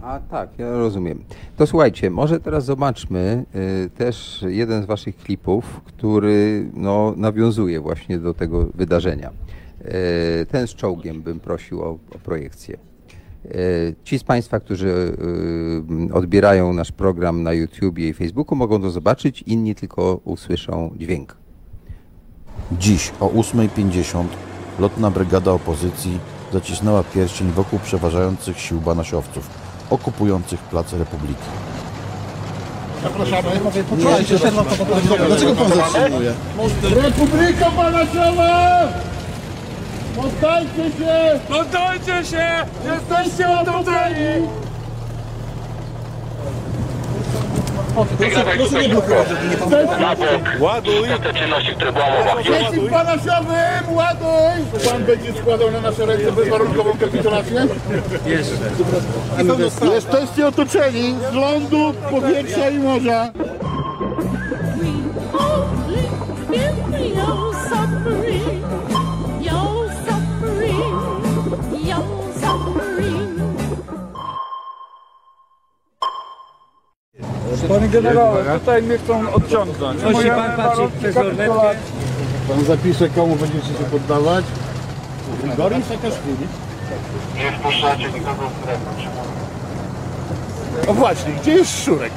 A 0.02 0.20
tak, 0.20 0.50
ja 0.58 0.72
rozumiem. 0.72 1.24
To 1.58 1.68
słuchajcie, 1.68 2.10
może 2.10 2.40
teraz 2.40 2.66
zobaczmy 2.66 3.46
y, 3.86 3.90
też 3.90 4.46
jeden 4.48 4.84
z 4.84 4.86
waszych 4.86 5.18
klipów, 5.18 5.82
który 5.86 6.70
no, 6.74 7.14
nawiązuje 7.18 7.80
właśnie 7.80 8.20
do 8.20 8.34
tego 8.34 8.68
wydarzenia. 8.76 9.32
Y, 9.82 10.46
ten 10.46 10.68
z 10.68 10.76
czołgiem 10.76 11.22
bym 11.22 11.40
prosił 11.40 11.82
o, 11.82 11.90
o 11.90 12.20
projekcję. 12.24 12.78
Y, 13.46 13.96
Ci 14.04 14.20
z 14.20 14.24
Państwa, 14.24 14.60
którzy 14.60 14.88
y, 16.10 16.14
odbierają 16.14 16.74
nasz 16.74 16.92
program 16.92 17.44
na 17.44 17.54
YouTubie 17.54 18.10
i 18.10 18.14
Facebooku 18.14 18.56
mogą 18.56 18.82
to 18.82 18.90
zobaczyć, 18.92 19.42
inni 19.42 19.76
tylko 19.76 20.20
usłyszą 20.24 20.92
dźwięk. 20.98 21.38
Dziś 22.72 23.12
o 23.20 23.30
8.50 23.30 24.24
lotna 24.80 25.12
brygada 25.12 25.52
opozycji 25.52 26.20
zacisnęła 26.54 27.04
pierścień 27.04 27.52
wokół 27.52 27.80
przeważających 27.80 28.60
sił 28.60 28.82
banasiowców, 28.82 29.50
okupujących 29.90 30.60
Plac 30.60 30.94
Republiki. 30.94 31.44
Zapraszamy. 33.04 33.50
Dlaczego 35.28 35.56
pan 35.56 35.72
zatrzymuje? 35.72 36.34
Republika 37.04 37.72
Banaszowa! 37.72 38.88
Poddajcie 40.16 40.98
się! 40.98 41.40
Poddajcie 41.50 42.26
się! 42.30 42.66
Jesteście 42.86 43.60
otoczeni! 43.60 44.48
Proszę 48.58 48.82
nie 48.82 48.90
blokować, 48.90 49.28
nie 49.52 49.58
pan 49.58 49.72
Ładuj! 50.60 51.08
Przeciw 52.44 52.92
Banasiowym! 52.92 53.90
Ładuj! 53.90 54.82
Pan 54.92 55.04
będzie 55.04 55.34
składał 55.34 55.72
na 55.72 55.82
nasze 55.82 56.06
ręce 56.06 56.32
bezwarunkową 56.32 56.98
kapitulację? 57.00 57.68
Jeszcze. 58.26 58.54
Jesteście 59.94 60.48
otoczeni 60.48 61.16
z 61.32 61.34
lądu, 61.34 61.94
powietrza 62.12 62.70
i 62.70 62.80
morza. 62.80 63.32
Panie 77.68 77.88
generale, 77.88 78.60
tutaj 78.60 78.82
mnie 78.84 78.98
chcą 78.98 79.34
odciągnąć. 79.34 80.04
Musi 80.04 80.28
pan 80.28 80.58
patrzeć 80.58 80.92
przez 81.00 81.16
lornetkę. 81.16 81.76
Pan 82.48 82.64
zapisze, 82.66 83.10
komu 83.10 83.36
będziecie 83.36 83.68
się 83.68 83.84
poddawać. 83.92 84.46
Grigorij 85.44 85.84
Saakaszwili. 85.84 86.48
Nie 87.36 87.52
wpuszczacie 87.52 88.12
nikogo 88.12 88.50
w 88.50 88.62
strefę. 88.62 88.92
O 90.88 90.94
właśnie, 90.94 91.34
gdzie 91.34 91.52
jest 91.52 91.84
Szurek? 91.86 92.12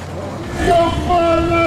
Do 0.67 0.73
pana 1.07 1.61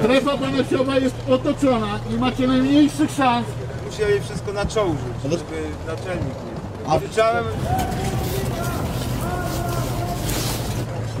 Strefa 0.00 0.38
panasiowa 0.38 0.98
jest 0.98 1.14
otoczona 1.30 1.98
i 2.10 2.18
macie 2.18 2.46
najmniejszych 2.46 3.10
szans. 3.10 3.46
Musieli 3.86 4.20
wszystko 4.20 4.52
na 4.52 4.66
czołg 4.66 4.96
rzucić, 5.22 5.38
żeby 5.38 5.62
naczelnik 5.86 6.34
nie... 6.92 7.00
Krzyczałem... 7.00 7.44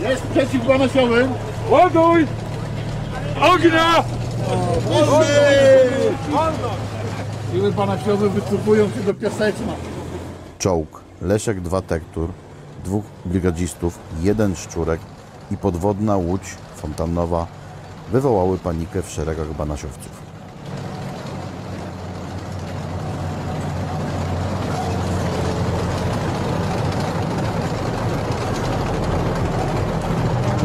Jest 0.00 0.22
przeciw 0.22 0.66
panasiowym. 0.66 1.32
Ładuj! 1.70 2.26
Ognia! 3.40 4.04
Siły 7.52 7.72
panasiowe 7.72 8.28
wycofują 8.28 8.90
się 8.90 9.00
do 9.00 9.14
Piaseczna. 9.14 9.72
Czołg, 10.58 11.00
Leszek 11.22 11.60
2 11.60 11.82
Tektur, 11.82 12.30
dwóch 12.84 13.04
brygadzistów, 13.24 13.98
jeden 14.22 14.56
szczurek 14.56 15.00
i 15.50 15.56
podwodna 15.56 16.16
łódź 16.16 16.54
fontannowa 16.76 17.46
wywołały 18.12 18.58
panikę 18.58 19.02
w 19.02 19.10
szeregach 19.10 19.54
banasiowców. 19.54 20.25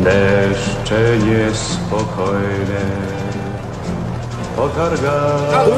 Deszcze 0.04 1.18
niespokojne 1.18 2.84
potargały 4.56 5.72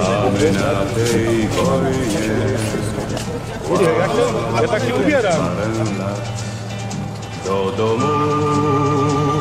a 0.00 0.30
my 0.30 0.52
na 0.52 0.72
tej 0.94 1.48
wojnie 1.48 2.36
to? 3.68 4.62
Ja 4.62 4.68
tak 4.68 4.88
nie 4.88 4.94
ubieram. 4.94 5.42
do 7.46 7.72
domu 7.76 8.06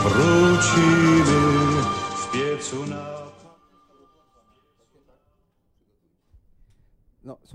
wrócimy 0.04 1.42
w 2.18 2.32
piecu 2.32 2.86
na 2.86 3.05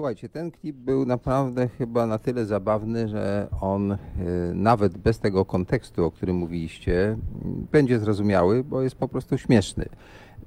słuchajcie, 0.00 0.28
ten 0.28 0.50
klip 0.50 0.76
był 0.76 1.06
naprawdę 1.06 1.68
chyba 1.68 2.06
na 2.06 2.18
tyle 2.18 2.46
zabawny, 2.46 3.08
że 3.08 3.48
on 3.60 3.92
y, 3.92 3.96
nawet 4.54 4.98
bez 4.98 5.18
tego 5.18 5.44
kontekstu, 5.44 6.04
o 6.04 6.10
którym 6.10 6.36
mówiliście, 6.36 7.16
będzie 7.72 7.98
zrozumiały, 7.98 8.64
bo 8.64 8.82
jest 8.82 8.96
po 8.96 9.08
prostu 9.08 9.38
śmieszny. 9.38 9.86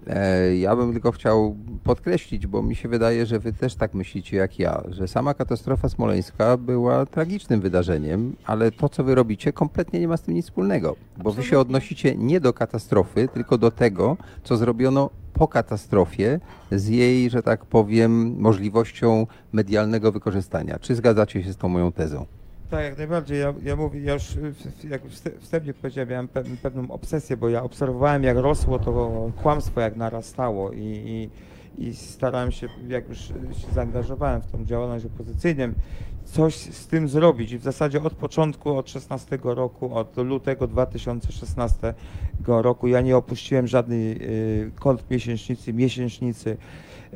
E, 0.07 0.55
Ja 0.55 0.75
bym 0.75 0.91
tylko 0.91 1.11
chciał 1.11 1.55
podkreślić, 1.83 2.47
bo 2.47 2.61
mi 2.61 2.75
się 2.75 2.89
wydaje, 2.89 3.25
że 3.25 3.39
wy 3.39 3.53
też 3.53 3.75
tak 3.75 3.93
myślicie 3.93 4.37
jak 4.37 4.59
ja, 4.59 4.83
że 4.89 5.07
sama 5.07 5.33
katastrofa 5.33 5.89
smoleńska 5.89 6.57
była 6.57 7.05
tragicznym 7.05 7.61
wydarzeniem, 7.61 8.35
ale 8.45 8.71
to, 8.71 8.89
co 8.89 9.03
wy 9.03 9.15
robicie, 9.15 9.53
kompletnie 9.53 9.99
nie 9.99 10.07
ma 10.07 10.17
z 10.17 10.21
tym 10.21 10.33
nic 10.33 10.45
wspólnego, 10.45 10.95
bo 11.17 11.31
wy 11.31 11.43
się 11.43 11.59
odnosicie 11.59 12.15
nie 12.15 12.39
do 12.39 12.53
katastrofy, 12.53 13.27
tylko 13.33 13.57
do 13.57 13.71
tego, 13.71 14.17
co 14.43 14.57
zrobiono 14.57 15.09
po 15.33 15.47
katastrofie 15.47 16.39
z 16.71 16.87
jej, 16.87 17.29
że 17.29 17.43
tak 17.43 17.65
powiem, 17.65 18.35
możliwością 18.39 19.27
medialnego 19.53 20.11
wykorzystania. 20.11 20.79
Czy 20.79 20.95
zgadzacie 20.95 21.43
się 21.43 21.53
z 21.53 21.57
tą 21.57 21.67
moją 21.67 21.91
tezą? 21.91 22.25
Tak, 22.69 22.83
jak 22.83 22.97
najbardziej. 22.97 23.39
Ja, 23.39 23.53
ja 23.63 23.75
mówię, 23.75 23.99
ja 24.01 24.13
już 24.13 24.23
jak 24.89 25.01
wstępnie 25.39 25.73
powiedziałem, 25.73 26.09
miałem 26.09 26.27
pe- 26.27 26.57
pewną 26.57 26.91
obsesję, 26.91 27.37
bo 27.37 27.49
ja 27.49 27.63
obserwowałem, 27.63 28.23
jak 28.23 28.37
rosło 28.37 28.79
to 28.79 29.31
kłamstwo, 29.41 29.81
jak 29.81 29.95
narastało 29.95 30.71
i, 30.71 30.79
i, 30.79 31.29
i 31.87 31.95
starałem 31.95 32.51
się, 32.51 32.67
jak 32.87 33.09
już 33.09 33.17
się 33.27 33.71
zaangażowałem 33.73 34.41
w 34.41 34.51
tą 34.51 34.65
działalność 34.65 35.05
opozycyjną, 35.05 35.73
coś 36.25 36.55
z 36.55 36.87
tym 36.87 37.09
zrobić. 37.09 37.51
I 37.51 37.57
w 37.57 37.63
zasadzie 37.63 38.03
od 38.03 38.13
początku, 38.13 38.77
od 38.77 38.89
16 38.89 39.39
roku, 39.43 39.95
od 39.95 40.17
lutego 40.17 40.67
2016 40.67 41.93
roku, 42.47 42.87
ja 42.87 43.01
nie 43.01 43.17
opuściłem 43.17 43.67
żadnej 43.67 44.11
y, 44.11 44.71
kont 44.79 45.09
miesięcznicy, 45.09 45.73
miesięcznicy. 45.73 46.57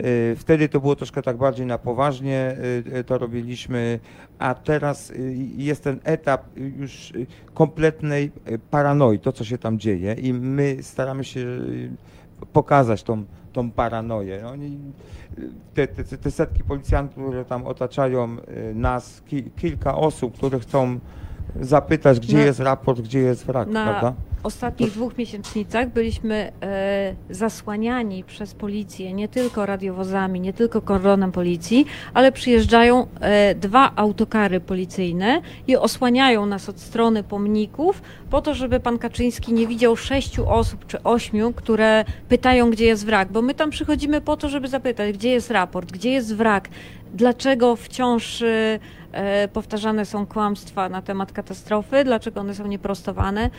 Y, 0.05 0.35
Wtedy 0.35 0.69
to 0.69 0.79
było 0.79 0.95
troszkę 0.95 1.21
tak 1.21 1.37
bardziej 1.37 1.65
na 1.65 1.77
poważnie, 1.77 2.55
y, 2.93 2.97
y, 2.97 3.03
to 3.03 3.17
robiliśmy, 3.17 3.99
a 4.39 4.53
teraz 4.53 5.13
jest 5.57 5.83
ten 5.83 5.99
etap 6.03 6.45
już 6.55 7.13
kompletnej 7.53 8.31
paranoi, 8.71 9.19
to 9.19 9.31
co 9.31 9.43
się 9.43 9.57
tam 9.57 9.79
dzieje 9.79 10.13
i 10.13 10.33
my 10.33 10.77
staramy 10.81 11.23
się 11.23 11.45
pokazać 12.53 13.03
tą, 13.03 13.25
tą 13.53 13.71
paranoję. 13.71 14.47
Oni, 14.47 14.77
y, 15.39 15.49
te, 15.73 15.87
te, 15.87 16.03
te 16.17 16.31
setki 16.31 16.63
policjantów, 16.63 17.23
które 17.23 17.45
tam 17.45 17.65
otaczają 17.67 18.37
nas, 18.75 19.21
ki, 19.21 19.43
kilka 19.43 19.95
osób, 19.95 20.33
które 20.37 20.59
chcą 20.59 20.99
zapytać, 21.61 22.19
gdzie 22.19 22.37
Na- 22.37 22.43
jest 22.43 22.59
raport, 22.59 23.01
gdzie 23.01 23.19
jest 23.19 23.45
wrak, 23.45 23.67
Na 23.69 23.83
prawda? 23.83 24.13
Ostatnich 24.43 24.91
dwóch 24.91 25.17
miesięcznicach 25.17 25.89
byliśmy 25.89 26.51
e, 26.61 27.15
zasłaniani 27.29 28.23
przez 28.23 28.53
policję 28.53 29.13
nie 29.13 29.27
tylko 29.27 29.65
radiowozami, 29.65 30.39
nie 30.39 30.53
tylko 30.53 30.81
kordonem 30.81 31.31
policji, 31.31 31.85
ale 32.13 32.31
przyjeżdżają 32.31 33.07
e, 33.19 33.55
dwa 33.55 33.91
autokary 33.95 34.59
policyjne 34.59 35.41
i 35.67 35.77
osłaniają 35.77 36.45
nas 36.45 36.69
od 36.69 36.79
strony 36.79 37.23
pomników 37.23 38.01
po 38.29 38.41
to, 38.41 38.53
żeby 38.53 38.79
pan 38.79 38.97
Kaczyński 38.97 39.53
nie 39.53 39.67
widział 39.67 39.95
sześciu 39.95 40.49
osób 40.49 40.85
czy 40.87 41.03
ośmiu, 41.03 41.53
które 41.53 42.05
pytają, 42.29 42.71
gdzie 42.71 42.85
jest 42.85 43.05
wrak, 43.05 43.31
bo 43.31 43.41
my 43.41 43.53
tam 43.53 43.69
przychodzimy 43.69 44.21
po 44.21 44.37
to, 44.37 44.49
żeby 44.49 44.67
zapytać, 44.67 45.13
gdzie 45.13 45.29
jest 45.29 45.51
raport, 45.51 45.91
gdzie 45.91 46.11
jest 46.11 46.35
wrak, 46.35 46.69
dlaczego 47.13 47.75
wciąż 47.75 48.41
e, 48.41 49.47
powtarzane 49.53 50.05
są 50.05 50.25
kłamstwa 50.25 50.89
na 50.89 51.01
temat 51.01 51.31
katastrofy, 51.31 52.03
dlaczego 52.03 52.41
one 52.41 52.55
są 52.55 52.67
nieprostowane. 52.67 53.49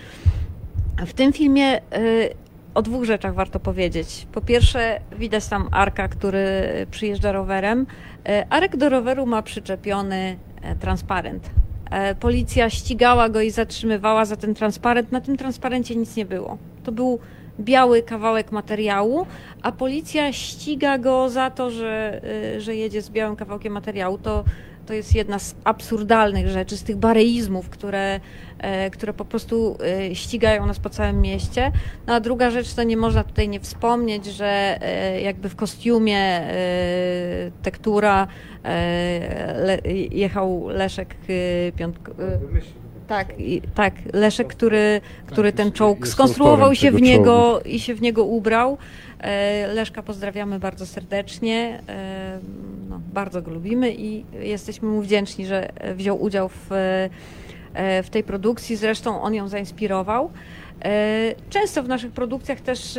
W 1.07 1.12
tym 1.12 1.33
filmie 1.33 1.77
y, 1.77 1.81
o 2.75 2.83
dwóch 2.83 3.05
rzeczach 3.05 3.35
warto 3.35 3.61
powiedzieć. 3.61 4.27
Po 4.33 4.41
pierwsze, 4.41 5.01
widać 5.19 5.47
tam 5.47 5.69
Arka, 5.73 6.09
który 6.09 6.41
przyjeżdża 6.91 7.33
rowerem. 7.33 7.87
Y, 8.29 8.47
Arek 8.51 8.77
do 8.77 8.89
roweru 8.89 9.27
ma 9.27 9.43
przyczepiony 9.43 10.37
e, 10.62 10.77
transparent. 10.77 11.51
E, 11.91 12.15
Policja 12.15 12.70
ścigała 12.70 13.29
go 13.29 13.41
i 13.41 13.51
zatrzymywała 13.51 14.25
za 14.25 14.37
ten 14.37 14.55
transparent. 14.55 15.12
Na 15.12 15.20
tym 15.20 15.37
transparencie 15.37 15.97
nic 15.97 16.16
nie 16.16 16.25
było. 16.25 16.59
To 16.85 16.93
był 16.93 17.19
biały 17.61 18.03
kawałek 18.03 18.53
materiału, 18.53 19.27
a 19.62 19.73
policja 19.73 20.33
ściga 20.33 20.99
go 20.99 21.31
za 21.31 21.51
to, 21.51 21.70
że, 21.70 22.20
y, 22.57 22.61
że 22.61 22.77
jedzie 22.77 23.03
z 23.03 23.11
białym 23.11 23.37
kawałkiem 23.37 23.73
materiału. 23.73 24.19
To, 24.19 24.45
to 24.89 24.94
jest 24.94 25.15
jedna 25.15 25.39
z 25.39 25.55
absurdalnych 25.65 26.48
rzeczy, 26.48 26.77
z 26.77 26.82
tych 26.82 26.97
bareizmów, 26.97 27.69
które, 27.69 28.20
e, 28.59 28.90
które 28.90 29.12
po 29.12 29.24
prostu 29.24 29.78
e, 30.10 30.15
ścigają 30.15 30.66
nas 30.66 30.78
po 30.78 30.90
całym 30.90 31.20
mieście. 31.20 31.73
No 32.06 32.15
a 32.15 32.20
druga 32.20 32.51
rzecz, 32.51 32.74
to 32.74 32.82
nie 32.82 32.97
można 32.97 33.24
tutaj 33.24 33.48
nie 33.48 33.60
wspomnieć, 33.60 34.27
że 34.27 34.78
e, 34.81 35.20
jakby 35.20 35.48
w 35.48 35.56
kostiumie 35.56 36.40
tektura 37.62 38.27
jechał 40.10 40.69
Leszek 40.69 41.16
Piątko. 41.77 42.12
e, 42.12 42.39
Tak, 43.09 43.40
i, 43.40 43.62
tak, 43.74 43.94
Leszek, 44.12 44.48
który, 44.48 45.01
który 45.26 45.52
ten 45.52 45.72
czołg 45.72 46.09
skonstruował 46.09 46.74
się 46.74 46.90
w 46.90 47.02
niego 47.02 47.60
i 47.60 47.80
się 47.80 47.94
w 47.94 48.01
niego 48.02 48.24
ubrał. 48.24 48.78
E, 49.20 49.66
Leszka 49.66 50.02
pozdrawiamy 50.02 50.59
bardzo 50.59 50.86
serdecznie. 50.86 51.80
E, 51.89 52.39
No, 52.89 53.01
bardzo 53.12 53.43
go 53.43 53.51
lubimy 53.51 53.94
i 53.94 54.24
jesteśmy 54.40 54.89
mu 54.89 55.01
wdzięczni, 55.02 55.47
że 55.47 55.68
wziął 55.94 56.22
udział 56.22 56.48
w, 56.48 56.72
e, 57.74 58.02
w 58.02 58.10
tej 58.10 58.24
produkcji. 58.24 58.76
Zresztą 58.76 59.22
on 59.22 59.35
ją 59.35 59.48
zainspirował. 59.48 60.30
Często 61.51 61.82
w 61.82 61.89
naszych 61.89 62.12
produkcjach 62.12 62.60
też 62.60 62.98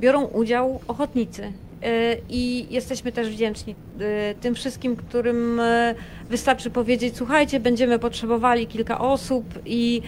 biorą 0.00 0.24
udział 0.24 0.80
ochotnicy. 0.88 1.52
E, 1.84 2.16
I 2.28 2.66
jesteśmy 2.70 3.12
też 3.12 3.28
wdzięczni 3.28 3.74
e, 4.00 4.34
tym 4.34 4.54
wszystkim, 4.54 4.96
którym 4.96 5.60
e, 5.60 5.94
wystarczy 6.30 6.70
powiedzieć: 6.70 7.16
Słuchajcie, 7.16 7.60
będziemy 7.60 7.98
potrzebowali 7.98 8.66
kilka 8.66 8.98
osób, 8.98 9.44
i, 9.66 10.02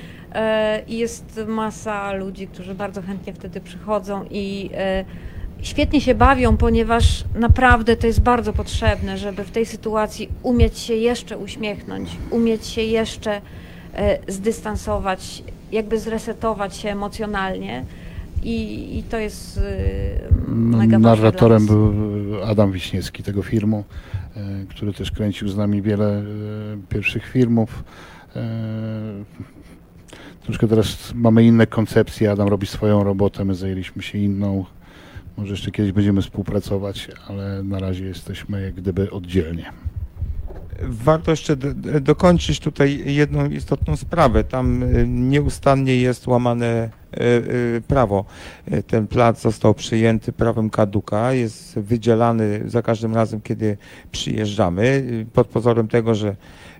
jest 0.88 1.40
masa 1.46 2.12
ludzi, 2.12 2.46
którzy 2.46 2.74
bardzo 2.74 3.02
chętnie 3.02 3.32
wtedy 3.32 3.60
przychodzą 3.60 4.24
i 4.30 4.70
świetnie 5.62 6.00
się 6.00 6.14
bawią, 6.14 6.56
ponieważ 6.56 7.24
naprawdę 7.34 7.96
to 7.96 8.06
jest 8.06 8.20
bardzo 8.20 8.52
potrzebne, 8.52 9.18
żeby 9.18 9.44
w 9.44 9.50
tej 9.50 9.66
sytuacji 9.66 10.28
umieć 10.42 10.78
się 10.78 10.94
jeszcze 10.94 11.38
uśmiechnąć, 11.38 12.10
umieć 12.30 12.66
się 12.66 12.82
jeszcze 12.82 13.40
zdystansować, 14.28 15.42
jakby 15.72 15.98
zresetować 15.98 16.76
się 16.76 16.88
emocjonalnie. 16.88 17.84
I, 18.46 18.98
i 18.98 19.02
to 19.02 19.18
jest 19.18 19.58
e, 19.58 19.62
mega 20.48 20.78
ważne 20.78 20.98
dla 20.98 21.10
Narratorem 21.10 21.66
był 21.66 21.92
Adam 22.44 22.72
Wiśniewski 22.72 23.22
tego 23.22 23.42
filmu, 23.42 23.84
e, 24.36 24.66
który 24.68 24.92
też 24.92 25.10
kręcił 25.10 25.48
z 25.48 25.56
nami 25.56 25.82
wiele 25.82 26.18
e, 26.18 26.24
pierwszych 26.88 27.26
filmów. 27.26 27.84
E, 28.36 29.46
Troszkę 30.46 30.68
teraz 30.68 31.12
mamy 31.14 31.44
inne 31.44 31.66
koncepcje, 31.66 32.30
Adam 32.30 32.48
robi 32.48 32.66
swoją 32.66 33.04
robotę, 33.04 33.44
my 33.44 33.54
zajęliśmy 33.54 34.02
się 34.02 34.18
inną. 34.18 34.64
Może 35.36 35.50
jeszcze 35.50 35.70
kiedyś 35.70 35.92
będziemy 35.92 36.22
współpracować, 36.22 37.08
ale 37.28 37.62
na 37.62 37.78
razie 37.78 38.04
jesteśmy 38.04 38.62
jak 38.62 38.74
gdyby 38.74 39.10
oddzielnie. 39.10 39.72
Warto 40.82 41.30
jeszcze 41.30 41.56
dokończyć 42.00 42.60
tutaj 42.60 43.14
jedną 43.14 43.50
istotną 43.50 43.96
sprawę. 43.96 44.44
Tam 44.44 44.82
y, 44.82 45.06
nieustannie 45.08 45.96
jest 45.96 46.26
łamane 46.26 46.66
y, 46.74 46.88
y, 46.88 47.05
prawo. 47.88 48.24
Y, 48.72 48.82
Ten 48.82 49.06
plac 49.06 49.40
został 49.42 49.74
przyjęty 49.74 50.32
prawem 50.32 50.70
kaduka, 50.70 51.32
jest 51.32 51.78
wydzielany 51.78 52.60
za 52.66 52.82
każdym 52.82 53.14
razem, 53.14 53.40
kiedy 53.40 53.76
przyjeżdżamy, 54.12 54.82
y, 54.86 55.26
pod 55.32 55.46
pozorem 55.46 55.88
tego, 55.88 56.14
że 56.14 56.36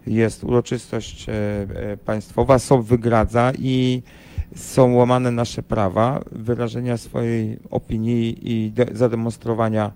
jest 0.07 0.45
uroczystość 0.45 1.27
państwowa, 2.05 2.59
SOP 2.59 2.83
wygradza 2.87 3.53
i 3.59 4.03
są 4.57 4.95
łamane 4.95 5.31
nasze 5.31 5.63
prawa 5.63 6.21
wyrażenia 6.33 6.97
swojej 6.97 7.59
opinii 7.71 8.39
i 8.53 8.71
de- 8.71 8.87
zademonstrowania 8.93 9.91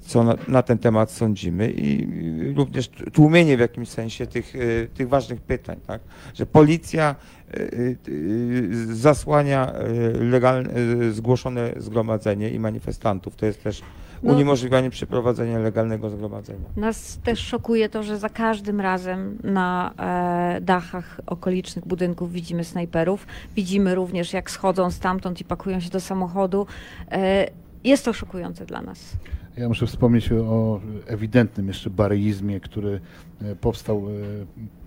co 0.00 0.24
na, 0.24 0.34
na 0.48 0.62
ten 0.62 0.78
temat 0.78 1.10
sądzimy 1.10 1.70
i 1.70 2.06
również 2.54 2.90
tłumienie 3.12 3.56
w 3.56 3.60
jakimś 3.60 3.88
sensie 3.88 4.26
tych, 4.26 4.54
y, 4.54 4.88
tych 4.94 5.08
ważnych 5.08 5.40
pytań, 5.40 5.76
tak? 5.86 6.00
że 6.34 6.46
policja 6.46 7.14
y, 7.54 7.96
y, 8.08 8.96
zasłania 8.96 9.72
legalne, 10.20 10.70
zgłoszone 11.12 11.72
zgromadzenie 11.76 12.50
i 12.50 12.58
manifestantów. 12.58 13.36
To 13.36 13.46
jest 13.46 13.62
też 13.62 13.82
No. 14.22 14.32
uniemożliwianie 14.32 14.90
przeprowadzenia 14.90 15.58
legalnego 15.58 16.10
zgromadzenia. 16.10 16.64
Nas 16.76 17.18
też 17.24 17.38
szokuje 17.38 17.88
to, 17.88 18.02
że 18.02 18.18
za 18.18 18.28
każdym 18.28 18.80
razem 18.80 19.38
na 19.44 19.92
e, 19.98 20.60
dachach 20.60 21.20
okolicznych 21.26 21.86
budynków 21.86 22.32
widzimy 22.32 22.64
snajperów. 22.64 23.26
Widzimy 23.56 23.94
również, 23.94 24.32
jak 24.32 24.50
schodzą 24.50 24.90
stamtąd 24.90 25.40
i 25.40 25.44
pakują 25.44 25.80
się 25.80 25.90
do 25.90 26.00
samochodu. 26.00 26.66
E, 27.10 27.46
jest 27.84 28.04
to 28.04 28.12
szokujące 28.12 28.66
dla 28.66 28.82
nas. 28.82 29.16
Ja 29.56 29.68
muszę 29.68 29.86
wspomnieć 29.86 30.32
o 30.32 30.80
ewidentnym 31.06 31.68
jeszcze 31.68 31.90
baryizmie, 31.90 32.60
który 32.60 33.00
e, 33.42 33.56
powstał 33.56 33.98
e, 33.98 34.12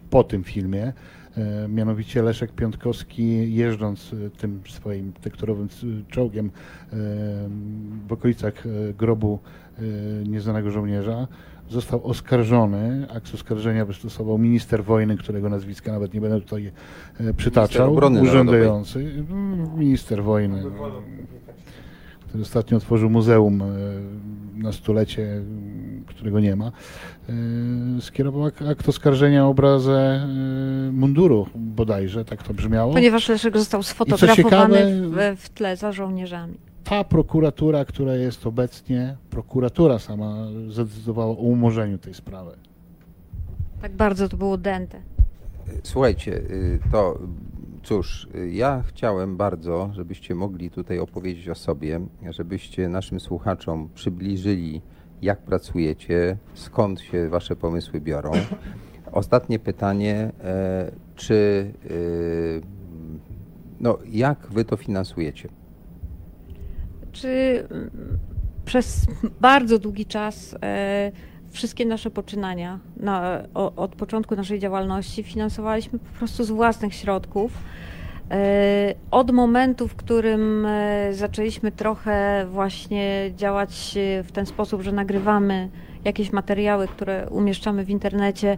po 0.10 0.24
tym 0.24 0.44
filmie. 0.44 0.94
E, 1.38 1.68
Mianowicie 1.68 2.22
Leszek 2.22 2.52
Piątkowski 2.52 3.56
jeżdżąc 3.56 4.16
tym 4.38 4.62
swoim 4.70 5.14
tekturowym 5.14 5.68
czołgiem 6.10 6.52
w 8.08 8.14
okolicach 8.14 8.64
grobu 8.98 9.40
nieznanego 10.28 10.72
żołnierza 10.72 11.28
został 11.70 12.08
oskarżony. 12.08 13.08
Akt 13.10 13.34
oskarżenia 13.34 13.86
wystosował 13.86 14.38
minister 14.38 14.84
wojny, 14.84 15.18
którego 15.18 15.50
nazwiska 15.50 15.92
nawet 15.92 16.14
nie 16.14 16.22
będę 16.22 16.42
tutaj 16.42 16.72
przytaczał. 17.38 17.94
urzędujący. 18.22 19.00
mm, 19.00 19.80
Minister 19.80 20.24
wojny 20.24 20.64
który 22.36 22.44
ostatnio 22.44 22.78
otworzył 22.78 23.10
muzeum 23.10 23.62
e, 23.62 23.66
na 24.64 24.72
stulecie, 24.72 25.42
którego 26.06 26.40
nie 26.40 26.56
ma, 26.56 26.68
e, 26.68 26.72
skierował 28.02 28.46
ak- 28.46 28.62
akt 28.62 28.90
oskarżenia 28.90 29.46
o 29.46 29.50
obrazę 29.50 29.98
e, 29.98 30.92
munduru 30.92 31.48
bodajże, 31.56 32.26
tak 32.26 32.44
to 32.44 32.54
brzmiało. 32.54 32.94
Ponieważ 32.94 33.30
Leszek 33.30 33.58
został 33.58 33.84
sfotografowany 33.84 34.78
ciekawe, 34.78 35.36
w, 35.36 35.42
w 35.42 35.50
tle 35.50 35.78
za 35.78 35.92
żołnierzami. 35.92 36.58
ta 36.84 37.04
prokuratura, 37.04 37.86
która 37.86 38.16
jest 38.16 38.48
obecnie, 38.48 39.16
prokuratura 39.30 40.00
sama 40.00 40.48
zadecydowała 40.70 41.32
o 41.32 41.34
umorzeniu 41.36 41.98
tej 41.98 42.14
sprawy. 42.14 42.52
Tak 43.82 43.92
bardzo 43.92 44.30
to 44.30 44.38
było 44.38 44.58
dęte. 44.58 44.98
Słuchajcie, 45.84 46.32
y, 46.38 46.80
to 46.92 47.20
cóż, 47.86 48.28
ja 48.52 48.84
chciałem 48.88 49.38
bardzo, 49.38 49.90
żebyście 49.94 50.36
mogli 50.36 50.70
tutaj 50.70 51.00
opowiedzieć 51.00 51.50
o 51.50 51.56
sobie, 51.56 52.00
żebyście 52.30 52.90
naszym 52.90 53.20
słuchaczom 53.20 53.90
przybliżyli, 53.94 54.82
jak 55.22 55.42
pracujecie, 55.42 56.38
skąd 56.54 57.02
się 57.02 57.30
wasze 57.30 57.56
pomysły 57.56 58.02
biorą. 58.02 58.32
Ostatnie 59.12 59.60
pytanie, 59.60 60.32
e, 60.44 60.92
czy 61.16 61.34
y, 61.92 62.62
no, 63.80 63.98
jak 64.06 64.48
wy 64.52 64.66
to 64.66 64.78
finansujecie? 64.78 65.50
Czy 67.12 67.64
mm, 67.72 67.90
przez 68.66 69.08
bardzo 69.42 69.80
długi 69.80 70.06
czas 70.06 70.56
e, 70.64 71.12
wszystkie 71.56 71.86
nasze 71.86 72.12
poczynania 72.12 72.80
na, 72.98 73.44
o, 73.54 73.76
od 73.76 73.96
początku 73.96 74.36
naszej 74.36 74.60
działalności 74.60 75.24
finansowaliśmy 75.24 76.00
po 76.00 76.18
prostu 76.18 76.44
z 76.44 76.50
własnych 76.52 76.94
środków. 76.94 77.52
E, 78.32 78.96
Od 79.12 79.32
momentu, 79.32 79.88
w 79.88 79.96
którym 79.96 80.66
e, 80.66 81.14
zaczęliśmy 81.14 81.72
trochę 81.72 82.46
właśnie 82.52 83.32
działać 83.36 83.98
e, 83.98 84.24
w 84.24 84.32
ten 84.32 84.46
sposób, 84.46 84.82
że 84.82 84.92
nagrywamy 84.92 85.70
jakieś 86.06 86.32
materiały, 86.32 86.88
które 86.88 87.28
umieszczamy 87.30 87.86
w 87.86 87.90
internecie 87.90 88.58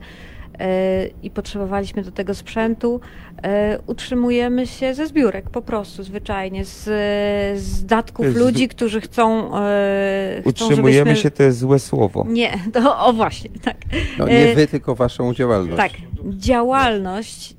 i 1.24 1.30
potrzebowaliśmy 1.30 2.04
do 2.04 2.12
tego 2.12 2.36
sprzętu, 2.36 3.00
e, 3.44 3.80
utrzymujemy 3.88 4.68
się 4.68 4.94
ze 4.94 5.08
zbiórek 5.08 5.50
po 5.50 5.62
prostu, 5.62 6.04
zwyczajnie, 6.04 6.66
z, 6.66 6.84
z 7.62 7.86
datków 7.86 8.26
Z- 8.26 8.36
ludzi, 8.36 8.68
którzy 8.68 9.02
chcą, 9.02 9.52
e, 9.60 10.38
chcą 10.42 10.50
Utrzymujemy 10.50 10.92
żebyśmy... 10.92 11.16
się, 11.16 11.32
to 11.32 11.44
jest 11.44 11.58
złe 11.60 11.80
słowo. 11.80 12.26
Nie, 12.30 12.52
to, 12.74 13.06
o 13.06 13.14
właśnie, 13.14 13.50
tak. 13.64 13.78
No, 14.20 14.28
nie 14.28 14.52
E, 14.52 14.56
wy, 14.56 14.68
tylko 14.68 14.96
waszą 14.96 15.34
działalność. 15.34 15.78
tak, 15.78 15.92
działalność, 16.30 17.56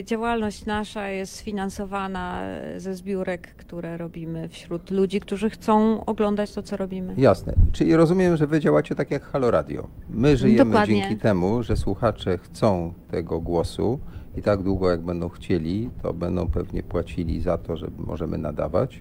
e, 0.00 0.04
działalność 0.04 0.66
nasza 0.66 1.08
jest 1.08 1.36
sfinansowana 1.36 2.42
ze 2.76 2.94
zbiórek, 2.94 3.54
które 3.56 3.96
robimy 3.96 4.48
wśród 4.48 4.90
ludzi, 4.90 5.20
którzy 5.20 5.50
chcą 5.50 6.04
oglądać 6.04 6.52
to, 6.52 6.62
co 6.62 6.76
robimy. 6.76 7.14
Jasne. 7.16 7.54
Czyli 7.72 7.96
rozumiem, 7.96 8.36
że 8.36 8.46
wy 8.46 8.60
działacie 8.60 8.94
tak 8.94 9.10
jak 9.10 9.22
Halo 9.22 9.50
Radio. 9.50 9.88
My 10.10 10.36
żyjemy 10.36 10.70
Dokładnie. 10.70 11.00
dzięki 11.00 11.16
temu, 11.16 11.62
że 11.62 11.76
słuchacze 11.76 12.38
chcą 12.38 12.92
tego 13.10 13.40
głosu 13.40 13.98
i 14.36 14.42
tak 14.42 14.62
długo 14.62 14.90
jak 14.90 15.00
będą 15.00 15.28
chcieli, 15.28 15.90
to 16.02 16.12
będą 16.12 16.48
pewnie 16.48 16.82
płacili 16.82 17.40
za 17.40 17.58
to, 17.58 17.76
że 17.76 17.86
możemy 17.98 18.38
nadawać, 18.38 19.00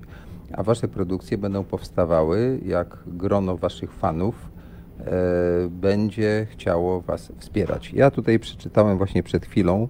a 0.53 0.63
wasze 0.63 0.87
produkcje 0.87 1.37
będą 1.37 1.63
powstawały, 1.63 2.59
jak 2.65 2.97
grono 3.07 3.57
waszych 3.57 3.93
fanów 3.93 4.50
będzie 5.69 6.47
chciało 6.49 7.01
was 7.01 7.31
wspierać. 7.37 7.93
Ja 7.93 8.11
tutaj 8.11 8.39
przeczytałem 8.39 8.97
właśnie 8.97 9.23
przed 9.23 9.45
chwilą 9.45 9.87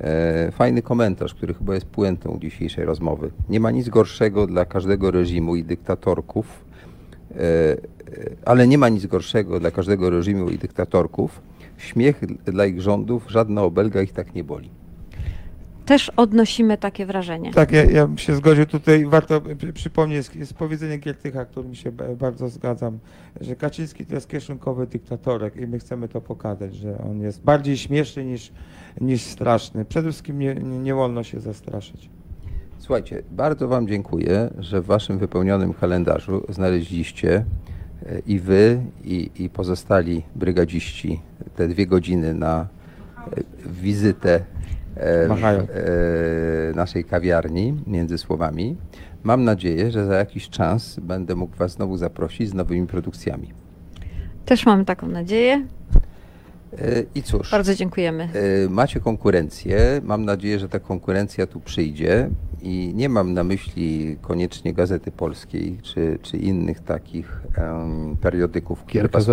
e, 0.00 0.50
fajny 0.52 0.82
komentarz, 0.82 1.34
który 1.34 1.54
chyba 1.54 1.74
jest 1.74 1.86
puentą 1.86 2.38
dzisiejszej 2.40 2.84
rozmowy. 2.84 3.30
Nie 3.48 3.60
ma 3.60 3.70
nic 3.70 3.88
gorszego 3.88 4.46
dla 4.46 4.64
każdego 4.64 5.10
reżimu 5.10 5.56
i 5.56 5.64
dyktatorków, 5.64 6.64
e, 7.30 7.36
e, 7.36 7.76
ale 8.44 8.68
nie 8.68 8.78
ma 8.78 8.88
nic 8.88 9.06
gorszego 9.06 9.60
dla 9.60 9.70
każdego 9.70 10.10
reżimu 10.10 10.50
i 10.50 10.58
dyktatorków. 10.58 11.42
Śmiech 11.76 12.20
dla 12.44 12.66
ich 12.66 12.80
rządów, 12.80 13.24
żadna 13.28 13.62
obelga 13.62 14.02
ich 14.02 14.12
tak 14.12 14.34
nie 14.34 14.44
boli. 14.44 14.70
Też 15.90 16.08
odnosimy 16.16 16.78
takie 16.78 17.06
wrażenie. 17.06 17.52
Tak, 17.52 17.72
ja, 17.72 17.84
ja 17.84 18.06
bym 18.06 18.18
się 18.18 18.34
zgodził 18.36 18.66
tutaj, 18.66 19.06
warto 19.06 19.40
przy- 19.40 19.72
przypomnieć, 19.72 20.30
jest, 20.34 20.54
powiedzenie 20.54 20.98
Giertycha, 20.98 21.44
którym 21.44 21.74
się 21.74 21.92
ba- 21.92 22.14
bardzo 22.14 22.48
zgadzam, 22.48 22.98
że 23.40 23.56
Kaczyński 23.56 24.06
to 24.06 24.14
jest 24.14 24.28
kieszonkowy 24.28 24.86
dyktatorek 24.86 25.56
i 25.56 25.66
my 25.66 25.78
chcemy 25.78 26.08
to 26.08 26.20
pokazać, 26.20 26.74
że 26.74 26.98
on 26.98 27.20
jest 27.20 27.42
bardziej 27.42 27.76
śmieszny 27.76 28.24
niż, 28.24 28.52
niż 29.00 29.22
straszny. 29.22 29.84
Przede 29.84 30.08
wszystkim 30.10 30.38
nie, 30.38 30.54
nie, 30.54 30.78
nie 30.78 30.94
wolno 30.94 31.22
się 31.22 31.40
zastraszyć. 31.40 32.10
Słuchajcie, 32.78 33.22
bardzo 33.30 33.68
Wam 33.68 33.88
dziękuję, 33.88 34.50
że 34.58 34.80
w 34.80 34.86
Waszym 34.86 35.18
wypełnionym 35.18 35.74
kalendarzu 35.74 36.44
znaleźliście 36.48 37.44
e, 38.06 38.18
i 38.26 38.38
Wy, 38.38 38.80
i, 39.04 39.30
i 39.38 39.50
pozostali 39.50 40.22
brygadziści 40.36 41.20
te 41.56 41.68
dwie 41.68 41.86
godziny 41.86 42.34
na 42.34 42.66
e, 43.36 43.42
wizytę 43.66 44.40
Machają. 45.28 45.66
w 45.66 45.70
e, 45.70 46.76
naszej 46.76 47.04
kawiarni 47.04 47.74
między 47.86 48.18
słowami. 48.18 48.76
Mam 49.22 49.44
nadzieję, 49.44 49.90
że 49.90 50.06
za 50.06 50.14
jakiś 50.14 50.48
czas 50.48 51.00
będę 51.00 51.34
mógł 51.34 51.56
Was 51.56 51.72
znowu 51.72 51.96
zaprosić 51.96 52.48
z 52.48 52.54
nowymi 52.54 52.86
produkcjami. 52.86 53.52
Też 54.44 54.66
mamy 54.66 54.84
taką 54.84 55.08
nadzieję. 55.08 55.66
E, 56.78 57.02
I 57.14 57.22
cóż. 57.22 57.50
Bardzo 57.50 57.74
dziękujemy. 57.74 58.28
E, 58.66 58.68
Macie 58.68 59.00
konkurencję. 59.00 60.00
Mam 60.04 60.24
nadzieję, 60.24 60.58
że 60.58 60.68
ta 60.68 60.78
konkurencja 60.78 61.46
tu 61.46 61.60
przyjdzie. 61.60 62.30
I 62.62 62.92
nie 62.94 63.08
mam 63.08 63.32
na 63.34 63.44
myśli 63.44 64.16
koniecznie 64.20 64.72
Gazety 64.74 65.10
Polskiej 65.10 65.78
czy, 65.82 66.18
czy 66.22 66.36
innych 66.36 66.80
takich 66.80 67.42
em, 67.56 68.16
periodyków, 68.16 68.82
które 68.84 69.08
was 69.08 69.28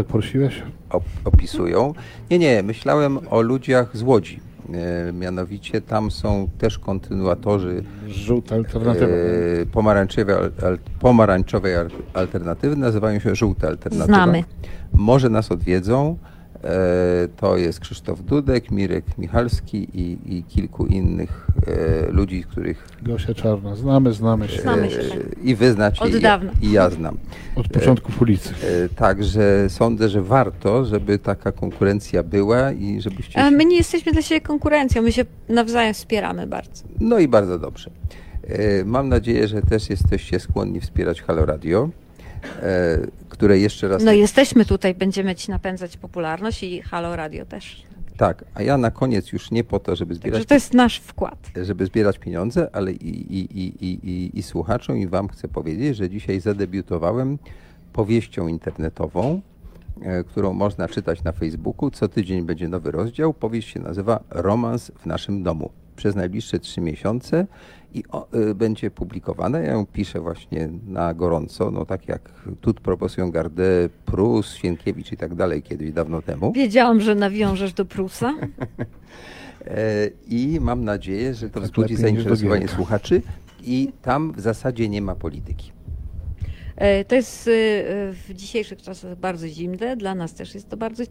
opisują. 1.25 1.93
Nie, 2.31 2.39
nie, 2.39 2.63
myślałem 2.63 3.19
o 3.29 3.41
ludziach 3.41 3.97
z 3.97 4.01
Łodzi. 4.01 4.39
E, 4.73 5.13
mianowicie 5.13 5.81
tam 5.81 6.11
są 6.11 6.47
też 6.57 6.79
kontynuatorzy 6.79 7.83
Żółta 8.07 8.55
alternatywa. 8.55 9.07
e, 9.61 9.65
pomarańczowej, 9.65 10.35
al, 10.35 10.51
al, 10.65 10.77
pomarańczowej 10.99 11.75
al- 11.75 11.89
alternatywy. 12.13 12.75
Nazywają 12.75 13.19
się 13.19 13.35
Żółte 13.35 13.67
Alternatywa. 13.67 14.05
Znamy. 14.17 14.43
Może 14.93 15.29
nas 15.29 15.51
odwiedzą. 15.51 16.17
E, 16.63 17.27
To 17.37 17.57
jest 17.57 17.79
Krzysztof 17.79 18.21
Dudek, 18.21 18.71
Mirek 18.71 19.17
Michalski 19.17 19.87
i, 19.93 20.17
i 20.37 20.43
kilku 20.43 20.85
innych 20.85 21.47
e, 21.67 22.11
ludzi, 22.11 22.43
których 22.43 22.87
Gosia 23.01 23.33
Czarna, 23.33 23.75
znamy, 23.75 24.13
znamy 24.13 24.47
się. 24.47 24.61
Znamy 24.61 24.89
się, 24.91 24.99
e, 24.99 25.09
tak. 25.09 25.43
i 25.43 25.55
wy 25.55 25.71
znacie, 25.71 26.01
Od 26.01 26.15
i, 26.15 26.19
dawna. 26.19 26.51
i 26.61 26.71
ja 26.71 26.89
znam. 26.89 27.17
Od 27.55 27.67
początków 27.67 28.21
ulicy. 28.21 28.49
E, 28.49 28.89
Także 28.89 29.69
sądzę, 29.69 30.09
że 30.09 30.21
warto, 30.21 30.85
żeby 30.85 31.19
taka 31.19 31.51
konkurencja 31.51 32.23
była 32.23 32.71
i 32.71 33.01
żebyście. 33.01 33.39
A 33.43 33.51
my 33.51 33.65
nie 33.65 33.77
jesteśmy 33.77 34.11
dla 34.11 34.21
siebie 34.21 34.41
konkurencją, 34.41 35.01
my 35.01 35.11
się 35.11 35.25
nawzajem 35.49 35.93
wspieramy 35.93 36.47
bardzo. 36.47 36.83
No 36.99 37.19
i 37.19 37.27
bardzo 37.27 37.59
dobrze. 37.59 37.89
E, 38.47 38.85
Mam 38.85 39.09
nadzieję, 39.09 39.47
że 39.47 39.61
też 39.61 39.89
jesteście 39.89 40.39
skłonni 40.39 40.81
wspierać 40.81 41.21
Halo 41.21 41.45
Radio, 41.45 41.89
e, 41.89 42.06
które 43.29 43.59
jeszcze 43.59 43.87
raz. 43.87 44.03
No 44.03 44.11
jesteśmy 44.11 44.65
tutaj, 44.65 44.95
będziemy 44.95 45.35
ci 45.35 45.51
napędzać 45.51 45.97
popularność 45.97 46.63
i 46.63 46.81
Halo 46.81 47.15
Radio 47.15 47.45
też. 47.45 47.83
Tak, 48.17 48.45
a 48.53 48.61
ja 48.61 48.77
na 48.77 48.91
koniec 48.91 49.31
już 49.31 49.51
nie 49.51 49.63
po 49.63 49.79
to, 49.79 49.95
żeby 49.95 50.15
zbierać, 50.15 50.33
Także 50.33 50.47
to 50.47 50.53
jest 50.53 50.73
nasz 50.73 50.97
wkład. 50.99 51.51
żeby 51.61 51.85
zbierać 51.85 52.19
pieniądze, 52.19 52.69
ale 52.73 52.91
i, 52.91 53.37
i, 53.37 53.59
i, 53.59 53.85
i, 53.85 54.09
i, 54.09 54.39
i 54.39 54.43
słuchaczom 54.43 54.97
i 54.97 55.07
wam 55.07 55.27
chcę 55.27 55.47
powiedzieć, 55.47 55.97
że 55.97 56.09
dzisiaj 56.09 56.39
zadebiutowałem 56.39 57.37
powieścią 57.93 58.47
internetową, 58.47 59.41
e, 60.01 60.23
którą 60.23 60.53
można 60.53 60.87
czytać 60.87 61.23
na 61.23 61.31
Facebooku. 61.31 61.91
Co 61.91 62.07
tydzień 62.07 62.45
będzie 62.45 62.67
nowy 62.69 62.91
rozdział. 62.91 63.33
Powieść 63.33 63.69
się 63.73 63.79
nazywa 63.79 64.19
Romans 64.29 64.91
w 64.99 65.05
naszym 65.05 65.43
domu. 65.43 65.69
Przez 65.95 66.15
najbliższe 66.15 66.59
trzy 66.59 66.81
miesiące 66.81 67.47
i 67.93 68.03
o, 68.11 68.27
y, 68.49 68.55
będzie 68.55 68.91
publikowana. 68.91 69.59
Ja 69.59 69.71
ją 69.71 69.85
piszę 69.85 70.19
właśnie 70.19 70.69
na 70.87 71.13
gorąco, 71.13 71.71
no 71.71 71.85
tak 71.85 72.07
jak 72.07 72.31
Tut 72.61 72.79
proposują 72.81 73.31
Garde, 73.31 73.89
Prus, 74.05 74.53
Sienkiewicz 74.53 75.11
i 75.11 75.17
tak 75.17 75.35
dalej 75.35 75.61
kiedyś 75.63 75.91
dawno 75.91 76.21
temu. 76.21 76.51
Wiedziałam, 76.53 77.01
że 77.01 77.15
nawiążesz 77.15 77.73
do 77.73 77.85
Prusa. 77.85 78.33
E, 79.65 80.09
I 80.27 80.57
mam 80.61 80.83
nadzieję, 80.85 81.33
że 81.33 81.49
to 81.49 81.53
Tak 81.59 81.63
wzbudzi 81.63 81.95
zainteresowanie 81.95 82.67
słuchaczy. 82.67 83.21
I 83.63 83.91
tam 84.01 84.33
w 84.33 84.39
zasadzie 84.39 84.89
nie 84.89 85.01
ma 85.01 85.15
polityki. 85.15 85.71
E, 86.75 87.05
To 87.05 87.15
jest 87.15 87.47
e, 87.47 87.51
w 88.13 88.33
dzisiejszych 88.33 88.81
czasach 88.81 89.15
bardzo 89.17 89.47
zimne, 89.47 89.97
dla 89.97 90.15
nas 90.15 90.33
też 90.33 90.55
jest 90.55 90.69
to 90.69 90.77
bardzo 90.77 91.03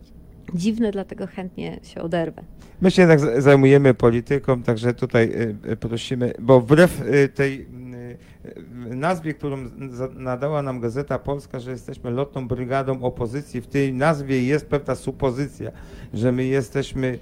dziwne, 0.55 0.91
dlatego 0.91 1.27
chętnie 1.27 1.81
się 1.83 2.03
oderwę. 2.03 2.43
My 2.81 2.91
się 2.91 3.03
jednak 3.03 3.43
zajmujemy 3.43 3.95
polityką, 3.95 4.63
także 4.63 4.95
tutaj 4.95 5.25
y, 5.25 5.73
y, 5.73 5.77
prosimy, 5.77 6.33
bo 6.39 6.61
wbrew 6.61 7.01
y, 7.01 7.29
tej 7.29 7.67
nazwie, 8.91 9.35
którą 9.35 9.57
nadała 10.15 10.63
nam 10.63 10.81
Gazeta 10.81 11.19
Polska, 11.19 11.61
że 11.61 11.71
jesteśmy 11.71 12.11
lotną 12.11 12.49
brygadą 12.49 13.03
opozycji, 13.03 13.61
w 13.61 13.67
tej 13.67 13.93
nazwie 13.93 14.43
jest 14.43 14.67
pewna 14.67 14.95
supozycja, 14.95 15.71
że 16.15 16.33
my 16.33 16.45
jesteśmy 16.45 17.19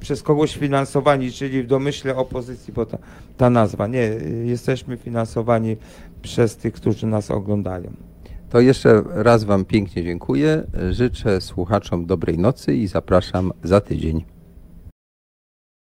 przez 0.00 0.22
kogoś 0.22 0.56
finansowani, 0.56 1.32
czyli 1.32 1.62
w 1.62 1.66
domyśle 1.66 2.16
opozycji, 2.16 2.72
bo 2.72 2.86
ta, 2.86 2.98
ta 3.36 3.50
nazwa. 3.50 3.86
Nie, 3.86 4.10
jesteśmy 4.44 4.96
finansowani 4.96 5.76
przez 6.22 6.56
tych, 6.56 6.74
którzy 6.74 7.06
nas 7.06 7.30
oglądają. 7.30 8.07
To 8.50 8.60
jeszcze 8.60 9.02
raz 9.06 9.44
Wam 9.44 9.64
pięknie 9.64 10.04
dziękuję. 10.04 10.64
Życzę 10.90 11.40
słuchaczom 11.40 12.06
dobrej 12.06 12.38
nocy 12.38 12.76
i 12.76 12.86
zapraszam 12.86 13.52
za 13.62 13.80
tydzień. 13.80 14.37